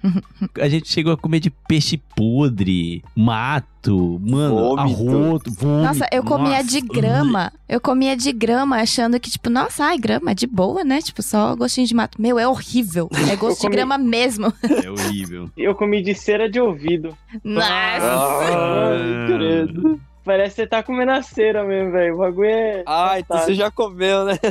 A 0.60 0.68
gente 0.68 0.88
chegou 0.88 1.12
a 1.12 1.16
comer 1.16 1.40
de 1.40 1.50
peixe 1.50 2.00
podre, 2.14 3.02
mato, 3.16 4.20
mano, 4.22 4.54
Vômito. 4.56 4.80
arroto, 4.80 5.50
vômito. 5.52 5.66
Nossa, 5.66 6.06
eu 6.12 6.22
comia 6.22 6.58
Nossa. 6.58 6.64
de 6.64 6.80
grama. 6.80 7.52
Eu 7.68 7.80
comia 7.80 8.16
de 8.16 8.32
grama, 8.32 8.76
achando 8.76 9.18
que, 9.18 9.30
tipo, 9.30 9.48
nossa, 9.50 9.84
ai, 9.84 9.98
grama 9.98 10.30
é 10.30 10.34
de 10.34 10.46
boa, 10.46 10.84
né? 10.84 11.00
Tipo, 11.00 11.22
só 11.22 11.54
gostinho 11.56 11.86
de 11.86 11.94
mato. 11.94 12.20
Meu, 12.20 12.38
é 12.38 12.46
horrível. 12.46 12.73
É 13.30 13.36
gosto 13.36 13.60
de 13.60 13.66
comi- 13.66 13.76
grama 13.76 13.96
mesmo. 13.98 14.52
É 14.84 14.90
horrível. 14.90 15.48
Eu 15.56 15.74
comi 15.74 16.02
de 16.02 16.14
cera 16.14 16.48
de 16.50 16.60
ouvido. 16.60 17.16
Nossa. 17.42 17.68
Ai, 18.02 19.26
credo. 19.26 20.00
Parece 20.24 20.54
que 20.56 20.62
você 20.62 20.66
tá 20.66 20.82
comendo 20.82 21.12
a 21.12 21.22
cera 21.22 21.62
mesmo, 21.64 21.92
velho. 21.92 22.14
O 22.14 22.18
bagulho 22.18 22.48
é. 22.48 22.82
Ah, 22.86 23.18
então 23.20 23.38
você 23.38 23.54
já 23.54 23.70
comeu, 23.70 24.24
né? 24.24 24.38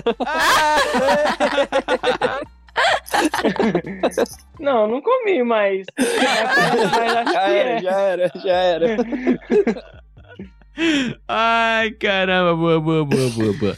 Não, 4.60 4.88
não 4.88 5.02
comi, 5.02 5.44
mas. 5.44 5.86
mas 5.98 7.16
acho 7.18 7.34
Já 7.34 7.46
que 7.46 7.52
era, 7.52 7.70
é. 7.70 7.82
já 7.82 7.92
era, 8.00 8.32
já 8.36 8.54
era. 8.58 8.98
Ai, 11.28 11.92
caramba, 11.92 12.56
boa, 12.56 12.80
boa, 12.80 13.06
boa, 13.06 13.30
boa, 13.30 13.54
boa. 13.54 13.76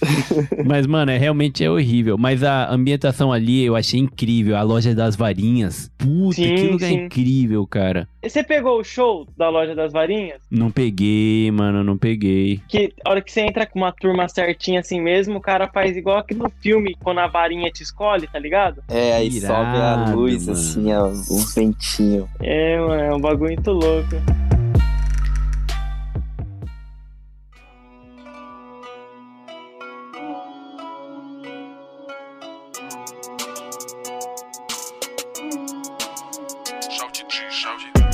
Mas, 0.66 0.88
mano, 0.88 1.12
é, 1.12 1.18
realmente 1.18 1.64
é 1.64 1.70
horrível. 1.70 2.18
Mas 2.18 2.44
a 2.44 2.72
ambientação 2.72 3.32
ali 3.32 3.64
eu 3.64 3.76
achei 3.76 4.00
incrível. 4.00 4.56
A 4.58 4.62
loja 4.62 4.96
das 4.96 5.16
varinhas. 5.16 5.92
Puta, 5.98 6.36
Sim, 6.36 6.56
que 6.56 6.68
lugar 6.68 6.88
sim. 6.90 7.06
incrível, 7.06 7.66
cara. 7.68 8.08
Você 8.24 8.44
pegou 8.44 8.80
o 8.80 8.84
show 8.84 9.28
da 9.38 9.50
loja 9.50 9.76
das 9.76 9.92
varinhas? 9.92 10.40
Não 10.50 10.72
peguei, 10.72 11.52
mano, 11.52 11.84
não 11.84 11.98
peguei. 11.98 12.60
Que 12.68 12.92
a 13.06 13.12
hora 13.12 13.22
que 13.22 13.32
você 13.32 13.42
entra 13.42 13.66
com 13.66 13.80
uma 13.80 13.92
turma 13.92 14.28
certinha 14.28 14.80
assim 14.80 15.00
mesmo, 15.00 15.38
o 15.38 15.42
cara 15.42 15.68
faz 15.68 15.96
igual 15.96 16.18
aqui 16.18 16.34
no 16.34 16.50
filme, 16.62 16.96
quando 17.04 17.20
a 17.20 17.28
varinha 17.28 17.70
te 17.70 17.84
escolhe, 17.84 18.28
tá 18.28 18.40
ligado? 18.40 18.82
É, 18.90 19.14
aí 19.14 19.28
Irado, 19.28 19.54
sobe 19.54 19.78
a 19.78 20.16
luz, 20.16 20.48
mano. 20.48 20.58
assim, 20.60 20.94
ó, 20.94 21.08
o 21.08 21.46
ventinho. 21.54 22.28
É, 22.42 22.80
mano, 22.80 22.94
é 23.02 23.14
um 23.16 23.20
bagulho 23.20 23.54
muito 23.54 23.72
louco. 23.72 24.16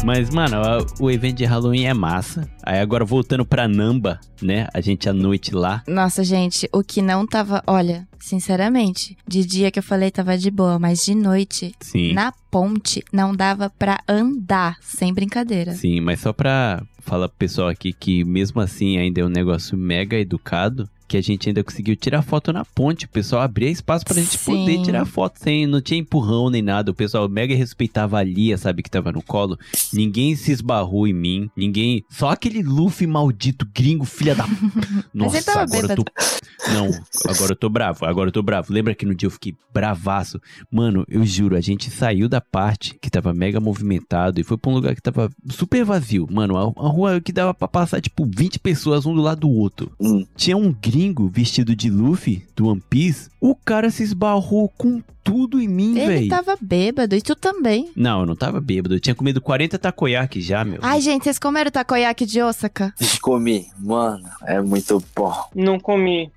Mas, 0.04 0.32
mano, 0.32 0.58
o 1.00 1.12
evento 1.12 1.38
de 1.38 1.46
Halloween 1.46 1.86
é 1.86 1.94
massa. 1.94 2.50
Aí 2.64 2.80
agora 2.80 3.06
voltando 3.06 3.46
pra 3.46 3.68
Namba, 3.68 4.20
né? 4.42 4.68
A 4.74 4.82
gente 4.82 5.08
à 5.08 5.14
noite 5.14 5.54
lá. 5.54 5.84
Nossa, 5.88 6.24
gente, 6.24 6.68
o 6.74 6.84
que 6.84 7.02
não 7.04 7.26
tava. 7.26 7.64
Olha, 7.68 8.08
sinceramente, 8.20 9.16
de 9.28 9.46
dia 9.46 9.70
que 9.70 9.78
eu 9.78 9.84
falei 9.84 10.10
tava 10.10 10.38
de 10.38 10.50
boa, 10.50 10.80
mas 10.80 11.06
de 11.06 11.14
noite, 11.14 11.76
Sim. 11.80 12.14
na 12.14 12.34
ponte, 12.50 13.04
não 13.14 13.36
dava 13.36 13.70
pra 13.70 14.00
andar, 14.08 14.78
sem 14.82 15.14
brincadeira. 15.14 15.74
Sim, 15.74 16.02
mas 16.02 16.20
só 16.20 16.34
pra 16.34 16.84
falar 17.00 17.30
pro 17.30 17.38
pessoal 17.38 17.68
aqui 17.68 17.94
que 17.94 18.24
mesmo 18.24 18.60
assim 18.60 18.98
ainda 18.98 19.22
é 19.22 19.26
um 19.26 19.30
negócio 19.30 19.78
mega 19.78 20.18
educado. 20.18 20.90
Que 21.12 21.18
a 21.18 21.22
gente 21.22 21.50
ainda 21.50 21.62
conseguiu 21.62 21.94
tirar 21.94 22.22
foto 22.22 22.54
na 22.54 22.64
ponte. 22.64 23.04
O 23.04 23.10
pessoal 23.10 23.42
abria 23.42 23.70
espaço 23.70 24.06
pra 24.06 24.16
gente 24.16 24.38
Sim. 24.38 24.46
poder 24.46 24.82
tirar 24.82 25.06
foto 25.06 25.40
sem, 25.40 25.68
não 25.68 25.82
tinha 25.82 26.00
empurrão 26.00 26.50
nem 26.50 26.62
nada. 26.62 26.90
O 26.90 26.94
pessoal 26.94 27.28
mega 27.28 27.54
respeitava 27.54 28.18
a 28.18 28.24
Lia, 28.24 28.58
sabe, 28.58 28.82
que 28.82 28.90
tava 28.90 29.12
no 29.12 29.22
colo. 29.22 29.60
Ninguém 29.92 30.38
se 30.38 30.54
esbarrou 30.54 31.06
em 31.06 31.14
mim, 31.14 31.50
ninguém. 31.54 32.06
Só 32.10 32.30
aquele 32.30 32.64
Luffy 32.64 33.06
maldito 33.06 33.68
gringo, 33.76 34.06
filha 34.06 34.34
da. 34.34 34.48
Nossa, 35.14 35.60
agora 35.60 35.88
eu 35.92 35.96
tô. 35.98 36.06
Não, 36.70 36.88
agora 37.28 37.52
eu 37.52 37.56
tô 37.56 37.68
bravo, 37.68 38.06
agora 38.06 38.30
eu 38.30 38.32
tô 38.32 38.42
bravo. 38.42 38.72
Lembra 38.72 38.96
que 38.96 39.06
no 39.06 39.14
dia 39.14 39.28
eu 39.28 39.32
fiquei 39.32 39.54
bravaço? 39.74 40.40
Mano, 40.72 41.04
eu 41.10 41.26
juro, 41.26 41.58
a 41.58 41.62
gente 41.62 41.90
saiu 41.90 42.30
da 42.30 42.40
parte 42.40 42.98
que 43.02 43.10
tava 43.10 43.34
mega 43.34 43.60
movimentado 43.60 44.40
e 44.40 44.44
foi 44.44 44.58
pra 44.58 44.72
um 44.72 44.76
lugar 44.76 44.96
que 44.96 45.02
tava 45.02 45.30
super 45.50 45.84
vazio. 45.84 46.26
Mano, 46.32 46.56
a, 46.56 46.62
a 46.62 46.88
rua 46.88 47.20
que 47.20 47.34
dava 47.34 47.54
pra 47.54 47.68
passar, 47.68 48.00
tipo, 48.00 48.26
20 48.26 48.60
pessoas 48.60 49.06
um 49.06 49.14
do 49.14 49.22
lado 49.22 49.42
do 49.42 49.50
outro. 49.50 49.92
Hum. 50.00 50.26
Tinha 50.36 50.56
um 50.56 50.72
gringo 50.72 51.01
vestido 51.32 51.76
de 51.76 51.90
Luffy, 51.90 52.44
do 52.56 52.68
One 52.68 52.82
Piece. 52.90 53.30
O 53.40 53.56
cara 53.56 53.90
se 53.90 54.04
esbarrou 54.04 54.70
com 54.78 55.02
tudo 55.24 55.62
em 55.62 55.68
mim, 55.68 55.98
Ele 55.98 56.08
velho. 56.08 56.30
tava 56.30 56.58
bêbado, 56.60 57.16
e 57.16 57.22
tu 57.22 57.36
também. 57.36 57.92
Não, 57.96 58.22
eu 58.22 58.26
não 58.26 58.36
tava 58.36 58.60
bêbado. 58.60 58.96
Eu 58.96 59.00
tinha 59.00 59.14
comido 59.16 59.40
40 59.40 59.78
takoyaki 59.78 60.42
já, 60.42 60.64
meu. 60.66 60.80
Ai, 60.82 61.00
gente, 61.00 61.24
vocês 61.24 61.38
comeram 61.40 61.70
takoyaki 61.72 62.26
de 62.26 62.42
Osaka? 62.42 62.94
Comi. 63.22 63.68
Mano, 63.80 64.28
é 64.46 64.60
muito 64.62 65.02
bom. 65.16 65.34
Não 65.56 65.80
comi. 65.80 66.32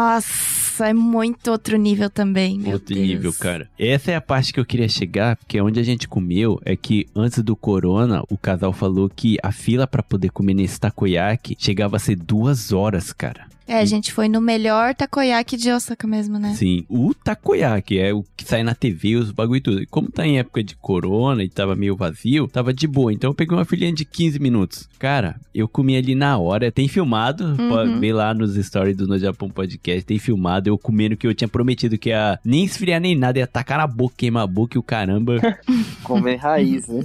Nossa, 0.00 0.86
é 0.88 0.92
muito 0.92 1.50
outro 1.50 1.76
nível 1.78 2.10
também, 2.10 2.58
meu 2.58 2.74
Outro 2.74 2.94
Deus. 2.94 3.06
nível, 3.06 3.32
cara. 3.32 3.68
Essa 3.78 4.12
é 4.12 4.16
a 4.16 4.20
parte 4.20 4.52
que 4.52 4.60
eu 4.60 4.64
queria 4.66 4.88
chegar, 4.88 5.36
porque 5.36 5.58
onde 5.60 5.80
a 5.80 5.82
gente 5.82 6.06
comeu 6.06 6.60
é 6.64 6.76
que 6.76 7.06
antes 7.16 7.42
do 7.42 7.56
corona, 7.56 8.22
o 8.30 8.36
casal 8.36 8.72
falou 8.72 9.08
que 9.08 9.38
a 9.42 9.50
fila 9.50 9.86
pra 9.86 10.02
poder 10.02 10.28
comer 10.30 10.52
nesse 10.54 10.78
takoyaki 10.78 11.56
chegava 11.58 11.96
a 11.96 11.98
ser 11.98 12.16
duas 12.16 12.70
horas, 12.72 13.12
cara. 13.12 13.46
É, 13.66 13.78
a 13.78 13.84
gente 13.84 14.12
foi 14.12 14.28
no 14.28 14.40
melhor 14.40 14.94
takoyaki 14.94 15.56
de 15.56 15.70
Osaka 15.72 16.06
mesmo, 16.06 16.38
né? 16.38 16.54
Sim, 16.54 16.84
o 16.88 17.12
takoyaki 17.12 17.98
é 17.98 18.14
o 18.14 18.24
que 18.36 18.44
sai 18.44 18.62
na 18.62 18.74
TV, 18.74 19.16
os 19.16 19.30
bagulho 19.32 19.58
e 19.58 19.60
tudo. 19.60 19.82
E 19.82 19.86
como 19.86 20.10
tá 20.10 20.26
em 20.26 20.38
época 20.38 20.62
de 20.62 20.76
corona 20.76 21.42
e 21.42 21.48
tava 21.48 21.74
meio 21.74 21.96
vazio, 21.96 22.46
tava 22.48 22.72
de 22.72 22.86
boa. 22.86 23.12
Então 23.12 23.30
eu 23.30 23.34
peguei 23.34 23.56
uma 23.56 23.64
filhinha 23.64 23.92
de 23.92 24.04
15 24.04 24.38
minutos. 24.38 24.88
Cara, 24.98 25.36
eu 25.54 25.66
comi 25.68 25.96
ali 25.96 26.14
na 26.14 26.38
hora. 26.38 26.70
Tem 26.70 26.86
filmado, 26.88 27.44
Uhum. 27.58 27.68
pode 27.68 27.98
ver 27.98 28.12
lá 28.12 28.32
nos 28.32 28.54
stories 28.54 28.96
do 28.96 29.06
No 29.06 29.18
Japão 29.18 29.48
Podcast. 29.50 30.04
Tem 30.04 30.18
filmado 30.18 30.68
eu 30.68 30.78
comendo 30.78 31.16
que 31.16 31.26
eu 31.26 31.34
tinha 31.34 31.48
prometido 31.48 31.98
que 31.98 32.10
ia 32.10 32.38
nem 32.44 32.64
esfriar 32.64 33.00
nem 33.00 33.16
nada, 33.16 33.38
ia 33.38 33.46
tacar 33.46 33.78
na 33.78 33.86
boca, 33.86 34.14
queimar 34.16 34.44
a 34.44 34.46
boca 34.46 34.76
e 34.76 34.78
o 34.78 34.82
caramba. 34.82 35.40
Comer 36.04 36.36
raiz, 36.36 36.86
né? 36.86 37.02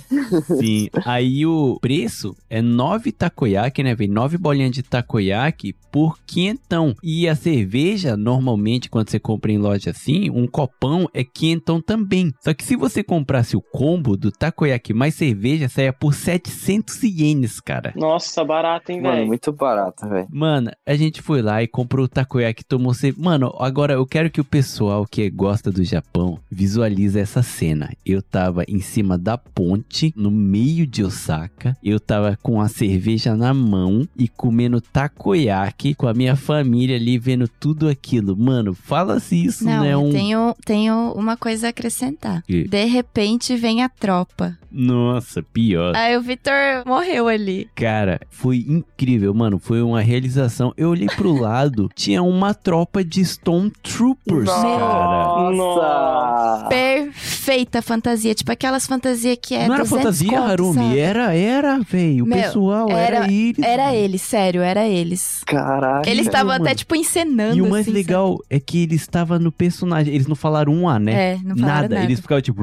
Sim. 0.60 0.90
Aí 1.06 1.46
o 1.46 1.80
preço 1.82 2.36
é 2.50 2.62
9 2.62 3.12
takoyaki, 3.12 3.82
né? 3.84 3.96
Vem 3.96 4.08
9 4.08 4.38
bolinhas 4.38 4.72
de 4.72 4.84
takoyaki 4.84 5.76
por 5.92 6.18
quinhentão. 6.52 6.96
E 7.04 7.28
a 7.28 7.36
cerveja, 7.36 8.18
normalmente, 8.18 8.90
quando 8.90 9.10
você 9.10 9.20
compra 9.20 9.52
em 9.52 9.58
loja 9.58 9.92
assim, 9.92 10.30
um 10.30 10.48
copão 10.48 11.08
é 11.14 11.24
quinhentão 11.24 11.82
também. 11.82 12.32
Só 12.42 12.54
que 12.54 12.64
se 12.64 12.76
você 12.76 13.04
comprasse 13.04 13.56
o 13.56 13.62
combo 13.62 14.18
do 14.18 14.32
takoyaki 14.32 14.94
mais 14.94 15.16
cerveja, 15.16 15.70
saia 15.70 15.94
por 15.94 16.14
700 16.14 17.04
ienes, 17.04 17.60
cara. 17.60 17.94
Nossa, 17.96 18.44
barato, 18.44 18.92
hein, 18.92 19.02
Mano, 19.02 19.16
velho? 19.16 19.28
muito 19.28 19.52
barato, 19.52 20.08
velho. 20.08 20.28
Mano, 20.30 20.72
a 20.86 20.96
gente 20.96 21.22
foi 21.22 21.42
lá 21.42 21.62
e 21.64 21.68
comprou 21.68 22.06
o 22.06 22.10
takoyaki, 22.10 22.64
tomou 22.66 22.94
cerveja. 22.94 23.24
Mano, 23.24 23.54
agora 23.60 23.94
eu 23.94 24.06
quero 24.06 24.30
que 24.30 24.42
o 24.42 24.46
pessoal 24.46 25.06
que 25.06 25.30
gosta 25.30 25.72
do 25.72 25.84
Japão 25.84 26.40
visualize 26.50 27.20
essa 27.20 27.42
cena. 27.44 27.90
Eu 28.06 28.22
tava 28.22 28.64
em 28.68 28.80
cima 28.80 29.18
da 29.18 29.38
ponte, 29.38 30.14
no 30.16 30.32
meio 30.32 30.86
de 30.86 31.04
Osaka. 31.04 31.76
Eu 31.84 32.00
tava 32.00 32.38
com 32.42 32.60
a 32.60 32.68
cerveja 32.68 33.36
na 33.36 33.54
mão 33.54 34.08
e 34.18 34.28
comendo 34.28 34.82
takoyaki 34.82 35.94
com 35.94 36.08
a 36.08 36.14
minha 36.14 36.36
família 36.42 36.96
ali, 36.98 37.18
vendo 37.18 37.48
tudo 37.48 37.88
aquilo. 37.88 38.36
Mano, 38.36 38.74
fala 38.74 39.20
se 39.20 39.46
isso 39.46 39.64
não, 39.64 39.78
Não, 39.78 39.84
é 39.86 39.94
eu 39.94 40.00
um. 40.04 40.12
tenho, 40.12 40.56
tenho 40.66 41.14
uma 41.16 41.38
coisa 41.38 41.68
a 41.68 41.70
acrescentar. 41.70 42.44
Que? 42.44 42.64
De 42.68 42.86
repente 42.86 43.56
vem 43.56 43.84
a 43.84 43.90
tropa. 43.90 44.58
Nossa, 44.72 45.44
pior. 45.44 45.96
Aí 45.96 46.16
o 46.18 46.22
Vitor 46.22 46.54
morreu 46.86 47.28
ali. 47.28 47.68
Cara, 47.76 48.20
foi 48.30 48.66
incrível, 48.68 49.34
mano. 49.34 49.60
Foi 49.60 49.82
uma 49.82 50.02
realização. 50.02 50.74
Eu 50.78 50.90
olhei 50.90 51.08
pro 51.08 51.34
lado, 51.40 51.90
tinha 51.94 52.24
uma 52.24 52.54
tropa 52.54 53.04
de 53.04 53.20
Stormtroopers, 53.22 54.50
cara. 54.50 55.52
Nossa! 55.52 56.68
Perfeita 56.70 57.82
fantasia. 57.82 58.34
Tipo 58.34 58.52
aquelas 58.52 58.88
fantasias 58.88 59.38
que 59.42 59.56
é 59.56 59.68
não 59.68 59.76
era 59.76 59.84
200 59.84 59.90
fantasia, 60.04 60.30
conto, 60.30 60.44
Harumi? 60.52 60.74
sabe? 60.76 61.00
Era, 61.00 61.34
era, 61.36 61.80
velho. 61.80 62.24
O 62.24 62.28
Meu, 62.28 62.38
pessoal, 62.42 62.90
era, 62.90 63.18
era- 63.18 63.32
eles. 63.32 63.60
Era 63.66 63.96
eles, 63.96 64.22
sério, 64.22 64.62
era 64.62 64.88
eles. 64.88 65.42
Caralho. 65.46 66.08
Eles 66.10 66.28
estavam 66.32 66.52
até, 66.54 66.76
tipo, 66.76 66.96
encenando. 66.96 67.58
E 67.58 67.62
o 67.62 67.70
mais 67.70 67.88
assim, 67.88 67.92
legal 67.96 68.38
é 68.50 68.60
que 68.60 68.84
ele 68.84 68.96
estava 68.96 69.38
no 69.40 69.52
personagem. 69.52 70.14
Eles 70.14 70.28
não 70.28 70.36
falaram 70.36 70.74
um 70.74 70.88
A, 70.88 70.94
sabe? 70.94 71.06
né? 71.06 71.34
É, 71.34 71.40
não 71.44 71.56
falaram 71.56 71.82
nada. 71.90 72.04
Eles 72.04 72.20
ficavam 72.20 72.42
tipo. 72.42 72.62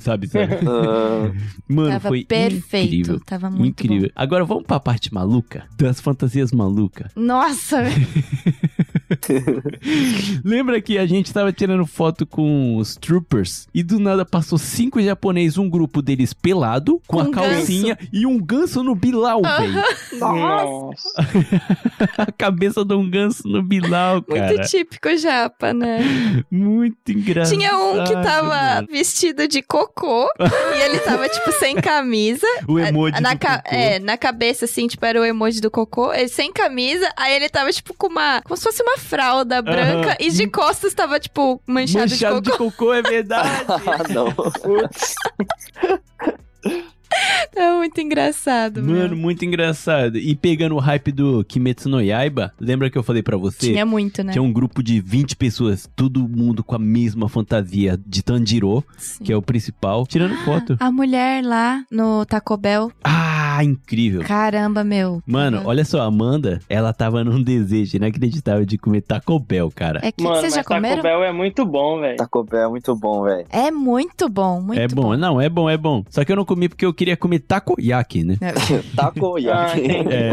Sabe? 0.00 0.26
sabe? 0.28 0.56
Mano, 1.68 1.90
Tava 1.90 2.08
foi 2.08 2.24
perfeito. 2.24 2.94
incrível. 2.94 3.20
Tava 3.20 3.50
muito 3.50 3.82
incrível. 3.84 4.10
Agora 4.14 4.44
vamos 4.44 4.64
pra 4.64 4.80
parte 4.80 5.12
maluca 5.12 5.64
das 5.76 6.00
fantasias 6.00 6.52
malucas. 6.52 7.12
bom. 7.14 7.22
Nossa, 7.22 7.82
Lembra 10.44 10.80
que 10.80 10.98
a 10.98 11.06
gente 11.06 11.32
tava 11.32 11.52
tirando 11.52 11.86
foto 11.86 12.26
com 12.26 12.76
os 12.76 12.96
troopers 12.96 13.68
e 13.74 13.82
do 13.82 13.98
nada 13.98 14.24
passou 14.24 14.58
cinco 14.58 15.00
japoneses, 15.00 15.58
um 15.58 15.68
grupo 15.68 16.02
deles 16.02 16.32
pelado, 16.32 17.00
com, 17.06 17.20
a 17.20 17.30
calcinha 17.30 17.98
e 18.12 18.26
um 18.26 18.38
ganso 18.40 18.82
no 18.82 18.94
bilau, 18.94 19.42
velho. 19.42 19.82
Nossa. 20.18 21.08
A 22.18 22.30
cabeça 22.32 22.84
de 22.84 22.94
um 22.94 23.08
ganso 23.08 23.46
no 23.46 23.62
bilau, 23.62 24.22
cara. 24.22 24.48
muito 24.48 24.68
típico 24.68 25.16
japa, 25.16 25.72
né? 25.72 26.44
Muito 26.50 27.12
engraçado. 27.12 27.56
Tinha 27.56 27.76
um 27.78 28.04
que 28.04 28.12
tava 28.12 28.48
mano. 28.48 28.88
vestido 28.90 29.46
de 29.46 29.62
cocô 29.62 30.28
e 30.38 30.82
ele 30.82 30.98
tava, 31.00 31.28
tipo, 31.28 31.52
sem 31.52 31.76
camisa. 31.76 32.46
O 32.68 32.78
emoji 32.78 33.20
na 33.20 33.34
do 33.34 33.38
ca- 33.38 33.62
cocô. 33.62 33.74
É, 33.76 33.98
na 33.98 34.16
cabeça, 34.16 34.64
assim, 34.64 34.86
tipo, 34.86 35.04
era 35.04 35.20
o 35.20 35.24
emoji 35.24 35.60
do 35.60 35.70
cocô. 35.70 36.12
Ele 36.12 36.28
sem 36.28 36.52
camisa, 36.52 37.10
aí 37.16 37.34
ele 37.34 37.48
tava, 37.48 37.72
tipo, 37.72 37.94
com 37.94 38.08
uma... 38.08 38.42
Como 38.42 38.56
se 38.56 38.62
fosse 38.62 38.82
uma 38.82 38.98
fralda 39.02 39.60
branca. 39.60 40.16
E 40.20 40.30
de 40.30 40.46
costas 40.46 40.94
tava, 40.94 41.18
tipo, 41.20 41.60
manchado, 41.66 42.10
Manchado 42.10 42.40
de 42.40 42.56
cocô. 42.56 42.94
é 42.94 43.02
verdade. 43.02 43.64
ah, 43.68 44.08
não. 44.12 44.28
É 47.54 47.70
muito 47.76 48.00
engraçado, 48.00 48.82
Mano, 48.82 49.10
meu. 49.10 49.16
muito 49.18 49.44
engraçado. 49.44 50.16
E 50.16 50.34
pegando 50.34 50.74
o 50.74 50.78
hype 50.78 51.12
do 51.12 51.44
Kimetsu 51.44 51.88
no 51.88 52.00
Yaiba, 52.00 52.52
lembra 52.58 52.88
que 52.88 52.96
eu 52.96 53.02
falei 53.02 53.22
pra 53.22 53.36
você? 53.36 53.72
Tinha 53.72 53.84
muito, 53.84 54.22
né? 54.24 54.32
Tinha 54.32 54.42
um 54.42 54.50
grupo 54.52 54.82
de 54.82 54.98
20 55.00 55.36
pessoas, 55.36 55.88
todo 55.94 56.26
mundo 56.26 56.64
com 56.64 56.74
a 56.74 56.78
mesma 56.78 57.28
fantasia 57.28 58.00
de 58.06 58.22
Tanjiro, 58.22 58.82
Sim. 58.96 59.24
que 59.24 59.32
é 59.32 59.36
o 59.36 59.42
principal, 59.42 60.06
tirando 60.06 60.34
foto. 60.44 60.76
A 60.80 60.90
mulher 60.90 61.44
lá 61.44 61.84
no 61.90 62.24
Taco 62.24 62.56
Bell. 62.56 62.90
Ah, 63.04 63.31
incrível. 63.62 64.22
Caramba, 64.22 64.84
meu. 64.84 65.22
Mano, 65.26 65.58
Tava- 65.58 65.68
olha 65.68 65.84
só, 65.84 66.00
a 66.02 66.04
Amanda, 66.04 66.60
ela 66.68 66.92
tava 66.92 67.24
num 67.24 67.42
desejo 67.42 67.96
inacreditável 67.96 68.64
de 68.64 68.78
comer 68.78 69.00
Taco 69.02 69.38
Bell, 69.38 69.70
cara. 69.74 70.00
É 70.02 70.12
que 70.12 70.22
Mano, 70.22 70.36
vocês 70.36 70.52
mas 70.52 70.54
já 70.54 70.64
comeram? 70.64 70.96
Taco 71.02 71.08
Bell 71.08 71.24
é 71.24 71.32
muito 71.32 71.66
bom, 71.66 72.00
velho. 72.00 72.16
Taco 72.16 72.44
Bell 72.44 72.62
é 72.66 72.68
muito 72.68 72.94
bom, 72.94 73.22
velho. 73.24 73.46
É 73.50 73.70
muito 73.70 74.28
bom, 74.28 74.60
muito 74.60 74.80
é 74.80 74.86
bom. 74.86 75.16
não, 75.16 75.40
é 75.40 75.48
bom, 75.48 75.68
é 75.68 75.76
bom. 75.76 76.04
Só 76.10 76.24
que 76.24 76.30
eu 76.30 76.36
não 76.36 76.44
comi 76.44 76.68
porque 76.68 76.84
eu 76.86 76.92
queria 76.94 77.16
comer 77.16 77.40
takoyaki, 77.40 78.22
né? 78.24 78.36
Taco 78.94 79.36
Ah, 79.36 79.40
Yaki. 79.40 79.80
entendi. 79.80 80.12
É. 80.14 80.32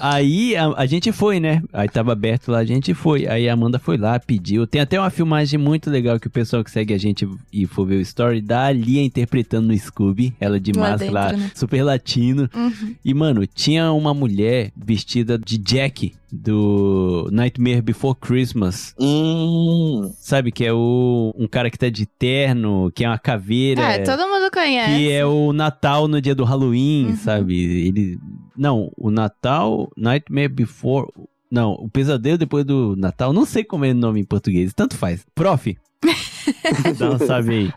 Aí 0.00 0.56
a, 0.56 0.68
a 0.76 0.86
gente 0.86 1.10
foi, 1.12 1.40
né? 1.40 1.62
Aí 1.72 1.88
tava 1.88 2.12
aberto 2.12 2.50
lá, 2.50 2.58
a 2.58 2.64
gente 2.64 2.94
foi. 2.94 3.26
Aí 3.26 3.48
a 3.48 3.52
Amanda 3.52 3.78
foi 3.78 3.96
lá, 3.96 4.18
pediu. 4.18 4.66
Tem 4.66 4.80
até 4.80 4.98
uma 4.98 5.10
filmagem 5.10 5.58
muito 5.58 5.90
legal 5.90 6.18
que 6.18 6.26
o 6.26 6.30
pessoal 6.30 6.62
que 6.64 6.70
segue 6.70 6.92
a 6.94 6.98
gente 6.98 7.28
e 7.52 7.66
for 7.66 7.86
ver 7.86 7.96
o 7.96 8.00
story 8.00 8.40
da 8.40 8.70
Lia 8.70 9.02
interpretando 9.02 9.68
no 9.68 9.78
Scooby. 9.78 10.34
Ela 10.40 10.58
de 10.60 10.72
Lá 10.72 10.90
máscara 10.90 11.10
lá, 11.12 11.26
dentro, 11.28 11.42
né? 11.44 11.50
super 11.54 11.84
latino. 12.28 12.48
Uhum. 12.54 12.94
E, 13.04 13.14
mano, 13.14 13.46
tinha 13.46 13.92
uma 13.92 14.12
mulher 14.12 14.72
vestida 14.76 15.38
de 15.38 15.58
Jack 15.58 16.14
do 16.30 17.28
Nightmare 17.32 17.80
Before 17.82 18.16
Christmas. 18.18 18.94
Hum. 18.98 20.12
Sabe? 20.18 20.52
Que 20.52 20.64
é 20.64 20.72
o 20.72 21.32
um 21.36 21.46
cara 21.46 21.70
que 21.70 21.78
tá 21.78 21.88
de 21.88 22.06
terno, 22.06 22.90
que 22.94 23.04
é 23.04 23.08
uma 23.08 23.18
caveira. 23.18 23.94
Ah, 23.94 24.02
todo 24.02 24.28
mundo 24.28 24.50
conhece. 24.50 24.96
Que 24.96 25.10
é 25.10 25.24
o 25.24 25.52
Natal 25.52 26.08
no 26.08 26.20
dia 26.20 26.34
do 26.34 26.44
Halloween, 26.44 27.06
Uhum. 27.08 27.16
sabe? 27.16 27.86
Ele. 27.86 28.18
Não, 28.56 28.90
o 28.96 29.10
Natal, 29.10 29.90
Nightmare 29.96 30.48
Before. 30.48 31.08
Não, 31.50 31.72
o 31.72 31.88
pesadelo 31.88 32.36
depois 32.36 32.64
do 32.64 32.94
Natal. 32.96 33.32
Não 33.32 33.46
sei 33.46 33.64
como 33.64 33.84
é 33.84 33.90
o 33.90 33.94
nome 33.94 34.20
em 34.20 34.24
português. 34.24 34.74
Tanto 34.74 34.96
faz. 34.96 35.24
Prof. 35.34 35.76
Dá 36.98 37.10
um 37.10 37.18
salve 37.18 37.54
aí. 37.54 37.72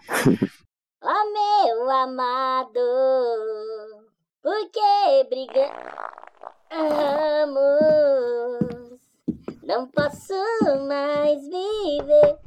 Ó 1.03 1.33
meu 1.33 1.89
amado, 1.89 2.79
por 4.41 4.69
que 4.71 5.23
brigamos? 5.29 5.71
Não 9.63 9.87
posso 9.87 10.33
mais 10.87 11.41
viver. 11.43 12.37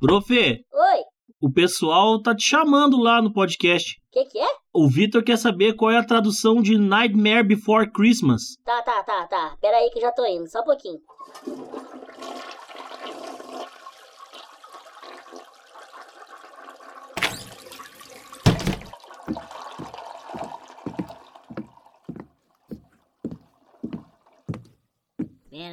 Prof, 0.00 0.30
Oi, 0.30 1.04
o 1.40 1.50
pessoal 1.52 2.20
tá 2.22 2.34
te 2.34 2.42
chamando 2.42 2.98
lá 2.98 3.22
no 3.22 3.32
podcast. 3.32 4.00
que 4.10 4.24
que 4.24 4.38
é? 4.38 4.48
O 4.72 4.88
Vitor 4.88 5.22
quer 5.22 5.38
saber 5.38 5.74
qual 5.74 5.90
é 5.90 5.98
a 5.98 6.04
tradução 6.04 6.60
de 6.60 6.76
Nightmare 6.78 7.44
Before 7.46 7.90
Christmas. 7.90 8.56
Tá, 8.64 8.82
tá, 8.82 9.02
tá, 9.02 9.26
tá. 9.26 9.56
Pera 9.60 9.76
aí 9.76 9.90
que 9.90 9.98
eu 9.98 10.02
já 10.02 10.12
tô 10.12 10.26
indo, 10.26 10.48
só 10.48 10.60
um 10.60 10.64
pouquinho. 10.64 11.00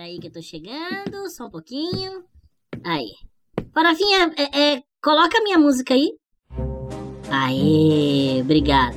Pera 0.01 0.09
aí 0.09 0.19
que 0.19 0.29
eu 0.29 0.31
tô 0.31 0.41
chegando, 0.41 1.29
só 1.29 1.45
um 1.45 1.49
pouquinho. 1.51 2.23
Aí. 2.83 3.11
Farofinha, 3.71 4.33
é, 4.35 4.59
é, 4.59 4.83
coloca 4.99 5.37
a 5.37 5.43
minha 5.43 5.59
música 5.59 5.93
aí. 5.93 6.13
Aê, 7.29 8.41
obrigado. 8.41 8.95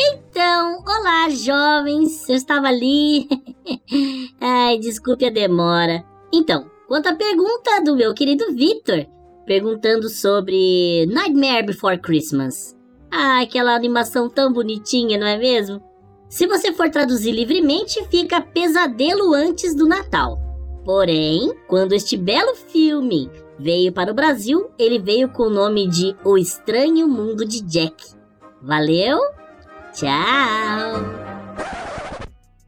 Então, 0.00 0.82
olá, 0.86 1.28
jovens. 1.28 2.26
Eu 2.30 2.34
estava 2.34 2.68
ali. 2.68 3.28
Ai, 4.40 4.78
desculpe 4.78 5.26
a 5.26 5.30
demora. 5.30 6.02
Então, 6.32 6.70
quanto 6.88 7.08
à 7.08 7.14
pergunta 7.14 7.82
do 7.84 7.94
meu 7.94 8.14
querido 8.14 8.54
Victor, 8.54 9.06
perguntando 9.44 10.08
sobre 10.08 11.04
Nightmare 11.10 11.66
Before 11.66 11.98
Christmas. 11.98 12.74
Ah, 13.10 13.42
aquela 13.42 13.74
animação 13.74 14.30
tão 14.30 14.50
bonitinha, 14.50 15.18
não 15.18 15.26
é 15.26 15.36
mesmo? 15.36 15.82
Se 16.28 16.46
você 16.46 16.72
for 16.72 16.90
traduzir 16.90 17.32
livremente, 17.32 18.04
fica 18.10 18.40
Pesadelo 18.40 19.32
antes 19.32 19.74
do 19.74 19.86
Natal. 19.86 20.38
Porém, 20.84 21.52
quando 21.66 21.92
este 21.92 22.16
belo 22.16 22.54
filme 22.54 23.30
veio 23.58 23.92
para 23.92 24.10
o 24.10 24.14
Brasil, 24.14 24.70
ele 24.78 24.98
veio 24.98 25.28
com 25.28 25.44
o 25.44 25.50
nome 25.50 25.88
de 25.88 26.16
O 26.24 26.36
Estranho 26.36 27.08
Mundo 27.08 27.44
de 27.44 27.60
Jack. 27.62 27.94
Valeu? 28.62 29.18
Tchau! 29.92 31.26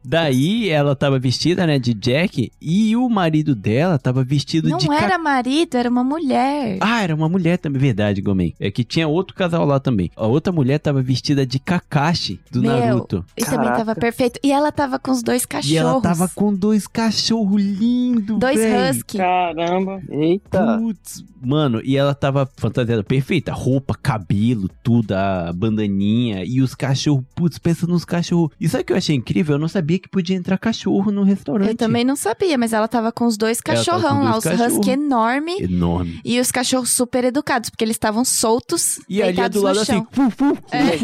Daí 0.08 0.70
ela 0.70 0.96
tava 0.96 1.18
vestida, 1.18 1.66
né, 1.66 1.78
de 1.78 1.92
Jack 1.92 2.50
e 2.58 2.96
o 2.96 3.10
marido 3.10 3.54
dela 3.54 3.98
tava 3.98 4.24
vestido 4.24 4.66
Não 4.70 4.78
de 4.78 4.90
era 4.90 5.10
Ka- 5.10 5.18
marido, 5.18 5.76
era 5.76 5.90
uma 5.90 6.02
mulher. 6.02 6.78
Ah, 6.80 7.02
era 7.02 7.14
uma 7.14 7.28
mulher 7.28 7.58
também, 7.58 7.78
verdade, 7.78 8.22
Gomen. 8.22 8.54
É 8.58 8.70
que 8.70 8.84
tinha 8.84 9.06
outro 9.06 9.36
casal 9.36 9.66
lá 9.66 9.78
também. 9.78 10.10
A 10.16 10.26
outra 10.26 10.50
mulher 10.50 10.78
tava 10.78 11.02
vestida 11.02 11.44
de 11.46 11.58
Kakashi 11.58 12.40
do 12.50 12.62
Meu, 12.62 12.70
Naruto. 12.70 13.22
E 13.36 13.44
também 13.44 13.68
tava 13.68 13.94
perfeito. 13.94 14.40
E 14.42 14.50
ela 14.50 14.72
tava 14.72 14.98
com 14.98 15.10
os 15.10 15.22
dois 15.22 15.44
cachorros. 15.44 15.70
E 15.74 15.76
ela 15.76 16.00
tava 16.00 16.26
com 16.34 16.54
dois 16.54 16.86
cachorros 16.86 17.60
lindos, 17.62 18.38
dois 18.38 18.58
husky. 18.58 19.18
Caramba. 19.18 20.00
Eita. 20.08 20.78
Putz, 20.78 21.22
mano, 21.42 21.82
e 21.84 21.98
ela 21.98 22.14
tava 22.14 22.48
fantasiada 22.56 23.04
perfeita. 23.04 23.52
Roupa, 23.52 23.94
cabelo, 23.94 24.70
tudo, 24.82 25.12
a 25.12 25.52
bandaninha. 25.52 26.44
E 26.46 26.62
os 26.62 26.74
cachorros, 26.74 27.24
putz, 27.34 27.58
pensa 27.58 27.86
nos 27.86 28.06
cachorros. 28.06 28.50
E 28.58 28.66
sabe 28.70 28.82
o 28.82 28.86
que 28.86 28.92
eu 28.94 28.96
achei 28.96 29.14
incrível? 29.14 29.56
Eu 29.56 29.60
não 29.60 29.68
sabia 29.68 29.97
que 29.98 30.08
podia 30.08 30.36
entrar 30.36 30.58
cachorro 30.58 31.10
no 31.10 31.22
restaurante. 31.22 31.68
Eu 31.70 31.76
também 31.76 32.04
não 32.04 32.16
sabia, 32.16 32.56
mas 32.58 32.72
ela 32.72 32.88
tava 32.88 33.10
com 33.12 33.26
os 33.26 33.36
dois 33.36 33.60
cachorrão 33.60 34.22
lá, 34.24 34.36
os 34.38 34.44
husky 34.44 34.90
enorme 34.90 35.56
Enorme. 35.60 36.20
e 36.24 36.38
os 36.40 36.50
cachorros 36.50 36.90
super 36.90 37.24
educados, 37.24 37.70
porque 37.70 37.84
eles 37.84 37.94
estavam 37.96 38.24
soltos, 38.24 39.00
E 39.08 39.22
ali 39.22 39.32
deitados 39.32 39.60
do 39.60 39.64
lado 39.64 39.80
assim, 39.80 40.06
fu, 40.12 40.30
fu. 40.30 40.58
É. 40.72 40.98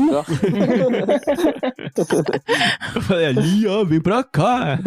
Eu 2.95 3.03
falei, 3.03 3.27
ali, 3.27 3.67
ó, 3.67 3.85
vem 3.85 4.01
pra 4.01 4.23
cá. 4.23 4.79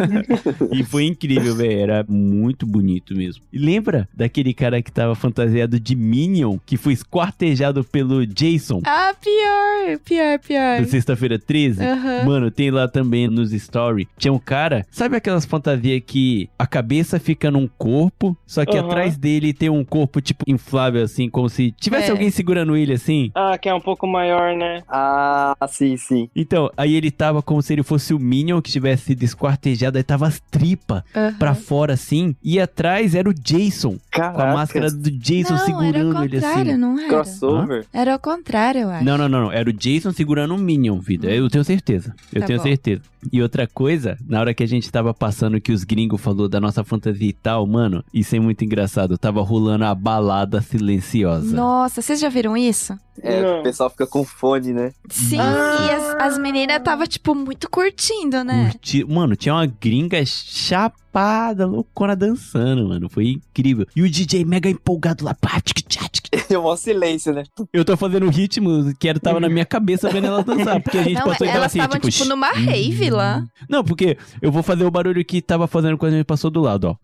e 0.72 0.82
foi 0.84 1.04
incrível, 1.04 1.54
velho. 1.54 1.78
Era 1.80 2.04
muito 2.08 2.66
bonito 2.66 3.14
mesmo. 3.14 3.42
E 3.52 3.58
lembra 3.58 4.08
daquele 4.14 4.52
cara 4.54 4.82
que 4.82 4.90
tava 4.92 5.14
fantasiado 5.14 5.78
de 5.78 5.94
Minion, 5.94 6.58
que 6.64 6.76
foi 6.76 6.92
esquartejado 6.92 7.84
pelo 7.84 8.26
Jason 8.26 8.80
Ah, 8.84 9.14
pior, 9.20 9.98
pior, 10.04 10.38
pior. 10.38 10.80
do 10.82 10.88
Sexta-feira 10.88 11.38
13? 11.38 11.82
Aham. 11.82 12.24
Mano, 12.24 12.50
tem 12.50 12.70
lá 12.70 12.88
também 12.88 13.28
nos 13.28 13.52
story. 13.88 14.08
Tinha 14.18 14.32
um 14.32 14.38
cara, 14.38 14.86
sabe 14.90 15.16
aquelas 15.16 15.44
fantasias 15.44 16.02
que 16.06 16.48
a 16.58 16.66
cabeça 16.66 17.18
fica 17.18 17.50
num 17.50 17.68
corpo, 17.78 18.36
só 18.46 18.64
que 18.64 18.76
Aham. 18.76 18.86
atrás 18.86 19.16
dele 19.16 19.52
tem 19.52 19.68
um 19.68 19.84
corpo 19.84 20.20
tipo 20.20 20.44
inflável 20.46 21.02
assim, 21.02 21.28
como 21.28 21.48
se 21.48 21.72
tivesse 21.72 22.08
É. 22.08 22.10
alguém 22.10 22.30
segurando 22.30 22.76
ele 22.76 22.92
assim? 22.92 23.30
Ah, 23.34 23.56
que 23.58 23.68
é 23.68 23.74
um 23.74 23.80
pouco 23.80 24.06
maior, 24.06 24.56
né? 24.56 24.82
Ah, 24.88 25.54
sim, 25.68 25.96
sim. 25.96 26.28
Então, 26.34 26.70
aí 26.76 26.94
ele 26.94 27.10
tava 27.10 27.42
como 27.42 27.62
se 27.62 27.72
ele 27.72 27.82
fosse 27.82 28.12
o 28.14 28.18
Minion 28.18 28.60
que 28.60 28.70
tivesse 28.70 29.04
sido 29.06 29.22
esquartejado, 29.22 29.96
aí 29.98 30.04
tava 30.04 30.26
as 30.26 30.40
tripas 30.50 31.02
Aham. 31.14 31.34
pra 31.38 31.54
fora 31.54 31.94
assim, 31.94 32.34
e 32.42 32.60
atrás 32.60 33.14
era 33.14 33.28
o 33.28 33.34
Jason, 33.34 33.92
com 33.92 33.98
Caraca. 34.10 34.42
a 34.44 34.52
máscara 34.54 34.90
do 34.90 35.10
Jason 35.10 35.54
não, 35.54 35.56
era 35.56 35.66
segurando 35.66 36.18
o 36.18 36.24
ele 36.24 36.34
contrário, 36.40 36.70
assim. 36.72 36.80
não 36.80 36.98
era? 36.98 37.08
Crossover. 37.08 37.86
Era 37.92 38.14
o 38.16 38.18
contrário, 38.18 38.80
eu 38.82 38.90
acho. 38.90 39.04
Não, 39.04 39.16
não, 39.18 39.28
não, 39.28 39.40
não, 39.44 39.52
era 39.52 39.68
o 39.68 39.72
Jason 39.72 40.12
segurando 40.12 40.54
um 40.54 40.58
Minion, 40.58 40.98
vida. 40.98 41.28
Eu 41.30 41.48
tenho 41.48 41.64
certeza. 41.64 42.14
Eu 42.32 42.40
Tá 42.40 42.46
tenho 42.46 42.58
bom. 42.58 42.64
certeza. 42.64 43.02
E 43.32 43.42
outra 43.42 43.66
coisa, 43.66 43.77
na 44.26 44.40
hora 44.40 44.52
que 44.54 44.62
a 44.62 44.66
gente 44.66 44.90
tava 44.90 45.12
passando 45.14 45.60
que 45.60 45.72
os 45.72 45.84
gringos 45.84 46.20
falou 46.20 46.48
da 46.48 46.60
nossa 46.60 46.82
fantasia 46.82 47.28
e 47.28 47.32
tal, 47.32 47.66
mano, 47.66 48.04
isso 48.12 48.34
é 48.34 48.40
muito 48.40 48.64
engraçado. 48.64 49.16
Tava 49.18 49.40
rolando 49.42 49.84
a 49.84 49.94
balada 49.94 50.60
silenciosa. 50.60 51.54
Nossa, 51.54 52.00
vocês 52.02 52.18
já 52.20 52.28
viram 52.28 52.56
isso? 52.56 52.96
É, 53.20 53.42
Não. 53.42 53.60
o 53.60 53.62
pessoal 53.64 53.90
fica 53.90 54.06
com 54.06 54.24
fone, 54.24 54.72
né? 54.72 54.92
Sim, 55.10 55.38
Ah. 55.40 55.86
e 55.88 55.90
as, 55.90 56.32
as 56.34 56.38
meninas 56.38 56.80
tava, 56.82 57.06
tipo, 57.06 57.34
muito 57.34 57.68
curtindo, 57.68 58.44
né? 58.44 58.70
Curti- 58.70 59.04
Mano, 59.04 59.34
tinha 59.34 59.54
uma 59.54 59.66
gringa 59.66 60.22
chapada, 60.24 61.66
loucona 61.66 62.14
dançando, 62.14 62.88
mano. 62.88 63.08
Foi 63.08 63.28
incrível. 63.28 63.86
E 63.94 64.02
o 64.02 64.10
DJ 64.10 64.44
mega 64.44 64.68
empolgado 64.70 65.24
lá. 65.24 65.34
pá, 65.34 65.60
tic, 65.60 65.78
tic. 65.88 66.28
É 66.50 66.58
um 66.58 66.76
silêncio, 66.76 67.32
né? 67.34 67.42
Eu 67.72 67.84
tô 67.84 67.96
fazendo 67.96 68.26
o 68.26 68.30
ritmo 68.30 68.94
que 68.98 69.08
era, 69.08 69.18
tava 69.18 69.40
na 69.40 69.48
minha 69.48 69.64
cabeça 69.66 70.08
vendo 70.10 70.26
ela 70.28 70.42
dançar. 70.44 70.80
Porque 70.80 70.98
a 70.98 71.02
gente 71.02 71.14
Não, 71.14 71.24
passou 71.24 71.46
e 71.46 71.50
tava 71.50 71.58
elas 71.60 71.76
assim, 71.76 71.80
tipo... 71.88 72.10
tipo, 72.10 72.24
numa 72.26 72.50
rave 72.52 73.10
lá. 73.10 73.44
Não, 73.68 73.84
porque 73.84 74.16
eu 74.40 74.50
vou 74.50 74.62
fazer 74.62 74.84
o 74.84 74.90
barulho 74.90 75.24
que 75.24 75.42
tava 75.42 75.66
fazendo 75.66 75.98
quando 75.98 76.14
a 76.14 76.16
gente 76.16 76.26
passou 76.26 76.50
do 76.50 76.60
lado, 76.60 76.88
ó. 76.88 76.96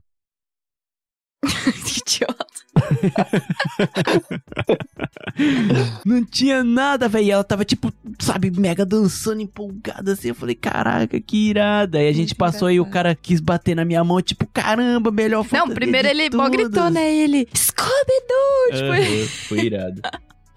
Idiota. 2.06 2.44
Não 6.04 6.24
tinha 6.24 6.64
nada, 6.64 7.08
velho. 7.08 7.26
E 7.26 7.30
Ela 7.30 7.44
tava, 7.44 7.64
tipo, 7.64 7.92
sabe, 8.18 8.50
mega 8.50 8.84
dançando, 8.84 9.40
empolgada 9.40 10.12
assim. 10.12 10.28
Eu 10.28 10.34
falei, 10.34 10.54
caraca, 10.54 11.18
que 11.20 11.48
irada. 11.50 11.98
Aí 11.98 12.08
a 12.08 12.12
gente 12.12 12.30
Muito 12.30 12.36
passou 12.36 12.68
aí, 12.68 12.78
o 12.80 12.86
cara 12.86 13.14
quis 13.14 13.40
bater 13.40 13.74
na 13.74 13.84
minha 13.84 14.02
mão, 14.04 14.20
tipo, 14.20 14.46
caramba, 14.46 15.10
melhor 15.10 15.38
Não, 15.38 15.44
fantasia 15.44 15.74
primeiro 15.74 16.08
ele 16.08 16.30
mó 16.30 16.48
gritou, 16.48 16.90
né? 16.90 17.14
Ele, 17.14 17.48
Scooby-Doo! 17.54 18.72
Tipo, 18.72 18.92
Aham, 18.92 19.26
foi 19.48 19.60
irado. 19.60 20.02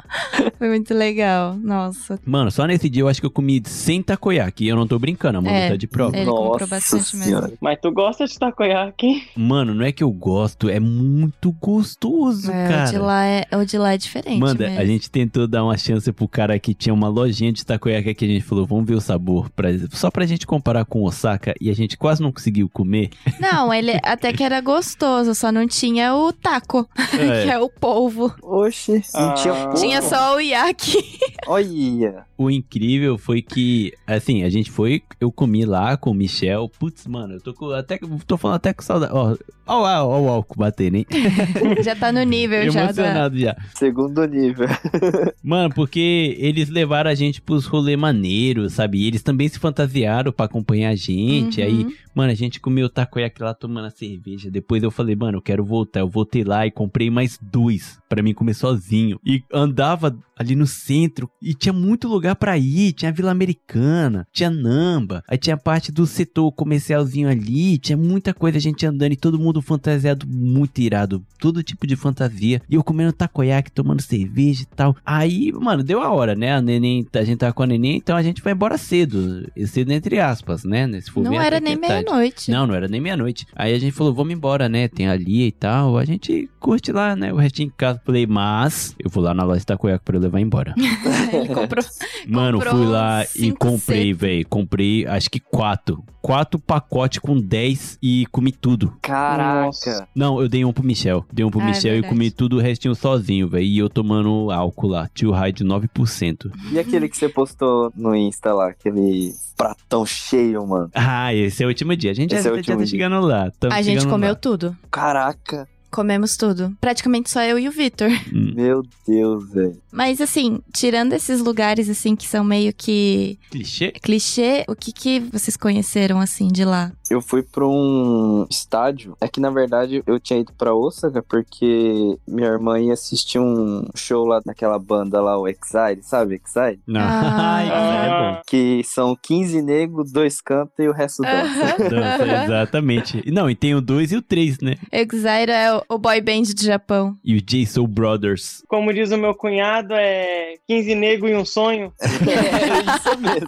foi 0.58 0.70
muito 0.70 0.94
legal. 0.94 1.56
Nossa. 1.56 2.20
Mano, 2.26 2.52
só 2.52 2.66
nesse 2.66 2.90
dia 2.90 3.02
eu 3.04 3.08
acho 3.08 3.20
que 3.20 3.26
eu 3.26 3.32
comi 3.32 3.62
100 3.66 4.04
takoyaki. 4.04 4.66
E 4.66 4.68
eu 4.70 4.76
não 4.76 4.88
tô 4.88 4.98
brincando, 5.00 5.42
mano, 5.42 5.56
É. 5.56 5.70
tá 5.70 5.76
de 5.76 5.88
prova. 5.88 6.16
Ele 6.16 6.26
Nossa 6.26 6.68
bastante 6.68 7.16
mesmo. 7.18 7.54
Mas 7.62 7.80
tu 7.82 7.92
gosta 7.92 8.26
de 8.26 8.38
takoyaki? 8.38 9.28
Mano, 9.36 9.74
não 9.74 9.86
é 9.86 9.92
que 9.92 10.04
eu 10.04 10.12
gosto, 10.12 10.70
é 10.70 10.80
muito 10.80 11.52
gostoso, 11.54 12.52
É, 12.52 12.68
cara. 12.68 12.88
o, 12.90 12.92
de 12.92 12.98
lá 12.98 13.26
é, 13.26 13.46
o 13.54 13.66
de 13.66 13.78
lá 13.78 13.94
é 13.94 13.98
diferente 13.98 14.40
Manda, 14.40 14.66
mesmo. 14.68 14.80
a 14.82 14.86
gente 14.86 15.10
tentou 15.10 15.48
dar 15.48 15.64
uma 15.64 15.78
chance 15.78 16.12
pro 16.12 16.28
cara 16.28 16.58
que 16.60 16.74
tinha 16.74 16.94
uma 16.94 17.08
lojinha 17.08 17.52
de 17.52 17.66
takoyaki 17.66 18.14
que 18.14 18.26
a 18.26 18.28
gente 18.28 18.42
falou, 18.44 18.66
vamos 18.66 18.86
ver 18.86 18.96
o 18.96 19.02
sabor, 19.02 19.50
pra, 19.52 19.70
só 19.92 20.10
pra 20.12 20.26
gente 20.26 20.46
comparar 20.46 20.86
com 20.86 21.04
Osaka, 21.04 21.54
e 21.62 21.70
a 21.70 21.74
gente 21.74 21.98
quase 21.98 22.22
não 22.22 22.32
conseguiu 22.32 22.70
comer. 22.70 23.10
Não, 23.40 23.74
ele 23.74 23.98
até 24.04 24.34
que 24.34 24.44
era 24.44 24.60
gostoso, 24.62 25.34
só 25.36 25.52
não 25.52 25.68
tinha 25.68 26.14
o 26.16 26.32
taco, 26.34 26.88
que 27.12 27.50
é 27.50 27.60
o 27.60 27.70
polvo. 27.70 28.34
Oxe, 28.42 29.02
não 29.14 29.30
Ah. 29.30 29.34
tinha 29.34 29.54
porra. 29.54 29.74
Tinha 29.76 29.97
só 30.02 30.36
o 30.36 30.41
iaki. 30.41 30.98
Olha. 31.48 32.26
O 32.38 32.52
incrível 32.52 33.18
foi 33.18 33.41
que, 33.41 33.94
assim, 34.06 34.44
a 34.44 34.49
gente 34.49 34.69
foi, 34.69 35.02
eu 35.19 35.32
comi 35.32 35.65
lá 35.65 35.98
com 35.98 36.11
o 36.11 36.14
Michel, 36.14 36.69
putz, 36.80 37.07
mano, 37.07 37.36
eu 37.36 37.41
tô 37.41 37.53
com, 37.53 37.72
até, 37.72 37.99
tô 38.28 38.38
falando 38.38 38.57
até 38.57 38.74
com 38.74 38.84
saudade, 38.84 39.11
ó, 39.14 39.36
ó, 39.65 39.82
ó, 39.82 40.06
ó 40.07 40.22
o 40.22 40.30
álcool 40.30 40.60
batendo, 40.60 40.98
hein? 40.98 41.06
já 41.84 41.95
tá 41.95 42.11
no 42.11 42.22
nível 42.24 42.69
já 42.69 42.91
da... 42.91 43.02
Emocionado 43.02 43.40
já. 43.40 43.56
Segundo 43.76 44.26
nível. 44.26 44.68
Mano, 45.44 45.74
porque 45.74 46.36
eles 46.40 46.69
levaram 46.69 47.10
a 47.10 47.15
gente 47.15 47.41
pros 47.41 47.65
rolê 47.65 47.95
maneiros, 47.98 48.74
sabe? 48.74 48.99
E 48.99 49.07
eles 49.07 49.24
também 49.24 49.48
se 49.48 49.57
fantasiaram 49.57 50.32
pra 50.32 50.45
acompanhar 50.45 50.90
a 50.90 50.95
gente. 50.95 51.61
Aí, 51.61 51.86
Uhum. 51.86 51.94
Mano, 52.18 52.31
a 52.31 52.35
gente 52.35 52.60
comeu 52.60 52.89
takoyaki 52.89 53.44
lá 53.44 53.53
tomando 53.53 53.85
a 53.85 53.91
cerveja. 53.91 54.49
Depois 54.49 54.81
eu 54.81 54.89
falei, 54.89 55.15
mano, 55.15 55.38
eu 55.38 55.41
quero 55.41 55.64
voltar. 55.64 55.99
Eu 55.99 56.10
voltei 56.10 56.44
lá 56.44 56.65
e 56.65 56.72
comprei 56.72 57.11
mais 57.11 57.38
dois 57.39 57.99
pra 58.10 58.23
mim 58.23 58.34
comer 58.34 58.56
sozinho. 58.56 59.19
E 59.23 59.44
andava 59.53 60.18
ali 60.38 60.55
no 60.55 60.68
centro 60.68 61.30
e 61.41 61.53
tinha 61.53 61.73
muito 61.73 62.07
lugar 62.07 62.35
pra 62.35 62.57
ir. 62.57 62.93
Tinha 62.93 63.11
Vila 63.11 63.31
Americana, 63.31 64.27
tinha 64.31 64.49
Namba, 64.49 65.23
aí 65.27 65.38
tinha 65.38 65.57
parte 65.57 65.91
do 65.91 66.05
setor 66.05 66.51
comercialzinho 66.51 67.30
ali. 67.30 67.77
Tinha 67.77 67.97
muita 67.97 68.34
coisa, 68.34 68.57
a 68.57 68.61
gente 68.61 68.85
andando 68.85 69.11
e 69.11 69.18
todo 69.18 69.39
mundo 69.39 69.61
fantasiado 69.61 70.27
muito 70.27 70.80
irado. 70.80 71.23
Todo 71.39 71.64
tipo 71.64 71.85
de 71.85 71.95
fantasia. 71.95 72.61
E 72.69 72.76
eu 72.76 72.84
comendo 72.84 73.14
takoyaki, 73.14 73.72
tomando 73.72 74.01
cerveja 74.01 74.64
e 74.64 74.76
tal. 74.76 74.95
Aí, 75.05 75.51
mano, 75.51 75.84
deu 75.84 76.01
a 76.01 76.09
hora, 76.09 76.35
né? 76.35 76.53
A 76.55 76.61
neném, 76.61 77.05
a 77.14 77.23
gente 77.23 77.38
tava 77.39 77.53
com 77.53 77.64
a 77.64 77.68
neném, 77.68 77.97
então 77.97 78.15
a 78.15 78.23
gente 78.23 78.41
vai 78.41 78.53
embora 78.53 78.77
cedo. 78.77 79.49
Cedo 79.65 79.91
entre 79.91 80.19
aspas, 80.19 80.64
né? 80.64 80.88
Se 81.01 81.11
for 81.11 81.23
Não 81.23 81.39
era 81.39 81.59
nem 81.59 81.77
tarde. 81.77 81.93
meia-noite. 82.05 82.51
Não, 82.51 82.68
não 82.68 82.76
era 82.76 82.88
nem 82.88 83.01
meia-noite. 83.01 83.45
Aí 83.55 83.73
a 83.73 83.80
gente 83.80 83.91
falou, 83.93 84.14
vamos 84.14 84.34
embora, 84.34 84.68
né? 84.69 84.88
Tem 84.88 85.07
a 85.07 85.15
Lia 85.15 85.47
e 85.47 85.51
tal. 85.51 85.97
A 85.97 86.05
gente 86.05 86.49
curte 86.59 86.91
lá, 86.91 87.15
né? 87.15 87.31
O 87.34 87.38
restinho 87.38 87.68
em 87.68 87.73
casa. 87.76 88.01
Falei, 88.05 88.26
mas 88.26 88.95
eu 89.03 89.09
vou 89.09 89.23
lá 89.23 89.34
na 89.34 89.43
loja 89.43 89.59
de 89.59 89.65
takoyaki 89.65 90.03
pra 90.03 90.18
eu 90.18 90.22
levar 90.28 90.40
embora. 90.40 90.74
Ele 90.78 91.48
comprou. 91.54 91.84
Mano, 92.28 92.58
Comprou 92.60 92.76
fui 92.78 92.86
lá 92.86 93.26
e 93.36 93.52
comprei, 93.52 94.14
velho. 94.14 94.45
Comprei, 94.48 95.06
acho 95.08 95.30
que 95.30 95.40
quatro. 95.40 96.04
Quatro 96.22 96.60
pacotes 96.60 97.20
com 97.20 97.40
10 97.40 97.98
e 98.04 98.26
comi 98.32 98.52
tudo. 98.52 98.94
Caraca. 99.02 100.08
Não, 100.14 100.41
eu 100.41 100.49
dei 100.49 100.66
um 100.66 100.74
pro 100.74 100.84
Michel. 100.84 101.26
Dei 101.32 101.45
um 101.45 101.49
pro 101.49 101.62
Ah, 101.62 101.64
é 101.64 101.68
Michel 101.68 101.91
e 101.91 101.94
verdade. 102.02 102.14
comi 102.14 102.32
tudo 102.32 102.58
o 102.58 102.60
restinho 102.60 102.94
sozinho, 102.95 103.48
velho. 103.48 103.64
E 103.64 103.78
eu 103.78 103.90
tomando 103.90 104.52
álcool 104.52 104.88
lá. 104.88 105.10
Tio 105.14 105.32
High 105.32 105.54
de 105.54 105.64
9%. 105.64 106.52
E 106.72 106.78
aquele 106.80 107.08
que 107.08 107.16
você 107.16 107.30
postou 107.30 107.91
no 107.95 108.14
Insta 108.14 108.54
lá, 108.54 108.68
aquele 108.70 109.34
pratão 109.56 110.06
cheio, 110.06 110.68
mano. 110.68 110.90
Ah, 110.94 111.34
esse 111.34 111.64
é 111.64 111.66
o 111.66 111.70
último 111.70 111.95
dia. 111.95 112.12
A 112.12 112.14
gente 112.14 112.34
Esse 112.36 112.44
já, 112.44 112.49
é 112.49 112.52
o 112.52 112.56
já 112.56 112.58
último 112.60 112.78
tá 112.78 112.84
dia. 112.84 112.91
chegando 112.91 113.26
lá. 113.26 113.49
Tamo 113.58 113.74
A 113.74 113.82
gente 113.82 114.06
comeu 114.06 114.30
lá. 114.32 114.36
tudo. 114.36 114.76
Caraca. 114.91 115.68
Comemos 115.91 116.35
tudo. 116.35 116.76
Praticamente 116.80 117.30
só 117.30 117.41
eu 117.41 117.57
e 117.57 117.68
o 117.68 117.72
Vitor. 117.72 118.09
Hum. 118.34 118.51
Meu 118.55 118.84
Deus, 119.07 119.49
velho. 119.51 119.77
Mas 119.91 120.19
assim, 120.19 120.59
tirando 120.73 121.14
esses 121.14 121.39
lugares 121.39 121.89
assim 121.89 122.15
que 122.15 122.27
são 122.27 122.43
meio 122.43 122.73
que 122.73 123.39
Clichê? 123.49 123.91
clichê, 123.91 124.65
o 124.68 124.76
que 124.76 124.91
que 124.91 125.19
vocês 125.19 125.55
conheceram 125.55 126.19
assim 126.19 126.49
de 126.49 126.65
lá? 126.65 126.91
Eu 127.10 127.22
fui 127.22 127.42
pra 127.44 127.66
um 127.66 128.46
estádio. 128.50 129.16
É 129.22 129.28
que 129.28 129.40
na 129.40 129.50
verdade 129.50 130.04
eu 130.06 130.20
tinha 130.20 130.40
ido 130.40 130.54
pra 130.58 130.74
Osaka 130.74 131.24
porque 131.24 132.18
minha 132.28 132.48
irmã 132.48 132.80
ia 132.80 132.94
assistir 132.94 133.40
um 133.40 133.88
show 133.96 134.26
lá 134.26 134.42
daquela 134.46 134.78
banda 134.80 135.22
lá, 135.22 135.38
o 135.38 135.48
Exile, 135.48 136.02
sabe? 136.02 136.42
Exile? 136.44 136.80
Não. 136.86 137.02
Ah. 137.02 137.58
Ai, 137.58 138.40
é. 138.40 138.42
Que 138.48 138.82
são 138.84 139.16
15 139.16 139.62
negros, 139.62 140.12
dois 140.12 140.42
cantam 140.42 140.86
e 140.86 140.90
o 140.90 140.94
resto 140.94 141.22
dança. 141.24 141.90
Dança, 141.90 142.44
exatamente. 142.44 143.22
E 143.26 143.32
Não, 143.32 143.50
e 143.50 143.56
tem 143.56 143.76
o 143.76 143.82
2 143.82 144.12
e 144.12 144.18
o 144.18 144.22
3, 144.22 144.60
né? 144.60 144.76
Exile 144.92 145.52
é 145.52 145.82
o, 145.90 145.98
boy 145.98 146.20
band 146.22 146.54
do 146.56 146.64
Japão. 146.64 147.18
E 147.24 147.36
o 147.36 147.42
Jason 147.42 147.86
Brothers. 147.88 148.64
Como 148.68 148.94
diz 148.94 149.12
o 149.12 149.18
meu 149.18 149.34
cunhado, 149.34 149.94
é 149.94 150.56
15 150.68 150.96
nego 150.96 151.28
e 151.28 151.36
um 151.36 151.46
sonho. 151.46 151.94
É 152.28 152.96
isso 152.96 153.18
mesmo. 153.20 153.48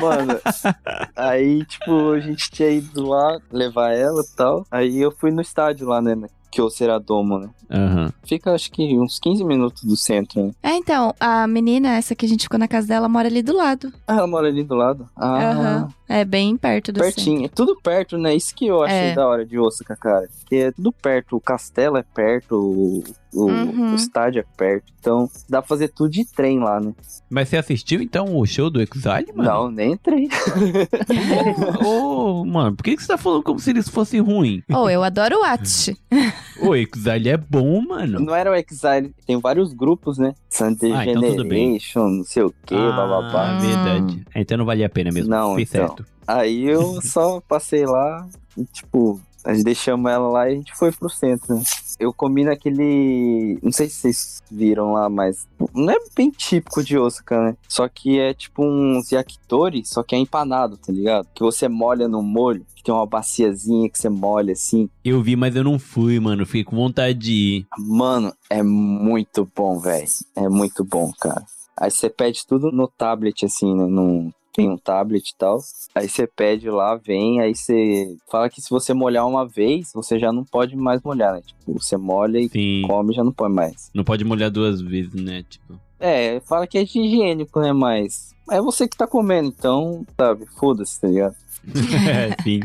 Mano, 0.00 0.38
aí, 1.16 1.64
tipo, 1.64 2.12
a 2.12 2.20
gente 2.20 2.50
tinha 2.50 2.70
ido 2.70 3.06
lá 3.06 3.38
levar 3.50 3.92
ela 3.92 4.22
e 4.22 4.36
tal. 4.36 4.66
Aí 4.70 4.98
eu 5.00 5.10
fui 5.12 5.30
no 5.30 5.40
estádio 5.40 5.86
lá, 5.88 6.00
né? 6.00 6.16
Que 6.50 6.62
o 6.62 6.70
Seradomo, 6.70 7.38
né? 7.38 7.50
Aham. 7.70 8.12
Fica 8.24 8.52
acho 8.52 8.70
que 8.70 8.98
uns 8.98 9.18
15 9.18 9.44
minutos 9.44 9.84
do 9.84 9.96
centro, 9.96 10.46
né? 10.46 10.52
É, 10.62 10.74
então, 10.74 11.14
a 11.20 11.46
menina, 11.46 11.96
essa 11.96 12.14
que 12.14 12.24
a 12.24 12.28
gente 12.28 12.44
ficou 12.44 12.58
na 12.58 12.66
casa 12.68 12.88
dela, 12.88 13.08
mora 13.08 13.28
ali 13.28 13.42
do 13.42 13.54
lado. 13.54 13.92
Ah, 14.06 14.16
ela 14.16 14.26
mora 14.26 14.48
ali 14.48 14.64
do 14.64 14.74
lado. 14.74 15.08
Ah, 15.14 15.50
Aham. 15.50 15.88
É 16.08 16.24
bem 16.24 16.56
perto 16.56 16.90
do 16.92 17.00
centro. 17.02 17.14
pertinho. 17.16 17.44
É 17.44 17.48
tudo 17.48 17.76
perto, 17.82 18.16
né? 18.16 18.34
Isso 18.34 18.54
que 18.54 18.66
eu 18.66 18.82
achei 18.82 19.10
É. 19.10 19.14
da 19.14 19.26
hora 19.28 19.44
de 19.44 19.58
Osaka, 19.58 19.94
cara. 19.96 20.28
Que 20.46 20.56
é 20.56 20.72
tudo 20.72 20.90
perto. 20.90 21.36
O 21.36 21.40
castelo 21.40 21.96
é 21.98 22.02
perto, 22.02 22.52
o, 22.56 23.04
o- 23.34 23.44
Uhum. 23.50 23.92
o 23.92 23.94
estádio 23.94 24.40
é 24.40 24.44
perto. 24.56 24.90
Então 24.98 25.28
dá 25.48 25.60
pra 25.60 25.68
fazer 25.68 25.88
tudo 25.88 26.10
de 26.10 26.24
trem 26.24 26.58
lá, 26.60 26.80
né? 26.80 26.94
Mas 27.28 27.48
você 27.50 27.58
assistiu 27.58 28.00
então 28.00 28.36
o 28.38 28.46
show 28.46 28.70
do 28.70 28.80
Exile, 28.80 29.32
mano? 29.34 29.48
Não, 29.50 29.70
nem 29.70 29.92
entrei. 29.92 30.28
Ô, 31.84 32.44
mano, 32.44 32.76
por 32.76 32.82
que, 32.82 32.96
que 32.96 33.02
você 33.02 33.08
tá 33.08 33.18
falando 33.18 33.42
como 33.42 33.58
se 33.58 33.70
eles 33.70 33.88
fossem 33.88 34.20
ruins? 34.20 34.62
Oh, 34.72 34.88
eu 34.88 35.02
adoro 35.02 35.40
o 35.40 35.44
Atch. 35.44 35.88
O 36.60 36.74
Exile 36.74 37.28
é 37.30 37.36
bom, 37.36 37.80
mano. 37.82 38.18
Não 38.20 38.34
era 38.34 38.50
o 38.50 38.54
Exile. 38.54 39.14
Tem 39.26 39.38
vários 39.38 39.72
grupos, 39.72 40.18
né? 40.18 40.34
Sunday 40.58 40.92
Ah, 40.92 41.06
então 41.06 41.22
tudo 41.22 41.44
bem. 41.44 41.58
Generation, 41.78 42.08
não 42.08 42.24
sei 42.24 42.42
o 42.42 42.52
que, 42.66 42.74
bababá. 42.74 43.50
Ah, 43.50 43.58
verdade. 43.60 44.24
Então 44.34 44.58
não 44.58 44.64
valia 44.64 44.86
a 44.86 44.90
pena 44.90 45.10
mesmo. 45.12 45.30
Não, 45.30 45.54
Fez 45.54 45.72
então. 45.72 45.86
certo. 45.88 46.04
Aí 46.26 46.64
eu 46.64 47.00
só 47.02 47.40
passei 47.40 47.86
lá 47.86 48.26
e, 48.56 48.64
tipo, 48.64 49.20
a 49.48 49.54
gente 49.54 49.64
deixamos 49.64 50.12
ela 50.12 50.28
lá 50.28 50.46
e 50.46 50.52
a 50.52 50.56
gente 50.56 50.76
foi 50.76 50.92
pro 50.92 51.08
centro, 51.08 51.54
né? 51.54 51.62
Eu 51.98 52.12
comi 52.12 52.44
naquele. 52.44 53.58
Não 53.62 53.72
sei 53.72 53.88
se 53.88 53.96
vocês 53.96 54.42
viram 54.50 54.92
lá, 54.92 55.08
mas. 55.08 55.48
Não 55.74 55.90
é 55.90 55.96
bem 56.14 56.30
típico 56.30 56.84
de 56.84 56.98
Osaka, 56.98 57.42
né? 57.42 57.56
Só 57.66 57.88
que 57.88 58.18
é 58.20 58.34
tipo 58.34 58.62
uns 58.62 59.10
yakitori, 59.10 59.86
só 59.86 60.02
que 60.02 60.14
é 60.14 60.18
empanado, 60.18 60.76
tá 60.76 60.92
ligado? 60.92 61.26
Que 61.34 61.42
você 61.42 61.66
molha 61.66 62.06
no 62.06 62.22
molho, 62.22 62.66
que 62.76 62.82
tem 62.82 62.94
uma 62.94 63.06
baciazinha 63.06 63.88
que 63.88 63.98
você 63.98 64.10
molha 64.10 64.52
assim. 64.52 64.90
Eu 65.02 65.22
vi, 65.22 65.34
mas 65.34 65.56
eu 65.56 65.64
não 65.64 65.78
fui, 65.78 66.20
mano. 66.20 66.44
Fiquei 66.44 66.64
com 66.64 66.76
vontade 66.76 67.14
de 67.14 67.32
ir. 67.32 67.66
Mano, 67.78 68.30
é 68.50 68.62
muito 68.62 69.50
bom, 69.56 69.78
velho. 69.80 70.06
É 70.36 70.46
muito 70.46 70.84
bom, 70.84 71.10
cara. 71.18 71.42
Aí 71.80 71.90
você 71.90 72.10
pede 72.10 72.46
tudo 72.46 72.70
no 72.70 72.86
tablet, 72.86 73.46
assim, 73.46 73.74
né? 73.74 73.86
Num, 73.86 74.30
tem 74.58 74.68
um 74.68 74.76
tablet 74.76 75.30
e 75.30 75.36
tal. 75.36 75.60
Aí 75.94 76.08
você 76.08 76.26
pede 76.26 76.68
lá, 76.68 76.96
vem, 76.96 77.40
aí 77.40 77.54
você 77.54 78.16
fala 78.28 78.50
que 78.50 78.60
se 78.60 78.68
você 78.68 78.92
molhar 78.92 79.24
uma 79.24 79.46
vez, 79.46 79.92
você 79.94 80.18
já 80.18 80.32
não 80.32 80.44
pode 80.44 80.74
mais 80.74 81.00
molhar, 81.00 81.34
né? 81.34 81.42
Tipo, 81.46 81.80
você 81.80 81.96
molha 81.96 82.40
e 82.40 82.48
Sim. 82.48 82.82
come 82.84 83.14
já 83.14 83.22
não 83.22 83.32
pode 83.32 83.54
mais. 83.54 83.88
Não 83.94 84.02
pode 84.02 84.24
molhar 84.24 84.50
duas 84.50 84.80
vezes, 84.80 85.14
né? 85.14 85.44
Tipo. 85.48 85.78
É, 86.00 86.40
fala 86.40 86.66
que 86.66 86.76
é 86.76 86.82
de 86.82 86.98
higiênico, 86.98 87.60
né? 87.60 87.72
Mas 87.72 88.34
é 88.50 88.60
você 88.60 88.88
que 88.88 88.96
tá 88.96 89.06
comendo, 89.06 89.48
então, 89.48 90.04
sabe, 90.20 90.44
foda-se, 90.58 91.00
tá 91.00 91.06
ligado? 91.06 91.36
é, 92.08 92.42
sim. 92.42 92.60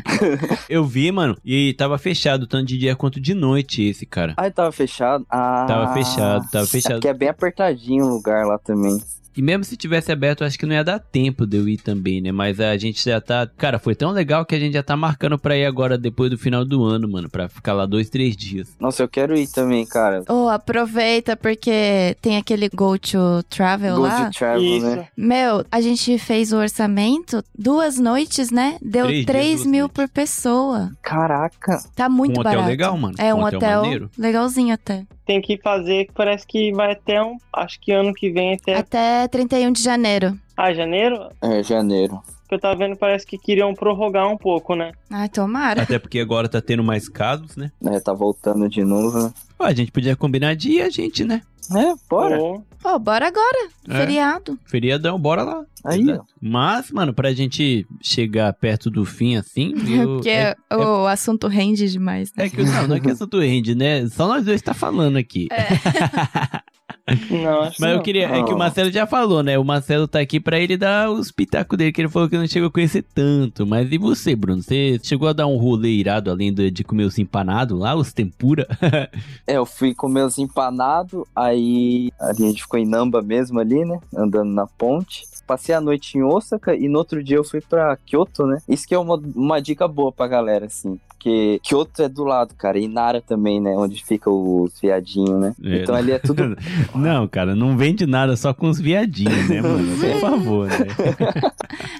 Eu 0.68 0.84
vi, 0.84 1.12
mano, 1.12 1.36
e 1.44 1.74
tava 1.74 1.96
fechado 1.96 2.46
tanto 2.46 2.66
de 2.66 2.78
dia 2.78 2.96
quanto 2.96 3.20
de 3.20 3.34
noite 3.34 3.82
esse, 3.84 4.04
cara. 4.04 4.34
Aí 4.36 4.50
tava 4.50 4.72
fechado. 4.72 5.24
Ah, 5.30 5.66
Tava 5.68 5.94
fechado, 5.94 6.50
tava 6.50 6.66
fechado. 6.66 7.00
Que 7.00 7.08
é 7.08 7.14
bem 7.14 7.28
apertadinho 7.28 8.04
o 8.04 8.14
lugar 8.14 8.46
lá 8.46 8.58
também. 8.58 9.00
E 9.36 9.42
mesmo 9.42 9.64
se 9.64 9.76
tivesse 9.76 10.12
aberto, 10.12 10.44
acho 10.44 10.58
que 10.58 10.66
não 10.66 10.74
ia 10.74 10.84
dar 10.84 10.98
tempo 10.98 11.46
de 11.46 11.56
eu 11.56 11.68
ir 11.68 11.78
também, 11.78 12.20
né? 12.20 12.30
Mas 12.32 12.60
a 12.60 12.76
gente 12.76 13.04
já 13.04 13.20
tá. 13.20 13.48
Cara, 13.56 13.78
foi 13.78 13.94
tão 13.94 14.10
legal 14.12 14.44
que 14.44 14.54
a 14.54 14.58
gente 14.58 14.74
já 14.74 14.82
tá 14.82 14.96
marcando 14.96 15.38
pra 15.38 15.56
ir 15.56 15.64
agora 15.64 15.98
depois 15.98 16.30
do 16.30 16.38
final 16.38 16.64
do 16.64 16.84
ano, 16.84 17.08
mano. 17.08 17.28
Pra 17.28 17.48
ficar 17.48 17.72
lá 17.72 17.86
dois, 17.86 18.08
três 18.08 18.36
dias. 18.36 18.76
Nossa, 18.78 19.02
eu 19.02 19.08
quero 19.08 19.36
ir 19.36 19.48
também, 19.48 19.84
cara. 19.86 20.22
Oh, 20.28 20.48
aproveita 20.48 21.36
porque 21.36 22.16
tem 22.20 22.36
aquele 22.36 22.68
Go 22.68 22.98
to 22.98 23.42
Travel 23.48 23.96
Go 23.96 24.02
lá. 24.02 24.26
to 24.30 24.38
travel, 24.38 24.62
Isso. 24.62 24.86
né? 24.86 25.08
Meu, 25.16 25.64
a 25.70 25.80
gente 25.80 26.16
fez 26.18 26.52
o 26.52 26.56
orçamento, 26.58 27.42
duas 27.58 27.98
noites, 27.98 28.50
né? 28.50 28.76
Deu 28.82 29.06
Três 29.06 29.16
dias, 29.24 29.26
3 29.26 29.54
duas 29.56 29.66
mil 29.66 29.80
noites. 29.80 29.94
por 29.94 30.08
pessoa. 30.08 30.90
Caraca. 31.02 31.78
Tá 31.94 32.08
muito 32.08 32.36
um 32.38 32.40
hotel 32.40 32.52
barato. 32.52 32.68
legal, 32.68 32.96
mano. 32.96 33.14
É 33.18 33.34
um, 33.34 33.42
hotel, 33.44 33.82
maneiro. 33.82 34.10
legalzinho 34.18 34.74
até. 34.74 35.04
Tem 35.26 35.40
que 35.40 35.56
fazer, 35.56 36.04
que 36.06 36.12
parece 36.12 36.46
que 36.46 36.70
vai 36.72 36.92
até 36.92 37.22
um. 37.22 37.38
Acho 37.52 37.80
que 37.80 37.92
ano 37.92 38.12
que 38.12 38.30
vem 38.30 38.54
até. 38.54 38.76
Até 38.76 39.23
31 39.28 39.72
de 39.72 39.82
janeiro. 39.82 40.38
Ah, 40.56 40.72
janeiro? 40.72 41.28
É, 41.42 41.62
janeiro. 41.62 42.20
Que 42.48 42.54
eu 42.54 42.60
tava 42.60 42.76
vendo, 42.76 42.96
parece 42.96 43.26
que 43.26 43.38
queriam 43.38 43.72
prorrogar 43.74 44.28
um 44.28 44.36
pouco, 44.36 44.74
né? 44.74 44.92
Ai, 45.10 45.28
tomara. 45.28 45.82
Até 45.82 45.98
porque 45.98 46.20
agora 46.20 46.48
tá 46.48 46.60
tendo 46.60 46.84
mais 46.84 47.08
casos, 47.08 47.56
né? 47.56 47.70
É, 47.86 47.98
tá 48.00 48.12
voltando 48.12 48.68
de 48.68 48.84
novo, 48.84 49.18
né? 49.18 49.32
Ó, 49.58 49.64
a 49.64 49.72
gente 49.72 49.90
podia 49.90 50.14
combinar 50.14 50.54
de 50.54 50.72
ir 50.72 50.82
a 50.82 50.90
gente, 50.90 51.24
né? 51.24 51.40
É, 51.74 51.94
bora. 52.10 52.38
Ou- 52.38 52.62
Pô, 52.82 52.98
bora 52.98 53.26
agora. 53.26 53.68
É. 53.88 53.96
Feriado. 53.96 54.58
Feriadão, 54.66 55.18
bora 55.18 55.42
lá. 55.42 55.64
Aí. 55.82 56.04
Mas, 56.38 56.90
mano, 56.90 57.14
pra 57.14 57.32
gente 57.32 57.86
chegar 58.02 58.52
perto 58.52 58.90
do 58.90 59.06
fim 59.06 59.36
assim. 59.36 59.72
eu- 59.98 60.16
Porque 60.16 60.28
é, 60.28 60.54
o 60.70 61.06
assunto 61.06 61.48
rende 61.48 61.90
demais, 61.90 62.30
né? 62.36 62.44
é 62.44 62.50
que 62.50 62.62
não, 62.62 62.88
não 62.88 62.96
é 62.96 63.00
que 63.00 63.10
essa 63.10 63.26
tu 63.26 63.38
rende, 63.38 63.74
né? 63.74 64.06
Só 64.08 64.28
nós 64.28 64.44
dois 64.44 64.60
tá 64.60 64.74
falando 64.74 65.16
aqui. 65.16 65.48
Não, 65.50 66.60
acho 67.06 67.80
Mas 67.80 67.90
eu 67.90 67.96
não. 67.96 68.02
queria. 68.02 68.26
É 68.28 68.42
que 68.42 68.52
o. 68.52 68.58
Marcelo 68.58 68.90
já 68.90 69.06
falou, 69.06 69.42
né? 69.42 69.58
O 69.58 69.64
Marcelo 69.64 70.08
tá 70.08 70.20
aqui 70.20 70.40
pra 70.40 70.58
ele 70.58 70.76
dar 70.76 71.10
os 71.10 71.30
pitacos 71.30 71.76
dele, 71.76 71.92
que 71.92 72.00
ele 72.00 72.08
falou 72.08 72.28
que 72.28 72.38
não 72.38 72.46
chegou 72.46 72.68
a 72.68 72.72
conhecer 72.72 73.04
tanto. 73.14 73.66
Mas 73.66 73.90
e 73.92 73.98
você, 73.98 74.34
Bruno? 74.34 74.62
Você 74.62 74.98
chegou 75.02 75.28
a 75.28 75.32
dar 75.32 75.46
um 75.46 75.56
rolê 75.56 75.90
irado 75.90 76.30
além 76.30 76.52
de, 76.52 76.70
de 76.70 76.82
comer 76.82 77.04
os 77.04 77.18
empanados 77.18 77.78
lá, 77.78 77.94
os 77.94 78.12
tempura? 78.12 78.66
É, 79.46 79.56
eu 79.56 79.66
fui 79.66 79.94
comer 79.94 80.22
os 80.22 80.38
empanados, 80.38 81.24
aí 81.34 82.10
a 82.20 82.32
gente 82.32 82.62
ficou 82.62 82.78
em 82.78 82.86
Namba 82.86 83.20
mesmo 83.20 83.58
ali, 83.60 83.84
né? 83.84 83.98
Andando 84.16 84.50
na 84.50 84.66
ponte. 84.66 85.24
Passei 85.46 85.74
a 85.74 85.80
noite 85.80 86.16
em 86.16 86.22
Osaka 86.22 86.74
e 86.74 86.88
no 86.88 86.98
outro 86.98 87.22
dia 87.22 87.36
eu 87.36 87.44
fui 87.44 87.60
pra 87.60 87.96
Kyoto, 87.96 88.46
né? 88.46 88.58
Isso 88.68 88.86
que 88.86 88.94
é 88.94 88.98
uma, 88.98 89.16
uma 89.34 89.60
dica 89.60 89.86
boa 89.86 90.10
pra 90.10 90.26
galera, 90.26 90.66
assim. 90.66 90.98
Porque 91.24 91.58
Kyoto 91.62 92.02
é 92.02 92.08
do 92.08 92.22
lado, 92.22 92.54
cara. 92.54 92.78
E 92.78 92.86
Nara 92.86 93.22
também, 93.22 93.58
né? 93.58 93.70
Onde 93.70 94.04
fica 94.04 94.28
os 94.28 94.78
viadinhos, 94.78 95.40
né? 95.40 95.54
É. 95.64 95.82
Então 95.82 95.94
ali 95.94 96.12
é 96.12 96.18
tudo. 96.18 96.54
não, 96.94 97.26
cara, 97.26 97.56
não 97.56 97.78
vende 97.78 98.04
nada 98.04 98.36
só 98.36 98.52
com 98.52 98.68
os 98.68 98.78
viadinhos, 98.78 99.48
né, 99.48 99.62
mano? 99.62 99.88
Por 99.96 100.20
favor, 100.20 100.68
né? 100.68 100.76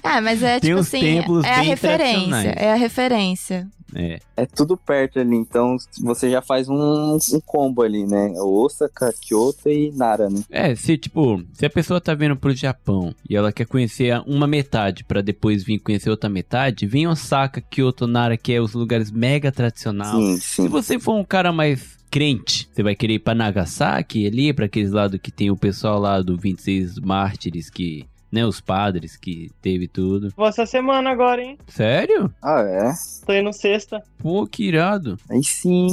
Ah, 0.03 0.21
mas 0.21 0.43
é 0.43 0.59
Tem 0.59 0.69
tipo 0.69 0.79
os 0.79 0.87
assim, 0.87 0.99
templos 0.99 1.43
é 1.43 1.55
a 1.55 1.61
referência. 1.61 2.49
É 2.55 2.71
a 2.71 2.75
referência. 2.75 3.67
É. 3.93 4.19
É 4.35 4.45
tudo 4.45 4.75
perto 4.77 5.19
ali. 5.19 5.35
Então 5.35 5.77
você 6.01 6.29
já 6.29 6.41
faz 6.41 6.67
um, 6.67 7.15
um 7.15 7.39
combo 7.45 7.81
ali, 7.81 8.05
né? 8.05 8.33
Osaka, 8.37 9.13
Kyoto 9.21 9.69
e 9.69 9.91
Nara, 9.91 10.29
né? 10.29 10.41
É, 10.49 10.75
se 10.75 10.97
tipo, 10.97 11.43
se 11.53 11.65
a 11.65 11.69
pessoa 11.69 12.01
tá 12.01 12.13
vindo 12.13 12.35
pro 12.35 12.53
Japão 12.55 13.13
e 13.29 13.35
ela 13.35 13.51
quer 13.51 13.65
conhecer 13.65 14.21
uma 14.25 14.47
metade 14.47 15.03
pra 15.03 15.21
depois 15.21 15.63
vir 15.63 15.79
conhecer 15.79 16.09
outra 16.09 16.29
metade, 16.29 16.85
vem 16.87 17.07
Osaka, 17.07 17.61
Kyoto, 17.61 18.07
Nara, 18.07 18.37
que 18.37 18.53
é 18.53 18.59
os 18.61 18.73
lugares 18.73 19.11
mega 19.11 19.51
tradicional. 19.51 20.15
Sim, 20.19 20.37
Se 20.37 20.55
sim. 20.63 20.67
você 20.67 20.99
for 20.99 21.15
um 21.15 21.23
cara 21.23 21.51
mais 21.51 21.95
crente, 22.09 22.69
você 22.71 22.81
vai 22.81 22.95
querer 22.95 23.15
ir 23.15 23.19
pra 23.19 23.35
Nagasaki 23.35 24.25
ali, 24.25 24.53
pra 24.53 24.65
aqueles 24.65 24.91
lados 24.91 25.19
que 25.21 25.31
tem 25.31 25.51
o 25.51 25.57
pessoal 25.57 25.99
lá 25.99 26.21
do 26.21 26.37
26 26.37 26.99
mártires 26.99 27.69
que, 27.69 28.05
né, 28.35 28.45
os 28.45 28.59
padres 28.59 29.15
que 29.15 29.49
teve 29.61 29.87
tudo. 29.87 30.33
Vou 30.35 30.45
essa 30.45 30.65
semana 30.65 31.09
agora, 31.09 31.41
hein? 31.41 31.57
Sério? 31.67 32.29
Ah, 32.43 32.59
é? 32.61 32.91
Tô 33.25 33.31
indo 33.31 33.53
sexta. 33.53 34.03
Pô, 34.17 34.45
que 34.45 34.65
irado. 34.65 35.17
Aí 35.29 35.41
sim. 35.41 35.87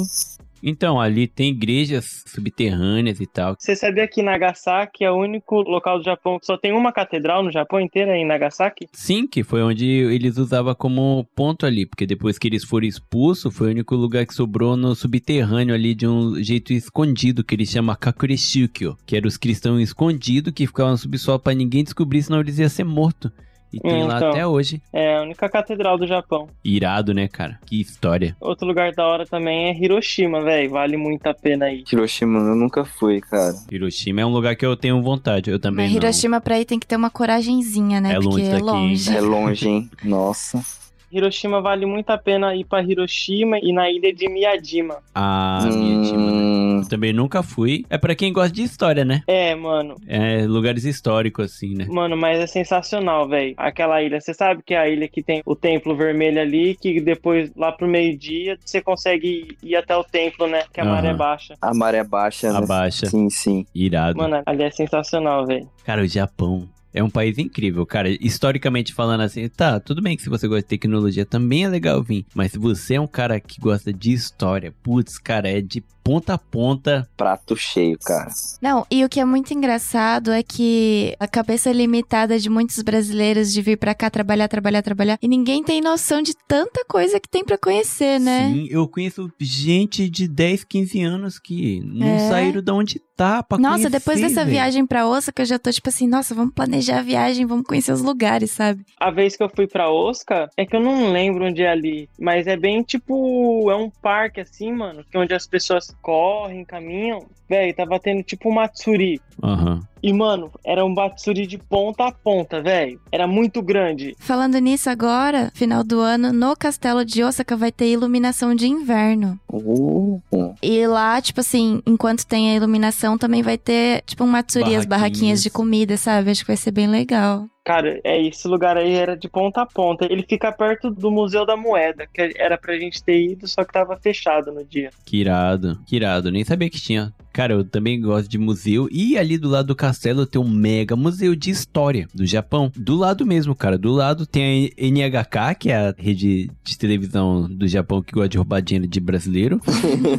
Então, 0.62 1.00
ali 1.00 1.26
tem 1.26 1.50
igrejas 1.50 2.22
subterrâneas 2.26 3.20
e 3.20 3.26
tal. 3.26 3.56
Você 3.58 3.74
sabia 3.74 4.06
que 4.06 4.22
Nagasaki 4.22 5.04
é 5.04 5.10
o 5.10 5.16
único 5.16 5.62
local 5.62 5.98
do 5.98 6.04
Japão 6.04 6.38
que 6.38 6.46
só 6.46 6.56
tem 6.56 6.72
uma 6.72 6.92
catedral 6.92 7.42
no 7.42 7.50
Japão 7.50 7.80
inteiro, 7.80 8.10
é 8.10 8.18
em 8.18 8.26
Nagasaki? 8.26 8.86
Sim, 8.92 9.26
que 9.26 9.42
foi 9.42 9.62
onde 9.62 9.86
eles 9.86 10.36
usavam 10.36 10.74
como 10.74 11.26
ponto 11.34 11.66
ali, 11.66 11.86
porque 11.86 12.06
depois 12.06 12.38
que 12.38 12.46
eles 12.46 12.64
foram 12.64 12.86
expulsos, 12.86 13.54
foi 13.54 13.68
o 13.68 13.70
único 13.70 13.94
lugar 13.96 14.26
que 14.26 14.34
sobrou 14.34 14.76
no 14.76 14.94
subterrâneo 14.94 15.74
ali 15.74 15.94
de 15.94 16.06
um 16.06 16.42
jeito 16.42 16.72
escondido, 16.72 17.42
que 17.42 17.54
eles 17.54 17.70
chamam 17.70 17.96
Kakureshukyo, 17.96 18.96
que 19.04 19.16
eram 19.16 19.28
os 19.28 19.36
cristãos 19.36 19.80
escondidos 19.80 20.52
que 20.52 20.66
ficavam 20.66 20.92
no 20.92 20.98
subsolo 20.98 21.38
pra 21.38 21.54
ninguém 21.54 21.82
descobrir, 21.82 22.22
senão 22.22 22.40
eles 22.40 22.58
iam 22.58 22.68
ser 22.68 22.84
mortos. 22.84 23.32
E 23.72 23.80
tem 23.80 24.04
lá 24.04 24.16
Então. 24.16 24.30
até 24.30 24.46
hoje. 24.46 24.82
É 24.92 25.16
a 25.16 25.22
única 25.22 25.48
catedral 25.48 25.96
do 25.96 26.06
Japão. 26.06 26.48
Irado, 26.64 27.14
né, 27.14 27.26
cara? 27.28 27.58
Que 27.66 27.80
história. 27.80 28.36
Outro 28.40 28.66
lugar 28.66 28.92
da 28.92 29.06
hora 29.06 29.24
também 29.26 29.68
é 29.68 29.74
Hiroshima, 29.74 30.40
velho. 30.42 30.70
Vale 30.70 30.96
muito 30.96 31.26
a 31.26 31.34
pena 31.34 31.70
ir. 31.70 31.84
Hiroshima 31.90 32.38
eu 32.38 32.54
nunca 32.54 32.84
fui, 32.84 33.20
cara. 33.20 33.54
Hiroshima 33.70 34.20
é 34.20 34.26
um 34.26 34.30
lugar 34.32 34.54
que 34.56 34.66
eu 34.66 34.76
tenho 34.76 35.00
vontade. 35.02 35.50
Eu 35.50 35.58
também 35.58 35.86
Mas 35.86 35.94
não. 35.94 36.02
Hiroshima 36.02 36.40
pra 36.40 36.58
ir 36.60 36.64
tem 36.64 36.78
que 36.78 36.86
ter 36.86 36.96
uma 36.96 37.10
coragenzinha, 37.10 38.00
né? 38.00 38.12
É 38.14 38.18
longe 38.18 38.28
Porque 38.28 38.42
é 38.42 38.50
daqui, 38.50 38.62
hein? 38.62 38.66
longe. 38.88 39.16
É 39.16 39.20
longe, 39.20 39.68
hein? 39.68 39.90
Nossa. 40.04 40.81
Hiroshima 41.12 41.60
vale 41.60 41.84
muito 41.86 42.10
a 42.10 42.18
pena 42.18 42.54
ir 42.54 42.64
pra 42.64 42.82
Hiroshima 42.82 43.58
e 43.62 43.72
na 43.72 43.90
ilha 43.90 44.12
de 44.12 44.28
Miyajima. 44.28 44.96
Ah, 45.14 45.60
Miyajima, 45.72 46.30
né? 46.30 46.42
Hum, 46.42 46.82
Também 46.88 47.12
nunca 47.12 47.42
fui. 47.42 47.84
É 47.90 47.98
pra 47.98 48.14
quem 48.14 48.32
gosta 48.32 48.52
de 48.54 48.62
história, 48.62 49.04
né? 49.04 49.22
É, 49.26 49.54
mano. 49.54 49.96
É 50.06 50.46
lugares 50.46 50.84
históricos, 50.84 51.52
assim, 51.52 51.74
né? 51.74 51.86
Mano, 51.88 52.16
mas 52.16 52.38
é 52.40 52.46
sensacional, 52.46 53.28
velho. 53.28 53.54
Aquela 53.56 54.02
ilha. 54.02 54.20
Você 54.20 54.32
sabe 54.34 54.62
que 54.64 54.74
é 54.74 54.78
a 54.78 54.88
ilha 54.88 55.06
que 55.08 55.22
tem 55.22 55.42
o 55.44 55.54
templo 55.54 55.94
vermelho 55.94 56.40
ali, 56.40 56.74
que 56.76 57.00
depois, 57.00 57.50
lá 57.56 57.70
pro 57.72 57.86
meio-dia, 57.86 58.56
você 58.64 58.80
consegue 58.80 59.56
ir 59.62 59.76
até 59.76 59.96
o 59.96 60.04
templo, 60.04 60.46
né? 60.46 60.62
Que 60.72 60.80
a 60.80 60.84
Aham. 60.84 60.92
maré 60.92 61.14
baixa. 61.14 61.54
a 61.60 61.74
maré 61.74 62.02
baixa, 62.04 62.52
né? 62.52 62.58
Abaixa. 62.58 63.06
Sim, 63.06 63.28
sim. 63.30 63.66
Irado. 63.74 64.16
Mano, 64.18 64.42
ali 64.46 64.62
é 64.62 64.70
sensacional, 64.70 65.46
velho. 65.46 65.68
Cara, 65.84 66.02
o 66.02 66.06
Japão 66.06 66.68
é 66.92 67.02
um 67.02 67.10
país 67.10 67.38
incrível, 67.38 67.86
cara. 67.86 68.08
Historicamente 68.20 68.92
falando 68.92 69.22
assim, 69.22 69.48
tá, 69.48 69.80
tudo 69.80 70.02
bem 70.02 70.16
que 70.16 70.22
se 70.22 70.28
você 70.28 70.46
gosta 70.46 70.62
de 70.62 70.68
tecnologia 70.68 71.24
também 71.24 71.64
é 71.64 71.68
legal 71.68 72.02
vir. 72.02 72.26
Mas 72.34 72.52
se 72.52 72.58
você 72.58 72.94
é 72.94 73.00
um 73.00 73.06
cara 73.06 73.40
que 73.40 73.60
gosta 73.60 73.92
de 73.92 74.12
história, 74.12 74.74
putz, 74.82 75.18
cara, 75.18 75.48
é 75.48 75.60
de 75.60 75.82
ponta 76.02 76.34
a 76.34 76.38
ponta. 76.38 77.08
Prato 77.16 77.56
cheio, 77.56 77.98
cara. 78.04 78.30
Não, 78.60 78.86
e 78.90 79.04
o 79.04 79.08
que 79.08 79.20
é 79.20 79.24
muito 79.24 79.52
engraçado 79.54 80.30
é 80.32 80.42
que 80.42 81.14
a 81.18 81.26
cabeça 81.26 81.70
limitada 81.72 82.38
de 82.38 82.48
muitos 82.50 82.80
brasileiros 82.82 83.52
de 83.52 83.62
vir 83.62 83.76
pra 83.76 83.94
cá 83.94 84.10
trabalhar, 84.10 84.48
trabalhar, 84.48 84.82
trabalhar, 84.82 85.18
e 85.22 85.28
ninguém 85.28 85.62
tem 85.62 85.80
noção 85.80 86.22
de 86.22 86.34
tanta 86.48 86.84
coisa 86.86 87.18
que 87.20 87.28
tem 87.28 87.44
pra 87.44 87.56
conhecer, 87.58 88.18
né? 88.20 88.50
Sim, 88.52 88.66
eu 88.70 88.86
conheço 88.88 89.30
gente 89.40 90.08
de 90.08 90.26
10, 90.28 90.64
15 90.64 91.02
anos 91.02 91.38
que 91.38 91.80
não 91.84 92.06
É. 92.06 92.28
saíram 92.28 92.62
de 92.62 92.70
onde 92.72 93.00
tá 93.16 93.42
pra 93.42 93.58
Nossa, 93.58 93.74
conhecer, 93.74 93.90
depois 93.90 94.20
dessa 94.20 94.40
velho. 94.40 94.50
viagem 94.50 94.86
pra 94.86 95.06
Osaka, 95.06 95.42
eu 95.42 95.46
já 95.46 95.58
tô 95.58 95.70
tipo 95.70 95.88
assim, 95.88 96.08
nossa, 96.08 96.34
vamos 96.34 96.54
planejar 96.54 96.98
a 96.98 97.02
viagem, 97.02 97.46
vamos 97.46 97.66
conhecer 97.66 97.92
os 97.92 98.00
lugares, 98.02 98.50
sabe? 98.50 98.84
A 98.98 99.10
vez 99.10 99.36
que 99.36 99.42
eu 99.42 99.50
fui 99.54 99.66
pra 99.66 99.90
Osaka, 99.90 100.48
é 100.56 100.64
que 100.66 100.74
eu 100.74 100.80
não 100.80 101.12
lembro 101.12 101.44
onde 101.44 101.62
é 101.62 101.70
ali, 101.70 102.08
mas 102.18 102.46
é 102.46 102.56
bem 102.56 102.82
tipo, 102.82 103.70
é 103.70 103.76
um 103.76 103.90
parque 103.90 104.40
assim, 104.40 104.72
mano, 104.72 105.04
que 105.10 105.16
onde 105.18 105.34
as 105.34 105.46
pessoas 105.46 105.91
correm, 106.00 106.64
caminham. 106.64 107.26
Véi, 107.52 107.74
tava 107.74 108.00
tendo 108.00 108.22
tipo 108.22 108.48
um 108.48 108.54
Matsuri. 108.54 109.20
Aham. 109.42 109.80
E, 110.02 110.10
mano, 110.12 110.50
era 110.64 110.84
um 110.84 110.88
Matsuri 110.88 111.46
de 111.46 111.58
ponta 111.58 112.06
a 112.06 112.10
ponta, 112.12 112.60
velho. 112.62 112.98
Era 113.12 113.26
muito 113.26 113.60
grande. 113.62 114.16
Falando 114.18 114.58
nisso 114.58 114.88
agora, 114.88 115.52
final 115.54 115.84
do 115.84 116.00
ano, 116.00 116.32
no 116.32 116.56
castelo 116.56 117.04
de 117.04 117.22
Osaka 117.22 117.54
vai 117.56 117.70
ter 117.70 117.92
iluminação 117.92 118.54
de 118.54 118.66
inverno. 118.66 119.38
Uh, 119.52 120.20
E 120.62 120.86
lá, 120.86 121.20
tipo 121.20 121.40
assim, 121.40 121.80
enquanto 121.86 122.26
tem 122.26 122.50
a 122.50 122.54
iluminação, 122.56 123.16
também 123.18 123.42
vai 123.42 123.58
ter, 123.58 124.02
tipo, 124.06 124.24
um 124.24 124.28
matsuri, 124.28 124.74
as 124.74 124.86
Barraquinhas. 124.86 124.86
barraquinhas 124.86 125.42
de 125.42 125.50
comida, 125.50 125.96
sabe? 125.96 126.30
Acho 126.30 126.40
que 126.40 126.48
vai 126.48 126.56
ser 126.56 126.70
bem 126.72 126.88
legal. 126.88 127.46
Cara, 127.64 128.00
é 128.02 128.20
esse 128.20 128.48
lugar 128.48 128.76
aí 128.76 128.92
era 128.94 129.16
de 129.16 129.28
ponta 129.28 129.62
a 129.62 129.66
ponta. 129.66 130.04
Ele 130.10 130.24
fica 130.28 130.50
perto 130.50 130.90
do 130.90 131.12
Museu 131.12 131.46
da 131.46 131.56
Moeda, 131.56 132.08
que 132.12 132.32
era 132.36 132.58
pra 132.58 132.76
gente 132.76 133.00
ter 133.04 133.22
ido, 133.22 133.46
só 133.46 133.62
que 133.62 133.72
tava 133.72 133.96
fechado 133.96 134.50
no 134.50 134.64
dia. 134.64 134.90
Que 135.04 135.18
irado, 135.18 135.78
que 135.86 135.94
irado. 135.94 136.32
Nem 136.32 136.44
sabia 136.44 136.68
que 136.68 136.80
tinha. 136.80 137.12
Cara, 137.32 137.54
eu 137.54 137.64
também 137.64 138.00
gosto 138.00 138.28
de 138.28 138.38
museu. 138.38 138.88
E 138.90 139.16
ali 139.16 139.38
do 139.38 139.48
lado 139.48 139.68
do 139.68 139.76
castelo 139.76 140.26
tem 140.26 140.40
um 140.40 140.48
mega 140.48 140.94
museu 140.94 141.34
de 141.34 141.50
história 141.50 142.06
do 142.14 142.26
Japão. 142.26 142.70
Do 142.76 142.96
lado 142.96 143.24
mesmo, 143.24 143.54
cara. 143.54 143.78
Do 143.78 143.90
lado 143.92 144.26
tem 144.26 144.70
a 144.78 144.82
NHK, 144.82 145.54
que 145.58 145.70
é 145.70 145.76
a 145.76 145.94
rede 145.96 146.50
de 146.62 146.78
televisão 146.78 147.48
do 147.48 147.66
Japão 147.66 148.02
que 148.02 148.12
gosta 148.12 148.28
de 148.28 148.36
roubar 148.36 148.60
dinheiro 148.60 148.86
de 148.86 149.00
brasileiro. 149.00 149.60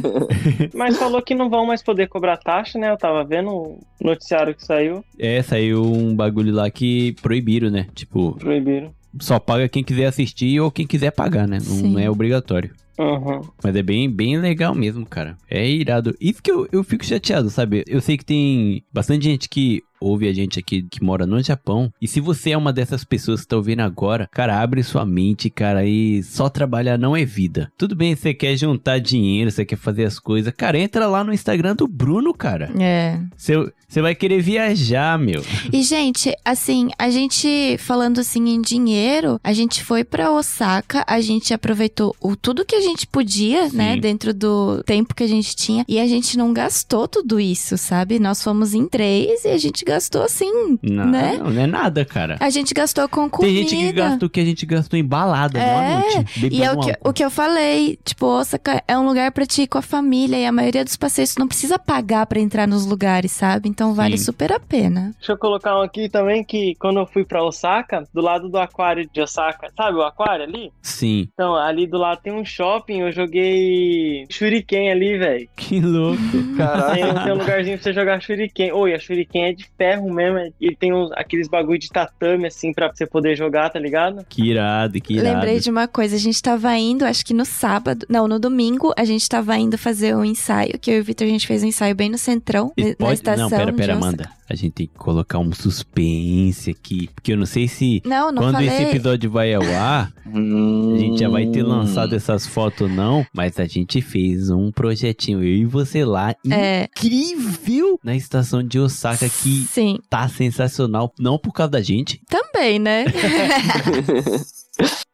Mas 0.74 0.96
falou 0.96 1.22
que 1.22 1.34
não 1.34 1.48
vão 1.48 1.66
mais 1.66 1.82
poder 1.82 2.08
cobrar 2.08 2.36
taxa, 2.36 2.78
né? 2.78 2.90
Eu 2.90 2.96
tava 2.96 3.24
vendo 3.24 3.50
o 3.50 3.78
noticiário 4.00 4.54
que 4.54 4.64
saiu, 4.64 5.04
É, 5.18 5.42
saiu 5.42 5.82
um 5.82 6.14
bagulho 6.14 6.52
lá 6.52 6.70
que 6.70 7.14
proibiram, 7.22 7.70
né? 7.70 7.86
Tipo, 7.94 8.32
proibiram. 8.36 8.92
só 9.20 9.38
paga 9.38 9.68
quem 9.68 9.84
quiser 9.84 10.06
assistir 10.06 10.60
ou 10.60 10.70
quem 10.70 10.86
quiser 10.86 11.12
pagar, 11.12 11.46
né? 11.46 11.58
Não 11.58 11.76
Sim. 11.76 12.00
é 12.00 12.10
obrigatório. 12.10 12.70
Uhum. 12.98 13.40
Mas 13.62 13.74
é 13.74 13.82
bem, 13.82 14.10
bem 14.10 14.38
legal 14.38 14.74
mesmo, 14.74 15.04
cara. 15.04 15.36
É 15.50 15.68
irado. 15.68 16.14
Isso 16.20 16.42
que 16.42 16.50
eu, 16.50 16.68
eu 16.70 16.84
fico 16.84 17.04
chateado, 17.04 17.50
sabe? 17.50 17.84
Eu 17.86 18.00
sei 18.00 18.16
que 18.16 18.24
tem 18.24 18.84
bastante 18.92 19.24
gente 19.24 19.48
que 19.48 19.82
ouve 20.00 20.28
a 20.28 20.32
gente 20.32 20.58
aqui 20.58 20.82
que 20.82 21.02
mora 21.02 21.26
no 21.26 21.42
Japão. 21.42 21.92
E 22.00 22.06
se 22.06 22.20
você 22.20 22.50
é 22.50 22.58
uma 22.58 22.72
dessas 22.72 23.04
pessoas 23.04 23.42
que 23.42 23.48
tá 23.48 23.56
ouvindo 23.56 23.80
agora, 23.80 24.28
cara, 24.30 24.60
abre 24.60 24.82
sua 24.82 25.04
mente, 25.04 25.50
cara, 25.50 25.84
e 25.84 26.22
só 26.22 26.48
trabalhar 26.48 26.98
não 26.98 27.16
é 27.16 27.24
vida. 27.24 27.72
Tudo 27.76 27.96
bem, 27.96 28.14
você 28.14 28.34
quer 28.34 28.56
juntar 28.56 28.98
dinheiro, 28.98 29.50
você 29.50 29.64
quer 29.64 29.76
fazer 29.76 30.04
as 30.04 30.18
coisas. 30.18 30.52
Cara, 30.56 30.78
entra 30.78 31.06
lá 31.06 31.24
no 31.24 31.32
Instagram 31.32 31.74
do 31.74 31.88
Bruno, 31.88 32.34
cara. 32.34 32.70
É. 32.78 33.18
Você 33.36 34.00
vai 34.02 34.14
querer 34.14 34.40
viajar, 34.40 35.18
meu. 35.18 35.42
E, 35.72 35.82
gente, 35.82 36.34
assim, 36.44 36.90
a 36.98 37.10
gente, 37.10 37.76
falando 37.78 38.20
assim 38.20 38.48
em 38.48 38.60
dinheiro, 38.60 39.40
a 39.42 39.52
gente 39.52 39.82
foi 39.82 40.04
pra 40.04 40.32
Osaka, 40.32 41.04
a 41.06 41.20
gente 41.20 41.54
aproveitou 41.54 42.14
o, 42.20 42.36
tudo 42.36 42.64
que 42.64 42.74
a 42.74 42.80
gente 42.80 43.06
podia, 43.06 43.70
Sim. 43.70 43.76
né, 43.76 43.96
dentro 43.96 44.34
do 44.34 44.82
tempo 44.84 45.14
que 45.14 45.22
a 45.22 45.28
gente 45.28 45.54
tinha, 45.56 45.84
e 45.88 45.98
a 45.98 46.06
gente 46.06 46.36
não 46.36 46.52
gastou 46.52 47.08
tudo 47.08 47.40
isso, 47.40 47.78
sabe? 47.78 48.18
Nós 48.18 48.42
fomos 48.42 48.74
em 48.74 48.86
três 48.86 49.44
e 49.44 49.48
a 49.48 49.58
gente 49.58 49.84
gastou 49.84 49.93
assim, 50.22 50.78
Não, 50.82 51.06
né? 51.06 51.36
não, 51.38 51.50
não 51.50 51.62
é 51.62 51.66
nada, 51.66 52.04
cara. 52.04 52.36
A 52.40 52.50
gente 52.50 52.72
gastou 52.74 53.08
com 53.08 53.28
comida. 53.28 53.52
Tem 53.54 53.68
gente 53.68 53.76
que 53.76 53.92
gasta 53.92 54.26
o 54.26 54.30
que 54.30 54.40
a 54.40 54.44
gente 54.44 54.66
gastou 54.66 54.98
em 54.98 55.04
balada 55.04 55.58
É, 55.58 55.94
noite. 56.00 56.48
E 56.52 56.62
é 56.62 56.72
o 56.72 56.78
que, 56.80 56.90
álcool. 56.90 57.08
o 57.08 57.12
que 57.12 57.24
eu 57.24 57.30
falei, 57.30 57.98
tipo, 58.04 58.26
Osaka 58.26 58.82
é 58.86 58.96
um 58.98 59.04
lugar 59.06 59.30
pra 59.32 59.46
te 59.46 59.62
ir 59.62 59.66
com 59.66 59.78
a 59.78 59.82
família 59.82 60.36
e 60.36 60.46
a 60.46 60.52
maioria 60.52 60.84
dos 60.84 60.96
passeios 60.96 61.36
não 61.36 61.46
precisa 61.48 61.78
pagar 61.78 62.26
pra 62.26 62.40
entrar 62.40 62.66
nos 62.66 62.86
lugares, 62.86 63.32
sabe? 63.32 63.68
Então 63.68 63.94
vale 63.94 64.16
Sim. 64.18 64.24
super 64.24 64.52
a 64.52 64.60
pena. 64.60 65.12
Deixa 65.18 65.32
eu 65.32 65.38
colocar 65.38 65.78
um 65.78 65.82
aqui 65.82 66.08
também 66.08 66.42
que 66.44 66.74
quando 66.78 66.98
eu 67.00 67.06
fui 67.06 67.24
pra 67.24 67.42
Osaka, 67.44 68.06
do 68.12 68.20
lado 68.20 68.48
do 68.48 68.58
aquário 68.58 69.08
de 69.12 69.20
Osaka, 69.20 69.70
sabe 69.76 69.96
o 69.98 70.02
aquário 70.02 70.44
ali? 70.44 70.70
Sim. 70.82 71.28
Então, 71.32 71.54
ali 71.54 71.86
do 71.86 71.98
lado 71.98 72.20
tem 72.22 72.32
um 72.32 72.44
shopping, 72.44 73.00
eu 73.00 73.12
joguei 73.12 74.26
shuriken 74.30 74.90
ali, 74.90 75.18
velho. 75.18 75.48
Que 75.56 75.80
louco. 75.80 76.18
Caralho. 76.56 76.94
Tem, 77.14 77.24
tem 77.24 77.32
um 77.32 77.38
lugarzinho 77.38 77.76
pra 77.76 77.84
você 77.84 77.92
jogar 77.92 78.20
shuriken. 78.20 78.72
Oi, 78.72 78.94
a 78.94 78.98
shuriken 78.98 79.44
é 79.44 79.52
de 79.52 79.66
ferro 79.76 80.12
mesmo. 80.12 80.52
E 80.60 80.74
tem 80.74 80.92
uns, 80.92 81.10
aqueles 81.12 81.48
bagulho 81.48 81.78
de 81.78 81.88
tatame, 81.88 82.46
assim, 82.46 82.72
pra 82.72 82.88
você 82.92 83.06
poder 83.06 83.36
jogar, 83.36 83.70
tá 83.70 83.78
ligado? 83.78 84.24
Que 84.28 84.50
irado, 84.50 85.00
que 85.00 85.14
irado. 85.14 85.34
Lembrei 85.34 85.60
de 85.60 85.70
uma 85.70 85.86
coisa, 85.88 86.16
a 86.16 86.18
gente 86.18 86.40
tava 86.42 86.76
indo, 86.76 87.04
acho 87.04 87.24
que 87.24 87.34
no 87.34 87.44
sábado, 87.44 88.06
não, 88.08 88.26
no 88.28 88.38
domingo, 88.38 88.92
a 88.96 89.04
gente 89.04 89.28
tava 89.28 89.56
indo 89.56 89.76
fazer 89.78 90.14
um 90.16 90.24
ensaio, 90.24 90.78
que 90.80 90.90
eu 90.90 90.96
e 90.96 91.00
o 91.00 91.04
Vitor, 91.04 91.26
a 91.26 91.30
gente 91.30 91.46
fez 91.46 91.62
um 91.62 91.66
ensaio 91.66 91.94
bem 91.94 92.08
no 92.10 92.18
centrão, 92.18 92.72
E 92.76 92.90
na 92.90 92.94
pode- 92.96 93.14
estação 93.14 93.50
Não, 93.50 93.56
pera, 93.58 93.70
de 93.72 93.76
pera, 93.76 93.92
Osaka. 93.96 94.06
Amanda. 94.06 94.30
A 94.48 94.54
gente 94.54 94.72
tem 94.72 94.86
que 94.86 94.94
colocar 94.94 95.38
um 95.38 95.52
suspense 95.52 96.70
aqui. 96.70 97.08
Porque 97.14 97.32
eu 97.32 97.36
não 97.36 97.46
sei 97.46 97.66
se 97.66 98.02
Não, 98.04 98.30
não 98.30 98.42
quando 98.42 98.54
falei. 98.54 98.68
esse 98.68 98.82
episódio 98.82 99.30
vai 99.30 99.54
ao 99.54 99.62
ar, 99.62 100.12
a 100.26 100.98
gente 100.98 101.18
já 101.20 101.28
vai 101.30 101.46
ter 101.46 101.64
Hum. 101.64 101.68
lançado 101.68 102.14
essas 102.14 102.46
fotos 102.46 102.82
ou 102.82 102.88
não. 102.88 103.24
Mas 103.32 103.58
a 103.58 103.64
gente 103.64 104.02
fez 104.02 104.50
um 104.50 104.70
projetinho, 104.70 105.38
eu 105.42 105.48
e 105.48 105.64
você 105.64 106.04
lá, 106.04 106.34
É, 106.50 106.84
incrível 106.84 107.98
na 108.04 108.14
estação 108.14 108.62
de 108.62 108.78
Osaka, 108.78 109.28
que 109.28 109.64
sim, 109.70 109.98
tá 110.10 110.28
sensacional. 110.28 111.12
Não 111.18 111.38
por 111.38 111.52
causa 111.52 111.72
da 111.72 111.80
gente, 111.80 112.20
também, 112.28 112.78
né? 112.78 113.04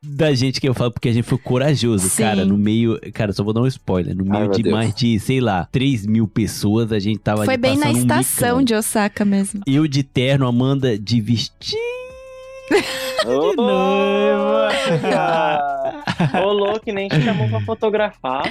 da 0.03 0.33
gente 0.35 0.61
que 0.61 0.69
eu 0.69 0.75
falo, 0.75 0.91
porque 0.91 1.09
a 1.09 1.13
gente 1.13 1.25
foi 1.25 1.39
corajoso, 1.39 2.09
Sim. 2.09 2.23
cara. 2.23 2.45
No 2.45 2.57
meio, 2.57 2.99
cara, 3.13 3.33
só 3.33 3.43
vou 3.45 3.53
dar 3.53 3.61
um 3.63 3.67
spoiler. 3.67 4.17
No 4.17 4.25
meio 4.25 4.45
meu 4.45 4.51
de 4.53 4.63
Deus. 4.63 4.75
mais 4.75 4.95
de, 4.95 5.19
sei 5.21 5.41
lá, 5.41 5.69
3 5.71 6.07
mil 6.07 6.27
pessoas, 6.27 6.93
a 6.93 6.99
gente 6.99 7.19
tava 7.21 7.45
Foi 7.45 7.55
ali 7.55 7.61
bem 7.61 7.77
na 7.77 7.87
passando 7.87 7.97
um 7.97 8.01
estação 8.01 8.49
micão. 8.49 8.65
de 8.65 8.75
Osaka 8.75 9.25
mesmo. 9.25 9.61
Eu 9.67 9.87
de 9.87 10.03
terno, 10.03 10.47
Amanda 10.47 10.99
de 10.99 11.21
vestido. 11.21 11.77
Ô, 13.27 13.55
noiva. 13.55 14.69
Ô, 16.43 16.53
louco, 16.53 16.93
nem 16.93 17.09
te 17.09 17.21
chamou 17.23 17.49
pra 17.49 17.61
fotografar. 17.63 18.43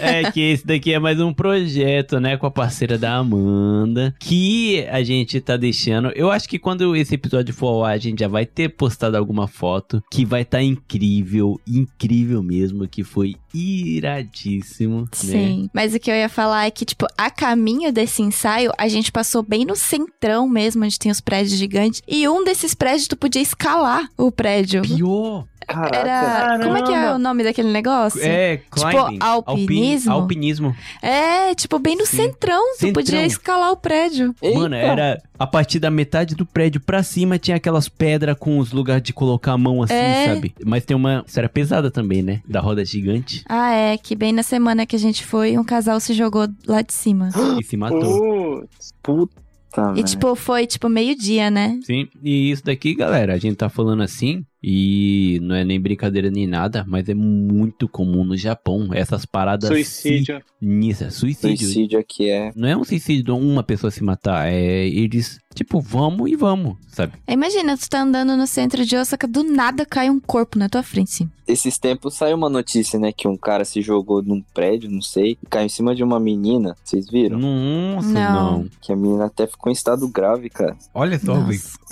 É 0.00 0.30
que 0.30 0.40
esse 0.40 0.66
daqui 0.66 0.92
é 0.92 0.98
mais 0.98 1.20
um 1.20 1.32
projeto, 1.32 2.20
né, 2.20 2.36
com 2.36 2.46
a 2.46 2.50
parceira 2.50 2.98
da 2.98 3.14
Amanda, 3.14 4.14
que 4.20 4.86
a 4.90 5.02
gente 5.02 5.40
tá 5.40 5.56
deixando. 5.56 6.10
Eu 6.14 6.30
acho 6.30 6.48
que 6.48 6.58
quando 6.58 6.94
esse 6.96 7.14
episódio 7.14 7.54
for 7.54 7.68
ao 7.68 7.84
ar, 7.84 7.94
a 7.94 7.98
gente 7.98 8.20
já 8.20 8.28
vai 8.28 8.44
ter 8.44 8.68
postado 8.70 9.16
alguma 9.16 9.46
foto 9.46 10.02
que 10.10 10.24
vai 10.24 10.42
estar 10.42 10.62
incrível, 10.62 11.60
incrível 11.66 12.42
mesmo, 12.42 12.86
que 12.88 13.02
foi 13.02 13.36
iradíssimo, 13.56 15.02
né? 15.02 15.08
Sim. 15.12 15.70
Mas 15.72 15.94
o 15.94 15.98
que 15.98 16.10
eu 16.10 16.14
ia 16.14 16.28
falar 16.28 16.66
é 16.66 16.70
que, 16.70 16.84
tipo, 16.84 17.06
a 17.16 17.30
caminho 17.30 17.92
desse 17.92 18.22
ensaio, 18.22 18.72
a 18.76 18.88
gente 18.88 19.10
passou 19.10 19.42
bem 19.42 19.64
no 19.64 19.76
centrão 19.76 20.48
mesmo, 20.48 20.84
onde 20.84 20.98
tem 20.98 21.10
os 21.10 21.20
prédios 21.20 21.58
gigantes. 21.58 22.02
E 22.06 22.28
um 22.28 22.44
desses 22.44 22.74
prédios, 22.74 23.08
tu 23.08 23.16
podia 23.16 23.42
escalar 23.42 24.08
o 24.16 24.30
prédio. 24.30 24.82
Pior. 24.82 25.46
Caraca. 25.66 25.96
Era. 25.96 26.58
Como 26.62 26.76
é 26.76 26.82
que 26.82 26.92
é 26.92 27.12
o 27.14 27.18
nome 27.18 27.42
daquele 27.42 27.70
negócio? 27.72 28.20
É, 28.22 28.58
climbing. 28.70 29.18
alpinismo? 29.20 30.12
Alpi- 30.12 30.22
alpinismo. 30.22 30.76
É, 31.02 31.54
tipo, 31.54 31.78
bem 31.78 31.96
no 31.96 32.06
Sim. 32.06 32.16
centrão, 32.18 32.62
tu 32.74 32.78
Centrão. 32.80 32.92
podia 32.92 33.26
escalar 33.26 33.72
o 33.72 33.76
prédio. 33.76 34.34
Mano, 34.54 34.74
Eita. 34.76 34.86
era 34.86 35.22
a 35.38 35.46
partir 35.46 35.78
da 35.78 35.90
metade 35.90 36.34
do 36.34 36.46
prédio 36.46 36.80
pra 36.80 37.02
cima 37.02 37.38
tinha 37.38 37.56
aquelas 37.56 37.88
pedras 37.88 38.36
com 38.38 38.58
os 38.58 38.72
lugares 38.72 39.02
de 39.02 39.12
colocar 39.12 39.52
a 39.52 39.58
mão 39.58 39.82
assim, 39.82 39.94
É. 39.94 40.34
sabe? 40.34 40.54
Mas 40.64 40.84
tem 40.84 40.96
uma. 40.96 41.24
Isso 41.26 41.38
era 41.38 41.48
pesada 41.48 41.90
também, 41.90 42.22
né? 42.22 42.40
Da 42.48 42.60
roda 42.60 42.84
gigante. 42.84 43.42
Ah, 43.48 43.72
é, 43.72 43.98
que 43.98 44.14
bem 44.14 44.32
na 44.32 44.42
semana 44.42 44.86
que 44.86 44.94
a 44.96 44.98
gente 44.98 45.24
foi, 45.26 45.58
um 45.58 45.64
casal 45.64 45.98
se 46.00 46.14
jogou 46.14 46.46
lá 46.66 46.80
de 46.82 46.92
cima. 46.92 47.28
E 47.60 47.64
se 47.64 47.76
matou. 47.76 48.66
Putz, 49.02 49.30
Puta, 49.72 49.92
E, 49.96 50.02
tipo, 50.02 50.34
foi, 50.34 50.66
tipo, 50.66 50.88
meio-dia, 50.88 51.50
né? 51.50 51.78
Sim, 51.84 52.08
e 52.22 52.50
isso 52.50 52.64
daqui, 52.64 52.94
galera, 52.94 53.34
a 53.34 53.38
gente 53.38 53.56
tá 53.56 53.68
falando 53.68 54.02
assim, 54.02 54.44
e 54.62 55.38
não 55.42 55.54
é 55.54 55.64
nem 55.64 55.80
brincadeira 55.80 56.30
nem 56.30 56.46
nada, 56.46 56.84
mas 56.88 57.08
é 57.08 57.14
muito 57.14 57.88
comum 57.88 58.24
no 58.24 58.36
Japão, 58.36 58.88
essas 58.92 59.24
paradas 59.24 59.68
suicídio. 59.68 60.42
sinistras. 60.60 61.14
Suicídio. 61.14 61.66
Suicídio 61.66 61.98
aqui 61.98 62.30
é. 62.30 62.52
Não 62.54 62.68
é 62.68 62.76
um 62.76 62.84
suicídio 62.84 63.24
de 63.24 63.30
uma 63.30 63.62
pessoa 63.62 63.90
se 63.90 64.02
matar, 64.02 64.48
é 64.48 64.86
eles, 64.88 65.38
tipo, 65.54 65.80
vamos 65.80 66.30
e 66.30 66.36
vamos, 66.36 66.76
sabe? 66.88 67.12
Imagina, 67.28 67.76
tu 67.76 67.88
tá 67.88 68.02
andando 68.02 68.36
no 68.36 68.46
centro 68.46 68.84
de 68.84 68.96
Osaka, 68.96 69.26
do 69.26 69.42
nada 69.44 69.84
cai 69.86 70.10
um 70.10 70.18
corpo 70.20 70.58
na 70.58 70.68
tua 70.68 70.82
frente, 70.82 71.10
sim. 71.10 71.30
Esses 71.46 71.78
tempos 71.78 72.14
saiu 72.16 72.36
uma 72.36 72.50
notícia, 72.50 72.98
né? 72.98 73.12
Que 73.12 73.28
um 73.28 73.36
cara 73.36 73.64
se 73.64 73.80
jogou 73.80 74.20
num 74.20 74.42
prédio, 74.52 74.90
não 74.90 75.00
sei, 75.00 75.38
e 75.40 75.46
caiu 75.48 75.66
em 75.66 75.68
cima 75.68 75.94
de 75.94 76.02
uma 76.02 76.18
menina. 76.18 76.74
Vocês 76.82 77.08
viram? 77.08 77.38
Nossa, 77.38 78.08
Não. 78.08 78.58
não. 78.62 78.68
Que 78.80 78.92
a 78.92 78.96
menina 78.96 79.26
até 79.26 79.46
ficou 79.46 79.70
em 79.70 79.72
estado 79.72 80.08
grave, 80.08 80.50
cara. 80.50 80.76
Olha 80.92 81.16
só. 81.20 81.34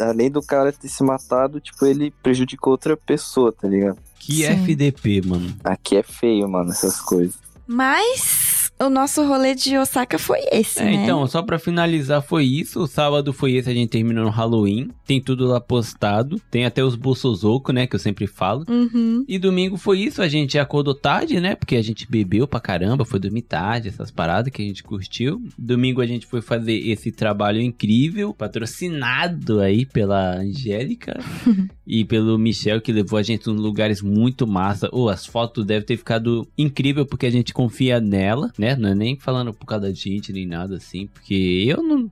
Além 0.00 0.28
do 0.28 0.42
cara 0.42 0.72
ter 0.72 0.88
se 0.88 1.04
matado, 1.04 1.60
tipo, 1.60 1.86
ele 1.86 2.12
prejudicou 2.20 2.53
outra 2.62 2.96
pessoa, 2.96 3.52
tá 3.52 3.68
ligado? 3.68 3.98
Que 4.18 4.46
Sim. 4.46 4.64
FDP, 4.64 5.22
mano. 5.24 5.54
Aqui 5.62 5.96
é 5.96 6.02
feio, 6.02 6.48
mano, 6.48 6.70
essas 6.70 7.00
coisas. 7.00 7.36
Mas 7.66 8.63
o 8.80 8.90
nosso 8.90 9.24
rolê 9.26 9.54
de 9.54 9.76
Osaka 9.78 10.18
foi 10.18 10.40
esse, 10.52 10.80
É, 10.80 10.84
né? 10.84 10.92
então, 10.94 11.26
só 11.26 11.42
pra 11.42 11.58
finalizar 11.58 12.22
foi 12.22 12.44
isso. 12.44 12.80
O 12.80 12.86
sábado 12.86 13.32
foi 13.32 13.52
esse, 13.52 13.70
a 13.70 13.74
gente 13.74 13.90
terminou 13.90 14.24
no 14.24 14.30
Halloween. 14.30 14.88
Tem 15.06 15.20
tudo 15.20 15.46
lá 15.46 15.60
postado. 15.60 16.40
Tem 16.50 16.64
até 16.64 16.82
os 16.84 16.94
Bolsozoco, 16.96 17.72
né? 17.72 17.86
Que 17.86 17.94
eu 17.96 18.00
sempre 18.00 18.26
falo. 18.26 18.64
Uhum. 18.68 19.24
E 19.28 19.38
domingo 19.38 19.76
foi 19.76 20.00
isso, 20.00 20.20
a 20.22 20.28
gente 20.28 20.58
acordou 20.58 20.94
tarde, 20.94 21.40
né? 21.40 21.54
Porque 21.54 21.76
a 21.76 21.82
gente 21.82 22.10
bebeu 22.10 22.46
pra 22.46 22.60
caramba, 22.60 23.04
foi 23.04 23.20
dormir 23.20 23.42
tarde, 23.42 23.88
essas 23.88 24.10
paradas 24.10 24.52
que 24.52 24.62
a 24.62 24.64
gente 24.64 24.82
curtiu. 24.82 25.40
Domingo 25.58 26.00
a 26.00 26.06
gente 26.06 26.26
foi 26.26 26.40
fazer 26.42 26.74
esse 26.88 27.12
trabalho 27.12 27.60
incrível, 27.60 28.34
patrocinado 28.34 29.60
aí 29.60 29.86
pela 29.86 30.36
Angélica 30.36 31.18
e 31.86 32.04
pelo 32.04 32.38
Michel, 32.38 32.80
que 32.80 32.92
levou 32.92 33.18
a 33.18 33.22
gente 33.22 33.46
nos 33.46 33.60
lugares 33.60 34.02
muito 34.02 34.46
massa. 34.46 34.88
Ou 34.92 35.08
as 35.08 35.24
fotos 35.26 35.64
devem 35.64 35.86
ter 35.86 35.96
ficado 35.96 36.46
incrível, 36.56 37.06
porque 37.06 37.26
a 37.26 37.30
gente 37.30 37.52
confia 37.54 38.00
nela, 38.00 38.50
né? 38.58 38.63
Não 38.76 38.90
é 38.90 38.94
nem 38.94 39.18
falando 39.18 39.52
por 39.52 39.66
causa 39.66 39.86
da 39.86 39.92
gente, 39.92 40.32
nem 40.32 40.46
nada 40.46 40.76
assim, 40.76 41.06
porque 41.08 41.64
eu 41.68 41.82
não. 41.82 42.10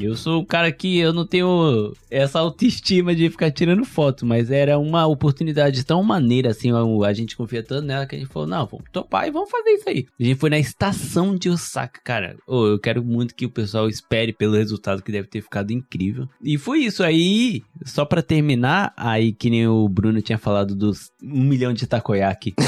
Eu 0.00 0.16
sou 0.16 0.42
um 0.42 0.44
cara 0.44 0.70
que 0.72 0.98
eu 0.98 1.12
não 1.12 1.26
tenho 1.26 1.92
essa 2.10 2.40
autoestima 2.40 3.14
de 3.14 3.30
ficar 3.30 3.50
tirando 3.50 3.84
foto, 3.84 4.26
mas 4.26 4.50
era 4.50 4.78
uma 4.78 5.06
oportunidade 5.06 5.84
tão 5.84 6.02
maneira 6.02 6.50
assim, 6.50 6.70
a, 6.72 7.12
gente 7.12 7.36
confia 7.36 7.62
tanto 7.62 7.86
nela 7.86 8.06
que 8.06 8.16
a 8.16 8.18
gente 8.18 8.28
falou, 8.30 8.48
não, 8.48 8.66
vamos 8.66 8.86
topar 8.90 9.26
e 9.26 9.30
vamos 9.30 9.50
fazer 9.50 9.70
isso 9.70 9.88
aí. 9.88 10.06
A 10.20 10.24
gente 10.24 10.38
foi 10.38 10.50
na 10.50 10.58
estação 10.58 11.36
de 11.36 11.48
Osaka, 11.48 12.00
cara. 12.04 12.36
Ô, 12.46 12.66
eu 12.66 12.78
quero 12.78 13.02
muito 13.02 13.34
que 13.34 13.46
o 13.46 13.50
pessoal 13.50 13.88
espere 13.88 14.32
pelo 14.32 14.56
resultado 14.56 15.02
que 15.02 15.12
deve 15.12 15.28
ter 15.28 15.42
ficado 15.42 15.72
incrível. 15.72 16.28
E 16.42 16.58
foi 16.58 16.80
isso 16.80 17.02
aí, 17.02 17.62
só 17.84 18.04
pra 18.04 18.22
terminar, 18.22 18.92
aí 18.96 19.32
que 19.32 19.50
nem 19.50 19.66
o 19.66 19.88
Bruno 19.88 20.20
tinha 20.20 20.38
falado 20.38 20.74
dos 20.74 21.10
um 21.22 21.44
milhão 21.44 21.72
de 21.72 21.86
takoyaki. 21.86 22.54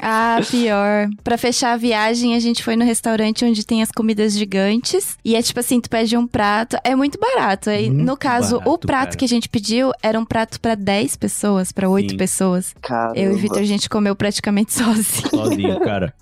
Ah, 0.00 0.40
pior. 0.50 1.08
Pra 1.24 1.38
fechar 1.38 1.72
a 1.72 1.76
viagem, 1.76 2.34
a 2.34 2.40
gente 2.40 2.62
foi 2.62 2.76
no 2.76 2.84
restaurante 2.84 3.44
onde 3.44 3.64
tem 3.64 3.82
as 3.82 3.90
comidas 3.90 4.36
gigantes. 4.36 5.16
E 5.24 5.34
é 5.34 5.42
tipo 5.42 5.58
assim, 5.58 5.80
tu 5.80 5.88
pede 5.88 6.16
um 6.16 6.25
prato. 6.26 6.76
É 6.84 6.94
muito 6.94 7.18
barato. 7.18 7.70
Aí, 7.70 7.88
Muito 7.90 8.04
no 8.06 8.16
caso, 8.16 8.56
o 8.56 8.60
barato, 8.60 8.86
prato 8.86 9.04
cara. 9.08 9.16
que 9.16 9.24
a 9.24 9.28
gente 9.28 9.48
pediu 9.48 9.92
era 10.02 10.18
um 10.18 10.24
prato 10.24 10.60
pra 10.60 10.74
10 10.74 11.16
pessoas, 11.16 11.72
pra 11.72 11.88
8 11.88 12.10
Sim. 12.10 12.16
pessoas. 12.16 12.74
Caramba. 12.80 13.18
Eu 13.18 13.32
e 13.32 13.34
o 13.34 13.38
Vitor, 13.38 13.58
a 13.58 13.64
gente 13.64 13.88
comeu 13.88 14.14
praticamente 14.16 14.72
sozinho. 14.74 15.28
sozinho, 15.30 15.80
cara. 15.80 16.12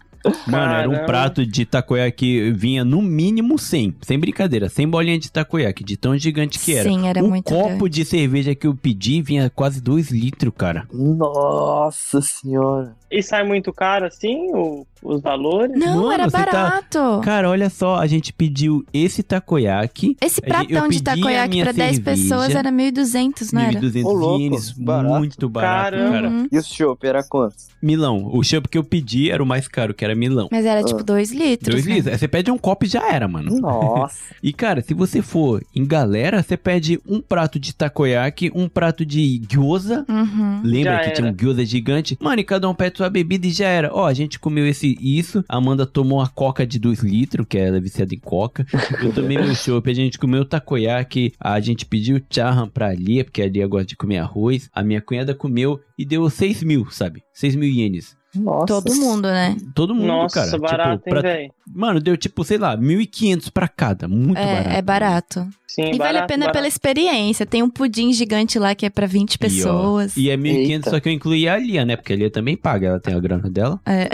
Mano, 0.46 0.72
era 0.72 0.88
um 0.88 0.92
Caramba. 0.92 1.06
prato 1.06 1.46
de 1.46 1.64
takoyaki, 1.64 2.50
vinha 2.52 2.84
no 2.84 3.02
mínimo 3.02 3.58
100, 3.58 3.94
sem 4.02 4.18
brincadeira, 4.18 4.68
100 4.68 4.88
bolinhas 4.88 5.20
de 5.20 5.30
takoyaki, 5.30 5.84
de 5.84 5.96
tão 5.96 6.16
gigante 6.16 6.58
que 6.58 6.74
era. 6.74 6.88
Sim, 6.88 7.06
era 7.08 7.22
um 7.22 7.28
muito 7.28 7.44
copo 7.52 7.68
grande. 7.78 7.90
de 7.90 8.04
cerveja 8.04 8.54
que 8.54 8.66
eu 8.66 8.74
pedi 8.74 9.20
vinha 9.22 9.50
quase 9.50 9.80
2 9.80 10.10
litros, 10.10 10.52
cara. 10.56 10.86
Nossa 10.92 12.20
senhora. 12.20 12.94
E 13.10 13.22
sai 13.22 13.44
muito 13.44 13.72
caro 13.72 14.06
assim, 14.06 14.50
o- 14.54 14.84
os 15.02 15.20
valores? 15.20 15.78
Não, 15.78 15.98
Mano, 16.02 16.12
era 16.12 16.30
tá- 16.30 16.38
barato. 16.44 17.20
Cara, 17.22 17.48
olha 17.48 17.70
só, 17.70 17.96
a 17.96 18.06
gente 18.06 18.32
pediu 18.32 18.84
esse 18.92 19.22
takoyaki, 19.22 20.16
Esse 20.20 20.40
pratão 20.40 20.88
de 20.88 21.00
takoyaki 21.02 21.62
pra 21.62 21.72
10 21.72 21.96
cerveja, 21.96 22.02
pessoas 22.22 22.54
era 22.54 22.72
1.200, 22.72 23.52
não 23.52 23.60
era? 23.60 23.72
1.200 23.80 24.04
Ô, 24.04 24.12
louco, 24.14 24.40
ienes, 24.40 24.72
barato. 24.72 25.14
muito 25.18 25.48
barato, 25.48 25.90
Caramba. 25.96 26.10
cara. 26.12 26.28
Uhum. 26.28 26.48
E 26.50 26.58
o 26.58 26.62
chopp 26.62 27.06
era 27.06 27.22
quanto? 27.22 27.54
Milão, 27.80 28.30
o 28.32 28.42
champ 28.42 28.66
que 28.66 28.78
eu 28.78 28.82
pedi 28.82 29.30
era 29.30 29.42
o 29.42 29.46
mais 29.46 29.68
caro, 29.68 29.92
que 29.94 30.04
era 30.04 30.13
Milão. 30.14 30.48
Mas 30.50 30.64
era 30.64 30.82
tipo 30.82 31.02
2 31.02 31.32
litros. 31.32 31.74
2 31.74 31.86
né? 31.86 31.94
litros, 31.94 32.12
aí 32.12 32.18
você 32.18 32.28
pede 32.28 32.50
um 32.50 32.58
copo 32.58 32.84
e 32.84 32.88
já 32.88 33.10
era, 33.10 33.26
mano. 33.28 33.60
Nossa. 33.60 34.34
E 34.42 34.52
cara, 34.52 34.82
se 34.82 34.92
você 34.92 35.22
for 35.22 35.62
em 35.74 35.86
galera, 35.86 36.42
você 36.42 36.54
pede 36.56 37.00
um 37.06 37.20
prato 37.20 37.58
de 37.58 37.74
takoyaki, 37.74 38.50
um 38.54 38.68
prato 38.68 39.04
de 39.04 39.38
gyoza. 39.38 40.04
Uhum. 40.06 40.60
Lembra 40.62 40.98
Já 40.98 41.04
que 41.04 41.10
tinha 41.12 41.24
um 41.24 41.28
era. 41.28 41.36
gyoza 41.36 41.64
gigante? 41.64 42.18
Mano, 42.20 42.40
e 42.40 42.44
cada 42.44 42.68
um 42.68 42.74
pede 42.74 42.98
sua 42.98 43.08
bebida 43.08 43.46
e 43.46 43.50
já 43.50 43.66
era. 43.68 43.90
Ó, 43.92 44.06
a 44.06 44.12
gente 44.12 44.38
comeu 44.38 44.66
esse 44.66 44.98
isso. 45.00 45.42
A 45.48 45.56
Amanda 45.56 45.86
tomou 45.86 46.18
uma 46.18 46.28
coca 46.28 46.66
de 46.66 46.78
2 46.78 47.00
litros, 47.00 47.46
que 47.48 47.56
ela 47.56 47.78
é 47.78 47.80
viciada 47.80 48.14
em 48.14 48.18
coca. 48.18 48.66
Eu 49.02 49.12
tomei 49.12 49.38
meu 49.38 49.54
chopp, 49.56 49.90
a 49.90 49.94
gente 49.94 50.18
comeu 50.18 50.44
takoyaki. 50.44 51.32
A 51.40 51.58
gente 51.60 51.86
pediu 51.86 52.20
charram 52.30 52.68
pra 52.68 52.92
Lia, 52.92 53.24
porque 53.24 53.40
a 53.40 53.48
Lia 53.48 53.66
gosta 53.66 53.86
de 53.86 53.96
comer 53.96 54.18
arroz. 54.18 54.68
A 54.74 54.82
minha 54.82 55.00
cunhada 55.00 55.34
comeu 55.34 55.80
e 55.98 56.04
deu 56.04 56.28
6 56.28 56.62
mil, 56.62 56.90
sabe? 56.90 57.22
6 57.32 57.56
mil 57.56 57.68
ienes. 57.68 58.14
Nossa. 58.34 58.66
Todo 58.66 58.94
mundo, 58.94 59.28
né? 59.28 59.56
Todo 59.74 59.94
mundo, 59.94 60.06
Nossa, 60.06 60.44
cara. 60.46 60.58
barato, 60.58 60.98
tipo, 61.04 61.10
pra- 61.10 61.18
hein, 61.18 61.36
velho? 61.36 61.52
Mano, 61.74 62.00
deu 62.00 62.16
tipo, 62.16 62.44
sei 62.44 62.58
lá, 62.58 62.76
1.500 62.76 63.48
pra 63.50 63.66
cada. 63.68 64.06
Muito 64.08 64.38
É, 64.38 64.44
barato. 64.54 64.68
é 64.76 64.82
barato. 64.82 65.48
Sim, 65.66 65.82
E 65.82 65.98
vale 65.98 66.02
a 66.02 66.12
barato, 66.12 66.26
pena 66.28 66.40
barato. 66.42 66.56
pela 66.56 66.68
experiência. 66.68 67.44
Tem 67.44 67.60
um 67.62 67.68
pudim 67.70 68.12
gigante 68.12 68.58
lá 68.60 68.74
que 68.76 68.86
é 68.86 68.90
pra 68.90 69.06
20 69.08 69.34
E, 69.34 69.36
ó, 69.36 69.38
pessoas. 69.40 70.16
E, 70.16 70.30
é 70.30 70.36
1.500, 70.36 70.70
Eita. 70.70 70.90
só 70.90 71.00
que 71.00 71.08
eu 71.08 71.12
incluí 71.12 71.48
a 71.48 71.56
Lia, 71.58 71.84
né? 71.84 71.96
Porque 71.96 72.12
a 72.12 72.16
Lia 72.16 72.30
também 72.30 72.56
paga, 72.56 72.88
ela 72.88 73.00
tem 73.00 73.12
a 73.14 73.18
grana 73.18 73.50
dela. 73.50 73.80
É. 73.86 74.08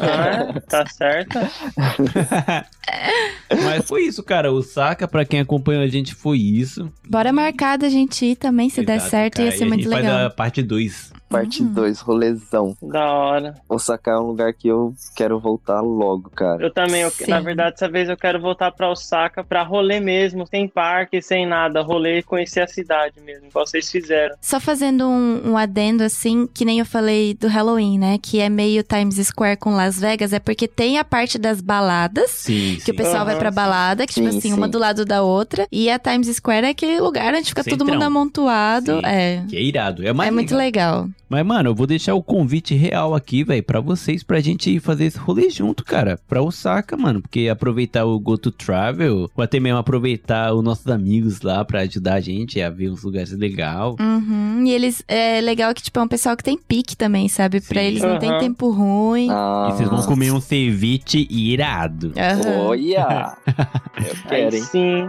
Ah, 0.00 0.60
tá 0.68 0.86
certo. 0.86 1.38
Mas 3.64 3.84
foi 3.86 4.04
isso, 4.04 4.22
cara. 4.22 4.52
O 4.52 4.62
Saca, 4.62 5.06
pra 5.06 5.24
quem 5.24 5.40
acompanhou 5.40 5.82
a 5.82 5.86
gente, 5.88 6.14
foi 6.14 6.38
isso. 6.38 6.90
Bora 7.08 7.32
marcar 7.32 7.76
da 7.78 7.88
gente 7.88 8.24
ir 8.24 8.36
também, 8.36 8.70
se 8.70 8.82
der 8.82 8.96
Exato, 8.96 9.10
certo, 9.10 9.36
cara. 9.36 9.48
ia 9.48 9.52
ser 9.52 9.64
E 9.64 9.64
a 9.64 9.68
muito 9.68 9.82
gente 9.84 9.94
legal. 9.94 10.12
faz 10.14 10.26
a 10.26 10.30
parte 10.30 10.62
2. 10.62 11.12
Parte 11.32 11.62
Uhum. 11.62 11.72
2, 11.72 12.00
rolezão. 12.00 12.76
Da 12.82 13.10
hora. 13.12 13.54
Osaka 13.68 14.10
é 14.12 14.18
um 14.18 14.26
lugar 14.26 14.52
que 14.52 14.68
eu 14.68 14.94
quero 15.16 15.40
voltar 15.40 15.80
logo, 15.80 16.30
cara. 16.30 16.62
Eu 16.62 16.70
também, 16.72 17.02
eu- 17.02 17.10
Sim. 17.10 17.26
na 17.30 17.40
verdade, 17.40 17.72
dessa 17.72 17.88
vez 17.88 18.08
eu 18.08 18.16
quero 18.16 18.40
voltar 18.40 18.70
pra 18.72 18.90
Osaka 18.90 19.42
pra 19.42 19.62
rolê 19.62 19.98
mesmo, 20.00 20.46
sem 20.46 20.68
parque, 20.68 21.20
sem 21.22 21.46
nada. 21.46 21.80
Rolê 21.82 22.18
e 22.18 22.22
conhecer 22.22 22.60
a 22.60 22.66
cidade 22.66 23.20
mesmo, 23.20 23.46
igual 23.46 23.66
vocês 23.66 23.90
fizeram. 23.90 24.36
Só 24.40 24.60
fazendo 24.60 25.06
um, 25.08 25.50
um 25.52 25.56
adendo 25.56 26.02
assim, 26.02 26.46
que 26.46 26.64
nem 26.64 26.78
eu 26.78 26.86
falei 26.86 27.34
do 27.34 27.48
Halloween, 27.48 27.98
né? 27.98 28.18
Que 28.20 28.40
é 28.40 28.48
meio 28.48 28.82
Times 28.82 29.16
Square 29.26 29.56
com 29.56 29.74
Las 29.74 29.98
Vegas, 29.98 30.32
é 30.32 30.38
porque 30.38 30.68
tem 30.68 30.98
a 30.98 31.04
parte 31.04 31.38
das 31.38 31.60
baladas. 31.60 32.30
Sim, 32.30 32.78
Que 32.84 32.90
o 32.90 32.96
pessoal 32.96 33.24
vai 33.24 33.34
Aham, 33.34 33.40
pra 33.40 33.50
sim. 33.50 33.54
balada, 33.56 34.06
que 34.06 34.14
tipo 34.14 34.30
Sim, 34.30 34.38
assim, 34.38 34.52
uma 34.52 34.66
sim. 34.66 34.70
do 34.72 34.78
lado 34.78 35.04
da 35.04 35.22
outra. 35.22 35.66
E 35.72 35.88
a 35.90 35.98
Times 35.98 36.28
Square 36.36 36.66
é 36.66 36.70
aquele 36.70 37.00
lugar 37.00 37.34
onde 37.34 37.48
fica 37.48 37.62
todo 37.64 37.78
Centrão. 37.80 37.94
mundo 37.94 38.02
amontoado. 38.04 38.92
Sim. 38.96 39.00
É. 39.06 39.44
Que 39.48 39.56
é 39.56 39.62
irado. 39.62 40.06
É, 40.06 40.12
mais 40.12 40.28
É 40.28 40.30
muito 40.30 40.54
legal. 40.56 41.08
Mas, 41.32 41.46
mano, 41.46 41.70
eu 41.70 41.74
vou 41.74 41.86
deixar 41.86 42.12
o 42.14 42.22
convite 42.22 42.74
real 42.74 43.14
aqui, 43.14 43.42
velho, 43.42 43.62
pra 43.62 43.80
vocês, 43.80 44.22
pra 44.22 44.38
gente 44.38 44.70
ir 44.70 44.80
fazer 44.80 45.06
esse 45.06 45.16
rolê 45.16 45.48
junto, 45.48 45.82
cara. 45.82 46.20
Pra 46.28 46.42
Osaka, 46.42 46.94
mano. 46.94 47.22
Porque 47.22 47.48
aproveitar 47.48 48.04
o 48.04 48.20
Go 48.20 48.36
to 48.36 48.50
Travel, 48.50 49.30
ou 49.34 49.42
até 49.42 49.58
mesmo 49.58 49.78
aproveitar 49.78 50.52
os 50.52 50.62
nossos 50.62 50.86
amigos 50.88 51.40
lá 51.40 51.64
pra 51.64 51.80
ajudar 51.80 52.16
a 52.16 52.20
gente 52.20 52.60
a 52.60 52.68
ver 52.68 52.90
uns 52.90 53.02
lugares 53.02 53.32
legais. 53.32 53.94
Uhum. 53.98 54.62
E 54.66 54.72
eles. 54.72 55.02
É 55.08 55.40
legal 55.40 55.72
que, 55.72 55.82
tipo, 55.82 55.98
é 55.98 56.02
um 56.02 56.08
pessoal 56.08 56.36
que 56.36 56.44
tem 56.44 56.58
pique 56.58 56.94
também, 56.94 57.28
sabe? 57.28 57.62
Pra 57.62 57.80
Sim. 57.80 57.86
eles 57.86 58.02
não 58.02 58.18
tem 58.18 58.36
tempo 58.38 58.70
ruim. 58.70 59.28
Ah, 59.30 59.68
E 59.70 59.72
vocês 59.76 59.88
vão 59.88 60.02
comer 60.02 60.32
um 60.32 60.40
ceviche 60.40 61.26
irado. 61.30 62.12
Aham. 62.14 62.58
Olha! 62.66 63.36
Eu 63.96 64.28
quero, 64.28 64.56
hein? 64.56 64.62
sim. 64.62 65.08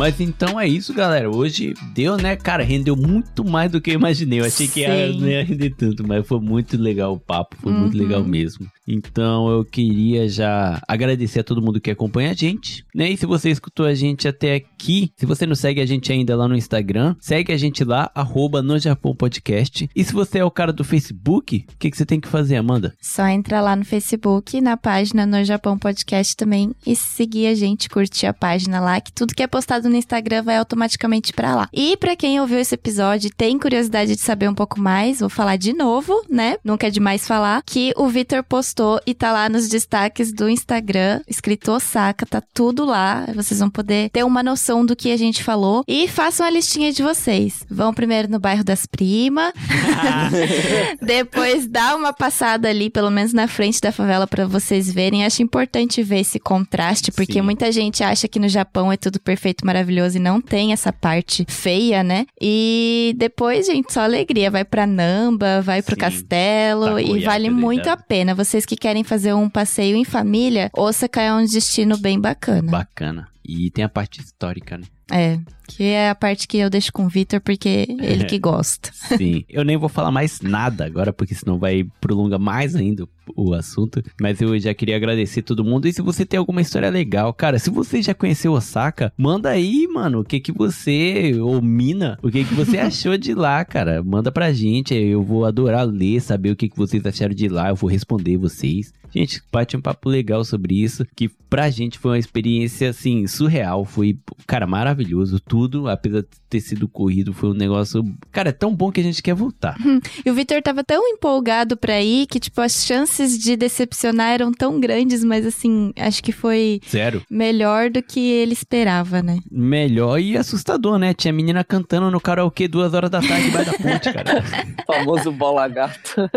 Mas 0.00 0.18
então 0.18 0.58
é 0.58 0.66
isso, 0.66 0.94
galera. 0.94 1.30
Hoje 1.30 1.74
deu, 1.92 2.16
né, 2.16 2.34
cara? 2.34 2.62
Rendeu 2.64 2.96
muito 2.96 3.44
mais 3.44 3.70
do 3.70 3.82
que 3.82 3.90
eu 3.90 3.94
imaginei. 3.96 4.40
Eu 4.40 4.46
achei 4.46 4.66
que 4.66 4.80
ia, 4.80 5.12
Sim. 5.12 5.20
não 5.20 5.28
ia 5.28 5.44
render 5.44 5.74
tanto, 5.76 6.08
mas 6.08 6.26
foi 6.26 6.40
muito 6.40 6.74
legal 6.80 7.12
o 7.12 7.20
papo. 7.20 7.54
Foi 7.60 7.70
muito 7.70 7.92
Uhum. 7.98 8.02
legal 8.02 8.24
mesmo. 8.24 8.66
Então 8.90 9.48
eu 9.48 9.64
queria 9.64 10.28
já 10.28 10.82
agradecer 10.88 11.40
a 11.40 11.44
todo 11.44 11.62
mundo 11.62 11.80
que 11.80 11.90
acompanha 11.90 12.30
a 12.30 12.34
gente, 12.34 12.84
né? 12.94 13.08
E 13.08 13.16
se 13.16 13.24
você 13.24 13.50
escutou 13.50 13.86
a 13.86 13.94
gente 13.94 14.26
até 14.26 14.56
aqui, 14.56 15.12
se 15.16 15.24
você 15.24 15.46
não 15.46 15.54
segue 15.54 15.80
a 15.80 15.86
gente 15.86 16.12
ainda 16.12 16.36
lá 16.36 16.48
no 16.48 16.56
Instagram, 16.56 17.14
segue 17.20 17.52
a 17.52 17.56
gente 17.56 17.84
lá, 17.84 18.10
arroba 18.14 18.60
no 18.60 18.78
Japão 18.78 19.14
Podcast. 19.14 19.88
E 19.94 20.04
se 20.04 20.12
você 20.12 20.38
é 20.38 20.44
o 20.44 20.50
cara 20.50 20.72
do 20.72 20.82
Facebook, 20.82 21.64
o 21.72 21.78
que, 21.78 21.90
que 21.90 21.96
você 21.96 22.04
tem 22.04 22.20
que 22.20 22.28
fazer, 22.28 22.56
Amanda? 22.56 22.94
Só 23.00 23.26
entrar 23.28 23.60
lá 23.60 23.76
no 23.76 23.84
Facebook, 23.84 24.60
na 24.60 24.76
página 24.76 25.24
No 25.24 25.44
Japão 25.44 25.78
Podcast 25.78 26.36
também 26.36 26.72
e 26.84 26.96
seguir 26.96 27.46
a 27.46 27.54
gente, 27.54 27.88
curtir 27.88 28.26
a 28.26 28.34
página 28.34 28.80
lá, 28.80 29.00
que 29.00 29.12
tudo 29.12 29.34
que 29.34 29.42
é 29.42 29.46
postado 29.46 29.88
no 29.88 29.96
Instagram 29.96 30.42
vai 30.42 30.56
automaticamente 30.56 31.32
pra 31.32 31.54
lá. 31.54 31.68
E 31.72 31.96
pra 31.96 32.16
quem 32.16 32.40
ouviu 32.40 32.58
esse 32.58 32.74
episódio 32.74 33.30
tem 33.36 33.58
curiosidade 33.58 34.16
de 34.16 34.20
saber 34.20 34.48
um 34.48 34.54
pouco 34.54 34.80
mais, 34.80 35.20
vou 35.20 35.28
falar 35.28 35.56
de 35.56 35.72
novo, 35.72 36.24
né? 36.28 36.56
Nunca 36.64 36.88
é 36.88 36.90
demais 36.90 37.26
falar, 37.26 37.62
que 37.64 37.92
o 37.96 38.08
Vitor 38.08 38.42
postou 38.42 38.79
e 39.06 39.14
tá 39.14 39.32
lá 39.32 39.48
nos 39.48 39.68
destaques 39.68 40.32
do 40.32 40.48
Instagram, 40.48 41.20
escrito 41.28 41.72
Osaka, 41.72 42.26
tá 42.26 42.42
tudo 42.54 42.84
lá. 42.84 43.26
Vocês 43.34 43.60
vão 43.60 43.70
poder 43.70 44.10
ter 44.10 44.24
uma 44.24 44.42
noção 44.42 44.84
do 44.84 44.96
que 44.96 45.12
a 45.12 45.16
gente 45.16 45.42
falou. 45.42 45.84
E 45.86 46.08
façam 46.08 46.46
a 46.46 46.50
listinha 46.50 46.92
de 46.92 47.02
vocês. 47.02 47.64
Vão 47.70 47.92
primeiro 47.92 48.30
no 48.30 48.38
bairro 48.38 48.64
das 48.64 48.86
primas, 48.86 49.52
depois 51.00 51.66
dá 51.66 51.96
uma 51.96 52.12
passada 52.12 52.68
ali, 52.68 52.90
pelo 52.90 53.10
menos 53.10 53.32
na 53.32 53.46
frente 53.46 53.80
da 53.80 53.92
favela, 53.92 54.26
pra 54.26 54.46
vocês 54.46 54.90
verem. 54.90 55.24
Acho 55.24 55.42
importante 55.42 56.02
ver 56.02 56.20
esse 56.20 56.38
contraste, 56.38 57.12
porque 57.12 57.34
Sim. 57.34 57.42
muita 57.42 57.70
gente 57.70 58.02
acha 58.02 58.28
que 58.28 58.38
no 58.38 58.48
Japão 58.48 58.90
é 58.92 58.96
tudo 58.96 59.20
perfeito, 59.20 59.66
maravilhoso 59.66 60.16
e 60.16 60.20
não 60.20 60.40
tem 60.40 60.72
essa 60.72 60.92
parte 60.92 61.44
feia, 61.48 62.02
né? 62.02 62.26
E 62.40 63.14
depois, 63.16 63.66
gente, 63.66 63.92
só 63.92 64.00
alegria. 64.00 64.50
Vai 64.50 64.64
pra 64.64 64.86
Namba, 64.86 65.60
vai 65.60 65.82
pro 65.82 65.94
Sim. 65.94 66.00
castelo 66.00 66.98
e 66.98 67.04
Takoyaki, 67.04 67.24
vale 67.24 67.48
tá 67.48 67.54
muito 67.54 67.88
a 67.88 67.96
pena. 67.96 68.34
Vocês 68.60 68.66
que 68.66 68.76
querem 68.76 69.02
fazer 69.02 69.32
um 69.32 69.48
passeio 69.48 69.96
em 69.96 70.04
família, 70.04 70.70
Osaka 70.76 71.22
é 71.22 71.32
um 71.32 71.42
destino 71.42 71.96
bem 71.96 72.20
bacana. 72.20 72.70
Bacana. 72.70 73.26
E 73.52 73.68
tem 73.68 73.84
a 73.84 73.88
parte 73.88 74.20
histórica, 74.20 74.78
né? 74.78 74.84
É, 75.10 75.40
que 75.66 75.82
é 75.82 76.08
a 76.08 76.14
parte 76.14 76.46
que 76.46 76.56
eu 76.56 76.70
deixo 76.70 76.92
com 76.92 77.04
o 77.04 77.08
Vitor, 77.08 77.40
porque 77.40 77.84
ele 78.00 78.24
que 78.26 78.38
gosta. 78.38 78.90
Sim, 78.92 79.44
eu 79.48 79.64
nem 79.64 79.76
vou 79.76 79.88
falar 79.88 80.12
mais 80.12 80.40
nada 80.40 80.84
agora, 80.86 81.12
porque 81.12 81.34
senão 81.34 81.58
vai 81.58 81.84
prolongar 82.00 82.38
mais 82.38 82.76
ainda 82.76 83.08
o 83.34 83.52
assunto. 83.52 84.00
Mas 84.20 84.40
eu 84.40 84.56
já 84.60 84.72
queria 84.72 84.94
agradecer 84.94 85.42
todo 85.42 85.64
mundo. 85.64 85.88
E 85.88 85.92
se 85.92 86.00
você 86.00 86.24
tem 86.24 86.38
alguma 86.38 86.60
história 86.60 86.88
legal, 86.88 87.34
cara, 87.34 87.58
se 87.58 87.70
você 87.70 88.00
já 88.00 88.14
conheceu 88.14 88.52
Osaka, 88.52 89.12
manda 89.18 89.50
aí, 89.50 89.88
mano, 89.88 90.20
o 90.20 90.24
que 90.24 90.38
que 90.38 90.52
você, 90.52 91.34
ou 91.40 91.60
Mina, 91.60 92.20
o 92.22 92.30
que 92.30 92.44
que 92.44 92.54
você 92.54 92.78
achou 92.78 93.18
de 93.18 93.34
lá, 93.34 93.64
cara. 93.64 94.04
Manda 94.04 94.30
pra 94.30 94.52
gente, 94.52 94.94
eu 94.94 95.24
vou 95.24 95.44
adorar 95.44 95.84
ler, 95.84 96.20
saber 96.20 96.52
o 96.52 96.56
que 96.56 96.68
que 96.68 96.76
vocês 96.76 97.04
acharam 97.04 97.34
de 97.34 97.48
lá, 97.48 97.70
eu 97.70 97.76
vou 97.76 97.90
responder 97.90 98.36
vocês. 98.36 98.92
Gente, 99.14 99.42
bate 99.52 99.76
um 99.76 99.80
papo 99.80 100.08
legal 100.08 100.44
sobre 100.44 100.82
isso, 100.82 101.04
que 101.16 101.28
pra 101.48 101.68
gente 101.68 101.98
foi 101.98 102.12
uma 102.12 102.18
experiência, 102.18 102.90
assim, 102.90 103.26
surreal. 103.26 103.84
Foi, 103.84 104.16
cara, 104.46 104.66
maravilhoso. 104.66 105.40
Tudo, 105.40 105.88
apesar 105.88 106.20
de 106.20 106.28
ter 106.48 106.60
sido 106.60 106.86
corrido, 106.86 107.32
foi 107.32 107.50
um 107.50 107.54
negócio... 107.54 108.04
Cara, 108.30 108.50
é 108.50 108.52
tão 108.52 108.72
bom 108.74 108.92
que 108.92 109.00
a 109.00 109.02
gente 109.02 109.22
quer 109.22 109.34
voltar. 109.34 109.76
E 110.24 110.30
o 110.30 110.34
Vitor 110.34 110.62
tava 110.62 110.84
tão 110.84 111.04
empolgado 111.08 111.76
pra 111.76 112.00
ir 112.00 112.26
que, 112.26 112.38
tipo, 112.38 112.60
as 112.60 112.84
chances 112.84 113.36
de 113.36 113.56
decepcionar 113.56 114.30
eram 114.32 114.52
tão 114.52 114.78
grandes, 114.78 115.24
mas 115.24 115.44
assim, 115.44 115.92
acho 115.96 116.22
que 116.22 116.30
foi 116.30 116.80
Sério. 116.86 117.22
melhor 117.28 117.90
do 117.90 118.00
que 118.02 118.20
ele 118.20 118.52
esperava, 118.52 119.20
né? 119.22 119.40
Melhor 119.50 120.20
e 120.20 120.36
assustador, 120.36 120.98
né? 120.98 121.12
Tinha 121.14 121.32
menina 121.32 121.64
cantando 121.64 122.10
no 122.10 122.20
karaokê 122.20 122.68
duas 122.68 122.94
horas 122.94 123.10
da 123.10 123.20
tarde 123.20 123.46
debaixo 123.46 123.72
da 123.72 123.78
ponte, 123.78 124.12
cara. 124.12 124.42
Famoso 124.86 125.32
bola 125.32 125.66
gato. 125.66 126.14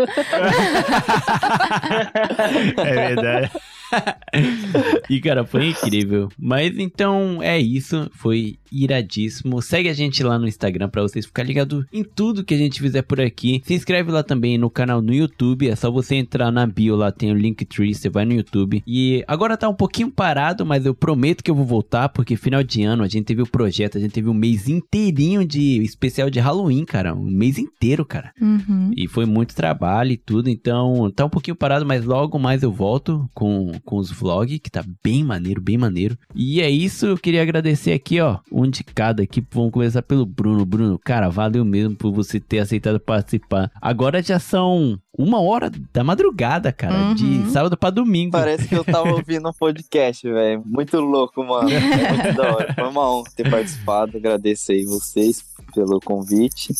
É 2.76 3.14
verdade. 3.14 3.50
e, 5.08 5.20
cara, 5.20 5.44
foi 5.44 5.68
incrível. 5.68 6.28
Mas 6.38 6.76
então 6.78 7.42
é 7.42 7.58
isso. 7.58 8.10
Foi 8.14 8.58
iradíssimo. 8.74 9.62
Segue 9.62 9.88
a 9.88 9.92
gente 9.92 10.22
lá 10.22 10.38
no 10.38 10.48
Instagram 10.48 10.88
pra 10.88 11.02
vocês 11.02 11.26
ficarem 11.26 11.48
ligados 11.48 11.84
em 11.92 12.02
tudo 12.02 12.44
que 12.44 12.54
a 12.54 12.58
gente 12.58 12.80
fizer 12.80 13.02
por 13.02 13.20
aqui. 13.20 13.62
Se 13.64 13.74
inscreve 13.74 14.10
lá 14.10 14.22
também 14.22 14.58
no 14.58 14.70
canal 14.70 15.00
no 15.00 15.14
YouTube. 15.14 15.68
É 15.68 15.76
só 15.76 15.90
você 15.90 16.16
entrar 16.16 16.50
na 16.50 16.66
bio 16.66 16.96
lá, 16.96 17.12
tem 17.12 17.30
o 17.30 17.34
Linktree. 17.34 17.94
Você 17.94 18.08
vai 18.08 18.24
no 18.24 18.34
YouTube. 18.34 18.82
E 18.86 19.24
agora 19.26 19.56
tá 19.56 19.68
um 19.68 19.74
pouquinho 19.74 20.10
parado, 20.10 20.66
mas 20.66 20.86
eu 20.86 20.94
prometo 20.94 21.42
que 21.42 21.50
eu 21.50 21.54
vou 21.54 21.64
voltar. 21.64 22.08
Porque 22.08 22.36
final 22.36 22.62
de 22.62 22.82
ano 22.82 23.02
a 23.02 23.08
gente 23.08 23.24
teve 23.24 23.42
o 23.42 23.46
projeto, 23.46 23.98
a 23.98 24.00
gente 24.00 24.12
teve 24.12 24.28
um 24.28 24.34
mês 24.34 24.68
inteirinho 24.68 25.46
de 25.46 25.82
especial 25.82 26.30
de 26.30 26.40
Halloween, 26.40 26.84
cara. 26.84 27.14
Um 27.14 27.30
mês 27.30 27.58
inteiro, 27.58 28.04
cara. 28.04 28.32
Uhum. 28.40 28.90
E 28.96 29.06
foi 29.06 29.26
muito 29.26 29.54
trabalho 29.54 30.12
e 30.12 30.16
tudo, 30.16 30.48
então 30.48 31.10
tá 31.10 31.24
um 31.24 31.30
pouquinho 31.30 31.56
parado, 31.56 31.86
mas 31.86 32.04
logo 32.04 32.38
mais 32.38 32.62
eu 32.62 32.72
volto 32.72 33.28
com, 33.34 33.72
com 33.84 33.96
os 33.96 34.10
vlogs, 34.10 34.58
que 34.58 34.70
tá 34.70 34.84
bem 35.02 35.24
maneiro, 35.24 35.60
bem 35.60 35.78
maneiro. 35.78 36.16
E 36.34 36.60
é 36.60 36.70
isso, 36.70 37.06
eu 37.06 37.18
queria 37.18 37.42
agradecer 37.42 37.92
aqui, 37.92 38.20
ó, 38.20 38.38
um 38.64 38.70
de 38.70 38.82
cada 38.84 39.22
aqui. 39.22 39.44
Vamos 39.52 39.70
começar 39.72 40.02
pelo 40.02 40.24
Bruno. 40.26 40.64
Bruno, 40.64 40.98
cara, 40.98 41.28
valeu 41.28 41.64
mesmo 41.64 41.94
por 41.96 42.12
você 42.12 42.38
ter 42.40 42.58
aceitado 42.60 42.98
participar. 43.00 43.70
Agora 43.80 44.22
já 44.22 44.38
são 44.38 44.98
uma 45.16 45.40
hora 45.40 45.70
da 45.92 46.02
madrugada, 46.02 46.72
cara, 46.72 46.94
Uhum. 46.94 47.14
de 47.14 47.50
sábado 47.50 47.76
pra 47.76 47.90
domingo. 47.90 48.32
Parece 48.32 48.66
que 48.66 48.74
eu 48.74 48.84
tava 48.84 49.10
ouvindo 49.12 49.48
um 49.48 49.52
podcast, 49.52 50.28
velho. 50.28 50.62
Muito 50.66 50.98
louco, 51.00 51.44
mano. 51.44 51.70
É 51.70 51.80
muito 52.12 52.36
da 52.36 52.54
hora. 52.54 52.74
Foi 52.74 52.84
uma 52.88 53.10
honra 53.10 53.30
ter 53.36 53.48
participado. 53.50 54.16
Agradeço 54.16 54.72
aí 54.72 54.84
vocês 54.84 55.44
pelo 55.74 56.00
convite. 56.00 56.72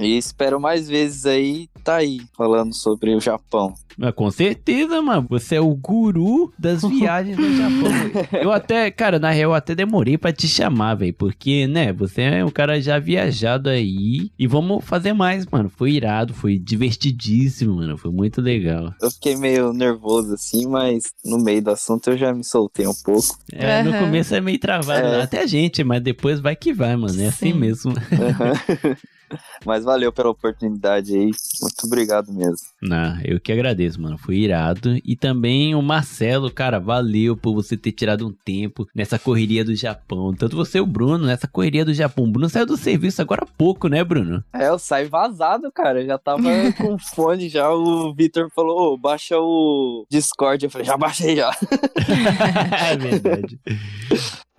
E 0.00 0.16
espero 0.16 0.60
mais 0.60 0.88
vezes 0.88 1.26
aí 1.26 1.68
tá 1.84 1.96
aí 1.96 2.20
falando 2.36 2.74
sobre 2.74 3.14
o 3.14 3.20
Japão. 3.20 3.72
Ah, 4.00 4.12
com 4.12 4.30
certeza, 4.30 5.00
mano. 5.02 5.26
Você 5.30 5.56
é 5.56 5.60
o 5.60 5.74
guru 5.74 6.52
das 6.58 6.82
viagens 6.86 7.36
no 7.36 7.52
Japão. 7.56 8.40
Eu 8.42 8.52
até, 8.52 8.90
cara, 8.90 9.18
na 9.18 9.30
real, 9.30 9.50
eu 9.50 9.54
até 9.54 9.74
demorei 9.74 10.16
pra 10.18 10.32
te 10.32 10.46
chamar, 10.46 10.94
velho. 10.94 11.14
Porque, 11.14 11.66
né, 11.66 11.92
você 11.92 12.22
é 12.22 12.44
um 12.44 12.50
cara 12.50 12.80
já 12.80 12.98
viajado 12.98 13.68
aí. 13.70 14.30
E 14.38 14.46
vamos 14.46 14.84
fazer 14.84 15.12
mais, 15.14 15.46
mano. 15.46 15.68
Foi 15.68 15.92
irado, 15.92 16.32
foi 16.34 16.58
divertidíssimo, 16.58 17.76
mano. 17.76 17.96
Foi 17.96 18.10
muito 18.12 18.40
legal. 18.40 18.92
Eu 19.00 19.10
fiquei 19.10 19.34
meio 19.36 19.72
nervoso 19.72 20.34
assim, 20.34 20.66
mas 20.68 21.02
no 21.24 21.38
meio 21.42 21.62
do 21.62 21.70
assunto 21.70 22.10
eu 22.10 22.16
já 22.18 22.32
me 22.32 22.44
soltei 22.44 22.86
um 22.86 22.94
pouco. 23.04 23.36
É, 23.52 23.82
no 23.82 23.90
Aham. 23.90 24.00
começo 24.04 24.34
é 24.34 24.40
meio 24.40 24.58
travado, 24.60 25.06
É. 25.06 25.10
né? 25.18 25.22
até 25.22 25.40
a 25.42 25.46
gente, 25.46 25.82
mas 25.82 26.00
depois 26.02 26.38
vai 26.38 26.54
que 26.54 26.72
vai, 26.72 26.94
mano. 26.96 27.20
É 27.20 27.26
assim 27.28 27.52
Sim. 27.52 27.58
mesmo. 27.58 27.92
mas 29.64 29.84
valeu 29.84 30.12
pela 30.12 30.30
oportunidade 30.30 31.14
aí. 31.14 31.30
Muito 31.62 31.84
obrigado 31.84 32.32
mesmo. 32.32 32.66
Não, 32.82 33.20
eu 33.24 33.40
que 33.40 33.52
agradeço, 33.52 34.00
mano. 34.00 34.18
Foi 34.18 34.36
irado. 34.36 34.98
E 35.04 35.16
também 35.16 35.74
o 35.74 35.82
Marcelo, 35.82 36.50
cara, 36.50 36.78
valeu 36.78 37.36
por 37.36 37.54
você 37.54 37.76
ter 37.76 37.92
tirado 37.92 38.26
um 38.26 38.32
tempo 38.32 38.86
nessa 38.94 39.18
correria 39.18 39.64
do 39.64 39.74
Japão. 39.74 40.34
Tanto 40.34 40.56
você 40.56 40.78
e 40.78 40.80
o 40.80 40.86
Bruno, 40.86 41.26
nessa 41.26 41.48
correria 41.48 41.84
do 41.84 41.92
Japão. 41.92 42.24
O 42.24 42.30
Bruno 42.30 42.48
saiu 42.48 42.66
do 42.66 42.76
serviço 42.76 43.20
agora 43.20 43.42
há 43.42 43.46
pouco, 43.46 43.88
né, 43.88 44.02
Bruno? 44.04 44.42
É, 44.52 44.68
eu 44.68 44.78
saí 44.78 45.06
vazado, 45.06 45.70
cara. 45.72 46.00
Eu 46.02 46.06
já 46.06 46.18
tava 46.18 46.42
com 46.78 46.98
fone 46.98 47.48
já. 47.48 47.70
O 47.70 48.14
Vitor 48.14 48.48
falou, 48.54 48.94
ô, 48.94 48.98
baixa 48.98 49.38
o 49.38 50.06
Discord. 50.10 50.64
Eu 50.64 50.70
falei, 50.70 50.86
já 50.86 50.96
baixei 50.96 51.36
já. 51.36 51.50
é 52.90 52.96
verdade. 52.96 53.58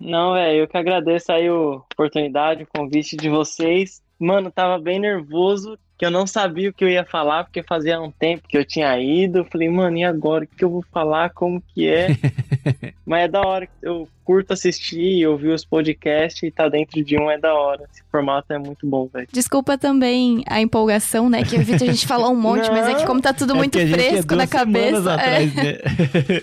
Não, 0.00 0.32
velho, 0.32 0.60
eu 0.60 0.68
que 0.68 0.76
agradeço 0.78 1.30
aí 1.30 1.46
a 1.46 1.54
oportunidade, 1.54 2.62
o 2.62 2.68
convite 2.74 3.16
de 3.16 3.28
vocês. 3.28 4.00
Mano, 4.20 4.50
tava 4.50 4.78
bem 4.78 5.00
nervoso, 5.00 5.78
que 5.96 6.04
eu 6.04 6.10
não 6.10 6.26
sabia 6.26 6.68
o 6.68 6.72
que 6.74 6.84
eu 6.84 6.90
ia 6.90 7.06
falar, 7.06 7.44
porque 7.44 7.62
fazia 7.62 7.98
um 7.98 8.10
tempo 8.10 8.46
que 8.46 8.58
eu 8.58 8.64
tinha 8.66 8.98
ido. 9.00 9.38
Eu 9.38 9.44
falei, 9.46 9.70
mano, 9.70 9.96
e 9.96 10.04
agora? 10.04 10.44
O 10.44 10.46
que 10.46 10.62
eu 10.62 10.68
vou 10.68 10.84
falar? 10.92 11.30
Como 11.30 11.62
que 11.74 11.88
é? 11.88 12.08
Mas 13.06 13.24
é 13.24 13.28
da 13.28 13.40
hora. 13.40 13.66
Eu 13.80 14.06
curto 14.30 14.52
assistir, 14.52 15.26
ouvir 15.26 15.48
os 15.48 15.64
podcasts 15.64 16.40
e 16.44 16.52
tá 16.52 16.68
dentro 16.68 17.02
de 17.02 17.18
um 17.18 17.28
é 17.28 17.36
da 17.36 17.52
hora. 17.52 17.88
Esse 17.92 18.00
formato 18.12 18.52
é 18.52 18.58
muito 18.58 18.86
bom, 18.86 19.08
velho. 19.12 19.26
Desculpa 19.32 19.76
também 19.76 20.44
a 20.46 20.60
empolgação, 20.60 21.28
né? 21.28 21.42
Que 21.42 21.56
o 21.56 21.64
Vitor 21.64 21.88
a 21.88 21.90
gente 21.90 22.06
falou 22.06 22.30
um 22.30 22.36
monte, 22.40 22.70
mas 22.70 22.88
é 22.88 22.94
que 22.94 23.04
como 23.04 23.20
tá 23.20 23.32
tudo 23.32 23.54
É 23.54 23.56
muito 23.56 23.72
porque 23.72 23.82
a 23.82 23.86
gente 23.88 24.06
é 24.06 24.10
fresco 24.10 24.36
na 24.36 24.44
duas 24.44 24.50
semanas 24.50 25.04
cabeça. 25.04 25.10
é. 25.10 25.14
atrás, 25.14 25.54
né? 25.56 25.78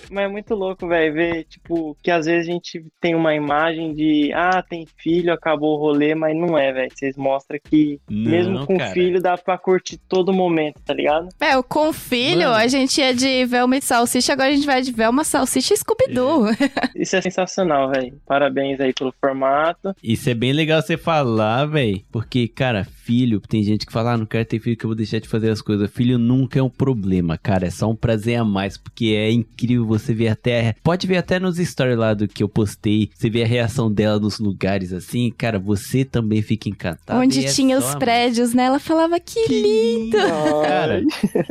Mas 0.12 0.24
é 0.24 0.28
muito 0.28 0.54
louco, 0.54 0.86
velho, 0.86 1.14
ver, 1.14 1.44
tipo, 1.44 1.96
que 2.02 2.10
às 2.10 2.26
vezes 2.26 2.46
a 2.48 2.52
gente 2.52 2.84
tem 3.00 3.14
uma 3.14 3.34
imagem 3.34 3.94
de, 3.94 4.32
ah, 4.34 4.62
tem 4.62 4.86
filho, 4.98 5.32
acabou 5.32 5.76
o 5.76 5.80
rolê, 5.80 6.14
mas 6.14 6.36
não 6.36 6.58
é, 6.58 6.70
velho. 6.72 6.90
Vocês 6.94 7.16
mostram 7.16 7.58
que 7.62 7.98
Não, 8.10 8.30
mesmo 8.30 8.66
com 8.66 8.76
cara. 8.76 8.92
filho 8.92 9.22
dá 9.22 9.38
pra 9.38 9.56
curtir 9.56 9.96
todo 9.96 10.32
momento, 10.32 10.80
tá 10.84 10.92
ligado? 10.92 11.28
É, 11.40 11.56
o 11.56 11.62
com 11.62 11.92
filho, 11.92 12.48
Mano. 12.48 12.54
a 12.54 12.66
gente 12.66 13.00
ia 13.00 13.14
de 13.14 13.46
Velma 13.46 13.76
e 13.76 13.80
Salsicha, 13.80 14.32
agora 14.34 14.50
a 14.50 14.54
gente 14.54 14.66
vai 14.66 14.82
de 14.82 14.92
Velma, 14.92 15.24
Salsicha 15.24 15.72
e 15.72 15.76
Scooby-Doo. 15.76 16.46
Isso 16.94 17.16
é 17.16 17.20
sensacional, 17.22 17.77
velho. 17.86 18.20
Parabéns 18.26 18.80
aí 18.80 18.92
pelo 18.92 19.14
formato. 19.20 19.94
Isso 20.02 20.28
é 20.28 20.34
bem 20.34 20.52
legal 20.52 20.82
você 20.82 20.96
falar, 20.96 21.66
velho. 21.66 22.02
Porque, 22.10 22.48
cara, 22.48 22.86
filho, 23.08 23.40
tem 23.40 23.62
gente 23.62 23.86
que 23.86 23.92
fala, 23.92 24.12
ah, 24.12 24.18
não 24.18 24.26
quero 24.26 24.44
ter 24.44 24.60
filho 24.60 24.76
que 24.76 24.84
eu 24.84 24.88
vou 24.88 24.94
deixar 24.94 25.18
de 25.18 25.26
fazer 25.26 25.48
as 25.48 25.62
coisas. 25.62 25.90
Filho 25.90 26.18
nunca 26.18 26.58
é 26.58 26.62
um 26.62 26.68
problema, 26.68 27.38
cara. 27.38 27.66
É 27.66 27.70
só 27.70 27.90
um 27.90 27.96
prazer 27.96 28.38
a 28.38 28.44
mais, 28.44 28.76
porque 28.76 29.14
é 29.16 29.32
incrível 29.32 29.86
você 29.86 30.12
ver 30.12 30.28
até. 30.28 30.74
Pode 30.82 31.06
ver 31.06 31.16
até 31.16 31.40
nos 31.40 31.56
stories 31.56 31.96
lá 31.96 32.12
do 32.12 32.28
que 32.28 32.42
eu 32.42 32.50
postei. 32.50 33.08
Você 33.14 33.30
vê 33.30 33.44
a 33.44 33.46
reação 33.46 33.90
dela 33.90 34.20
nos 34.20 34.38
lugares 34.38 34.92
assim, 34.92 35.30
cara, 35.30 35.58
você 35.58 36.04
também 36.04 36.42
fica 36.42 36.68
encantado. 36.68 37.18
Onde 37.18 37.46
é 37.46 37.48
tinha 37.50 37.78
os 37.78 37.94
prédios, 37.94 38.52
né? 38.52 38.64
Ela 38.64 38.78
falava 38.78 39.18
que, 39.18 39.40
lindo. 39.48 40.18
Cara, 40.18 41.02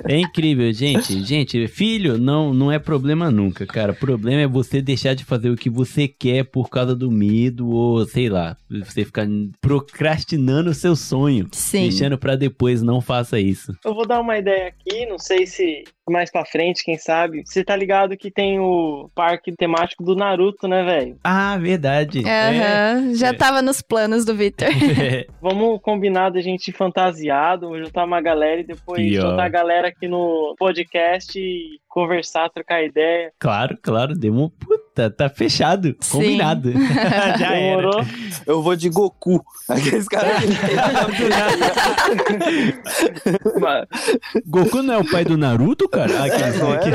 é 0.08 0.20
incrível, 0.20 0.72
gente. 0.72 1.24
Gente, 1.24 1.68
filho 1.68 2.20
não, 2.20 2.54
não 2.54 2.72
é 2.72 2.78
problema 2.78 3.32
nunca, 3.32 3.66
cara. 3.66 3.94
O 3.94 3.96
problema 3.96 4.42
é 4.42 4.48
você 4.48 4.80
deixar 4.80 5.16
de 5.16 5.26
fazer 5.26 5.50
o 5.50 5.58
que 5.58 5.72
você 5.72 6.08
quer 6.08 6.44
por 6.44 6.70
causa 6.70 6.96
do 6.96 7.10
medo 7.10 7.68
ou, 7.70 8.06
sei 8.06 8.30
lá, 8.30 8.56
você 8.70 9.04
ficar 9.04 9.28
procrastinando 9.60 10.70
o 10.70 10.76
seu 10.76 10.96
sonho. 10.96 11.47
Sim. 11.52 11.84
Deixando 11.84 12.18
pra 12.18 12.36
depois, 12.36 12.82
não 12.82 13.02
faça 13.02 13.40
isso. 13.40 13.74
Eu 13.84 13.94
vou 13.94 14.06
dar 14.08 14.20
uma 14.20 14.38
ideia 14.38 14.68
aqui, 14.68 15.06
não 15.06 15.18
sei 15.20 15.46
se 15.46 15.84
mais 16.12 16.32
pra 16.32 16.46
frente, 16.46 16.84
quem 16.84 16.98
sabe. 16.98 17.44
Você 17.46 17.64
tá 17.64 17.76
ligado 17.76 18.18
que 18.18 18.32
tem 18.32 18.60
o 18.60 19.10
parque 19.14 19.52
temático 19.56 20.04
do 20.04 20.16
Naruto, 20.16 20.68
né, 20.68 20.84
velho? 20.84 21.18
Ah, 21.24 21.58
verdade. 21.58 22.28
É. 22.28 22.50
Aham, 22.50 23.14
Já 23.16 23.34
tava 23.34 23.62
nos 23.62 23.82
planos 23.82 24.26
do 24.26 24.36
Victor. 24.36 24.68
Vamos 25.42 25.80
combinar 25.82 26.30
da 26.30 26.42
gente 26.42 26.72
fantasiado, 26.72 27.78
juntar 27.78 28.06
uma 28.06 28.22
galera 28.22 28.62
e 28.62 28.64
depois 28.64 29.02
E, 29.02 29.16
juntar 29.16 29.46
a 29.46 29.50
galera 29.50 29.88
aqui 29.90 30.08
no 30.08 30.56
podcast 30.58 31.38
e 31.40 31.80
conversar, 31.98 32.50
trocar 32.50 32.84
ideia. 32.84 33.32
Claro, 33.40 33.76
claro, 33.82 34.14
demo. 34.14 34.52
Puta, 34.60 35.10
tá 35.10 35.30
fechado. 35.30 35.96
Sim. 36.00 36.12
Combinado. 36.12 36.72
Já 37.40 37.56
era. 37.56 37.78
Demorou? 37.78 38.06
Eu 38.46 38.62
vou 38.62 38.76
de 38.76 38.90
Goku. 38.90 39.44
Aqueles 39.68 40.08
caras 40.08 40.44
Goku 44.46 44.84
não 44.84 44.94
é 44.94 44.98
o 44.98 45.10
pai 45.10 45.26
do 45.26 45.38
Naruto, 45.38 45.90
cara? 45.98 46.22
Ah, 46.22 46.28
é? 46.28 46.76
aqui. 46.76 46.90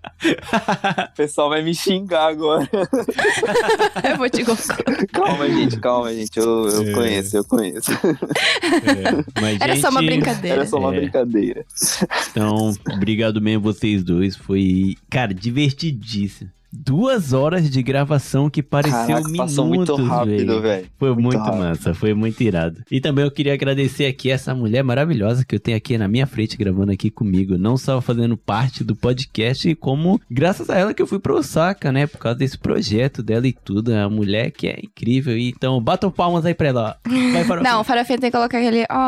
O 0.20 1.16
pessoal 1.16 1.48
vai 1.48 1.62
me 1.62 1.74
xingar 1.74 2.26
agora. 2.28 2.68
Eu 4.08 4.16
vou 4.18 4.28
te 4.28 4.42
gostar. 4.42 4.76
Calma, 5.12 5.48
gente, 5.48 5.78
calma, 5.80 6.12
gente. 6.12 6.36
Eu, 6.38 6.68
eu 6.68 6.82
É. 6.88 6.92
conheço, 6.92 7.36
eu 7.38 7.44
conheço. 7.44 7.90
É, 7.92 9.40
mas, 9.40 9.60
Era 9.60 9.76
só 9.76 9.88
uma 9.88 10.00
gente, 10.00 10.10
brincadeira. 10.10 10.56
Era 10.56 10.66
só 10.66 10.78
uma 10.78 10.94
É. 10.94 11.00
brincadeira. 11.00 11.64
Então, 12.30 12.74
obrigado 12.92 13.40
mesmo 13.40 13.62
vocês 13.62 14.02
dois. 14.04 14.36
Foi, 14.36 14.94
cara, 15.08 15.32
divertidíssimo. 15.32 16.50
Duas 16.72 17.32
horas 17.32 17.68
de 17.68 17.82
gravação 17.82 18.48
que 18.48 18.62
pareceu 18.62 18.98
Caraca, 18.98 19.28
minutos, 19.28 19.36
passou 19.36 19.66
muito 19.66 19.96
rápido, 19.96 20.60
velho. 20.60 20.86
Foi 20.98 21.14
muito, 21.14 21.38
Muito 21.38 21.56
massa, 21.56 21.94
foi 21.94 22.14
muito 22.14 22.40
irado. 22.42 22.82
E 22.90 23.00
também 23.00 23.24
eu 23.24 23.30
queria 23.30 23.54
agradecer 23.54 24.06
aqui 24.06 24.30
essa 24.30 24.54
mulher 24.54 24.84
maravilhosa 24.84 25.44
que 25.44 25.54
eu 25.54 25.60
tenho 25.60 25.76
aqui 25.76 25.98
na 25.98 26.06
minha 26.06 26.26
frente, 26.26 26.56
gravando 26.56 26.92
aqui 26.92 27.10
comigo. 27.10 27.58
Não 27.58 27.76
só 27.76 28.00
fazendo 28.00 28.36
parte 28.36 28.84
do 28.84 28.94
podcast, 28.94 29.74
como 29.76 30.20
graças 30.30 30.70
a 30.70 30.78
ela 30.78 30.94
que 30.94 31.02
eu 31.02 31.06
fui 31.06 31.18
pra 31.18 31.34
Osaka, 31.34 31.90
né? 31.90 32.06
Por 32.06 32.18
causa 32.18 32.38
desse 32.38 32.56
projeto 32.56 33.22
dela 33.22 33.46
e 33.48 33.52
tudo. 33.52 33.92
É 33.92 34.06
uma 34.06 34.16
mulher 34.16 34.50
que 34.52 34.68
é 34.68 34.78
incrível. 34.80 35.36
E 35.36 35.48
Então, 35.48 35.80
batam 35.82 36.10
palmas 36.10 36.46
aí 36.46 36.54
pra 36.54 36.68
ela, 36.68 36.96
ó. 37.04 37.10
Vai 37.32 37.58
o 37.58 37.62
Não, 37.62 37.80
o 37.80 37.84
Farofinha 37.84 38.18
tem 38.18 38.30
que 38.30 38.36
colocar 38.36 38.58
aquele. 38.58 38.86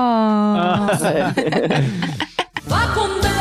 Oh. 2.65 2.75
Ah. 2.75 3.32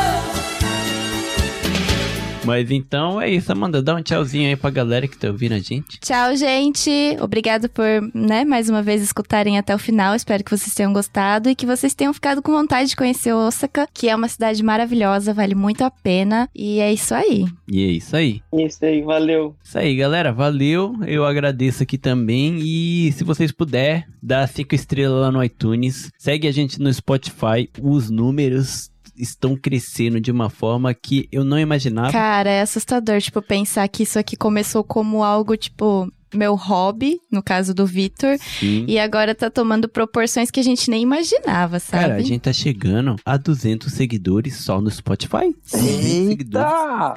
Mas 2.44 2.70
então 2.70 3.20
é 3.20 3.30
isso, 3.30 3.52
Amanda. 3.52 3.82
Dá 3.82 3.94
um 3.94 4.02
tchauzinho 4.02 4.48
aí 4.48 4.56
pra 4.56 4.70
galera 4.70 5.06
que 5.06 5.16
tá 5.16 5.28
ouvindo 5.28 5.52
a 5.52 5.58
gente. 5.58 6.00
Tchau, 6.00 6.34
gente. 6.36 6.90
Obrigado 7.20 7.68
por, 7.68 7.84
né, 8.14 8.44
mais 8.44 8.68
uma 8.68 8.82
vez 8.82 9.02
escutarem 9.02 9.58
até 9.58 9.74
o 9.74 9.78
final. 9.78 10.14
Espero 10.14 10.42
que 10.42 10.50
vocês 10.50 10.74
tenham 10.74 10.92
gostado 10.92 11.48
e 11.48 11.54
que 11.54 11.66
vocês 11.66 11.94
tenham 11.94 12.12
ficado 12.12 12.42
com 12.42 12.52
vontade 12.52 12.90
de 12.90 12.96
conhecer 12.96 13.32
Osaka, 13.32 13.88
que 13.92 14.08
é 14.08 14.16
uma 14.16 14.28
cidade 14.28 14.62
maravilhosa, 14.62 15.32
vale 15.32 15.54
muito 15.54 15.82
a 15.82 15.90
pena. 15.90 16.48
E 16.54 16.80
é 16.80 16.92
isso 16.92 17.14
aí. 17.14 17.46
E 17.68 17.82
é 17.82 17.86
isso 17.86 18.16
aí. 18.16 18.42
Isso 18.52 18.84
aí, 18.84 19.02
valeu. 19.02 19.56
Isso 19.62 19.78
aí, 19.78 19.96
galera. 19.96 20.32
Valeu. 20.32 20.94
Eu 21.06 21.24
agradeço 21.24 21.82
aqui 21.82 21.96
também. 21.96 22.58
E 22.60 23.12
se 23.12 23.24
vocês 23.24 23.52
puderem, 23.52 24.04
dá 24.22 24.46
cinco 24.46 24.74
estrelas 24.74 25.20
lá 25.20 25.30
no 25.30 25.42
iTunes. 25.42 26.10
Segue 26.18 26.48
a 26.48 26.52
gente 26.52 26.80
no 26.80 26.92
Spotify. 26.92 27.68
Os 27.80 28.10
números 28.10 28.91
estão 29.16 29.56
crescendo 29.56 30.20
de 30.20 30.30
uma 30.30 30.48
forma 30.48 30.92
que 30.94 31.28
eu 31.30 31.44
não 31.44 31.58
imaginava. 31.58 32.12
Cara, 32.12 32.50
é 32.50 32.62
assustador, 32.62 33.20
tipo, 33.20 33.40
pensar 33.42 33.86
que 33.88 34.02
isso 34.02 34.18
aqui 34.18 34.36
começou 34.36 34.82
como 34.82 35.22
algo, 35.22 35.56
tipo, 35.56 36.10
meu 36.34 36.54
hobby, 36.54 37.18
no 37.30 37.42
caso 37.42 37.74
do 37.74 37.86
Vitor, 37.86 38.36
Sim. 38.38 38.84
e 38.88 38.98
agora 38.98 39.34
tá 39.34 39.50
tomando 39.50 39.88
proporções 39.88 40.50
que 40.50 40.60
a 40.60 40.62
gente 40.62 40.90
nem 40.90 41.02
imaginava, 41.02 41.78
sabe? 41.78 42.02
Cara, 42.02 42.14
a 42.16 42.22
gente 42.22 42.40
tá 42.40 42.52
chegando 42.52 43.16
a 43.24 43.36
200 43.36 43.92
seguidores 43.92 44.56
só 44.56 44.80
no 44.80 44.90
Spotify. 44.90 45.54
200 45.70 46.28
seguidores. 46.28 46.72
Eita! 46.72 47.14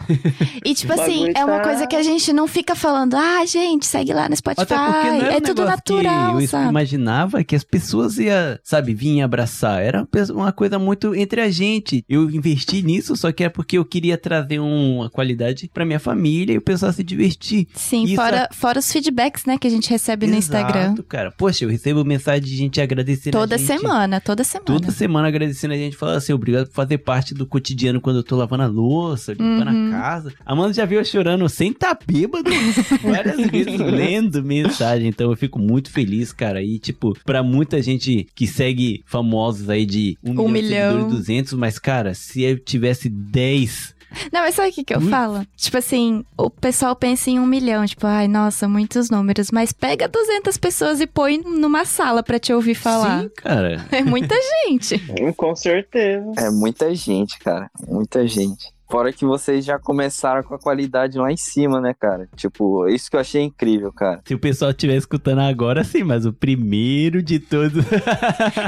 E 0.64 0.74
tipo 0.74 0.94
assim, 0.94 1.32
é 1.36 1.44
uma 1.46 1.58
tá- 1.60 1.64
coisa 1.64 1.88
que 1.88 1.96
a 1.96 2.04
gente 2.04 2.32
não 2.34 2.48
fica 2.48 2.76
falando, 2.76 3.16
ah, 3.16 3.46
gente, 3.46 3.86
segue 3.86 4.14
lá 4.14 4.28
no 4.30 4.36
Spotify. 4.36 4.74
Não 4.74 5.26
é 5.28 5.38
um 5.38 5.42
tudo 5.42 5.66
natural, 5.66 6.38
que 6.38 6.44
eu 6.44 6.48
sabe? 6.48 6.70
imaginava 6.70 7.44
que 7.44 7.56
as 7.56 7.64
pessoas 7.64 8.18
iam, 8.18 8.58
sabe, 8.64 8.94
vir 8.94 9.22
abraçar. 9.22 9.82
Era 9.82 10.08
uma 10.34 10.52
coisa 10.52 10.78
muito 10.80 11.14
entre 11.16 11.42
a 11.42 11.50
gente. 11.50 12.04
Eu 12.10 12.30
investi 12.30 12.82
nisso, 12.82 13.16
só 13.16 13.32
que 13.32 13.44
é 13.44 13.50
porque 13.50 13.78
eu 13.78 13.86
queria 13.86 14.18
trazer 14.18 14.60
um- 14.60 14.98
uma 14.98 15.10
qualidade 15.10 15.70
pra 15.74 15.86
minha 15.86 16.00
família 16.00 16.54
e 16.54 16.58
o 16.58 16.62
pessoal 16.62 16.92
se 16.94 17.04
divertir. 17.04 17.68
Sim, 17.74 18.04
Isso 18.06 18.16
fora, 18.16 18.48
fora 18.52 18.80
os 18.80 18.92
feedbacks, 18.92 19.05
né, 19.46 19.58
que 19.58 19.68
a 19.68 19.70
gente 19.70 19.90
recebe 19.90 20.28
no 20.28 20.36
Instagram. 20.36 20.86
Exato, 20.86 21.04
cara. 21.04 21.32
Poxa, 21.32 21.66
eu 21.66 21.70
recebo 21.70 22.04
mensagem 22.06 22.42
de 22.44 22.56
gente 22.56 22.80
agradecendo 22.82 23.38
Toda 23.38 23.56
a 23.56 23.58
gente. 23.58 23.68
semana, 23.68 24.20
toda 24.22 24.44
semana. 24.44 24.66
Toda 24.66 24.92
semana 24.92 25.28
agradecendo 25.28 25.74
a 25.74 25.78
gente, 25.78 25.96
falando 25.96 26.18
assim, 26.18 26.34
obrigado 26.34 26.68
por 26.68 26.74
fazer 26.74 26.98
parte 27.00 27.34
do 27.34 27.46
cotidiano 27.46 28.00
quando 28.02 28.18
eu 28.18 28.24
tô 28.24 28.36
lavando 28.36 28.64
a 28.64 28.68
louça, 28.68 29.32
limpando 29.34 29.72
Uhum. 29.72 29.88
a 29.90 29.92
casa. 29.92 30.34
A 30.46 30.54
Amanda 30.54 30.74
já 30.74 30.86
viu 30.86 31.00
eu 31.00 31.06
chorando 31.06 31.48
sem 31.50 31.72
tá 31.74 31.98
bêbado 32.06 32.50
várias 33.04 33.38
vezes 33.50 33.78
lendo 33.80 34.44
mensagem. 34.44 35.08
Então 35.08 35.30
eu 35.30 35.36
fico 35.38 35.60
muito 35.60 35.90
feliz, 35.92 36.32
cara. 36.32 36.62
E, 36.62 36.80
tipo, 36.80 37.18
pra 37.26 37.42
muita 37.44 37.82
gente 37.82 38.28
que 38.36 38.48
segue 38.48 39.04
famosos 39.06 39.70
aí 39.70 39.86
de 39.86 40.18
um, 40.24 40.32
Um 40.42 40.48
milhão, 40.48 40.48
de 40.48 40.62
milhão. 40.62 40.92
seguidores, 40.94 41.18
200, 41.18 41.54
mas, 41.54 41.80
cara, 41.80 42.14
se 42.14 42.42
eu 42.44 42.58
tivesse 42.60 43.10
10 43.10 43.95
Não, 44.32 44.42
mas 44.42 44.56
sabe 44.56 44.70
o 44.70 44.74
que, 44.74 44.84
que 44.84 44.94
eu 44.94 45.00
Ui. 45.00 45.10
falo? 45.10 45.46
Tipo 45.56 45.78
assim, 45.78 46.24
o 46.38 46.50
pessoal 46.50 46.96
pensa 46.96 47.30
em 47.30 47.40
um 47.40 47.46
milhão, 47.46 47.86
tipo, 47.86 48.06
ai, 48.08 48.28
nossa, 48.28 48.68
muitos 48.68 49.10
números. 49.10 49.52
Mas 49.52 49.72
pega 49.72 50.08
200 50.08 50.58
pessoas 50.58 51.00
e 51.02 51.08
põe 51.08 51.38
numa 51.40 51.86
sala 51.86 52.24
pra 52.24 52.40
te 52.40 52.54
ouvir 52.54 52.76
falar. 52.76 53.24
Sim, 53.24 53.30
cara. 53.38 53.86
É 53.92 54.04
muita 54.04 54.36
gente. 54.36 54.96
Hum, 55.20 55.32
Com 55.34 55.56
certeza. 55.56 56.32
É 56.38 56.50
muita 56.50 56.94
gente, 56.94 57.40
cara. 57.40 57.70
Muita 57.88 58.28
gente. 58.28 58.74
Fora 58.90 59.12
que 59.12 59.26
vocês 59.26 59.66
já 59.66 59.80
começaram 59.80 60.44
com 60.44 60.54
a 60.54 60.60
qualidade 60.60 61.18
lá 61.18 61.32
em 61.32 61.38
cima, 61.38 61.82
né, 61.82 61.94
cara? 61.98 62.28
Tipo, 62.36 62.88
isso 62.88 63.10
que 63.10 63.16
eu 63.16 63.20
achei 63.20 63.42
incrível, 63.42 63.92
cara. 63.92 64.22
Se 64.26 64.34
o 64.36 64.40
pessoal 64.40 64.72
estiver 64.72 64.96
escutando 64.96 65.40
agora, 65.40 65.84
sim, 65.84 66.04
mas 66.04 66.26
o 66.26 66.32
primeiro 66.34 67.24
de 67.24 67.40
todos. 67.40 67.84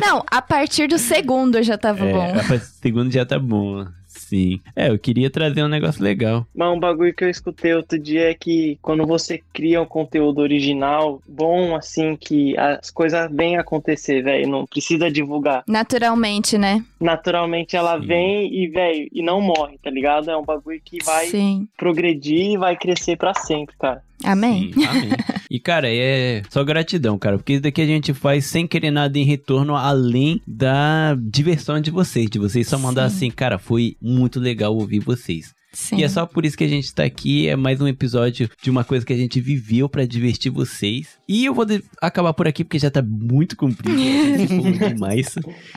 Não, 0.06 0.24
a 0.30 0.42
partir 0.42 0.88
do 0.88 0.98
segundo 0.98 1.62
já 1.62 1.78
tava 1.78 2.06
é, 2.06 2.14
bom. 2.14 2.34
a 2.56 2.60
segundo 2.60 3.12
já 3.12 3.26
tá 3.26 3.38
bom. 3.38 3.86
Sim. 4.18 4.60
É, 4.76 4.90
eu 4.90 5.00
queria 5.00 5.30
trazer 5.30 5.64
um 5.64 5.68
negócio 5.68 6.04
legal. 6.04 6.46
Mas 6.54 6.70
um 6.70 6.80
bagulho 6.80 7.14
que 7.14 7.24
eu 7.24 7.30
escutei 7.30 7.74
outro 7.74 7.98
dia 7.98 8.32
é 8.32 8.34
que 8.34 8.78
quando 8.82 9.06
você 9.06 9.42
cria 9.54 9.82
um 9.82 9.86
conteúdo 9.86 10.40
original, 10.40 11.22
bom 11.28 11.76
assim, 11.76 12.16
que 12.16 12.58
as 12.58 12.90
coisas 12.90 13.30
vêm 13.32 13.58
acontecer, 13.58 14.22
velho. 14.22 14.50
Não 14.50 14.66
precisa 14.66 15.10
divulgar. 15.10 15.64
Naturalmente, 15.68 16.58
né? 16.58 16.84
Naturalmente 17.00 17.76
ela 17.76 18.00
Sim. 18.00 18.08
vem 18.08 18.54
e, 18.54 18.68
velho, 18.68 19.08
e 19.12 19.22
não 19.22 19.40
morre, 19.40 19.78
tá 19.82 19.90
ligado? 19.90 20.30
É 20.30 20.38
um 20.38 20.44
bagulho 20.44 20.82
que 20.84 20.98
vai 21.04 21.28
Sim. 21.28 21.68
progredir 21.78 22.52
e 22.52 22.58
vai 22.58 22.76
crescer 22.76 23.18
pra 23.18 23.34
sempre, 23.34 23.76
cara. 23.78 24.02
Amém. 24.24 24.72
Sim, 24.74 24.86
amém. 24.86 25.10
E, 25.50 25.62
cara, 25.62 25.88
é 25.90 26.42
só 26.50 26.62
gratidão, 26.62 27.18
cara. 27.18 27.38
Porque 27.38 27.54
isso 27.54 27.62
daqui 27.62 27.82
a 27.82 27.86
gente 27.86 28.14
faz 28.14 28.48
sem 28.48 28.68
querer 28.68 28.92
nada 28.92 29.18
em 29.18 29.24
retorno, 29.24 29.78
além 29.78 30.42
da 30.46 31.16
diversão 31.18 31.80
de 31.80 31.90
vocês. 31.90 32.30
De 32.30 32.38
vocês 32.38 32.68
só 32.68 32.78
mandar 32.78 33.10
Sim. 33.10 33.16
assim, 33.16 33.32
cara, 33.32 33.58
foi 33.58 33.96
muito 34.02 34.42
legal 34.42 34.76
ouvir 34.76 35.00
vocês. 35.00 35.56
Sim. 35.72 35.98
E 35.98 36.04
é 36.04 36.10
só 36.10 36.26
por 36.26 36.44
isso 36.44 36.58
que 36.58 36.64
a 36.64 36.68
gente 36.68 36.94
tá 36.94 37.04
aqui. 37.04 37.48
É 37.48 37.56
mais 37.56 37.80
um 37.80 37.88
episódio 37.88 38.50
de 38.62 38.70
uma 38.70 38.84
coisa 38.84 39.06
que 39.06 39.14
a 39.14 39.18
gente 39.18 39.40
viveu 39.40 39.88
pra 39.88 40.06
divertir 40.06 40.52
vocês. 40.52 41.18
E 41.30 41.46
eu 41.46 41.54
vou 41.54 41.66
acabar 42.02 42.34
por 42.34 42.48
aqui 42.48 42.64
porque 42.64 42.80
já 42.80 42.90
tá 42.90 43.02
muito 43.02 43.56
comprido. 43.56 43.96
demais. 44.90 45.36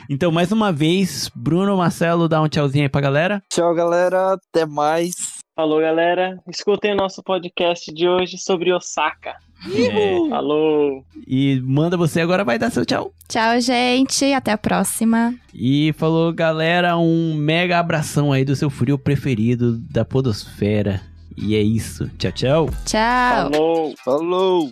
Então, 0.09 0.31
mais 0.31 0.51
uma 0.51 0.71
vez, 0.71 1.29
Bruno, 1.35 1.77
Marcelo, 1.77 2.27
dá 2.27 2.41
um 2.41 2.47
tchauzinho 2.47 2.83
aí 2.83 2.89
pra 2.89 2.99
galera. 2.99 3.43
Tchau, 3.49 3.73
galera. 3.75 4.33
Até 4.33 4.65
mais. 4.65 5.40
Falou, 5.61 5.79
galera. 5.79 6.39
Escutem 6.47 6.95
nosso 6.95 7.21
podcast 7.21 7.93
de 7.93 8.07
hoje 8.09 8.35
sobre 8.35 8.73
Osaka. 8.73 9.35
É, 9.71 10.27
Falou. 10.27 11.05
e 11.27 11.61
manda 11.61 11.95
você 11.95 12.19
agora, 12.19 12.43
vai 12.43 12.57
dar 12.57 12.71
seu 12.71 12.83
tchau. 12.83 13.13
Tchau, 13.29 13.61
gente. 13.61 14.33
Até 14.33 14.53
a 14.53 14.57
próxima. 14.57 15.35
E 15.53 15.93
falou, 15.99 16.33
galera, 16.33 16.97
um 16.97 17.35
mega 17.35 17.77
abração 17.77 18.33
aí 18.33 18.43
do 18.43 18.55
seu 18.55 18.71
frio 18.71 18.97
preferido 18.97 19.77
da 19.77 20.03
Podosfera. 20.03 20.99
E 21.37 21.55
é 21.55 21.61
isso. 21.61 22.09
Tchau, 22.17 22.31
tchau. 22.31 22.69
Tchau. 22.83 23.51
Falou. 23.51 23.93
Falou! 24.03 24.71